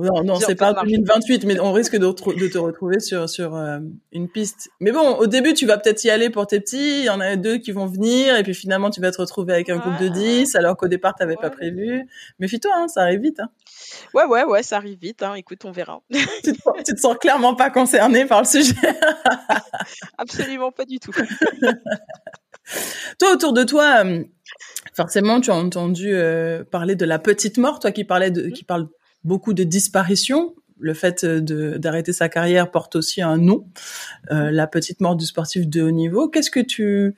Non, 0.00 0.22
non, 0.22 0.36
c'est 0.36 0.54
pas 0.54 0.74
2028, 0.74 1.44
mais 1.44 1.58
on 1.58 1.72
risque 1.72 1.96
de, 1.96 2.06
de 2.06 2.48
te 2.48 2.58
retrouver 2.58 3.00
sur 3.00 3.28
sur 3.28 3.56
euh, 3.56 3.80
une 4.12 4.28
piste. 4.28 4.70
Mais 4.78 4.92
bon, 4.92 5.16
au 5.16 5.26
début, 5.26 5.54
tu 5.54 5.66
vas 5.66 5.76
peut-être 5.76 6.04
y 6.04 6.10
aller 6.10 6.30
pour 6.30 6.46
tes 6.46 6.60
petits. 6.60 7.00
Il 7.00 7.04
y 7.04 7.10
en 7.10 7.18
a 7.18 7.34
deux 7.34 7.58
qui 7.58 7.72
vont 7.72 7.86
venir, 7.86 8.36
et 8.36 8.44
puis 8.44 8.54
finalement, 8.54 8.90
tu 8.90 9.00
vas 9.00 9.10
te 9.10 9.20
retrouver 9.20 9.54
avec 9.54 9.68
un 9.70 9.78
groupe 9.78 9.98
de 9.98 10.06
10, 10.06 10.54
alors 10.54 10.76
qu'au 10.76 10.86
départ, 10.86 11.16
t'avais 11.16 11.34
n'avais 11.34 11.42
pas 11.42 11.50
prévu. 11.50 12.08
Méfie-toi, 12.38 12.70
hein, 12.76 12.86
ça 12.86 13.02
arrive 13.02 13.22
vite. 13.22 13.40
Hein. 13.40 13.50
Ouais, 14.14 14.24
ouais, 14.24 14.44
ouais, 14.44 14.62
ça 14.62 14.76
arrive 14.76 14.98
vite. 15.00 15.24
Hein. 15.24 15.34
Écoute, 15.34 15.64
on 15.64 15.72
verra. 15.72 16.00
tu, 16.12 16.52
te, 16.52 16.82
tu 16.84 16.94
te 16.94 17.00
sens 17.00 17.16
clairement 17.18 17.56
pas 17.56 17.70
concerné 17.70 18.24
par 18.24 18.42
le 18.42 18.46
sujet. 18.46 18.76
Absolument 20.18 20.70
pas 20.70 20.84
du 20.84 21.00
tout. 21.00 21.12
Toi, 23.18 23.32
autour 23.32 23.52
de 23.52 23.64
toi. 23.64 24.04
Euh, 24.04 24.24
forcément, 24.94 25.40
tu 25.40 25.50
as 25.50 25.54
entendu 25.54 26.10
euh, 26.12 26.64
parler 26.64 26.96
de 26.96 27.04
la 27.04 27.18
petite 27.18 27.58
mort, 27.58 27.78
toi 27.78 27.92
qui 27.92 28.04
parlais 28.04 28.30
de, 28.30 28.48
qui 28.48 28.64
parle 28.64 28.88
beaucoup 29.24 29.54
de 29.54 29.64
disparitions. 29.64 30.54
Le 30.80 30.94
fait 30.94 31.24
d'arrêter 31.24 32.12
sa 32.12 32.28
carrière 32.28 32.70
porte 32.70 32.94
aussi 32.94 33.20
un 33.20 33.36
nom, 33.36 33.66
euh, 34.30 34.50
la 34.52 34.68
petite 34.68 35.00
mort 35.00 35.16
du 35.16 35.26
sportif 35.26 35.68
de 35.68 35.82
haut 35.82 35.90
niveau. 35.90 36.28
Qu'est-ce 36.28 36.52
que 36.52 36.60
tu 36.60 37.16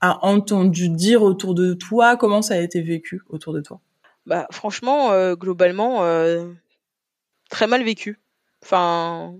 as 0.00 0.24
entendu 0.24 0.88
dire 0.88 1.22
autour 1.22 1.54
de 1.54 1.74
toi? 1.74 2.16
Comment 2.16 2.42
ça 2.42 2.54
a 2.54 2.58
été 2.58 2.80
vécu 2.82 3.22
autour 3.28 3.52
de 3.52 3.60
toi? 3.60 3.80
Bah 4.26 4.46
franchement, 4.50 5.12
euh, 5.12 5.36
globalement, 5.36 6.04
euh, 6.04 6.48
très 7.50 7.66
mal 7.66 7.82
vécu. 7.82 8.20
Enfin, 8.62 9.34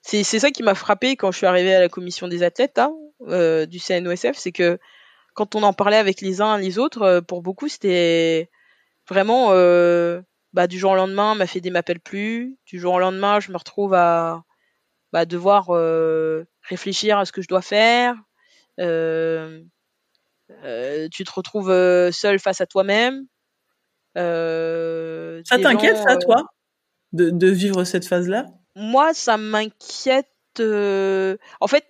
c'est 0.00 0.24
ça 0.24 0.50
qui 0.50 0.62
m'a 0.62 0.74
frappé 0.74 1.16
quand 1.16 1.30
je 1.30 1.36
suis 1.36 1.46
arrivée 1.46 1.74
à 1.74 1.80
la 1.80 1.88
commission 1.88 2.28
des 2.28 2.42
athlètes 2.42 2.78
hein, 2.78 2.92
du 3.26 3.78
CNOSF, 3.78 4.36
c'est 4.36 4.52
que 4.52 4.78
quand 5.34 5.54
on 5.54 5.62
en 5.62 5.72
parlait 5.72 5.96
avec 5.96 6.20
les 6.20 6.40
uns 6.40 6.58
et 6.58 6.62
les 6.62 6.78
autres, 6.78 7.20
pour 7.20 7.42
beaucoup 7.42 7.68
c'était 7.68 8.50
vraiment 9.08 9.52
bah, 10.52 10.66
du 10.66 10.78
jour 10.78 10.92
au 10.92 10.96
lendemain, 10.96 11.34
ma 11.34 11.46
fédé 11.46 11.70
m'appelle 11.70 12.00
plus. 12.00 12.58
Du 12.66 12.78
jour 12.78 12.94
au 12.94 13.00
lendemain, 13.00 13.40
je 13.40 13.50
me 13.50 13.56
retrouve 13.56 13.94
à 13.94 14.44
bah, 15.12 15.24
devoir 15.24 15.66
euh, 15.70 16.44
réfléchir 16.68 17.18
à 17.18 17.24
ce 17.24 17.32
que 17.32 17.42
je 17.42 17.48
dois 17.48 17.62
faire. 17.62 18.14
Euh, 18.80 19.62
euh, 20.64 21.08
tu 21.10 21.24
te 21.24 21.32
retrouves 21.32 21.70
seul 22.10 22.38
face 22.38 22.60
à 22.60 22.66
toi-même. 22.66 23.26
ça 24.14 25.58
t'inquiète, 25.58 25.96
ça, 25.96 26.16
toi, 26.16 26.44
de, 27.12 27.30
de 27.30 27.48
vivre 27.48 27.84
cette 27.84 28.06
phase-là? 28.06 28.46
Moi, 28.76 29.14
ça 29.14 29.36
m'inquiète. 29.38 30.28
En 30.58 31.66
fait, 31.66 31.86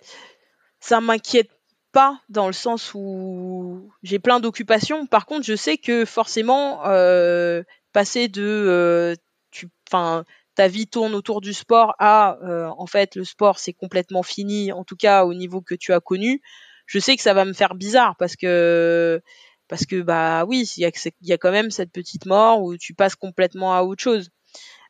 ça 0.83 0.99
m'inquiète 0.99 1.49
pas 1.93 2.19
dans 2.27 2.47
le 2.47 2.53
sens 2.53 2.91
où 2.93 3.89
j'ai 4.03 4.19
plein 4.19 4.41
d'occupations. 4.41 5.05
Par 5.05 5.25
contre, 5.25 5.45
je 5.45 5.55
sais 5.55 5.77
que 5.77 6.03
forcément, 6.03 6.85
euh, 6.87 7.63
passer 7.93 8.27
de, 8.27 8.41
euh, 8.43 9.15
tu, 9.49 9.69
enfin, 9.87 10.25
ta 10.55 10.67
vie 10.67 10.85
tourne 10.85 11.15
autour 11.15 11.39
du 11.39 11.53
sport 11.53 11.95
à, 11.99 12.37
euh, 12.43 12.67
en 12.77 12.85
fait, 12.85 13.15
le 13.15 13.23
sport 13.23 13.59
c'est 13.59 13.71
complètement 13.71 14.23
fini, 14.23 14.73
en 14.73 14.83
tout 14.83 14.97
cas 14.97 15.23
au 15.23 15.33
niveau 15.33 15.61
que 15.61 15.73
tu 15.73 15.93
as 15.93 16.01
connu. 16.01 16.41
Je 16.85 16.99
sais 16.99 17.15
que 17.15 17.21
ça 17.21 17.33
va 17.33 17.45
me 17.45 17.53
faire 17.53 17.75
bizarre 17.75 18.17
parce 18.19 18.35
que 18.35 19.21
parce 19.69 19.85
que 19.85 20.01
bah 20.01 20.43
oui, 20.43 20.69
il 20.75 20.81
y 20.81 20.85
a, 20.85 20.91
y 21.21 21.31
a 21.31 21.37
quand 21.37 21.51
même 21.51 21.71
cette 21.71 21.93
petite 21.93 22.25
mort 22.25 22.61
où 22.61 22.75
tu 22.75 22.93
passes 22.93 23.15
complètement 23.15 23.73
à 23.73 23.83
autre 23.83 24.03
chose. 24.03 24.31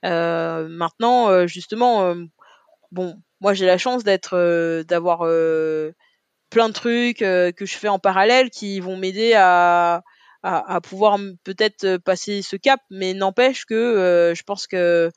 Euh, 0.05 0.67
maintenant, 0.69 1.45
justement, 1.45 2.15
bon, 2.93 3.15
moi 3.41 3.53
j'ai 3.53 3.65
la 3.65 3.77
chance 3.77 4.03
d'être, 4.05 4.83
d'avoir 4.83 5.25
plein 6.53 6.69
de 6.69 6.73
trucs 6.73 7.21
euh, 7.21 7.51
que 7.51 7.65
je 7.65 7.75
fais 7.75 7.89
en 7.89 7.99
parallèle 7.99 8.49
qui 8.49 8.79
vont 8.79 8.95
m'aider 8.95 9.33
à, 9.35 10.03
à, 10.43 10.81
pouvoir 10.81 11.17
peut-être 11.43 11.83
euh, 11.83 11.99
passer 11.99 12.41
ce 12.41 12.55
cap, 12.55 12.79
mais 12.89 13.13
n'empêche 13.13 13.65
que 13.65 13.73
euh, 13.73 14.35
je 14.35 14.43
pense 14.43 14.67
que 14.67 15.09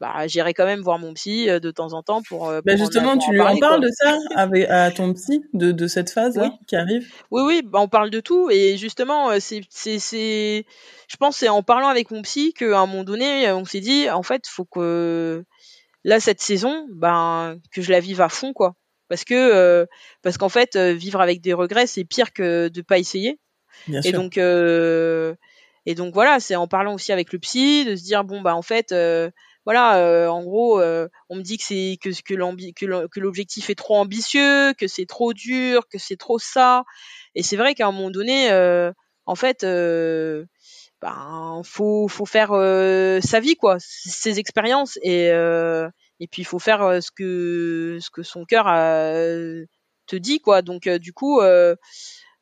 bah, 0.00 0.26
j'irai 0.26 0.54
quand 0.54 0.66
même 0.66 0.80
voir 0.80 0.98
mon 0.98 1.14
psy 1.14 1.46
de 1.46 1.70
temps 1.70 1.94
en 1.94 2.02
temps 2.02 2.22
pour. 2.28 2.52
Bah, 2.64 2.76
justement, 2.76 3.16
tu 3.16 3.30
lui 3.30 3.40
en 3.40 3.56
parles 3.58 3.80
de 3.80 3.90
ça 3.90 4.18
avec, 4.36 4.68
à 4.68 4.90
ton 4.90 5.12
psy, 5.14 5.42
de, 5.52 5.72
de 5.72 5.86
cette 5.86 6.10
phase 6.10 6.36
là 6.36 6.52
qui 6.66 6.76
arrive? 6.76 7.10
Oui, 7.30 7.42
oui, 7.46 7.62
bah, 7.64 7.80
on 7.80 7.88
parle 7.88 8.10
de 8.10 8.20
tout 8.20 8.50
et 8.50 8.76
justement, 8.76 9.30
c'est, 9.40 9.62
c'est, 9.70 9.98
c'est, 9.98 10.66
je 11.08 11.16
pense 11.16 11.36
c'est 11.36 11.48
en 11.48 11.62
parlant 11.62 11.88
avec 11.88 12.10
mon 12.10 12.22
psy 12.22 12.52
qu'à 12.52 12.78
un 12.78 12.86
moment 12.86 13.04
donné, 13.04 13.50
on 13.52 13.64
s'est 13.64 13.80
dit, 13.80 14.10
en 14.10 14.22
fait, 14.22 14.46
faut 14.46 14.64
que 14.64 15.44
là 16.04 16.20
cette 16.20 16.40
saison, 16.40 16.86
ben 16.92 17.58
que 17.72 17.82
je 17.82 17.90
la 17.90 18.00
vive 18.00 18.20
à 18.20 18.28
fond 18.28 18.52
quoi. 18.52 18.74
Parce 19.08 19.24
que 19.24 19.34
euh, 19.34 19.86
parce 20.22 20.38
qu'en 20.38 20.48
fait 20.48 20.76
euh, 20.76 20.92
vivre 20.92 21.20
avec 21.20 21.40
des 21.40 21.52
regrets 21.52 21.86
c'est 21.86 22.04
pire 22.04 22.32
que 22.32 22.68
de 22.68 22.82
pas 22.82 22.98
essayer. 22.98 23.38
Et 24.04 24.12
donc 24.12 24.38
euh, 24.38 25.34
et 25.84 25.94
donc 25.94 26.14
voilà 26.14 26.40
c'est 26.40 26.56
en 26.56 26.68
parlant 26.68 26.94
aussi 26.94 27.12
avec 27.12 27.32
le 27.32 27.38
psy 27.38 27.84
de 27.84 27.96
se 27.96 28.04
dire 28.04 28.24
bon 28.24 28.40
bah 28.40 28.54
en 28.54 28.62
fait 28.62 28.94
voilà 29.66 30.30
en 30.30 30.42
gros 30.42 30.80
on 30.80 31.36
me 31.36 31.42
dit 31.42 31.58
que 31.58 31.64
c'est 31.64 31.98
que 32.00 32.10
que 32.22 33.20
l'objectif 33.20 33.70
est 33.70 33.74
trop 33.74 33.96
ambitieux 33.96 34.72
que 34.74 34.86
c'est 34.86 35.06
trop 35.06 35.32
dur 35.32 35.88
que 35.88 35.98
c'est 35.98 36.16
trop 36.16 36.38
ça. 36.38 36.84
Et 37.34 37.42
c'est 37.42 37.56
vrai 37.56 37.74
qu'à 37.74 37.86
un 37.86 37.92
moment 37.92 38.10
donné 38.10 38.50
en 39.26 39.34
fait 39.34 39.64
ben 41.04 41.62
faut 41.64 42.08
faut 42.08 42.26
faire 42.26 42.50
sa 43.22 43.40
vie 43.40 43.56
quoi 43.56 43.76
ses 43.78 44.38
expériences 44.38 44.98
et 45.02 45.30
et 46.20 46.26
puis 46.26 46.42
il 46.42 46.44
faut 46.44 46.58
faire 46.58 46.82
euh, 46.82 47.00
ce 47.00 47.10
que 47.10 47.98
ce 48.00 48.10
que 48.10 48.22
son 48.22 48.44
cœur 48.44 48.66
euh, 48.68 49.64
te 50.06 50.16
dit 50.16 50.40
quoi. 50.40 50.62
Donc 50.62 50.86
euh, 50.86 50.98
du 50.98 51.12
coup 51.12 51.40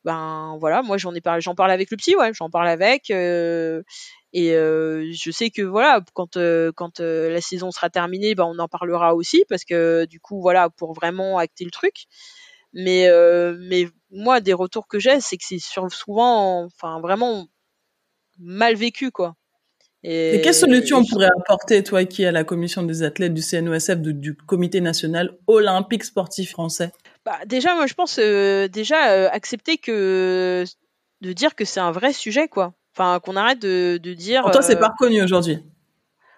ben 0.04 0.56
voilà 0.58 0.82
moi 0.82 0.96
j'en 0.98 1.14
ai 1.14 1.20
parlé 1.20 1.40
j'en 1.40 1.54
parle 1.54 1.70
avec 1.70 1.90
le 1.90 1.96
psy 1.96 2.16
ouais 2.16 2.32
j'en 2.34 2.50
parle 2.50 2.68
avec 2.68 3.10
et 3.10 4.52
je 4.52 5.30
sais 5.30 5.50
que 5.50 5.62
voilà 5.62 6.00
quand 6.14 6.36
quand 6.74 7.00
la 7.00 7.40
saison 7.40 7.70
sera 7.70 7.90
terminée 7.90 8.34
ben 8.34 8.44
on 8.44 8.58
en 8.58 8.68
parlera 8.68 9.14
aussi 9.14 9.44
parce 9.48 9.64
que 9.64 10.04
du 10.06 10.20
coup 10.20 10.40
voilà 10.40 10.70
pour 10.70 10.92
vraiment 10.92 11.38
acter 11.38 11.64
le 11.64 11.70
truc. 11.70 12.06
Mais 12.74 13.08
mais 13.58 13.88
moi 14.10 14.40
des 14.40 14.54
retours 14.54 14.88
que 14.88 14.98
j'ai 14.98 15.20
c'est 15.20 15.36
que 15.36 15.44
c'est 15.46 15.58
souvent 15.90 16.64
enfin 16.64 17.00
vraiment 17.00 17.46
mal 18.42 18.74
vécu 18.74 19.10
quoi 19.10 19.36
et, 20.04 20.40
quelle 20.42 20.54
solution 20.54 20.98
on 20.98 21.04
pourrait 21.04 21.28
apporter, 21.38 21.82
toi 21.84 22.04
qui 22.04 22.24
es 22.24 22.26
à 22.26 22.32
la 22.32 22.42
commission 22.42 22.82
des 22.82 23.04
athlètes 23.04 23.34
du 23.34 23.42
CNOSF, 23.42 23.98
du 23.98 24.34
Comité 24.34 24.80
national 24.80 25.38
olympique 25.46 26.02
sportif 26.02 26.50
français? 26.50 26.90
Bah, 27.24 27.38
Déjà, 27.46 27.74
moi, 27.76 27.86
je 27.86 27.94
pense 27.94 28.18
euh, 28.18 28.66
déjà 28.66 29.12
euh, 29.12 29.28
accepter 29.30 29.78
que 29.78 30.64
de 31.20 31.32
dire 31.32 31.54
que 31.54 31.64
c'est 31.64 31.78
un 31.78 31.92
vrai 31.92 32.12
sujet, 32.12 32.48
quoi. 32.48 32.74
Enfin, 32.96 33.20
qu'on 33.20 33.36
arrête 33.36 33.60
de, 33.60 34.00
de 34.02 34.12
dire. 34.12 34.42
Pour 34.42 34.50
toi, 34.50 34.62
c'est 34.62 34.76
euh, 34.76 34.80
pas 34.80 34.88
reconnu 34.88 35.22
aujourd'hui? 35.22 35.60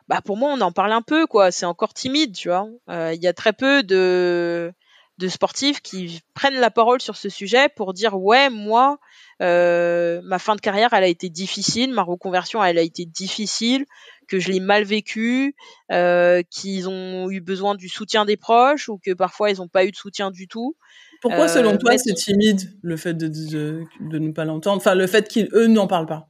Bah, 0.08 0.20
pour 0.22 0.36
moi, 0.36 0.52
on 0.52 0.60
en 0.60 0.72
parle 0.72 0.92
un 0.92 1.00
peu, 1.00 1.26
quoi. 1.26 1.50
C'est 1.50 1.64
encore 1.64 1.94
timide, 1.94 2.34
tu 2.34 2.50
vois. 2.50 2.68
Il 3.14 3.22
y 3.22 3.26
a 3.26 3.32
très 3.32 3.54
peu 3.54 3.82
de 3.82 4.74
de 5.18 5.28
sportifs 5.28 5.80
qui 5.80 6.20
prennent 6.34 6.58
la 6.58 6.70
parole 6.70 7.00
sur 7.00 7.16
ce 7.16 7.28
sujet 7.28 7.68
pour 7.68 7.92
dire 7.92 8.20
ouais 8.20 8.50
moi 8.50 8.98
euh, 9.42 10.20
ma 10.24 10.38
fin 10.38 10.56
de 10.56 10.60
carrière 10.60 10.92
elle 10.92 11.04
a 11.04 11.08
été 11.08 11.28
difficile 11.28 11.92
ma 11.92 12.02
reconversion 12.02 12.62
elle 12.64 12.78
a 12.78 12.82
été 12.82 13.04
difficile 13.04 13.84
que 14.26 14.40
je 14.40 14.50
l'ai 14.50 14.58
mal 14.58 14.82
vécue 14.82 15.54
euh, 15.92 16.42
qu'ils 16.50 16.88
ont 16.88 17.30
eu 17.30 17.40
besoin 17.40 17.74
du 17.76 17.88
soutien 17.88 18.24
des 18.24 18.36
proches 18.36 18.88
ou 18.88 18.98
que 18.98 19.12
parfois 19.12 19.50
ils 19.50 19.58
n'ont 19.58 19.68
pas 19.68 19.84
eu 19.84 19.90
de 19.90 19.96
soutien 19.96 20.30
du 20.30 20.48
tout. 20.48 20.76
Pourquoi 21.20 21.46
selon 21.46 21.74
euh, 21.74 21.76
toi 21.76 21.96
c'est 21.98 22.14
timide 22.14 22.72
le 22.82 22.96
fait 22.96 23.14
de, 23.14 23.28
de, 23.28 23.84
de 24.00 24.18
ne 24.18 24.32
pas 24.32 24.46
l'entendre? 24.46 24.78
Enfin 24.78 24.94
le 24.94 25.06
fait 25.06 25.28
qu'ils 25.28 25.48
eux 25.52 25.66
n'en 25.66 25.86
parlent 25.86 26.06
pas. 26.06 26.28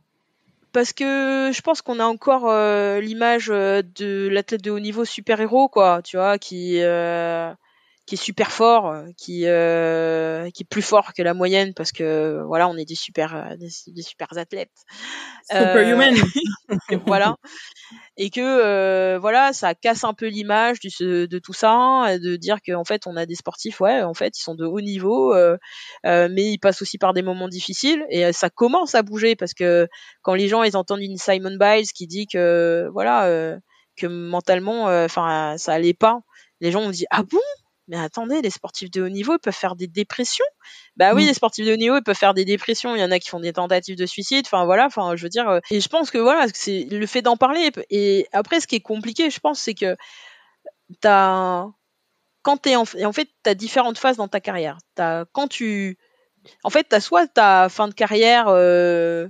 Parce 0.73 0.93
que 0.93 1.53
je 1.55 1.61
pense 1.63 1.83
qu'on 1.83 2.01
a 2.01 2.05
encore 2.05 2.49
l'image 3.01 3.47
de 3.47 4.29
l'athlète 4.29 4.63
de 4.63 4.73
haut 4.73 4.81
niveau 4.81 5.05
super 5.05 5.41
héros 5.41 5.69
quoi 5.69 6.03
tu 6.03 6.17
vois 6.17 6.37
qui 6.37 6.81
qui 8.07 8.17
est 8.17 8.19
super 8.19 8.51
fort, 8.51 8.91
euh, 8.91 9.07
qui 9.17 9.47
euh, 9.47 10.51
qui 10.51 10.65
est 10.65 10.69
plus 10.69 10.83
fort 10.83 11.15
que 11.15 11.23
la 11.23 11.33
moyenne 11.33 11.73
parce 11.73 11.91
que 11.91 12.43
voilà, 12.47 12.69
on 12.69 12.77
est 12.77 12.85
des 12.85 12.95
super 12.95 13.35
euh, 13.35 13.57
des, 13.57 14.03
super 14.03 14.29
athlètes. 14.37 14.85
Superhuman. 15.51 16.15
Euh, 16.71 16.99
voilà. 17.07 17.37
Et 18.17 18.31
que 18.31 19.17
voilà, 19.17 19.53
ça 19.53 19.75
casse 19.75 20.05
un 20.05 20.13
peu 20.13 20.27
l'image 20.27 20.81
de 20.81 21.39
tout 21.39 21.53
ça, 21.53 22.19
de 22.19 22.37
dire 22.37 22.59
qu'en 22.67 22.85
fait 22.85 23.07
on 23.07 23.17
a 23.17 23.27
des 23.27 23.35
sportifs, 23.35 23.81
ouais, 23.81 24.03
en 24.03 24.15
fait 24.15 24.39
ils 24.39 24.43
sont 24.43 24.55
de 24.55 24.65
haut 24.65 24.81
niveau, 24.81 25.35
mais 26.05 26.53
ils 26.53 26.59
passent 26.59 26.83
aussi 26.83 26.99
par 26.99 27.15
des 27.15 27.23
moments 27.23 27.49
difficiles 27.49 28.05
et 28.11 28.33
ça 28.33 28.51
commence 28.51 28.95
à 28.95 29.03
bouger 29.03 29.37
parce 29.37 29.55
que 29.55 29.89
quand 30.23 30.35
les 30.35 30.49
gens 30.49 30.63
ils 30.63 30.77
entendent 30.77 31.03
une 31.03 31.17
Simon 31.17 31.57
Biles 31.59 31.93
qui 31.93 32.07
dit 32.07 32.27
que 32.27 32.89
voilà 32.93 33.59
que 33.97 34.07
mentalement, 34.07 34.85
enfin 35.05 35.57
ça 35.59 35.73
allait 35.73 35.95
pas, 35.95 36.21
les 36.61 36.71
gens 36.71 36.83
ont 36.83 36.91
dit 36.91 37.07
ah 37.11 37.23
bon? 37.23 37.41
Mais 37.89 37.99
attendez, 37.99 38.41
les 38.41 38.51
sportifs 38.51 38.91
de 38.91 39.03
haut 39.03 39.09
niveau 39.09 39.39
peuvent 39.39 39.55
faire 39.55 39.77
des 39.77 39.87
dépressions. 39.87 40.45
Bah 40.97 41.15
oui, 41.15 41.25
mm. 41.25 41.27
les 41.27 41.35
sportifs 41.35 41.67
de 41.67 41.73
haut 41.73 41.77
niveau 41.77 41.97
ils 41.97 42.03
peuvent 42.03 42.17
faire 42.17 42.35
des 42.35 42.45
dépressions. 42.45 42.95
Il 42.95 43.01
y 43.01 43.05
en 43.05 43.11
a 43.11 43.19
qui 43.19 43.29
font 43.29 43.41
des 43.41 43.53
tentatives 43.53 43.97
de 43.97 44.07
suicide. 44.07 44.47
Enfin 44.47 44.65
voilà. 44.65 44.87
Enfin, 44.87 45.17
je 45.17 45.23
veux 45.23 45.29
dire. 45.29 45.49
Euh, 45.49 45.61
et 45.71 45.81
je 45.81 45.89
pense 45.89 46.11
que 46.11 46.19
voilà, 46.19 46.47
c'est 46.55 46.85
le 46.91 47.07
fait 47.07 47.23
d'en 47.23 47.37
parler. 47.37 47.71
Et 47.91 48.27
après, 48.33 48.61
ce 48.61 48.67
qui 48.67 48.77
est 48.77 48.81
compliqué, 48.81 49.31
je 49.31 49.41
pense, 49.41 49.61
c'est 49.61 49.75
que 49.75 49.97
t'as 51.01 51.67
quand 52.43 52.59
t'es 52.59 52.77
en, 52.77 52.83
en 52.83 53.13
fait, 53.13 53.29
t'as 53.43 53.55
différentes 53.55 53.99
phases 53.99 54.17
dans 54.17 54.29
ta 54.29 54.41
carrière. 54.41 54.79
T'as 54.95 55.25
quand 55.33 55.49
tu, 55.49 55.99
en 56.63 56.71
fait, 56.71 56.85
t'as 56.85 57.01
soit 57.01 57.27
ta 57.27 57.69
fin 57.69 57.89
de 57.89 57.95
carrière 57.95 58.47
euh, 58.49 59.29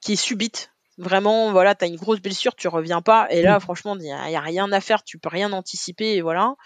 qui 0.00 0.12
est 0.12 0.16
subite. 0.16 0.72
Vraiment, 0.98 1.50
voilà, 1.50 1.74
t'as 1.74 1.86
une 1.86 1.96
grosse 1.96 2.20
blessure, 2.20 2.54
tu 2.54 2.68
reviens 2.68 3.00
pas, 3.00 3.26
et 3.30 3.40
là, 3.40 3.56
mm. 3.56 3.60
franchement, 3.60 3.96
il 3.96 4.04
y, 4.04 4.12
a 4.12 4.40
rien 4.40 4.70
à 4.70 4.80
faire, 4.82 5.02
tu 5.02 5.18
peux 5.18 5.30
rien 5.30 5.50
anticiper, 5.52 6.16
et 6.16 6.20
voilà 6.20 6.56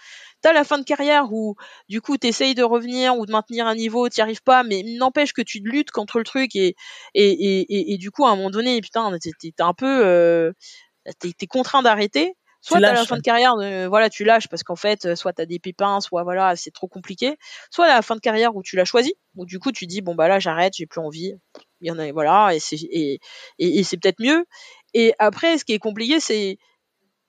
t'as 0.45 0.53
la 0.53 0.63
fin 0.63 0.77
de 0.77 0.83
carrière 0.83 1.33
où 1.33 1.55
du 1.89 2.01
coup 2.01 2.17
t'essayes 2.17 2.53
de 2.53 2.61
revenir 2.63 3.17
ou 3.17 3.25
de 3.25 3.31
maintenir 3.31 3.65
un 3.65 3.73
niveau, 3.73 4.07
t'y 4.09 4.21
arrives 4.21 4.43
pas, 4.43 4.61
mais 4.63 4.83
n'empêche 4.99 5.33
que 5.33 5.41
tu 5.41 5.59
luttes 5.59 5.89
contre 5.89 6.19
le 6.19 6.23
truc 6.23 6.55
et 6.55 6.75
et, 7.15 7.31
et, 7.31 7.93
et, 7.93 7.97
du 7.97 8.11
coup 8.11 8.25
à 8.25 8.29
un 8.31 8.35
moment 8.35 8.51
donné, 8.51 8.79
putain, 8.81 9.11
t'es 9.19 9.53
un 9.59 9.73
peu, 9.73 10.05
euh, 10.05 10.51
t'es 11.19 11.47
contraint 11.47 11.81
d'arrêter. 11.81 12.35
Soit 12.61 12.77
à 12.77 12.93
la 12.93 13.05
fin 13.05 13.15
de 13.17 13.21
carrière, 13.21 13.55
voilà, 13.89 14.09
tu 14.09 14.23
lâches 14.23 14.47
parce 14.47 14.63
qu'en 14.63 14.75
fait, 14.75 15.15
soit 15.15 15.33
t'as 15.33 15.45
des 15.45 15.59
pépins, 15.59 15.99
soit 16.01 16.23
voilà, 16.23 16.55
c'est 16.55 16.71
trop 16.71 16.87
compliqué. 16.87 17.37
Soit 17.71 17.85
à 17.85 17.95
la 17.95 18.01
fin 18.03 18.15
de 18.15 18.21
carrière 18.21 18.55
où 18.55 18.63
tu 18.63 18.75
l'as 18.75 18.85
choisi, 18.85 19.13
où 19.35 19.45
du 19.45 19.59
coup 19.59 19.71
tu 19.71 19.87
dis 19.87 20.01
bon 20.01 20.15
bah 20.15 20.27
là 20.27 20.39
j'arrête, 20.39 20.73
j'ai 20.77 20.85
plus 20.87 21.01
envie. 21.01 21.33
Il 21.81 21.87
y 21.87 21.91
en 21.91 21.99
a, 21.99 22.11
voilà, 22.11 22.53
et 22.55 22.59
c'est 22.59 22.77
et, 22.77 23.19
et, 23.59 23.79
et 23.79 23.83
c'est 23.83 23.97
peut-être 23.97 24.19
mieux. 24.19 24.45
Et 24.93 25.13
après, 25.19 25.57
ce 25.57 25.65
qui 25.65 25.73
est 25.73 25.79
compliqué, 25.79 26.19
c'est 26.19 26.57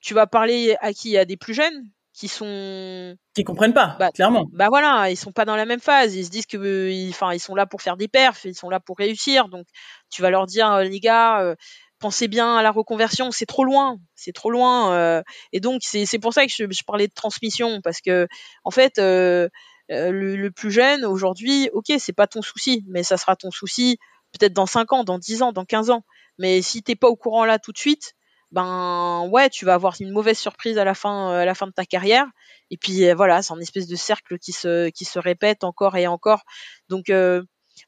tu 0.01 0.13
vas 0.15 0.27
parler 0.27 0.75
à 0.81 0.93
qui? 0.93 1.17
À 1.17 1.25
des 1.25 1.37
plus 1.37 1.53
jeunes? 1.55 1.83
Qui 2.17 2.27
sont 2.27 3.15
qui 3.35 3.43
comprennent 3.43 3.75
pas 3.75 3.95
bah, 3.99 4.11
clairement. 4.11 4.47
bah 4.51 4.69
voilà 4.69 5.11
ils 5.11 5.15
sont 5.15 5.31
pas 5.31 5.45
dans 5.45 5.55
la 5.55 5.65
même 5.65 5.79
phase. 5.79 6.15
Ils 6.15 6.25
se 6.25 6.31
disent 6.31 6.47
que 6.47 7.09
enfin 7.09 7.31
ils, 7.31 7.39
sont 7.39 7.53
là 7.53 7.67
pour 7.67 7.83
faire 7.83 7.95
des 7.95 8.07
perfs 8.07 8.45
ils 8.45 8.55
sont 8.55 8.71
là 8.71 8.79
pour 8.79 8.97
réussir. 8.97 9.49
Donc 9.49 9.67
tu 10.09 10.23
vas 10.23 10.31
leur 10.31 10.47
dire 10.47 10.71
euh, 10.71 10.83
les 10.83 10.99
gars 10.99 11.41
euh, 11.41 11.55
pensez 11.99 12.27
bien 12.27 12.55
à 12.55 12.63
la 12.63 12.71
reconversion 12.71 13.29
c'est 13.29 13.45
trop 13.45 13.63
loin 13.63 13.99
c'est 14.15 14.33
trop 14.33 14.49
loin 14.49 14.91
euh, 14.93 15.21
et 15.53 15.59
donc 15.59 15.81
c'est 15.83 16.07
c'est 16.07 16.17
pour 16.17 16.33
ça 16.33 16.45
que 16.47 16.51
je, 16.51 16.65
je, 16.69 16.83
parlais 16.85 17.07
de 17.07 17.13
transmission 17.13 17.81
parce 17.81 18.01
que 18.01 18.27
en 18.63 18.71
fait 18.71 18.97
le, 18.97 19.49
le, 19.89 20.51
plus 20.51 20.71
jeune 20.71 21.05
aujourd'hui 21.05 21.69
ok 21.73 21.93
c'est 21.99 22.13
pas 22.13 22.27
ton 22.27 22.41
souci 22.41 22.83
mais 22.87 23.03
ça 23.03 23.17
sera 23.17 23.35
ton 23.35 23.51
souci 23.51 23.97
peut-être 24.31 24.53
dans 24.53 24.65
5 24.65 24.91
ans 24.93 25.03
dans 25.03 25.19
10 25.19 25.43
ans 25.43 25.51
dans 25.51 25.65
15 25.65 25.91
ans. 25.91 26.03
Mais 26.39 26.61
si 26.61 26.83
t'es 26.83 26.95
pas 26.95 27.07
au 27.07 27.15
courant 27.15 27.45
là 27.45 27.59
tout 27.59 27.71
de 27.71 27.77
suite 27.77 28.13
ben 28.51 29.27
ouais, 29.31 29.49
tu 29.49 29.65
vas 29.65 29.73
avoir 29.73 29.95
une 29.99 30.11
mauvaise 30.11 30.37
surprise 30.37 30.77
à 30.77 30.85
la 30.85 30.93
fin, 30.93 31.31
à 31.31 31.45
la 31.45 31.55
fin 31.55 31.67
de 31.67 31.71
ta 31.71 31.85
carrière. 31.85 32.25
Et 32.71 32.77
puis 32.77 33.11
voilà, 33.13 33.41
c'est 33.41 33.53
un 33.53 33.59
espèce 33.59 33.87
de 33.87 33.95
cercle 33.95 34.37
qui 34.39 34.51
se 34.53 34.89
qui 34.89 35.05
se 35.05 35.19
répète 35.19 35.63
encore 35.63 35.97
et 35.97 36.07
encore. 36.07 36.43
Donc 36.89 37.07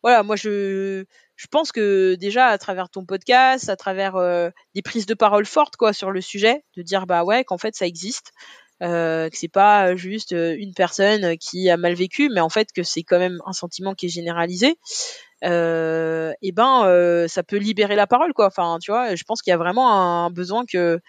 voilà, 0.04 0.24
moi 0.24 0.36
je 0.36 1.06
je 1.36 1.48
pense 1.48 1.72
que 1.72 2.16
déjà 2.16 2.48
à 2.48 2.58
travers 2.58 2.90
ton 2.90 3.06
podcast, 3.06 3.70
à 3.70 3.76
travers 3.76 4.16
des 4.76 4.82
prises 4.82 5.06
de 5.06 5.14
parole 5.14 5.46
fortes 5.46 5.78
quoi 5.78 5.94
sur 5.94 6.12
le 6.12 6.22
sujet, 6.22 6.64
de 6.76 6.82
dire 6.82 7.06
bah 7.08 7.24
ouais 7.24 7.44
qu'en 7.44 7.58
fait 7.58 7.76
ça 7.76 7.88
existe, 7.88 8.32
euh, 8.82 9.30
que 9.30 9.38
c'est 9.38 9.48
pas 9.48 9.96
juste 9.96 10.32
une 10.32 10.74
personne 10.74 11.38
qui 11.38 11.70
a 11.70 11.78
mal 11.78 11.94
vécu, 11.94 12.30
mais 12.30 12.42
en 12.42 12.50
fait 12.50 12.72
que 12.74 12.84
c'est 12.84 13.04
quand 13.04 13.20
même 13.20 13.40
un 13.46 13.54
sentiment 13.54 13.94
qui 13.94 14.08
est 14.08 14.10
généralisé. 14.10 14.76
Euh, 15.46 16.34
et 16.42 16.52
ben 16.52 16.84
euh, 16.86 17.28
ça 17.30 17.44
peut 17.44 17.58
libérer 17.58 17.96
la 17.96 18.08
parole 18.08 18.34
quoi. 18.34 18.48
Enfin 18.48 18.78
tu 18.82 18.92
vois, 18.92 19.16
je 19.16 19.24
pense 19.24 19.42
qu'il 19.42 19.52
y 19.52 19.54
a 19.54 19.58
vraiment 19.58 20.26
un 20.26 20.30
besoin 20.32 20.66
que 20.66 21.00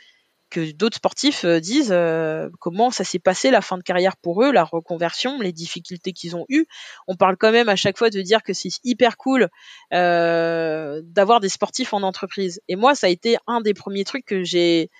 que 0.51 0.73
d'autres 0.73 0.97
sportifs 0.97 1.45
euh, 1.45 1.61
disent 1.61 1.93
euh, 1.93 2.51
comment 2.59 2.91
ça 2.91 3.05
s'est 3.05 3.19
passé 3.21 3.51
la 3.51 3.61
fin 3.61 3.79
de 3.79 3.83
carrière 3.83 4.17
pour 4.17 4.43
eux, 4.43 4.53
la 4.53 4.65
reconversion, 4.65 5.39
les 5.41 5.53
difficultés 5.53 6.13
qu'ils 6.13 6.37
ont 6.37 6.45
eues. 6.49 6.67
On 7.07 7.15
parle 7.15 7.37
quand 7.37 7.53
même 7.53 7.69
à 7.69 7.77
chaque 7.77 7.97
fois 7.97 8.11
de 8.11 8.21
dire 8.21 8.43
que 8.43 8.53
c'est 8.53 8.69
hyper 8.85 9.17
cool 9.17 9.49
euh, 9.95 11.01
d'avoir 11.05 11.41
des 11.41 11.49
sportifs 11.49 11.95
en 11.95 12.03
entreprise. 12.03 12.61
Et 12.69 12.77
moi, 12.77 12.95
ça 12.95 13.07
a 13.07 13.11
été 13.11 13.39
un 13.47 13.61
des 13.61 13.75
premiers 13.75 14.05
trucs 14.05 14.27
que 14.27 14.43
j'ai 14.43 14.91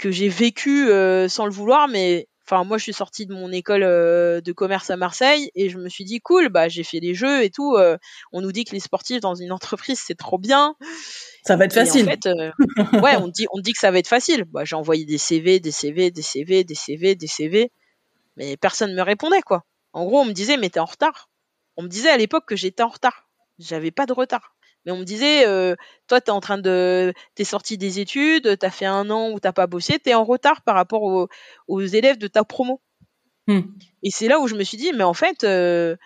que 0.00 0.10
j'ai 0.10 0.28
vécu 0.28 0.88
euh, 0.88 1.28
sans 1.28 1.44
le 1.44 1.52
vouloir, 1.52 1.86
mais 1.86 2.26
enfin 2.44 2.64
moi 2.64 2.78
je 2.78 2.84
suis 2.84 2.92
sortie 2.92 3.26
de 3.26 3.34
mon 3.34 3.52
école 3.52 3.82
euh, 3.84 4.40
de 4.40 4.52
commerce 4.52 4.90
à 4.90 4.96
Marseille 4.96 5.50
et 5.54 5.68
je 5.68 5.78
me 5.78 5.88
suis 5.88 6.04
dit 6.04 6.20
cool, 6.20 6.48
bah 6.48 6.68
j'ai 6.68 6.82
fait 6.82 7.00
des 7.00 7.14
jeux 7.14 7.44
et 7.44 7.50
tout. 7.50 7.76
Euh, 7.76 7.96
on 8.32 8.40
nous 8.40 8.50
dit 8.50 8.64
que 8.64 8.72
les 8.72 8.80
sportifs 8.80 9.20
dans 9.20 9.34
une 9.34 9.52
entreprise 9.52 10.00
c'est 10.04 10.16
trop 10.16 10.38
bien. 10.38 10.74
Ça 11.44 11.56
va 11.56 11.66
être 11.66 11.74
facile. 11.74 12.06
En 12.06 12.10
fait, 12.10 12.28
ouais, 13.02 13.16
on 13.16 13.28
dit 13.28 13.46
on 13.52 13.60
dit 13.60 13.72
que 13.72 13.78
ça 13.78 13.90
va 13.90 13.98
être 13.98 14.08
facile. 14.08 14.44
Bah, 14.44 14.64
j'ai 14.64 14.76
envoyé 14.76 15.04
des 15.04 15.18
CV, 15.18 15.60
des 15.60 15.70
CV, 15.70 16.10
des 16.10 16.22
CV, 16.22 16.64
des 16.64 16.74
CV, 16.74 17.14
des 17.14 17.26
CV, 17.26 17.70
mais 18.36 18.56
personne 18.56 18.94
me 18.94 19.02
répondait 19.02 19.42
quoi. 19.42 19.64
En 19.92 20.04
gros, 20.04 20.20
on 20.20 20.24
me 20.24 20.32
disait 20.32 20.56
mais 20.56 20.70
t'es 20.70 20.80
en 20.80 20.86
retard. 20.86 21.28
On 21.76 21.82
me 21.82 21.88
disait 21.88 22.10
à 22.10 22.16
l'époque 22.16 22.46
que 22.46 22.56
j'étais 22.56 22.82
en 22.82 22.88
retard. 22.88 23.28
J'avais 23.58 23.90
pas 23.90 24.06
de 24.06 24.12
retard. 24.12 24.54
Mais 24.84 24.92
on 24.92 24.98
me 24.98 25.04
disait, 25.04 25.46
euh, 25.46 25.74
toi, 26.06 26.20
t'es 26.20 26.30
en 26.30 26.40
train 26.40 26.58
de, 26.58 27.12
t'es 27.34 27.44
sorti 27.44 27.76
des 27.76 28.00
études, 28.00 28.58
t'as 28.58 28.70
fait 28.70 28.86
un 28.86 29.10
an 29.10 29.30
où 29.30 29.40
t'as 29.40 29.52
pas 29.52 29.66
bossé, 29.66 29.98
t'es 29.98 30.14
en 30.14 30.24
retard 30.24 30.62
par 30.62 30.74
rapport 30.74 31.28
aux, 31.68 31.80
élèves 31.80 32.18
de 32.18 32.28
ta 32.28 32.44
promo. 32.44 32.80
Hmm. 33.46 33.60
Et 34.02 34.10
c'est 34.10 34.28
là 34.28 34.40
où 34.40 34.46
je 34.46 34.54
me 34.54 34.64
suis 34.64 34.78
dit, 34.78 34.92
mais 34.94 35.04
en 35.04 35.14
fait, 35.14 35.44
euh, 35.44 35.96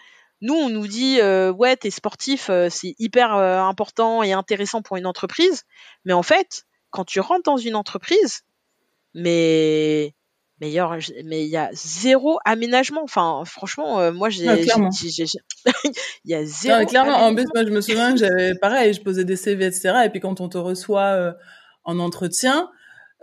nous, 0.41 0.55
on 0.55 0.69
nous 0.69 0.89
dit, 0.89 1.21
euh, 1.21 1.53
ouais, 1.53 1.77
t'es 1.77 1.91
sportif, 1.91 2.51
c'est 2.71 2.95
hyper 2.99 3.33
important 3.33 4.23
et 4.23 4.33
intéressant 4.33 4.83
pour 4.83 4.97
une 4.97 5.07
entreprise. 5.07 5.63
Mais 6.05 6.13
en 6.13 6.23
fait, 6.23 6.65
quand 6.91 7.05
tu 7.05 7.21
rentres 7.21 7.45
dans 7.45 7.57
une 7.57 7.77
entreprise, 7.77 8.43
mais 9.15 10.15
mais 10.61 10.71
il 10.71 11.51
y 11.51 11.57
a 11.57 11.71
zéro 11.73 12.39
aménagement. 12.45 13.03
Enfin, 13.03 13.43
franchement, 13.45 14.01
euh, 14.01 14.13
moi, 14.13 14.31
j'ai, 14.31 14.45
il 14.45 16.31
y 16.31 16.35
a 16.35 16.45
zéro. 16.45 16.87
clairement, 16.87 17.17
en 17.17 17.35
plus, 17.35 17.47
moi, 17.55 17.65
je 17.65 17.71
me 17.71 17.81
souviens 17.81 18.13
que 18.13 18.19
j'avais 18.19 18.55
pareil, 18.55 18.93
je 18.95 19.01
posais 19.01 19.25
des 19.25 19.37
CV, 19.37 19.67
etc. 19.67 20.03
Et 20.05 20.11
puis 20.11 20.21
quand 20.21 20.41
on 20.41 20.49
te 20.49 20.59
reçoit 20.59 21.15
euh, 21.15 21.33
en 21.83 21.99
entretien, 21.99 22.71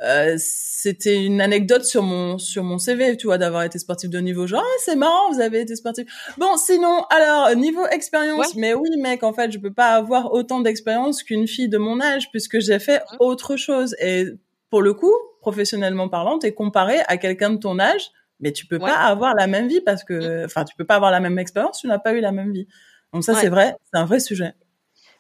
euh, 0.04 0.36
c'était 0.38 1.24
une 1.24 1.40
anecdote 1.42 1.86
sur 1.86 2.04
mon 2.04 2.38
sur 2.38 2.64
mon 2.64 2.80
CV, 2.80 3.16
tu 3.16 3.28
vois, 3.28 3.38
d'avoir 3.38 3.64
été 3.64 3.80
sportif 3.80 4.10
de 4.10 4.20
niveau. 4.20 4.46
Genre, 4.46 4.64
ah, 4.66 4.80
c'est 4.84 4.98
marrant, 4.98 5.32
vous 5.32 5.40
avez 5.40 5.62
été 5.62 5.76
sportif. 5.78 6.08
Bon, 6.38 6.58
sinon, 6.58 7.06
alors 7.12 7.56
niveau 7.56 7.86
expérience, 7.88 8.56
mais 8.56 8.74
oui, 8.74 8.90
mec, 8.98 9.24
en 9.24 9.32
fait, 9.32 9.52
je 9.52 9.60
peux 9.60 9.74
pas 9.74 9.94
avoir 9.94 10.34
autant 10.34 10.60
d'expérience 10.60 11.24
qu'une 11.24 11.48
fille 11.48 11.70
de 11.70 11.78
mon 11.78 12.02
âge 12.02 12.30
puisque 12.32 12.60
j'ai 12.60 12.80
fait 12.80 13.00
mmh. 13.00 13.16
autre 13.20 13.56
chose. 13.56 13.96
Et 14.02 14.26
pour 14.72 14.82
le 14.82 14.94
coup, 14.96 15.14
professionnellement 15.42 16.10
parlant, 16.10 16.40
t'es 16.40 16.54
comparé 16.54 17.00
à 17.08 17.18
quelqu'un 17.18 17.52
de 17.52 17.58
ton 17.58 17.78
âge, 17.78 18.10
mais 18.40 18.54
tu 18.54 18.66
peux 18.66 18.80
pas 18.80 18.96
avoir 18.96 19.36
la 19.36 19.46
même 19.46 19.68
vie 19.68 19.82
parce 19.82 20.04
que, 20.04 20.42
mm. 20.42 20.46
enfin, 20.46 20.64
tu 20.64 20.76
peux 20.76 20.86
pas 20.86 20.96
avoir 20.96 21.12
la 21.12 21.20
même 21.20 21.38
expérience, 21.38 21.82
tu 21.82 21.88
n'as 21.88 22.00
pas 22.00 22.14
eu 22.14 22.22
la 22.22 22.32
même 22.32 22.52
vie. 22.52 22.68
Donc 23.14 23.24
ça, 23.24 23.36
c'est 23.36 23.50
vrai, 23.50 23.76
c'est 23.84 24.00
un 24.00 24.06
vrai 24.06 24.20
sujet. 24.22 24.54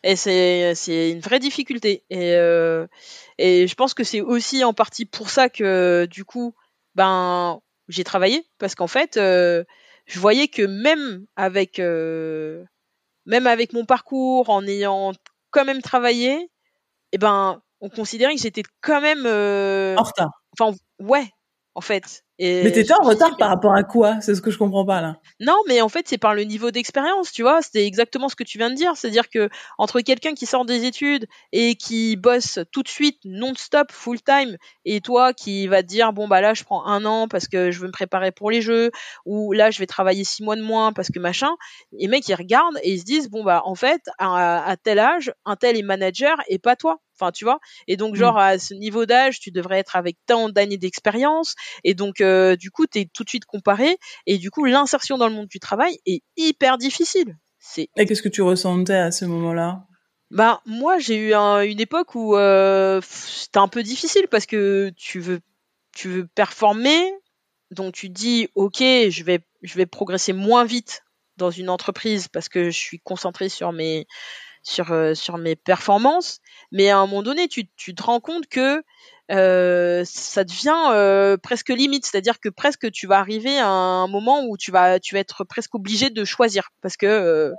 Et 0.04 0.16
c'est 0.16 0.74
c'est 0.74 1.12
une 1.12 1.20
vraie 1.20 1.39
difficulté. 1.39 2.04
Et 2.10 2.34
euh, 2.36 2.88
et 3.38 3.68
je 3.68 3.76
pense 3.76 3.93
que 3.93 4.04
c'est 4.04 4.22
aussi 4.22 4.64
en 4.64 4.74
partie 4.74 5.06
pour 5.06 5.30
ça 5.30 5.49
que 5.49 6.08
du 6.10 6.24
coup, 6.26 6.56
ben 6.95 7.60
j'ai 7.89 8.06
travaillé 8.06 8.43
parce 8.58 8.74
qu'en 8.74 8.88
fait, 8.88 9.18
euh, 9.18 9.64
je 10.06 10.20
voyais 10.20 10.47
que 10.47 10.64
même 10.64 11.26
avec 11.36 11.78
euh, 11.78 12.64
même 13.26 13.45
avec 13.45 13.74
mon 13.74 13.86
parcours, 13.86 14.49
en 14.49 14.66
ayant 14.66 15.12
quand 15.52 15.66
même 15.66 15.82
travaillé, 15.82 16.32
et 16.32 16.49
eh 17.14 17.18
ben 17.18 17.62
on 17.82 17.89
considérait 17.89 18.36
que 18.36 18.41
j'étais 18.41 18.63
quand 18.82 19.01
même 19.01 19.25
euh, 19.25 19.95
en 19.97 20.03
retard. 20.03 20.43
Enfin, 20.57 20.75
ouais, 20.99 21.27
en 21.75 21.82
fait. 21.82 22.23
Et 22.43 22.63
mais 22.63 22.71
t'étais 22.71 22.93
en 22.93 23.03
retard 23.03 23.38
par 23.38 23.49
rapport 23.49 23.75
à 23.75 23.84
quoi? 23.84 24.19
C'est 24.19 24.34
ce 24.34 24.41
que 24.41 24.49
je 24.49 24.57
comprends 24.57 24.84
pas 24.84 24.99
là. 24.99 25.17
Non, 25.39 25.57
mais 25.67 25.79
en 25.82 25.89
fait, 25.89 26.07
c'est 26.07 26.17
par 26.17 26.34
le 26.34 26.43
niveau 26.43 26.71
d'expérience, 26.71 27.32
tu 27.32 27.43
vois. 27.43 27.61
C'était 27.61 27.86
exactement 27.86 28.29
ce 28.29 28.36
que 28.36 28.43
tu 28.43 28.57
viens 28.57 28.71
de 28.71 28.75
dire. 28.75 28.97
C'est-à-dire 28.97 29.29
que 29.29 29.47
entre 29.77 30.01
quelqu'un 30.01 30.34
qui 30.34 30.47
sort 30.47 30.65
des 30.65 30.86
études 30.86 31.27
et 31.51 31.75
qui 31.75 32.15
bosse 32.15 32.57
tout 32.71 32.82
de 32.82 32.88
suite, 32.88 33.19
non-stop, 33.25 33.91
full-time, 33.91 34.57
et 34.86 35.01
toi 35.01 35.34
qui 35.34 35.67
va 35.67 35.84
te 35.84 35.88
dire, 35.88 36.13
bon, 36.13 36.27
bah 36.27 36.41
là, 36.41 36.55
je 36.55 36.63
prends 36.63 36.84
un 36.88 37.05
an 37.05 37.27
parce 37.27 37.47
que 37.47 37.69
je 37.69 37.79
veux 37.79 37.88
me 37.88 37.91
préparer 37.91 38.32
pour 38.32 38.49
les 38.49 38.61
jeux, 38.61 38.89
ou 39.25 39.53
là, 39.53 39.69
je 39.69 39.77
vais 39.77 39.86
travailler 39.86 40.23
six 40.23 40.41
mois 40.41 40.55
de 40.55 40.63
moins 40.63 40.93
parce 40.93 41.09
que 41.09 41.19
machin, 41.19 41.51
les 41.91 42.07
mecs, 42.07 42.27
ils 42.27 42.34
regardent 42.34 42.79
et 42.82 42.93
ils 42.93 42.99
se 43.01 43.05
disent, 43.05 43.29
bon, 43.29 43.43
bah, 43.43 43.61
en 43.65 43.75
fait, 43.75 44.01
à, 44.17 44.67
à 44.67 44.77
tel 44.77 44.97
âge, 44.97 45.32
un 45.45 45.55
tel 45.55 45.77
est 45.77 45.84
manager 45.84 46.38
et 46.47 46.57
pas 46.57 46.75
toi. 46.75 46.97
Enfin, 47.22 47.32
tu 47.32 47.45
vois. 47.45 47.59
Et 47.88 47.97
donc, 47.97 48.15
genre, 48.15 48.36
mmh. 48.36 48.39
à 48.39 48.59
ce 48.59 48.74
niveau 48.74 49.05
d'âge, 49.05 49.39
tu 49.39 49.51
devrais 49.51 49.78
être 49.80 49.95
avec 49.95 50.17
tant 50.26 50.49
d'années 50.49 50.78
d'expérience. 50.78 51.55
Et 51.84 51.93
donc, 51.93 52.22
euh, 52.22 52.55
du 52.55 52.72
coup, 52.72 52.88
tu 52.88 52.99
es 52.99 53.09
tout 53.13 53.24
de 53.24 53.30
suite 53.30 53.45
comparé. 53.45 53.97
Et 54.26 54.38
du 54.38 54.49
coup, 54.49 54.65
l'insertion 54.65 55.17
dans 55.17 55.28
le 55.28 55.34
monde 55.34 55.47
du 55.47 55.59
travail 55.59 55.99
est 56.05 56.24
hyper 56.38 56.78
difficile. 56.78 57.38
C'est... 57.59 57.89
Et 57.95 58.05
qu'est-ce 58.05 58.24
que 58.24 58.30
tu 58.30 58.41
ressentais 58.41 58.95
à 58.95 59.11
ce 59.11 59.26
moment-là? 59.26 59.86
Bah, 60.32 60.61
moi, 60.65 60.97
j'ai 60.97 61.17
eu 61.17 61.34
une 61.34 61.80
époque 61.80 62.15
où 62.15 62.36
euh, 62.36 63.01
c'était 63.03 63.59
un 63.59 63.67
peu 63.67 63.84
difficile 63.84 64.28
parce 64.32 64.45
que 64.45 64.91
tu 64.95 65.19
veux, 65.19 65.41
tu 65.93 66.09
veux 66.09 66.28
performer. 66.28 67.13
Donc, 67.69 67.93
tu 67.93 68.09
dis, 68.09 68.47
OK, 68.55 68.80
je 68.80 69.24
vais, 69.24 69.41
je 69.61 69.76
vais 69.76 69.86
progresser 69.86 70.34
moins 70.34 70.65
vite 70.65 71.03
dans 71.38 71.51
une 71.51 71.69
entreprise 71.69 72.28
parce 72.28 72.49
que 72.49 72.65
je 72.65 72.78
suis 72.78 72.99
concentré 72.99 73.49
sur 73.49 73.72
mes 73.72 74.07
sur 74.64 74.91
euh, 74.91 75.14
sur 75.14 75.38
mes 75.38 75.55
performances 75.55 76.39
mais 76.72 76.89
à 76.89 76.97
un 76.97 77.07
moment 77.07 77.24
donné 77.24 77.47
tu, 77.47 77.68
tu 77.76 77.95
te 77.95 78.03
rends 78.03 78.20
compte 78.20 78.47
que 78.47 78.84
euh, 79.32 80.03
ça 80.05 80.43
devient 80.43 80.89
euh, 80.91 81.38
presque 81.38 81.70
limite. 81.70 82.05
C'est-à-dire 82.05 82.41
que 82.41 82.49
presque 82.49 82.91
tu 82.91 83.07
vas 83.07 83.20
arriver 83.20 83.59
à 83.59 83.70
un 83.70 84.07
moment 84.07 84.43
où 84.45 84.57
tu 84.57 84.72
vas 84.72 84.99
tu 84.99 85.16
vas 85.16 85.22
être 85.22 85.45
presque 85.45 85.74
obligé 85.74 86.09
de 86.09 86.26
choisir. 86.26 86.70
Parce 86.82 86.97
que 86.97 87.53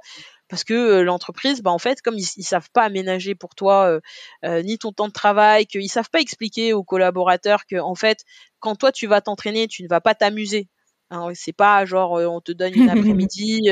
parce 0.49 0.65
que 0.65 1.01
l'entreprise, 1.01 1.63
bah 1.63 1.71
en 1.71 1.79
fait, 1.79 2.03
comme 2.03 2.19
ils, 2.19 2.27
ils 2.37 2.45
savent 2.45 2.69
pas 2.75 2.83
aménager 2.83 3.35
pour 3.35 3.55
toi 3.55 4.01
ni 4.45 4.77
ton 4.77 4.93
temps 4.93 5.09
de 5.09 5.13
travail, 5.13 5.65
qu'ils 5.67 5.89
savent 5.89 6.11
pas 6.11 6.21
expliquer 6.21 6.75
aux 6.75 6.85
collaborateurs 6.85 7.65
que 7.65 7.77
en 7.77 7.95
fait, 7.95 8.19
quand 8.61 8.77
toi 8.77 8.93
tu 8.93 9.07
vas 9.07 9.23
t'entraîner, 9.23 9.67
tu 9.67 9.83
ne 9.83 9.89
vas 9.89 10.03
pas 10.03 10.15
t'amuser, 10.15 10.69
Hein, 11.13 11.29
c'est 11.35 11.53
pas 11.53 11.85
genre 11.85 12.13
on 12.13 12.41
te 12.41 12.53
donne 12.53 12.73
une 12.75 12.89
après-midi 13.29 13.69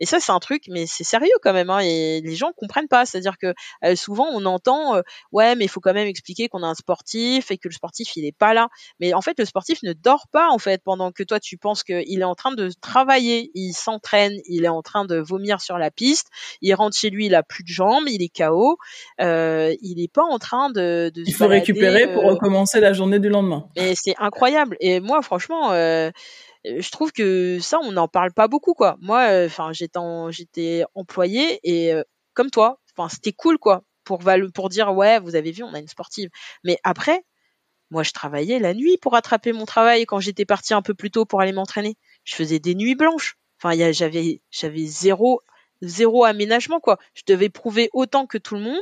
et 0.00 0.06
ça 0.06 0.20
c'est 0.20 0.32
un 0.32 0.40
truc 0.40 0.64
mais 0.68 0.86
c'est 0.86 1.04
sérieux 1.04 1.30
quand 1.42 1.52
même 1.52 1.70
hein, 1.70 1.78
et 1.78 2.20
les 2.20 2.34
gens 2.34 2.52
comprennent 2.56 2.88
pas. 2.88 3.06
C'est-à-dire 3.06 3.36
que 3.38 3.54
souvent 3.94 4.26
on 4.32 4.44
entend 4.44 5.00
ouais 5.32 5.54
mais 5.54 5.66
il 5.66 5.68
faut 5.68 5.80
quand 5.80 5.94
même 5.94 6.08
expliquer 6.08 6.48
qu'on 6.48 6.62
a 6.62 6.66
un 6.66 6.74
sportif 6.74 7.50
et 7.50 7.58
que 7.58 7.68
le 7.68 7.74
sportif 7.74 8.16
il 8.16 8.24
est 8.24 8.36
pas 8.36 8.54
là 8.54 8.68
mais 8.98 9.14
en 9.14 9.20
fait 9.20 9.38
le 9.38 9.44
sportif 9.44 9.82
ne 9.82 9.92
dort 9.92 10.26
pas 10.32 10.48
en 10.50 10.58
fait 10.58 10.82
pendant 10.82 11.12
que 11.12 11.22
toi 11.22 11.40
tu 11.40 11.56
penses 11.56 11.84
qu'il 11.84 12.20
est 12.20 12.24
en 12.24 12.34
train 12.34 12.52
de 12.52 12.70
travailler. 12.80 13.50
Il 13.54 13.72
s'entraîne 13.72 14.38
il 14.46 14.64
est 14.64 14.68
en 14.68 14.82
train 14.82 15.04
de 15.04 15.16
vomir 15.16 15.60
sur 15.60 15.78
la 15.78 15.90
piste. 15.90 16.28
Il 16.60 16.74
rentre 16.74 16.96
chez 16.96 17.10
lui 17.10 17.26
il 17.26 17.34
a 17.34 17.42
plus 17.42 17.62
de 17.62 17.68
jambes 17.68 18.04
il 18.08 18.22
est 18.22 18.36
KO 18.36 18.78
euh, 19.20 19.74
il 19.82 20.02
est 20.02 20.12
pas 20.12 20.24
en 20.24 20.38
train 20.38 20.70
de, 20.70 21.10
de 21.14 21.22
il 21.26 21.34
faut 21.34 21.46
récupérer 21.46 22.12
pour 22.12 22.24
recommencer 22.24 22.80
la 22.80 22.92
journée 22.92 23.18
du 23.18 23.28
lendemain. 23.28 23.68
Mais 23.76 23.94
c'est 23.94 24.14
incroyable. 24.18 24.76
Et 24.80 25.00
moi 25.00 25.22
franchement 25.22 25.72
euh, 25.72 26.10
je 26.64 26.90
trouve 26.90 27.12
que 27.12 27.58
ça 27.60 27.78
on 27.82 27.92
n'en 27.92 28.08
parle 28.08 28.32
pas 28.32 28.48
beaucoup 28.48 28.74
quoi. 28.74 28.96
Moi 29.00 29.44
enfin 29.46 29.72
j'étais 29.72 30.00
j'étais 30.30 30.84
employée 30.94 31.60
et 31.64 31.92
comme 32.34 32.50
toi 32.50 32.80
enfin 32.96 33.08
c'était 33.08 33.32
cool 33.32 33.58
quoi 33.58 33.82
pour 34.04 34.20
pour 34.54 34.68
dire 34.68 34.92
ouais 34.94 35.18
vous 35.20 35.36
avez 35.36 35.52
vu 35.52 35.62
on 35.62 35.74
a 35.74 35.78
une 35.78 35.88
sportive. 35.88 36.30
Mais 36.64 36.78
après 36.84 37.24
moi 37.90 38.02
je 38.02 38.12
travaillais 38.12 38.58
la 38.58 38.74
nuit 38.74 38.98
pour 38.98 39.14
attraper 39.16 39.52
mon 39.52 39.66
travail 39.66 40.06
quand 40.06 40.20
j'étais 40.20 40.44
partie 40.44 40.74
un 40.74 40.82
peu 40.82 40.94
plus 40.94 41.10
tôt 41.10 41.24
pour 41.24 41.40
aller 41.40 41.52
m'entraîner. 41.52 41.96
Je 42.24 42.34
faisais 42.34 42.58
des 42.58 42.74
nuits 42.74 42.94
blanches. 42.94 43.36
Enfin 43.62 43.74
j'avais 43.92 44.42
j'avais 44.50 44.86
zéro 44.86 45.42
zéro 45.82 46.24
aménagement 46.24 46.80
quoi. 46.80 46.98
Je 47.14 47.22
devais 47.26 47.48
prouver 47.48 47.90
autant 47.92 48.26
que 48.26 48.38
tout 48.38 48.54
le 48.54 48.60
monde 48.62 48.80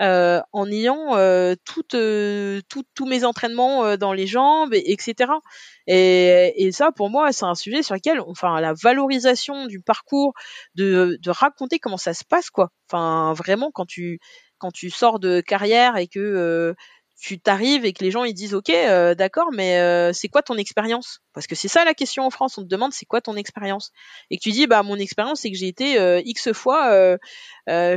euh, 0.00 0.40
en 0.52 0.70
ayant 0.70 1.16
euh, 1.16 1.54
euh, 1.94 2.60
tous 2.68 3.06
mes 3.06 3.24
entraînements 3.24 3.96
dans 3.96 4.12
les 4.12 4.26
jambes, 4.26 4.72
etc. 4.74 5.40
Et, 5.86 6.52
et 6.56 6.72
ça, 6.72 6.92
pour 6.92 7.10
moi, 7.10 7.32
c'est 7.32 7.44
un 7.44 7.54
sujet 7.54 7.82
sur 7.82 7.94
lequel, 7.94 8.20
enfin, 8.20 8.60
la 8.60 8.72
valorisation 8.74 9.66
du 9.66 9.80
parcours, 9.80 10.32
de, 10.74 11.18
de 11.20 11.30
raconter 11.30 11.78
comment 11.78 11.96
ça 11.96 12.14
se 12.14 12.24
passe, 12.24 12.50
quoi. 12.50 12.70
Enfin, 12.90 13.34
vraiment, 13.34 13.70
quand 13.72 13.86
tu 13.86 14.18
quand 14.58 14.70
tu 14.70 14.90
sors 14.90 15.20
de 15.20 15.40
carrière 15.40 15.96
et 15.96 16.06
que 16.06 16.74
tu 17.20 17.38
t'arrives 17.38 17.84
et 17.84 17.92
que 17.92 18.02
les 18.02 18.10
gens 18.10 18.24
ils 18.24 18.32
disent 18.32 18.54
ok 18.54 18.70
euh, 18.70 19.14
d'accord 19.14 19.48
mais 19.52 19.78
euh, 19.78 20.10
c'est 20.14 20.28
quoi 20.28 20.42
ton 20.42 20.56
expérience? 20.56 21.20
Parce 21.34 21.46
que 21.46 21.54
c'est 21.54 21.68
ça 21.68 21.84
la 21.84 21.92
question 21.92 22.24
en 22.24 22.30
France. 22.30 22.56
On 22.56 22.62
te 22.62 22.66
demande 22.68 22.92
c'est 22.94 23.04
quoi 23.04 23.20
ton 23.20 23.36
expérience? 23.36 23.92
Et 24.30 24.38
que 24.38 24.42
tu 24.42 24.50
dis 24.52 24.66
bah 24.66 24.82
mon 24.82 24.96
expérience 24.96 25.42
c'est 25.42 25.50
que 25.50 25.56
j'ai 25.56 25.68
été 25.68 25.98
euh, 25.98 26.22
x 26.24 26.52
fois 26.52 27.18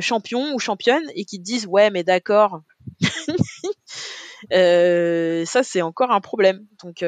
champion 0.01 0.53
ou 0.53 0.59
championne 0.59 1.03
et 1.15 1.23
qu'ils 1.23 1.39
te 1.39 1.45
disent 1.45 1.65
ouais 1.67 1.89
mais 1.89 2.03
d'accord. 2.03 2.61
Ça 4.51 5.63
c'est 5.63 5.81
encore 5.81 6.11
un 6.11 6.19
problème. 6.21 6.67
Donc 6.83 7.03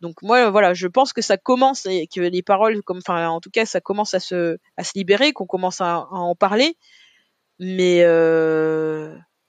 donc 0.00 0.22
moi 0.22 0.50
voilà 0.50 0.74
je 0.74 0.86
pense 0.86 1.12
que 1.12 1.22
ça 1.22 1.36
commence 1.36 1.86
et 1.86 2.06
que 2.06 2.20
les 2.20 2.42
paroles 2.42 2.82
comme 2.84 2.98
enfin 2.98 3.28
en 3.28 3.40
tout 3.40 3.50
cas 3.50 3.66
ça 3.66 3.80
commence 3.80 4.14
à 4.14 4.20
se 4.20 4.58
à 4.76 4.84
se 4.84 4.92
libérer 4.94 5.32
qu'on 5.32 5.46
commence 5.46 5.80
à, 5.80 5.96
à, 5.96 6.06
en 6.12 6.36
parler. 6.36 6.76
Mais 7.58 8.04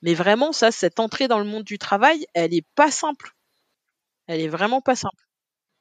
mais 0.01 0.13
vraiment, 0.13 0.51
ça, 0.51 0.71
cette 0.71 0.99
entrée 0.99 1.27
dans 1.27 1.39
le 1.39 1.45
monde 1.45 1.63
du 1.63 1.77
travail, 1.77 2.26
elle 2.34 2.53
est 2.53 2.65
pas 2.76 2.91
simple. 2.91 3.35
Elle 4.27 4.41
est 4.41 4.47
vraiment 4.47 4.81
pas 4.81 4.95
simple. 4.95 5.27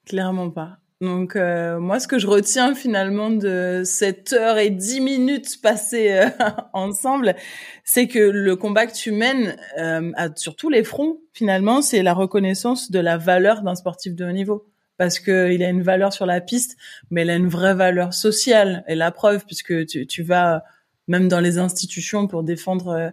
Clairement 0.07 0.51
pas. 0.51 0.79
Donc 1.01 1.37
euh, 1.37 1.79
moi, 1.79 2.01
ce 2.01 2.09
que 2.09 2.19
je 2.19 2.27
retiens 2.27 2.75
finalement 2.75 3.31
de 3.31 3.83
cette 3.85 4.33
heure 4.33 4.59
et 4.59 4.71
dix 4.71 5.01
minutes 5.01 5.61
passées 5.63 6.11
euh, 6.11 6.29
ensemble, 6.73 7.37
c'est 7.85 8.09
que 8.09 8.19
le 8.19 8.57
combat 8.57 8.87
que 8.87 8.95
tu 8.95 9.13
mènes 9.13 9.57
euh, 9.79 10.11
sur 10.35 10.57
tous 10.57 10.71
les 10.71 10.83
fronts, 10.83 11.21
finalement, 11.33 11.83
c'est 11.83 12.03
la 12.03 12.15
reconnaissance 12.15 12.91
de 12.91 12.99
la 12.99 13.17
valeur 13.17 13.63
d'un 13.63 13.77
sportif 13.77 14.17
de 14.17 14.25
haut 14.25 14.33
niveau. 14.33 14.67
Parce 14.97 15.21
que 15.21 15.53
il 15.53 15.63
a 15.63 15.69
une 15.69 15.83
valeur 15.83 16.13
sur 16.13 16.27
la 16.27 16.41
piste, 16.41 16.77
mais 17.13 17.23
il 17.23 17.31
a 17.31 17.37
une 17.37 17.47
vraie 17.47 17.75
valeur 17.75 18.13
sociale. 18.13 18.83
Et 18.89 18.97
la 18.97 19.13
preuve, 19.13 19.45
puisque 19.47 19.87
tu, 19.87 20.09
tu 20.09 20.25
vas 20.25 20.65
même 21.07 21.29
dans 21.29 21.39
les 21.39 21.59
institutions 21.59 22.27
pour 22.27 22.43
défendre 22.43 23.13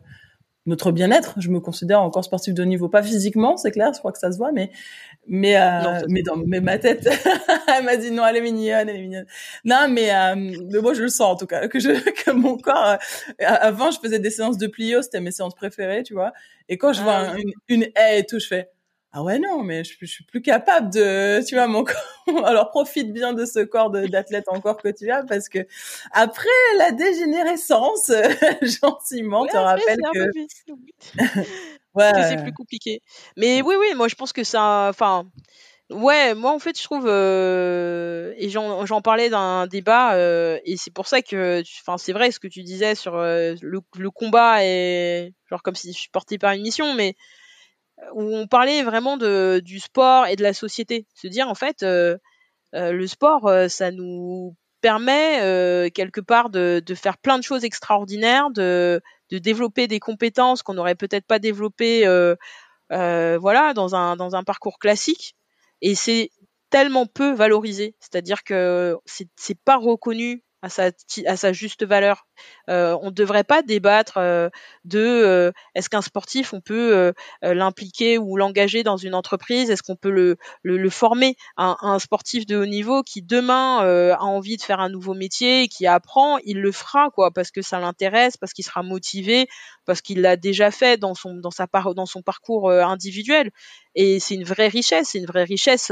notre 0.66 0.92
bien-être. 0.92 1.36
Je 1.38 1.50
me 1.50 1.60
considère 1.60 2.02
encore 2.02 2.24
sportif 2.24 2.54
de 2.54 2.64
niveau, 2.64 2.90
pas 2.90 3.04
physiquement, 3.04 3.58
c'est 3.58 3.72
clair, 3.72 3.92
je 3.94 4.00
crois 4.00 4.12
que 4.12 4.18
ça 4.18 4.32
se 4.32 4.38
voit, 4.38 4.52
mais 4.52 4.72
mais 5.28 5.58
euh, 5.58 6.02
mais 6.08 6.22
dans 6.22 6.38
mais 6.38 6.62
ma 6.62 6.78
tête, 6.78 7.08
elle 7.78 7.84
m'a 7.84 7.98
dit 7.98 8.12
non, 8.12 8.26
elle 8.26 8.38
est 8.38 8.42
mignonne, 8.42 8.90
elle 8.90 8.96
est 8.96 9.02
mignonne. 9.02 9.26
Non, 9.64 9.88
mais 9.90 10.14
euh, 10.14 10.36
mais 10.36 10.80
moi 10.80 10.94
je 10.94 11.04
le 11.04 11.10
sens 11.10 11.34
en 11.34 11.36
tout 11.36 11.48
cas 11.48 11.68
que 11.68 11.80
je 11.80 11.90
que 12.24 12.32
mon 12.32 12.58
corps. 12.58 12.98
Euh, 13.42 13.46
avant, 13.46 13.92
je 13.92 14.00
faisais 14.00 14.20
des 14.20 14.30
séances 14.30 14.58
de 14.58 14.68
plio, 14.68 15.02
c'était 15.02 15.22
mes 15.22 15.32
séances 15.32 15.56
préférées, 15.56 16.04
tu 16.04 16.14
vois. 16.14 16.34
Et 16.70 16.78
quand 16.78 16.94
je 16.94 17.02
vois 17.02 17.30
ah 17.32 17.38
une, 17.38 17.52
une 17.68 17.84
haie 17.96 18.20
et 18.20 18.26
tout, 18.26 18.40
je 18.40 18.48
fais 18.48 18.70
ah 19.18 19.24
ouais 19.24 19.40
non 19.40 19.64
mais 19.64 19.86
je, 19.86 19.94
je, 20.02 20.06
suis 20.06 20.26
plus 20.26 20.42
capable 20.42 20.92
de 20.92 21.42
tu 21.48 21.56
vois 21.56 21.68
mon 21.68 21.86
corps. 21.86 21.96
Alors 22.46 22.70
profite 22.70 23.14
bien 23.14 23.32
de 23.32 23.46
ce 23.46 23.60
corps 23.64 23.90
d'athlète 23.90 24.50
encore 24.50 24.76
que 24.76 24.90
tu 24.90 25.10
as 25.10 25.24
parce 25.24 25.48
que 25.48 25.60
après 26.12 26.50
la 26.78 26.92
dégénérescence 26.92 28.12
gentiment 28.62 29.46
te 29.46 29.56
rappelle 29.56 30.00
que 30.14 30.28
ouais. 31.96 32.12
C'est 32.28 32.44
plus 32.44 32.52
compliqué. 32.52 33.02
Mais 33.38 33.62
oui 33.62 33.76
oui 33.80 33.96
moi 33.96 34.10
je 34.10 34.16
pense 34.16 34.34
que 34.34 34.44
ça 34.44 34.88
enfin 34.90 35.26
ouais 35.90 36.36
moi 36.36 36.52
en 36.52 36.60
fait 36.60 36.78
je 36.78 36.84
trouve 36.84 37.06
euh, 37.08 38.34
et 38.36 38.50
j'en 38.50 39.02
parlais 39.02 39.30
d'un 39.30 39.66
débat 39.66 40.16
euh, 40.16 40.60
et 40.66 40.76
c'est 40.76 40.94
pour 40.94 41.08
ça 41.08 41.22
que 41.22 41.64
enfin 41.82 41.98
c'est 41.98 42.12
vrai 42.12 42.32
ce 42.32 42.40
que 42.42 42.50
tu 42.50 42.64
disais 42.64 42.96
sur 42.96 43.16
euh, 43.16 43.56
le, 43.62 43.80
le 43.98 44.12
combat 44.12 44.66
et 44.66 45.34
genre 45.50 45.64
comme 45.64 45.76
si 45.76 45.94
je 45.94 46.00
suis 46.00 46.10
porté 46.10 46.38
par 46.38 46.52
une 46.52 46.64
mission 46.64 46.94
mais 46.96 47.16
où 48.14 48.36
on 48.36 48.48
parlait 48.48 48.84
vraiment 48.84 49.18
de, 49.18 49.62
du 49.64 49.80
sport 49.80 50.28
et 50.28 50.36
de 50.36 50.44
la 50.44 50.54
société. 50.54 51.06
Se 51.14 51.28
dire 51.28 51.48
en 51.48 51.56
fait, 51.56 51.84
euh, 51.84 52.18
euh, 52.74 52.92
le 52.92 53.08
sport, 53.08 53.48
euh, 53.48 53.68
ça 53.68 53.92
nous 53.92 54.56
permet 54.82 55.40
quelque 55.92 56.22
part 56.22 56.52
de, 56.52 56.82
de, 56.86 56.96
faire 56.96 57.18
plein 57.18 57.40
de 57.40 57.44
choses 57.44 57.64
extraordinaires, 57.64 58.52
de, 58.52 59.02
de 59.32 59.40
développer 59.40 59.88
des 59.88 60.00
compétences 60.00 60.62
qu'on 60.62 60.76
n'aurait 60.76 60.94
peut-être 60.94 61.26
pas 61.26 61.40
développées, 61.40 62.06
voilà, 62.92 63.74
dans 63.74 63.96
un 63.96 64.16
dans 64.16 64.36
un 64.36 64.44
parcours 64.44 64.78
classique. 64.78 65.36
Et 65.82 65.96
c'est 65.96 66.30
tellement 66.70 67.08
peu 67.08 67.34
valorisé, 67.34 67.96
c'est-à-dire 68.00 68.44
que 68.44 68.96
c'est 69.06 69.60
pas 69.66 69.78
reconnu 69.78 70.45
à 70.62 70.70
sa, 71.38 71.54
juste 71.54 71.86
valeur. 71.86 72.26
Euh, 72.70 72.98
on 73.02 73.08
ne 73.08 73.12
devrait 73.12 73.44
pas 73.44 73.62
débattre 73.62 74.18
euh, 74.18 74.50
de 74.84 75.00
euh, 75.00 75.52
est-ce 75.76 75.90
qu'un 75.90 76.02
sportif 76.02 76.54
on 76.54 76.62
peut 76.62 77.14
l'impliquer 77.42 78.18
ou 78.18 78.38
l'engager 78.38 78.84
dans 78.84 78.98
une 78.98 79.14
entreprise, 79.14 79.70
est-ce 79.70 79.84
qu'on 79.84 79.96
peut 79.96 80.10
le, 80.10 80.38
le, 80.64 80.90
former? 80.90 81.36
Un, 81.58 81.78
un, 81.82 82.00
sportif 82.00 82.46
de 82.46 82.58
haut 82.58 82.66
niveau 82.66 83.04
qui 83.04 83.22
demain 83.22 83.80
a 84.12 84.24
envie 84.24 84.58
de 84.58 84.62
faire 84.62 84.80
un 84.80 84.90
nouveau 84.90 85.14
métier, 85.14 85.68
qui 85.68 85.88
apprend, 85.88 86.38
il 86.40 86.62
le 86.62 86.72
fera 86.72 87.10
quoi 87.12 87.32
parce 87.32 87.52
que 87.52 87.62
ça 87.62 87.80
l'intéresse, 87.80 88.38
parce 88.38 88.54
qu'il 88.54 88.66
sera 88.66 88.84
motivé, 88.84 89.48
parce 89.86 90.02
qu'il 90.02 90.22
l'a 90.22 90.36
déjà 90.36 90.72
fait 90.72 90.98
dans 90.98 91.14
son 91.14 91.36
dans 91.36 91.52
sa 91.52 91.68
part 91.68 91.94
dans 91.94 92.06
son 92.06 92.22
parcours 92.22 92.72
individuel. 92.72 93.52
Et 93.96 94.20
c'est 94.20 94.36
une 94.36 94.44
vraie 94.44 94.68
richesse, 94.68 95.10
c'est 95.12 95.20
une 95.20 95.26
vraie 95.26 95.44
richesse 95.44 95.92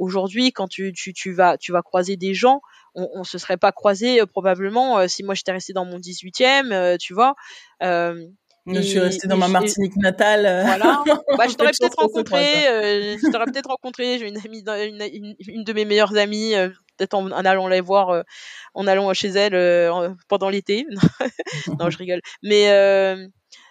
aujourd'hui 0.00 0.52
quand 0.52 0.66
tu, 0.66 0.92
tu, 0.92 1.12
tu 1.12 1.32
vas 1.32 1.56
tu 1.56 1.70
vas 1.72 1.82
croiser 1.82 2.16
des 2.16 2.34
gens 2.34 2.60
on, 2.94 3.08
on 3.14 3.24
se 3.24 3.38
serait 3.38 3.56
pas 3.56 3.72
croisé 3.72 4.20
euh, 4.20 4.26
probablement 4.26 4.98
euh, 4.98 5.08
si 5.08 5.22
moi 5.22 5.34
j'étais 5.34 5.52
restée 5.52 5.72
dans 5.72 5.84
mon 5.84 5.98
18e, 5.98 6.72
euh, 6.72 6.96
tu 6.98 7.14
vois. 7.14 7.34
je 7.80 8.80
suis 8.82 8.98
restée 8.98 9.28
dans 9.28 9.36
ma 9.36 9.48
Martinique 9.48 9.96
natale. 9.96 10.42
Voilà. 10.42 11.02
bah, 11.38 11.46
je 11.48 11.54
t'aurais 11.54 11.72
peut-être 11.78 11.98
rencontré. 11.98 12.42
je 12.42 13.30
t'aurais 13.30 13.46
peut-être 13.46 13.68
rencontré. 13.68 14.18
J'ai 14.18 14.28
une 14.28 14.38
amie, 14.38 14.62
une, 15.12 15.34
une, 15.46 15.64
de 15.64 15.72
mes 15.72 15.84
meilleures 15.84 16.16
amies, 16.16 16.52
peut-être 16.96 17.14
en, 17.14 17.30
allant 17.30 17.68
la 17.68 17.80
voir, 17.80 18.24
en 18.74 18.86
allant 18.86 19.12
chez 19.14 19.28
elle 19.28 20.14
pendant 20.28 20.48
l'été. 20.48 20.86
non, 21.78 21.90
je 21.90 21.98
rigole. 21.98 22.20
Mais 22.42 22.68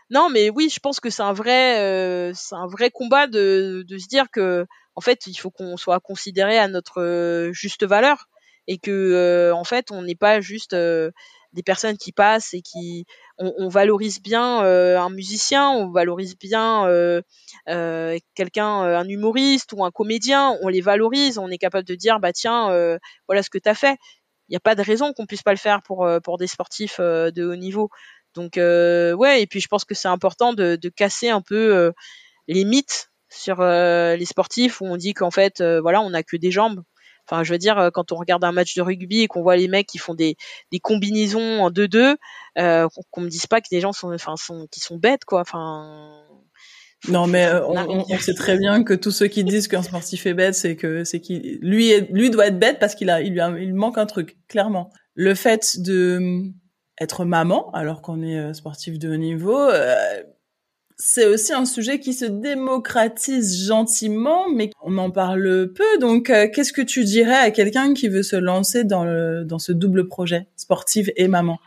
non, 0.09 0.29
mais 0.29 0.49
oui, 0.49 0.69
je 0.73 0.79
pense 0.79 0.99
que 0.99 1.09
c'est 1.09 1.21
un 1.21 1.33
vrai, 1.33 2.31
c'est 2.35 2.55
un 2.55 2.67
vrai 2.67 2.89
combat 2.91 3.27
de, 3.27 3.85
se 3.89 4.07
dire 4.07 4.25
que, 4.31 4.65
en 4.95 5.01
fait, 5.01 5.27
il 5.27 5.35
faut 5.35 5.51
qu'on 5.51 5.77
soit 5.77 5.99
considéré 5.99 6.57
à 6.57 6.67
notre 6.67 7.49
juste 7.53 7.85
valeur 7.85 8.27
et 8.69 8.77
que 8.77 8.91
euh, 8.91 9.53
en 9.53 9.63
fait 9.63 9.91
on 9.91 10.03
n'est 10.03 10.15
pas 10.15 10.41
juste 10.41 10.73
euh, 10.73 11.09
des 11.53 11.63
personnes 11.63 11.97
qui 11.97 12.11
passent 12.11 12.53
et 12.53 12.61
qui 12.61 13.05
on, 13.39 13.67
valorise 13.67 14.21
bien 14.21 14.63
euh, 14.63 14.99
un 14.99 15.09
musicien, 15.09 15.69
on 15.71 15.89
valorise 15.89 16.37
bien 16.37 16.85
quelqu'un, 18.35 18.67
un 18.67 19.07
humoriste 19.07 19.73
ou 19.73 19.83
un 19.83 19.89
comédien, 19.89 20.55
on 20.61 20.67
les 20.67 20.81
valorise, 20.81 21.39
on 21.39 21.49
est 21.49 21.57
capable 21.57 21.87
de 21.87 21.95
dire 21.95 22.19
bah 22.19 22.31
tiens 22.31 22.67
voilà 23.27 23.41
ce 23.41 23.49
que 23.49 23.57
tu 23.57 23.67
as 23.67 23.73
fait. 23.73 23.97
Il 24.47 24.53
n'y 24.53 24.57
a 24.57 24.59
pas 24.59 24.75
de 24.75 24.83
raison 24.83 25.13
qu'on 25.13 25.25
puisse 25.25 25.43
pas 25.43 25.53
le 25.53 25.57
faire 25.57 25.81
pour 25.81 26.07
pour 26.23 26.37
des 26.37 26.47
sportifs 26.47 26.99
de 26.99 27.43
haut 27.43 27.55
niveau. 27.55 27.89
Donc 28.35 28.55
ouais 28.57 29.41
et 29.41 29.47
puis 29.47 29.59
je 29.59 29.67
pense 29.67 29.85
que 29.85 29.95
c'est 29.95 30.07
important 30.07 30.53
de, 30.53 30.75
de 30.75 30.89
casser 30.89 31.29
un 31.29 31.41
peu 31.41 31.91
les 32.47 32.65
mythes 32.65 33.09
sur 33.29 33.61
les 33.61 34.25
sportifs 34.25 34.81
où 34.81 34.85
on 34.85 34.97
dit 34.97 35.13
qu'en 35.13 35.31
fait 35.31 35.61
voilà 35.61 36.01
on 36.01 36.11
n'a 36.11 36.23
que 36.23 36.37
des 36.37 36.51
jambes 36.51 36.83
Enfin, 37.29 37.43
je 37.43 37.51
veux 37.51 37.59
dire, 37.59 37.77
euh, 37.77 37.89
quand 37.91 38.11
on 38.11 38.15
regarde 38.15 38.43
un 38.43 38.51
match 38.51 38.75
de 38.75 38.81
rugby 38.81 39.21
et 39.21 39.27
qu'on 39.27 39.43
voit 39.43 39.55
les 39.55 39.67
mecs 39.67 39.85
qui 39.85 39.99
font 39.99 40.15
des, 40.15 40.35
des 40.71 40.79
combinaisons 40.79 41.61
en 41.61 41.69
2-2, 41.69 42.15
euh, 42.57 42.87
qu'on 43.11 43.21
me 43.21 43.29
dise 43.29 43.45
pas 43.45 43.61
que 43.61 43.67
des 43.71 43.81
gens 43.81 43.91
sont, 43.91 44.11
enfin, 44.11 44.35
sont, 44.35 44.67
qui 44.71 44.79
sont 44.79 44.97
bêtes, 44.97 45.25
quoi. 45.25 45.41
Enfin. 45.41 46.23
Non, 47.07 47.27
mais 47.27 47.45
euh, 47.45 47.65
on, 47.67 48.03
on, 48.09 48.17
sait 48.17 48.33
très 48.33 48.57
bien 48.57 48.83
que 48.83 48.93
tous 48.93 49.11
ceux 49.11 49.27
qui 49.27 49.43
disent 49.43 49.67
qu'un 49.67 49.83
sportif 49.83 50.25
est 50.25 50.33
bête, 50.33 50.55
c'est 50.55 50.75
que 50.75 51.03
c'est 51.03 51.21
qu'il 51.21 51.59
lui 51.61 51.93
lui 52.09 52.29
doit 52.29 52.47
être 52.47 52.59
bête 52.59 52.77
parce 52.77 52.93
qu'il 52.93 53.09
a 53.09 53.21
il 53.21 53.31
lui 53.31 53.39
a, 53.39 53.49
il 53.57 53.73
manque 53.73 53.97
un 53.97 54.05
truc 54.05 54.37
clairement. 54.49 54.91
Le 55.13 55.33
fait 55.33 55.79
de 55.79 56.41
être 56.99 57.25
maman 57.25 57.71
alors 57.71 58.01
qu'on 58.01 58.21
est 58.21 58.53
sportif 58.53 58.99
de 58.99 59.09
haut 59.09 59.17
niveau, 59.17 59.57
euh, 59.57 60.23
c'est 60.97 61.27
aussi 61.27 61.53
un 61.53 61.65
sujet 61.65 61.99
qui 61.99 62.13
se 62.13 62.25
démocratise 62.25 63.65
gentiment, 63.65 64.49
mais 64.49 64.69
on 64.83 64.97
en 64.97 65.11
parle 65.11 65.71
peu. 65.73 65.97
Donc, 65.99 66.29
euh, 66.29 66.47
qu'est-ce 66.53 66.73
que 66.73 66.81
tu 66.81 67.05
dirais 67.05 67.37
à 67.37 67.51
quelqu'un 67.51 67.93
qui 67.93 68.09
veut 68.09 68.23
se 68.23 68.35
lancer 68.35 68.83
dans, 68.83 69.05
dans 69.45 69.59
ce 69.59 69.71
double 69.71 70.07
projet, 70.07 70.47
sportif 70.57 71.09
et 71.15 71.29
maman? 71.29 71.57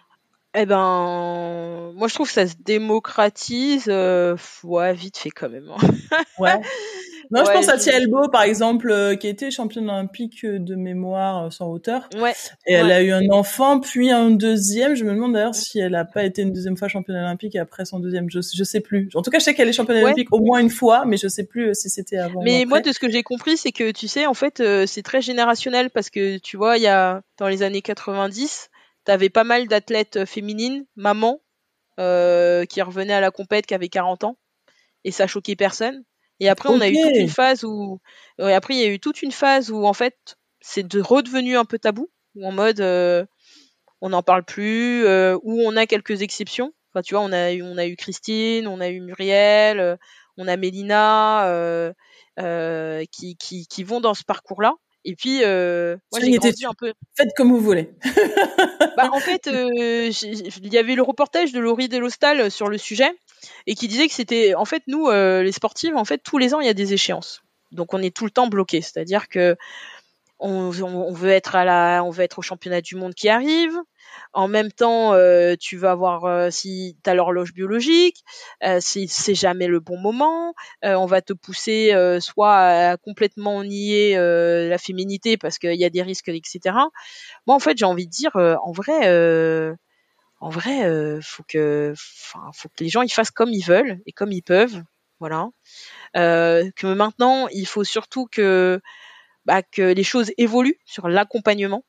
Eh 0.55 0.67
ben, 0.67 1.93
moi 1.95 2.09
je 2.09 2.15
trouve 2.15 2.27
que 2.27 2.33
ça 2.33 2.47
se 2.47 2.55
démocratise, 2.63 3.87
euh, 3.89 4.37
ouais, 4.65 4.93
vite 4.93 5.17
fait 5.17 5.31
quand 5.31 5.49
même. 5.49 5.71
Hein. 5.71 5.89
ouais. 6.39 6.61
Non, 7.33 7.45
je 7.47 7.51
pense 7.51 7.69
à 7.71 7.79
Tia 7.79 7.97
Elbo, 7.97 8.29
par 8.29 8.43
exemple, 8.43 8.91
euh, 8.91 9.17
qui 9.17 9.27
était 9.27 9.51
championne 9.51 9.89
olympique 9.89 10.45
de 10.45 10.75
mémoire 10.75 11.47
euh, 11.47 11.51
sans 11.51 11.69
hauteur. 11.69 12.09
Ouais. 12.21 12.35
Et 12.67 12.75
elle 12.75 12.93
a 12.93 13.03
eu 13.03 13.11
un 13.11 13.27
enfant, 13.31 13.81
puis 13.81 14.11
un 14.11 14.31
deuxième. 14.31 14.95
Je 14.95 15.05
me 15.05 15.15
demande 15.15 15.33
d'ailleurs 15.33 15.55
si 15.55 15.79
elle 15.79 15.93
n'a 15.93 16.05
pas 16.05 16.25
été 16.25 16.43
une 16.43 16.53
deuxième 16.53 16.77
fois 16.77 16.89
championne 16.89 17.17
olympique 17.17 17.57
après 17.57 17.87
son 17.87 18.01
deuxième. 18.01 18.29
Je, 18.31 18.41
je 18.55 18.65
sais 18.65 18.81
plus. 18.81 19.09
En 19.15 19.23
tout 19.23 19.31
cas, 19.31 19.39
je 19.39 19.45
sais 19.45 19.55
qu'elle 19.55 19.69
est 19.69 19.73
championne 19.73 20.05
olympique 20.05 20.29
au 20.31 20.41
moins 20.41 20.59
une 20.59 20.69
fois, 20.69 21.05
mais 21.07 21.17
je 21.17 21.27
sais 21.27 21.45
plus 21.45 21.71
euh, 21.71 21.75
si 21.75 21.89
c'était 21.89 22.19
avant. 22.19 22.43
Mais 22.43 22.67
moi, 22.67 22.81
de 22.81 22.93
ce 22.93 22.99
que 22.99 23.11
j'ai 23.11 23.23
compris, 23.23 23.57
c'est 23.57 23.73
que 23.73 23.91
tu 23.93 24.09
sais, 24.09 24.27
en 24.27 24.35
fait, 24.35 24.63
c'est 24.87 25.03
très 25.03 25.23
générationnel 25.23 25.89
parce 25.89 26.11
que 26.11 26.37
tu 26.37 26.59
vois, 26.59 26.77
il 26.77 26.83
y 26.83 26.89
a 26.89 27.23
dans 27.39 27.49
les 27.49 27.63
années 27.63 27.83
90, 27.83 28.69
t'avais 29.05 29.31
pas 29.31 29.45
mal 29.45 29.69
d'athlètes 29.69 30.25
féminines, 30.25 30.87
mamans, 30.97 31.41
euh, 32.01 32.65
qui 32.65 32.81
revenaient 32.83 33.13
à 33.13 33.21
la 33.21 33.31
compète, 33.31 33.67
qui 33.67 33.75
avaient 33.75 33.89
40 33.89 34.25
ans, 34.25 34.39
et 35.05 35.11
ça 35.11 35.27
choquait 35.27 35.57
personne. 35.57 36.05
Et 36.41 36.49
après, 36.49 36.71
on 36.71 36.81
a 36.81 36.89
eu 36.89 36.95
toute 36.95 37.17
une 37.17 37.29
phase 37.29 37.65
où, 37.65 38.01
et 38.39 38.53
après, 38.53 38.75
il 38.75 38.81
y 38.81 38.85
a 38.85 38.89
eu 38.89 38.99
toute 38.99 39.23
une 39.23 39.33
phase 39.33 39.71
où, 39.71 39.87
en 39.87 39.93
fait, 39.93 40.37
c'est 40.61 40.87
de 40.87 41.01
redevenu 41.01 41.57
un 41.57 41.65
peu 41.65 41.79
tabou, 41.79 42.11
ou 42.35 42.47
en 42.47 42.53
mode, 42.53 42.81
euh, 42.81 43.25
on 44.01 44.09
n'en 44.09 44.23
parle 44.23 44.45
plus, 44.45 45.05
euh, 45.05 45.39
où 45.43 45.61
on 45.61 45.77
a 45.77 45.87
quelques 45.87 46.23
exceptions. 46.23 46.73
Enfin, 46.93 47.03
tu 47.03 47.15
vois, 47.15 47.23
on 47.23 47.33
a 47.33 47.53
eu, 47.53 47.63
on 47.63 47.79
a 47.79 47.87
eu 47.87 47.97
Christine, 47.97 48.67
on 48.67 48.81
a 48.81 48.89
eu 48.89 49.01
Muriel, 49.01 49.81
euh, 49.81 49.97
on 50.37 50.49
a 50.49 50.57
Mélina 50.57 51.47
euh, 51.47 51.93
euh, 52.39 53.05
qui, 53.11 53.37
qui, 53.37 53.67
qui 53.67 53.85
vont 53.85 54.01
dans 54.01 54.15
ce 54.15 54.25
parcours-là. 54.25 54.75
Et 55.05 55.17
puis, 55.17 55.43
euh, 55.43 55.97
moi, 56.13 56.21
j'ai 56.21 56.31
grandi 56.31 56.65
un 56.65 56.75
peu. 56.75 56.93
Faites 57.17 57.31
comme 57.37 57.51
vous 57.51 57.61
voulez. 57.61 57.91
bah, 58.97 59.11
en 59.13 59.19
fait, 59.19 59.49
euh, 59.49 60.11
il 60.23 60.73
y 60.73 60.79
avait 60.79 60.95
le 60.95 61.03
reportage 61.03 61.53
de 61.53 61.59
Laurie 61.59 61.89
Delostal 61.89 62.51
sur 62.51 62.69
le 62.69 62.79
sujet 62.79 63.11
et 63.67 63.75
qui 63.75 63.89
disait 63.89 64.07
que 64.07 64.15
c'était, 64.15 64.55
en 64.55 64.65
fait, 64.65 64.83
nous, 64.87 65.09
euh, 65.09 65.43
les 65.43 65.53
sportifs, 65.53 65.95
en 65.97 66.05
fait, 66.05 66.19
tous 66.19 66.39
les 66.39 66.55
ans, 66.55 66.61
il 66.61 66.67
y 66.67 66.71
a 66.71 66.75
des 66.75 66.93
échéances. 66.93 67.43
Donc, 67.73 67.95
on 67.95 67.99
est 68.03 68.15
tout 68.15 68.25
le 68.25 68.31
temps 68.31 68.47
bloqué. 68.47 68.81
C'est-à-dire 68.81 69.29
que 69.29 69.57
on, 70.39 70.71
on, 70.83 71.13
veut 71.13 71.31
être 71.31 71.57
à 71.57 71.65
la, 71.65 72.03
on 72.05 72.11
veut 72.11 72.23
être 72.23 72.39
au 72.39 72.43
championnat 72.43 72.81
du 72.81 72.97
monde 72.97 73.15
qui 73.15 73.29
arrive. 73.29 73.77
En 74.35 74.49
même 74.49 74.73
temps, 74.73 75.13
euh, 75.13 75.57
tu 75.61 75.77
vas 75.77 75.91
avoir 75.91 76.25
euh, 76.25 76.51
si 76.51 76.97
tu 77.05 77.11
as 77.11 77.15
l'horloge 77.15 77.53
biologique, 77.53 78.25
euh, 78.65 78.79
c'est 78.81 79.35
jamais 79.35 79.67
le 79.67 79.81
bon 79.81 79.99
moment. 79.99 80.55
Euh, 80.85 80.95
on 80.95 81.07
va 81.07 81.21
te 81.21 81.35
pousser 81.35 81.93
euh, 81.93 82.19
soit 82.19 82.57
à 82.57 82.97
complètement 82.97 83.63
nier 83.63 84.17
la 84.17 84.79
féminité 84.79 85.37
parce 85.37 85.59
qu'il 85.59 85.75
y 85.75 85.85
a 85.85 85.91
des 85.91 86.03
risques, 86.03 86.29
etc. 86.29 86.61
Moi, 87.47 87.57
en 87.57 87.59
fait, 87.59 87.77
j'ai 87.77 87.85
envie 87.85 88.07
de 88.07 88.11
dire, 88.11 88.35
en 88.37 88.73
vrai, 88.73 89.77
en 90.41 90.49
vrai, 90.49 91.21
faut 91.23 91.45
que, 91.47 91.93
faut 91.97 92.69
que 92.69 92.85
les 92.85 92.89
gens 92.89 93.03
ils 93.03 93.13
fassent 93.13 93.31
comme 93.31 93.51
ils 93.51 93.65
veulent 93.65 94.01
et 94.07 94.13
comme 94.13 94.33
ils 94.33 94.43
peuvent, 94.43 94.83
voilà. 95.21 95.49
que 96.15 96.95
maintenant, 96.95 97.49
il 97.49 97.67
faut 97.67 97.85
surtout 97.85 98.27
que 98.31 98.81
bah, 99.45 99.63
que 99.63 99.83
les 99.83 100.05
choses 100.05 100.33
évoluent 100.39 100.79
sur 100.85 101.09
l'accompagnement, 101.09 101.85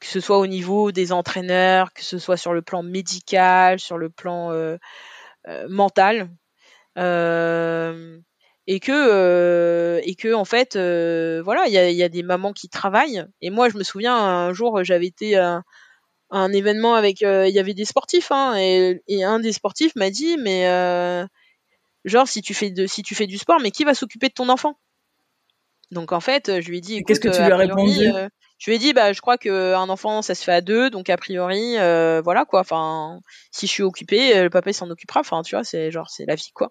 que 0.00 0.06
ce 0.06 0.20
soit 0.20 0.38
au 0.38 0.46
niveau 0.46 0.92
des 0.92 1.12
entraîneurs, 1.12 1.92
que 1.92 2.04
ce 2.04 2.18
soit 2.18 2.36
sur 2.36 2.52
le 2.52 2.62
plan 2.62 2.82
médical, 2.82 3.80
sur 3.80 3.98
le 3.98 4.10
plan 4.10 4.52
euh, 4.52 4.76
euh, 5.48 5.66
mental, 5.68 6.30
euh, 6.98 8.18
et 8.66 8.80
que 8.80 10.00
et 10.04 10.14
que 10.14 10.34
en 10.34 10.44
fait, 10.44 10.76
voilà, 11.42 11.66
il 11.66 11.72
y 11.72 11.78
a, 11.78 11.90
y 11.90 12.02
a, 12.02 12.08
des 12.08 12.22
mamans 12.22 12.52
qui 12.52 12.68
travaillent. 12.68 13.24
Et 13.40 13.50
moi, 13.50 13.68
je 13.68 13.78
me 13.78 13.84
souviens 13.84 14.16
un 14.16 14.52
jour, 14.52 14.82
j'avais 14.84 15.06
été 15.06 15.36
à 15.36 15.62
un 16.30 16.52
événement 16.52 16.94
avec, 16.94 17.20
il 17.20 17.54
y 17.54 17.58
avait 17.58 17.74
des 17.74 17.84
sportifs, 17.84 18.32
hein, 18.32 18.56
et, 18.56 19.02
et 19.06 19.24
un 19.24 19.38
des 19.38 19.52
sportifs 19.52 19.94
m'a 19.96 20.10
dit, 20.10 20.36
mais 20.38 20.66
genre 22.04 22.28
si 22.28 22.42
tu 22.42 22.54
fais 22.54 22.70
de 22.70 22.86
si 22.86 23.02
tu 23.02 23.14
fais 23.14 23.26
du 23.26 23.38
sport, 23.38 23.60
mais 23.60 23.70
qui 23.70 23.84
va 23.84 23.94
s'occuper 23.94 24.28
de 24.28 24.34
ton 24.34 24.48
enfant? 24.48 24.78
Donc 25.92 26.12
en 26.12 26.20
fait, 26.20 26.60
je 26.60 26.68
lui 26.68 26.78
ai 26.78 26.80
dit. 26.80 27.04
Qu'est-ce 27.04 27.20
que 27.20 27.28
tu 27.28 27.42
lui 27.42 27.52
as 27.52 27.56
répondu? 27.56 28.08
Je 28.58 28.70
lui 28.70 28.76
ai 28.76 28.78
dit, 28.78 28.92
bah, 28.92 29.12
je 29.12 29.20
crois 29.20 29.36
qu'un 29.36 29.88
enfant, 29.88 30.22
ça 30.22 30.34
se 30.34 30.42
fait 30.42 30.52
à 30.52 30.60
deux, 30.60 30.88
donc 30.88 31.10
a 31.10 31.16
priori, 31.16 31.76
euh, 31.78 32.22
voilà 32.22 32.44
quoi. 32.44 32.60
Enfin, 32.60 33.20
si 33.50 33.66
je 33.66 33.72
suis 33.72 33.82
occupée, 33.82 34.42
le 34.42 34.50
papa 34.50 34.72
s'en 34.72 34.88
occupera. 34.88 35.20
Enfin, 35.20 35.42
tu 35.42 35.54
vois, 35.54 35.64
c'est 35.64 35.90
genre, 35.90 36.08
c'est 36.08 36.24
la 36.26 36.34
vie 36.34 36.52
quoi. 36.54 36.70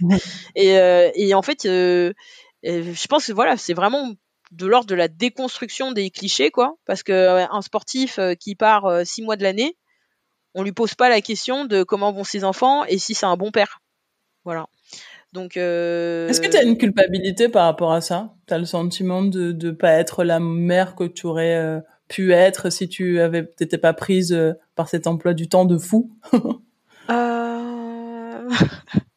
et, 0.56 0.78
euh, 0.78 1.10
et 1.14 1.32
en 1.34 1.42
fait, 1.42 1.62
je 1.64 3.06
pense 3.08 3.26
que 3.26 3.32
voilà, 3.32 3.56
c'est 3.56 3.74
vraiment 3.74 4.12
de 4.50 4.66
l'ordre 4.66 4.88
de 4.88 4.96
la 4.96 5.06
déconstruction 5.06 5.92
des 5.92 6.10
clichés 6.10 6.50
quoi, 6.50 6.74
parce 6.86 7.04
que 7.04 7.46
un 7.50 7.62
sportif 7.62 8.18
qui 8.40 8.56
part 8.56 9.06
six 9.06 9.22
mois 9.22 9.36
de 9.36 9.44
l'année, 9.44 9.76
on 10.54 10.64
lui 10.64 10.72
pose 10.72 10.94
pas 10.96 11.08
la 11.08 11.20
question 11.20 11.64
de 11.64 11.84
comment 11.84 12.12
vont 12.12 12.24
ses 12.24 12.42
enfants 12.44 12.84
et 12.84 12.98
si 12.98 13.14
c'est 13.14 13.26
un 13.26 13.36
bon 13.36 13.52
père. 13.52 13.80
Voilà. 14.44 14.66
Donc, 15.32 15.56
euh... 15.56 16.28
est-ce 16.28 16.40
que 16.40 16.48
tu 16.48 16.56
as 16.56 16.62
une 16.62 16.76
culpabilité 16.76 17.48
par 17.48 17.66
rapport 17.66 17.92
à 17.92 18.00
ça? 18.00 18.34
Tu 18.46 18.54
as 18.54 18.58
le 18.58 18.64
sentiment 18.64 19.22
de 19.22 19.52
ne 19.52 19.70
pas 19.70 19.92
être 19.92 20.24
la 20.24 20.40
mère 20.40 20.96
que 20.96 21.04
tu 21.04 21.26
aurais 21.26 21.56
euh, 21.56 21.80
pu 22.08 22.32
être 22.32 22.70
si 22.70 22.88
tu 22.88 23.20
avais 23.20 23.46
t'étais 23.46 23.78
pas 23.78 23.92
prise 23.92 24.32
euh, 24.32 24.54
par 24.74 24.88
cet 24.88 25.06
emploi 25.06 25.34
du 25.34 25.48
temps 25.48 25.64
de 25.64 25.78
fou? 25.78 26.10
Euh... 27.10 28.48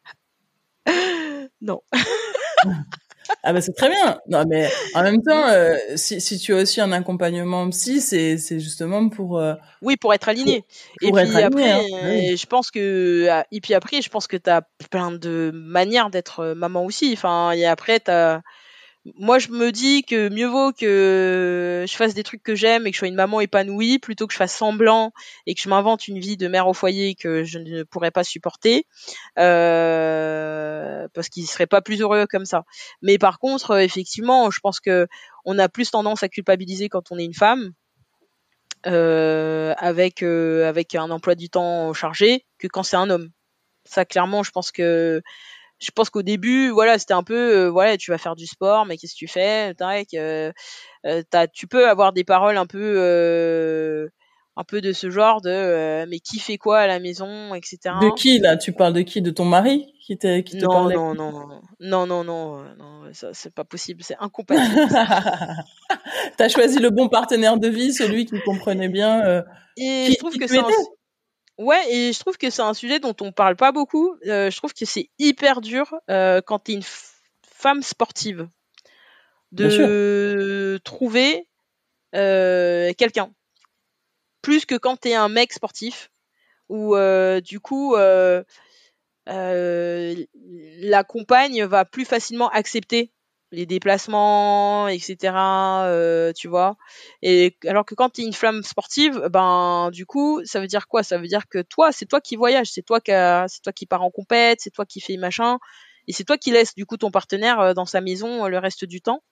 Non. 1.60 1.80
Ah 3.42 3.52
bah 3.52 3.60
c'est 3.60 3.72
très 3.72 3.88
bien. 3.88 4.18
Non 4.28 4.44
mais 4.48 4.68
en 4.94 5.02
même 5.02 5.22
temps, 5.22 5.48
euh, 5.48 5.76
si, 5.96 6.20
si 6.20 6.38
tu 6.38 6.54
as 6.54 6.58
aussi 6.58 6.80
un 6.80 6.92
accompagnement 6.92 7.68
psy, 7.70 8.00
c'est 8.00 8.38
c'est 8.38 8.60
justement 8.60 9.08
pour. 9.08 9.38
Euh, 9.38 9.54
oui, 9.82 9.96
pour 9.96 10.12
être 10.14 10.28
aligné. 10.28 10.64
et 11.02 11.12
puis 11.12 11.42
après, 11.42 11.70
hein. 11.70 11.82
euh, 12.04 12.36
je 12.36 12.46
pense 12.46 12.70
que 12.70 13.28
ah, 13.30 13.46
et 13.50 13.60
puis 13.60 13.74
après, 13.74 14.02
je 14.02 14.08
pense 14.08 14.26
que 14.26 14.36
tu 14.36 14.50
as 14.50 14.62
plein 14.90 15.12
de 15.12 15.50
manières 15.54 16.10
d'être 16.10 16.54
maman 16.54 16.84
aussi. 16.84 17.12
Enfin, 17.12 17.52
et 17.52 17.66
après, 17.66 18.00
t'as 18.00 18.40
moi 19.16 19.38
je 19.38 19.48
me 19.48 19.70
dis 19.70 20.02
que 20.02 20.28
mieux 20.30 20.46
vaut 20.46 20.72
que 20.72 21.84
je 21.86 21.96
fasse 21.96 22.14
des 22.14 22.22
trucs 22.22 22.42
que 22.42 22.54
j'aime 22.54 22.86
et 22.86 22.90
que 22.90 22.94
je 22.94 23.00
sois 23.00 23.08
une 23.08 23.14
maman 23.14 23.40
épanouie 23.40 23.98
plutôt 23.98 24.26
que 24.26 24.32
je 24.32 24.38
fasse 24.38 24.54
semblant 24.54 25.12
et 25.46 25.54
que 25.54 25.60
je 25.60 25.68
m'invente 25.68 26.08
une 26.08 26.18
vie 26.18 26.36
de 26.36 26.48
mère 26.48 26.66
au 26.68 26.72
foyer 26.72 27.14
que 27.14 27.44
je 27.44 27.58
ne 27.58 27.82
pourrais 27.82 28.10
pas 28.10 28.24
supporter 28.24 28.86
euh, 29.38 31.06
parce 31.12 31.28
qu'il 31.28 31.46
serait 31.46 31.66
pas 31.66 31.82
plus 31.82 32.00
heureux 32.00 32.26
comme 32.26 32.46
ça. 32.46 32.64
Mais 33.02 33.18
par 33.18 33.38
contre, 33.38 33.72
euh, 33.72 33.78
effectivement, 33.80 34.50
je 34.50 34.60
pense 34.60 34.80
que 34.80 35.06
on 35.44 35.58
a 35.58 35.68
plus 35.68 35.90
tendance 35.90 36.22
à 36.22 36.28
culpabiliser 36.28 36.88
quand 36.88 37.12
on 37.12 37.18
est 37.18 37.24
une 37.24 37.34
femme. 37.34 37.72
Euh, 38.86 39.72
avec 39.78 40.22
euh, 40.22 40.68
avec 40.68 40.94
un 40.94 41.10
emploi 41.10 41.34
du 41.34 41.48
temps 41.48 41.94
chargé 41.94 42.44
que 42.58 42.66
quand 42.66 42.82
c'est 42.82 42.96
un 42.96 43.08
homme. 43.08 43.30
Ça 43.86 44.04
clairement, 44.04 44.42
je 44.42 44.50
pense 44.50 44.70
que 44.72 45.22
je 45.80 45.90
pense 45.90 46.10
qu'au 46.10 46.22
début, 46.22 46.70
voilà, 46.70 46.98
c'était 46.98 47.14
un 47.14 47.22
peu, 47.22 47.66
euh, 47.66 47.70
voilà, 47.70 47.96
tu 47.96 48.10
vas 48.10 48.18
faire 48.18 48.36
du 48.36 48.46
sport, 48.46 48.86
mais 48.86 48.96
qu'est-ce 48.96 49.14
que 49.14 49.18
tu 49.18 49.28
fais? 49.28 49.74
Euh, 50.14 50.52
euh, 51.06 51.22
Tu 51.52 51.66
peux 51.66 51.88
avoir 51.88 52.12
des 52.12 52.24
paroles 52.24 52.56
un 52.56 52.66
peu, 52.66 52.94
euh, 52.96 54.08
un 54.56 54.64
peu 54.64 54.80
de 54.80 54.92
ce 54.92 55.10
genre 55.10 55.40
de, 55.40 55.50
euh, 55.50 56.06
mais 56.08 56.20
qui 56.20 56.38
fait 56.38 56.58
quoi 56.58 56.78
à 56.78 56.86
la 56.86 57.00
maison, 57.00 57.54
etc. 57.54 57.78
De 58.00 58.14
qui 58.14 58.38
là? 58.38 58.56
Tu 58.56 58.72
parles 58.72 58.92
de 58.92 59.02
qui? 59.02 59.20
De 59.20 59.30
ton 59.30 59.44
mari 59.44 59.92
qui, 60.06 60.16
qui 60.16 60.58
te 60.58 60.64
non, 60.64 60.70
parlait? 60.70 60.94
non, 60.94 61.14
non, 61.14 61.32
non, 61.80 62.06
non, 62.06 62.24
non, 62.24 62.62
non, 62.76 63.12
ça 63.12 63.30
c'est 63.32 63.52
pas 63.52 63.64
possible, 63.64 64.02
c'est 64.04 64.16
incompatible. 64.20 64.86
T'as 66.36 66.48
choisi 66.48 66.78
le 66.78 66.90
bon 66.90 67.08
partenaire 67.08 67.58
de 67.58 67.68
vie, 67.68 67.92
celui 67.92 68.26
qui 68.26 68.40
comprenait 68.44 68.88
bien. 68.88 69.42
Et 69.76 70.04
qui, 70.06 70.12
je 70.12 70.18
trouve 70.18 70.36
que 70.36 70.46
c'est 70.46 70.60
Ouais, 71.56 71.80
et 71.88 72.12
je 72.12 72.18
trouve 72.18 72.36
que 72.36 72.50
c'est 72.50 72.62
un 72.62 72.74
sujet 72.74 72.98
dont 72.98 73.14
on 73.20 73.30
parle 73.30 73.54
pas 73.54 73.70
beaucoup. 73.70 74.16
Euh, 74.26 74.50
je 74.50 74.56
trouve 74.56 74.74
que 74.74 74.84
c'est 74.84 75.10
hyper 75.18 75.60
dur 75.60 75.94
euh, 76.10 76.40
quand 76.44 76.64
tu 76.64 76.72
es 76.72 76.74
une 76.74 76.82
femme 77.42 77.82
sportive 77.82 78.48
de 79.52 80.80
trouver 80.82 81.46
euh, 82.16 82.92
quelqu'un. 82.98 83.32
Plus 84.42 84.66
que 84.66 84.74
quand 84.74 85.00
tu 85.00 85.10
es 85.10 85.14
un 85.14 85.28
mec 85.28 85.52
sportif, 85.52 86.10
où 86.68 86.96
du 87.40 87.60
coup 87.60 87.94
la 87.96 88.44
compagne 91.06 91.64
va 91.64 91.84
plus 91.84 92.04
facilement 92.04 92.48
accepter 92.50 93.12
les 93.54 93.66
déplacements, 93.66 94.88
etc. 94.88 95.34
Euh, 95.34 96.32
tu 96.34 96.48
vois. 96.48 96.76
Et 97.22 97.56
alors 97.66 97.84
que 97.84 97.94
quand 97.94 98.10
tu 98.10 98.22
es 98.22 98.24
une 98.24 98.32
flamme 98.32 98.62
sportive, 98.62 99.28
ben 99.30 99.90
du 99.92 100.06
coup, 100.06 100.40
ça 100.44 100.60
veut 100.60 100.66
dire 100.66 100.88
quoi? 100.88 101.02
Ça 101.02 101.18
veut 101.18 101.26
dire 101.26 101.48
que 101.48 101.62
toi, 101.62 101.92
c'est 101.92 102.06
toi 102.06 102.20
qui 102.20 102.36
voyage, 102.36 102.68
c'est 102.70 102.82
toi 102.82 103.00
qui 103.00 103.12
c'est 103.12 103.62
toi 103.62 103.72
qui 103.72 103.86
pars 103.86 104.02
en 104.02 104.10
compète, 104.10 104.58
c'est 104.60 104.70
toi 104.70 104.84
qui 104.84 105.00
fais 105.00 105.16
machin, 105.16 105.58
et 106.08 106.12
c'est 106.12 106.24
toi 106.24 106.36
qui 106.36 106.50
laisse 106.50 106.74
du 106.74 106.86
coup 106.86 106.96
ton 106.96 107.10
partenaire 107.10 107.60
euh, 107.60 107.74
dans 107.74 107.86
sa 107.86 108.00
maison 108.00 108.44
euh, 108.44 108.48
le 108.48 108.58
reste 108.58 108.84
du 108.84 109.00
temps. 109.00 109.22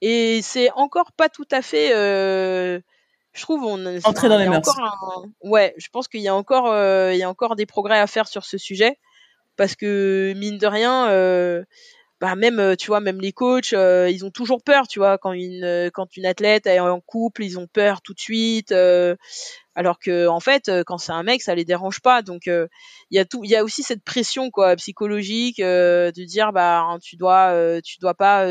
Et 0.00 0.40
c'est 0.42 0.70
encore 0.72 1.12
pas 1.12 1.28
tout 1.28 1.48
à 1.50 1.62
fait. 1.62 1.94
Euh, 1.94 2.80
je 3.32 3.42
trouve 3.42 3.64
on 3.64 3.98
entrer 4.04 4.28
dans 4.28 4.38
les 4.38 4.48
mœurs. 4.48 4.62
Ouais, 5.42 5.74
je 5.76 5.88
pense 5.90 6.08
qu'il 6.08 6.20
y 6.20 6.28
a 6.28 6.34
encore 6.34 6.70
euh, 6.70 7.12
il 7.12 7.18
y 7.18 7.22
a 7.22 7.30
encore 7.30 7.56
des 7.56 7.66
progrès 7.66 7.98
à 7.98 8.06
faire 8.06 8.28
sur 8.28 8.44
ce 8.44 8.58
sujet 8.58 8.98
parce 9.56 9.74
que 9.74 10.32
mine 10.36 10.58
de 10.58 10.66
rien. 10.66 11.08
Euh, 11.08 11.64
bah 12.20 12.34
même 12.34 12.58
euh, 12.60 12.76
tu 12.76 12.86
vois 12.86 13.00
même 13.00 13.20
les 13.20 13.32
coachs 13.32 13.74
euh, 13.74 14.08
ils 14.10 14.24
ont 14.24 14.30
toujours 14.30 14.62
peur 14.62 14.88
tu 14.88 15.00
vois 15.00 15.18
quand 15.18 15.32
une 15.32 15.64
euh, 15.64 15.90
quand 15.92 16.16
une 16.16 16.24
athlète 16.24 16.66
est 16.66 16.80
en 16.80 17.00
couple 17.00 17.44
ils 17.44 17.58
ont 17.58 17.66
peur 17.66 18.00
tout 18.00 18.14
de 18.14 18.20
suite 18.20 18.72
alors 19.74 19.98
que 19.98 20.26
en 20.26 20.40
fait 20.40 20.70
quand 20.86 20.96
c'est 20.96 21.12
un 21.12 21.22
mec 21.22 21.42
ça 21.42 21.54
les 21.54 21.66
dérange 21.66 22.00
pas. 22.00 22.22
Donc 22.22 22.46
il 22.46 22.68
y 23.10 23.18
a 23.18 23.24
tout 23.26 23.44
il 23.44 23.50
y 23.50 23.56
a 23.56 23.62
aussi 23.62 23.82
cette 23.82 24.02
pression 24.02 24.50
quoi 24.50 24.74
psychologique 24.76 25.58
de 25.58 26.24
dire 26.24 26.52
bah 26.52 26.80
hein, 26.80 26.98
tu 27.02 27.16
dois 27.16 27.80
tu 27.82 27.98
dois 28.00 28.14
pas 28.14 28.46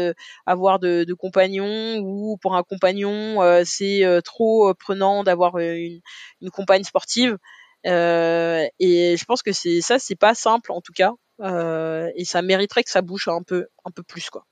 avoir 0.46 0.80
de, 0.80 1.04
de 1.04 1.14
compagnon 1.16 1.98
ou 1.98 2.38
pour 2.38 2.56
un 2.56 2.64
compagnon 2.64 3.42
c'est 3.66 4.04
trop 4.24 4.74
prenant 4.76 5.24
d'avoir 5.24 5.58
une, 5.58 6.00
une 6.42 6.52
compagne 6.52 6.84
sportive 6.84 7.38
et 7.86 9.16
je 9.18 9.26
pense 9.26 9.44
que 9.44 9.52
c'est 9.52 9.82
ça 9.82 10.00
c'est 10.00 10.16
pas 10.16 10.34
simple 10.34 10.72
en 10.72 10.82
tout 10.82 10.94
cas 10.94 11.14
euh, 11.42 12.10
et 12.16 12.26
ça 12.26 12.42
mériterait 12.42 12.84
que 12.84 12.90
ça 12.90 13.02
bouge 13.02 13.28
un 13.28 13.44
peu, 13.44 13.68
un 13.84 13.92
peu 13.92 14.04
plus, 14.04 14.30
quoi. 14.30 14.46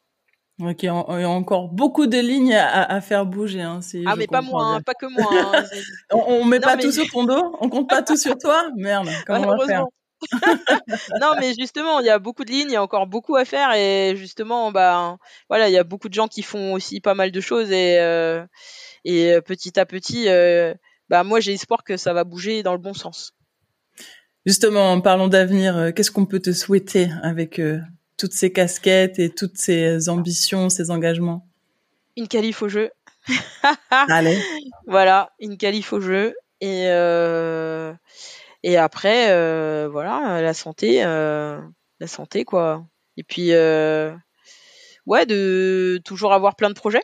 Ok, 0.62 0.84
il 0.84 0.86
y 0.86 0.90
a 0.90 1.30
encore 1.30 1.70
beaucoup 1.70 2.06
de 2.06 2.20
lignes 2.20 2.54
à, 2.54 2.84
à 2.84 3.02
faire 3.02 3.26
bouger. 3.26 3.62
Hein, 3.62 3.82
si 3.82 4.04
ah, 4.06 4.16
mais 4.16 4.28
pas 4.28 4.42
moi, 4.42 4.64
hein, 4.64 4.82
pas 4.82 4.94
que 4.94 5.08
moi. 5.08 5.28
Hein, 5.32 5.64
on, 6.12 6.20
on 6.28 6.46
met 6.46 6.60
non, 6.60 6.68
pas 6.68 6.76
mais... 6.76 6.84
tout 6.84 6.92
sur 6.92 7.08
ton 7.08 7.24
dos 7.24 7.56
On 7.60 7.70
compte 7.70 7.90
pas 7.90 8.04
tout 8.04 8.18
sur 8.18 8.38
toi 8.38 8.70
Merde, 8.78 9.10
comment 9.26 9.48
on 9.48 9.58
va 9.58 9.66
faire? 9.66 9.86
non, 11.20 11.32
mais 11.40 11.54
justement, 11.60 12.00
il 12.00 12.06
y 12.06 12.10
a 12.10 12.20
beaucoup 12.20 12.46
de 12.46 12.52
lignes, 12.52 12.70
il 12.70 12.74
y 12.74 12.78
a 12.78 12.84
encore 12.84 13.08
beaucoup 13.08 13.36
à 13.36 13.46
faire 13.46 13.74
et 13.74 14.16
justement, 14.16 14.72
bah, 14.72 15.18
voilà, 15.50 15.70
il 15.70 15.74
y 15.74 15.78
a 15.78 15.84
beaucoup 15.84 16.08
de 16.08 16.14
gens 16.14 16.28
qui 16.28 16.44
font 16.44 16.74
aussi 16.74 17.02
pas 17.02 17.16
mal 17.16 17.32
de 17.32 17.42
choses 17.42 17.72
et 17.72 18.00
euh, 18.00 18.46
et 19.06 19.42
petit 19.42 19.78
à 19.80 19.86
petit, 19.86 20.30
euh, 20.30 20.74
bah, 21.10 21.24
moi, 21.24 21.40
j'ai 21.40 21.54
espoir 21.54 21.84
que 21.84 21.98
ça 21.98 22.14
va 22.14 22.24
bouger 22.24 22.64
dans 22.64 22.74
le 22.74 22.80
bon 22.80 22.94
sens. 22.94 23.34
Justement, 24.46 25.00
parlons 25.02 25.28
d'avenir. 25.28 25.92
Qu'est-ce 25.96 26.12
qu'on 26.12 26.26
peut 26.26 26.40
te 26.40 26.52
souhaiter 26.52 27.10
avec 27.22 27.62
toutes 28.18 28.34
ces 28.34 28.52
casquettes 28.52 29.20
et 29.20 29.30
toutes 29.30 29.58
ces 29.58 30.10
ambitions, 30.10 30.70
ces 30.70 30.92
engagements? 30.92 31.48
Une 32.18 32.28
qualif 32.28 32.62
au 32.62 32.68
jeu. 32.68 32.92
Allez. 33.90 34.38
Voilà, 34.88 35.32
une 35.40 35.58
qualif 35.58 35.94
au 35.94 36.02
jeu. 36.02 36.36
Et, 36.62 36.86
euh, 36.88 37.94
et 38.64 38.78
après, 38.78 39.32
euh, 39.32 39.90
voilà, 39.92 40.42
la 40.42 40.54
santé, 40.54 41.04
euh, 41.04 41.60
la 42.00 42.08
santé, 42.08 42.46
quoi. 42.46 42.86
Et 43.18 43.24
puis, 43.24 43.50
ouais, 43.52 45.26
de 45.26 46.00
toujours 46.06 46.34
avoir 46.34 46.56
plein 46.56 46.70
de 46.70 46.76
projets. 46.76 47.04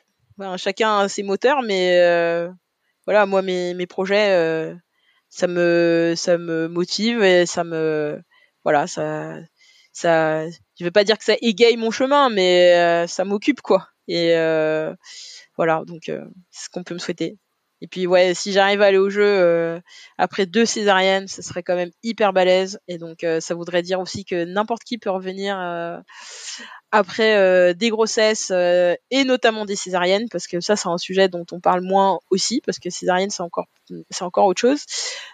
chacun 0.57 0.99
a 0.99 1.09
ses 1.09 1.23
moteurs, 1.23 1.61
mais 1.61 2.49
voilà, 3.10 3.26
moi, 3.26 3.41
mes, 3.41 3.88
projets, 3.88 4.72
ça 5.30 5.48
me, 5.48 6.14
ça 6.15 6.38
me 6.38 6.68
motive 6.68 7.23
et 7.23 7.48
ça 7.48 7.64
me, 7.64 8.22
voilà, 8.64 8.86
ça, 8.86 9.34
ça, 9.94 10.48
je 10.48 10.84
vais 10.84 10.91
pas 10.91 11.03
dire 11.03 11.18
que 11.18 11.23
ça 11.23 11.34
égaye 11.41 11.76
mon 11.76 11.90
chemin, 11.90 12.30
mais 12.30 13.07
ça 13.07 13.26
m'occupe, 13.26 13.61
quoi. 13.61 13.88
Et 14.07 14.36
voilà, 15.57 15.81
donc 15.88 16.03
c'est 16.06 16.19
ce 16.52 16.69
qu'on 16.69 16.84
peut 16.84 16.94
me 16.94 16.99
souhaiter. 16.99 17.40
Et 17.81 17.88
puis 17.88 18.07
ouais, 18.07 18.34
si 18.34 18.51
j'arrive 18.51 18.81
à 18.81 18.88
aller 18.88 18.97
au 18.97 19.10
jeu 19.10 19.23
euh, 19.23 19.80
après 20.18 20.45
deux 20.45 20.65
césariennes, 20.65 21.27
ce 21.27 21.41
serait 21.41 21.64
quand 21.64 21.76
même 21.76 21.91
hyper 22.03 22.34
balèze. 22.34 22.80
Et 22.88 22.97
donc 22.97 23.23
euh, 23.23 23.39
ça 23.39 23.56
voudrait 23.56 23.81
dire 23.81 23.99
aussi 23.99 24.26
que 24.26 24.43
n'importe 24.45 24.84
qui 24.84 24.97
peut 24.97 25.10
revenir 25.10 25.57
euh, 25.60 25.97
après 26.91 27.73
des 27.76 27.89
grossesses 27.89 28.51
et 28.51 29.23
notamment 29.23 29.65
des 29.65 29.76
césariennes, 29.76 30.27
parce 30.30 30.47
que 30.47 30.60
ça 30.60 30.76
c'est 30.76 30.89
un 30.89 30.97
sujet 30.97 31.30
dont 31.30 31.45
on 31.51 31.60
parle 31.60 31.81
moins 31.81 32.19
aussi, 32.31 32.61
parce 32.65 32.80
que 32.80 32.89
césarienne 32.89 33.30
c'est 33.30 33.43
encore 33.43 33.68
c'est 34.10 34.24
encore 34.24 34.45
autre 34.45 34.61
chose. 34.61 34.84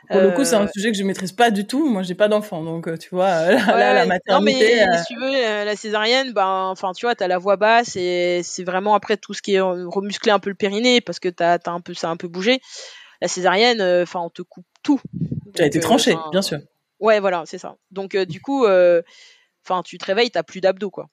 Pour 0.09 0.21
le 0.21 0.31
coup, 0.31 0.45
c'est 0.45 0.55
un 0.55 0.67
sujet 0.67 0.91
que 0.91 0.97
je 0.97 1.03
maîtrise 1.03 1.31
pas 1.31 1.51
du 1.51 1.65
tout. 1.65 1.87
Moi, 1.89 2.03
j'ai 2.03 2.15
pas 2.15 2.27
d'enfant, 2.27 2.63
donc 2.63 2.97
tu 2.99 3.09
vois, 3.09 3.51
là, 3.51 3.93
la 3.93 4.05
maternité. 4.05 4.31
Non, 4.31 4.41
mais 4.41 4.97
si 4.97 5.05
tu 5.05 5.19
veux, 5.19 5.31
la 5.31 5.75
césarienne, 5.75 6.33
ben, 6.33 6.67
enfin, 6.71 6.91
tu 6.93 7.05
vois, 7.05 7.15
t'as 7.15 7.27
la 7.27 7.37
voix 7.37 7.55
basse 7.55 7.95
et 7.95 8.41
c'est 8.43 8.63
vraiment 8.63 8.95
après 8.95 9.17
tout 9.17 9.33
ce 9.33 9.41
qui 9.41 9.55
est 9.55 9.61
remuscler 9.61 10.31
un 10.31 10.39
peu 10.39 10.49
le 10.49 10.55
périnée, 10.55 11.01
parce 11.01 11.19
que 11.19 11.29
t'as, 11.29 11.57
as 11.65 11.71
un 11.71 11.81
peu, 11.81 11.93
ça 11.93 12.09
un 12.09 12.17
peu 12.17 12.27
bougé. 12.27 12.61
La 13.21 13.27
césarienne, 13.27 13.81
euh, 13.81 14.03
enfin, 14.03 14.19
on 14.19 14.29
te 14.29 14.41
coupe 14.41 14.65
tout. 14.83 14.99
Tu 15.55 15.61
as 15.61 15.65
été 15.65 15.79
tranché, 15.79 16.13
euh, 16.13 16.29
bien 16.31 16.41
sûr. 16.41 16.59
Ouais, 16.99 17.19
voilà, 17.19 17.43
c'est 17.45 17.57
ça. 17.57 17.75
Donc, 17.91 18.15
euh, 18.15 18.25
du 18.25 18.41
coup, 18.41 18.65
enfin, 18.65 19.81
tu 19.83 19.97
te 19.97 20.05
réveilles, 20.05 20.31
t'as 20.31 20.43
plus 20.43 20.61
d'abdos, 20.61 20.89
quoi. 20.89 21.09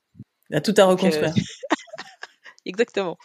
A 0.52 0.60
tout 0.60 0.74
à 0.76 0.84
reconstruire. 0.84 1.32
Exactement. 2.66 3.16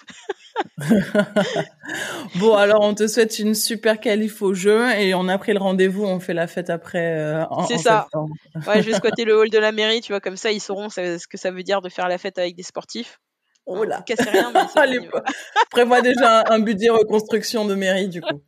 bon, 2.36 2.56
alors 2.56 2.82
on 2.82 2.94
te 2.94 3.08
souhaite 3.08 3.40
une 3.40 3.56
super 3.56 4.00
qualif 4.00 4.42
au 4.42 4.54
jeu 4.54 4.90
et 4.92 5.14
on 5.14 5.28
a 5.28 5.38
pris 5.38 5.54
le 5.54 5.60
rendez-vous, 5.60 6.06
on 6.06 6.20
fait 6.20 6.34
la 6.34 6.48
fête 6.48 6.70
après. 6.70 7.46
c'est 7.68 7.78
ça. 7.78 8.08
Ouais, 8.68 8.82
je 8.82 8.90
vais 8.90 8.94
squatter 8.98 9.26
le 9.26 9.38
hall 9.38 9.50
de 9.50 9.58
la 9.58 9.72
mairie, 9.72 10.02
tu 10.02 10.12
vois, 10.12 10.20
comme 10.20 10.38
ça 10.38 10.52
ils 10.52 10.62
sauront 10.62 10.90
ce 10.90 11.28
que 11.28 11.38
ça 11.38 11.52
veut 11.52 11.64
dire 11.64 11.82
de 11.82 11.90
faire 11.90 12.08
la 12.08 12.18
fête 12.18 12.38
avec 12.38 12.56
des 12.56 12.64
sportifs. 12.64 13.20
Oh 13.70 13.84
là. 13.84 14.04
rien, 14.08 14.52
mais 14.54 14.62
Allez, 14.82 15.10
prévois 15.70 16.02
déjà 16.02 16.46
un 16.50 16.60
budget 16.60 16.90
reconstruction 16.90 17.66
de 17.66 17.76
mairie, 17.76 18.08
du 18.08 18.22
coup. 18.22 18.42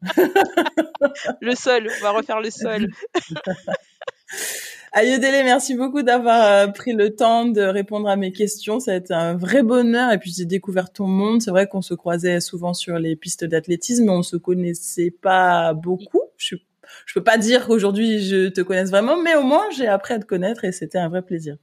le 1.42 1.56
sol, 1.56 1.90
on 2.00 2.04
va 2.04 2.12
refaire 2.12 2.40
le 2.40 2.50
sol. 2.50 2.88
Ayodele, 4.92 5.44
merci 5.44 5.76
beaucoup 5.76 6.02
d'avoir 6.02 6.46
euh, 6.46 6.68
pris 6.68 6.94
le 6.94 7.16
temps 7.16 7.46
de 7.46 7.62
répondre 7.62 8.10
à 8.10 8.16
mes 8.16 8.32
questions. 8.32 8.80
Ça 8.80 8.94
a 8.94 8.96
été 8.96 9.14
un 9.14 9.36
vrai 9.36 9.62
bonheur. 9.62 10.12
Et 10.12 10.18
puis, 10.18 10.34
j'ai 10.36 10.46
découvert 10.46 10.92
ton 10.92 11.06
monde. 11.06 11.42
C'est 11.42 11.52
vrai 11.52 11.68
qu'on 11.68 11.84
se 11.84 11.94
croisait 11.94 12.40
souvent 12.40 12.74
sur 12.74 12.98
les 12.98 13.16
pistes 13.16 13.46
d'athlétisme, 13.46 14.06
mais 14.06 14.12
on 14.12 14.24
se 14.24 14.36
connaissait 14.36 15.12
pas 15.12 15.74
beaucoup. 15.74 16.24
Je, 16.38 16.56
je 17.06 17.14
peux 17.14 17.24
pas 17.24 17.38
dire 17.38 17.68
qu'aujourd'hui 17.68 18.20
je 18.20 18.50
te 18.50 18.62
connaisse 18.62 18.90
vraiment, 18.90 19.18
mais 19.22 19.36
au 19.36 19.44
moins 19.44 19.70
j'ai 19.76 19.88
appris 19.88 20.16
à 20.16 20.20
te 20.20 20.26
connaître 20.26 20.66
et 20.66 20.72
c'était 20.72 20.98
un 20.98 21.10
vrai 21.10 21.22
plaisir. 21.22 21.58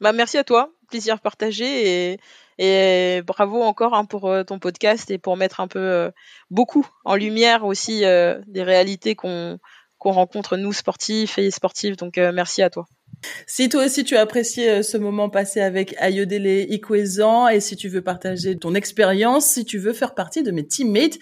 Bah, 0.00 0.12
merci 0.12 0.36
à 0.36 0.44
toi. 0.44 0.70
Plaisir 0.90 1.20
partagé 1.20 2.18
et 2.58 3.22
bravo 3.26 3.62
encore 3.62 3.94
hein, 3.94 4.04
pour 4.04 4.30
euh, 4.30 4.44
ton 4.44 4.58
podcast 4.58 5.10
et 5.10 5.18
pour 5.18 5.36
mettre 5.36 5.60
un 5.60 5.66
peu 5.66 5.80
euh, 5.80 6.10
beaucoup 6.50 6.86
en 7.04 7.16
lumière 7.16 7.64
aussi 7.64 8.00
des 8.00 8.62
réalités 8.62 9.14
qu'on 9.14 9.58
qu'on 10.04 10.12
rencontre 10.12 10.58
nous 10.58 10.74
sportifs 10.74 11.38
et 11.38 11.50
sportifs. 11.50 11.96
Donc 11.96 12.18
merci 12.18 12.62
à 12.62 12.68
toi. 12.68 12.86
Si 13.46 13.70
toi 13.70 13.86
aussi 13.86 14.04
tu 14.04 14.16
as 14.16 14.20
apprécié 14.20 14.82
ce 14.82 14.98
moment 14.98 15.30
passé 15.30 15.60
avec 15.60 15.94
Ayodele 15.98 16.70
Ikwezan 16.70 17.48
et 17.48 17.60
si 17.60 17.74
tu 17.74 17.88
veux 17.88 18.02
partager 18.02 18.58
ton 18.58 18.74
expérience, 18.74 19.46
si 19.46 19.64
tu 19.64 19.78
veux 19.78 19.94
faire 19.94 20.14
partie 20.14 20.42
de 20.42 20.50
mes 20.50 20.66
teammates 20.66 21.18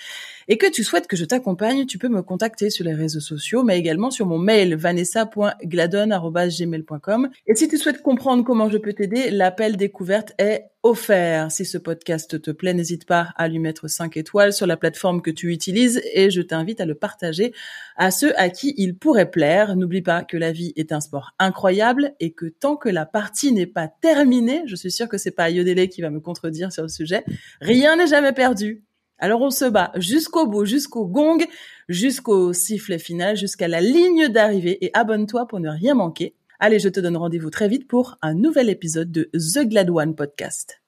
et 0.48 0.59
que 0.59 0.69
tu 0.70 0.85
souhaites 0.85 1.06
que 1.06 1.16
je 1.16 1.24
t'accompagne, 1.24 1.86
tu 1.86 1.97
peux 1.98 2.09
me 2.09 2.23
contacter 2.23 2.69
sur 2.70 2.85
les 2.85 2.94
réseaux 2.94 3.20
sociaux, 3.20 3.62
mais 3.62 3.78
également 3.78 4.10
sur 4.10 4.27
mon 4.27 4.39
mail 4.39 4.74
vanessa.gladon.gmail.com. 4.74 7.31
Et 7.47 7.55
si 7.55 7.69
tu 7.69 7.78
souhaites 7.78 8.02
comprendre 8.02 8.43
comment 8.44 8.69
je 8.69 8.78
peux 8.78 8.93
t'aider, 8.93 9.31
l'appel 9.31 9.77
découverte 9.77 10.32
est 10.39 10.64
offert. 10.82 11.52
Si 11.52 11.64
ce 11.64 11.78
podcast 11.78 12.40
te 12.40 12.51
plaît, 12.51 12.74
n'hésite 12.74 13.06
pas 13.06 13.28
à 13.36 13.47
lui 13.48 13.60
mettre 13.60 13.89
5 13.89 14.16
étoiles 14.16 14.52
sur 14.52 14.66
la 14.66 14.77
plateforme 14.77 15.23
que 15.23 15.31
tu 15.31 15.52
utilises 15.52 16.02
et 16.12 16.31
je 16.31 16.43
t'invite 16.43 16.81
à 16.81 16.86
le 16.86 16.94
partager 16.94 17.52
à 17.97 18.10
ceux 18.10 18.39
à 18.39 18.51
qui 18.51 18.74
il 18.77 18.97
pourrait 18.97 19.31
plaire. 19.31 19.77
N'oublie 19.77 20.02
pas 20.02 20.24
que 20.24 20.36
la 20.36 20.51
vie 20.51 20.73
est 20.77 20.93
un 20.93 21.01
sport 21.01 21.32
incroyable 21.39 22.14
et 22.20 22.32
que 22.32 22.47
tant 22.47 22.77
que 22.77 22.89
la 22.89 23.06
partie 23.06 23.52
n'est 23.52 23.66
pas 23.66 23.89
terminée, 23.89 24.62
je 24.66 24.77
suis 24.77 24.90
sûre 24.90 25.09
que 25.09 25.19
c'est 25.19 25.31
pas 25.31 25.51
Yodele 25.51 25.89
qui 25.89 26.02
va 26.02 26.10
me 26.10 26.20
contredire 26.20 26.73
sur 26.73 26.82
le 26.82 26.89
sujet, 26.89 27.24
rien 27.60 27.97
n'est 27.97 28.09
jamais 28.09 28.32
perdu. 28.32 28.82
Alors 29.23 29.40
on 29.40 29.51
se 29.51 29.66
bat 29.66 29.93
jusqu'au 29.94 30.49
bout, 30.49 30.65
jusqu'au 30.65 31.07
gong, 31.07 31.39
jusqu'au 31.89 32.53
sifflet 32.53 32.99
final, 32.99 33.36
jusqu'à 33.36 33.69
la 33.69 33.81
ligne 33.81 34.27
d'arrivée 34.27 34.85
et 34.85 34.90
abonne-toi 34.94 35.47
pour 35.47 35.61
ne 35.61 35.69
rien 35.69 35.94
manquer. 35.94 36.35
Allez, 36.59 36.81
je 36.81 36.89
te 36.89 36.99
donne 36.99 37.16
rendez-vous 37.16 37.51
très 37.51 37.69
vite 37.69 37.86
pour 37.86 38.19
un 38.20 38.35
nouvel 38.35 38.69
épisode 38.69 39.12
de 39.12 39.31
The 39.32 39.61
Glad 39.69 39.90
One 39.90 40.16
Podcast. 40.16 40.82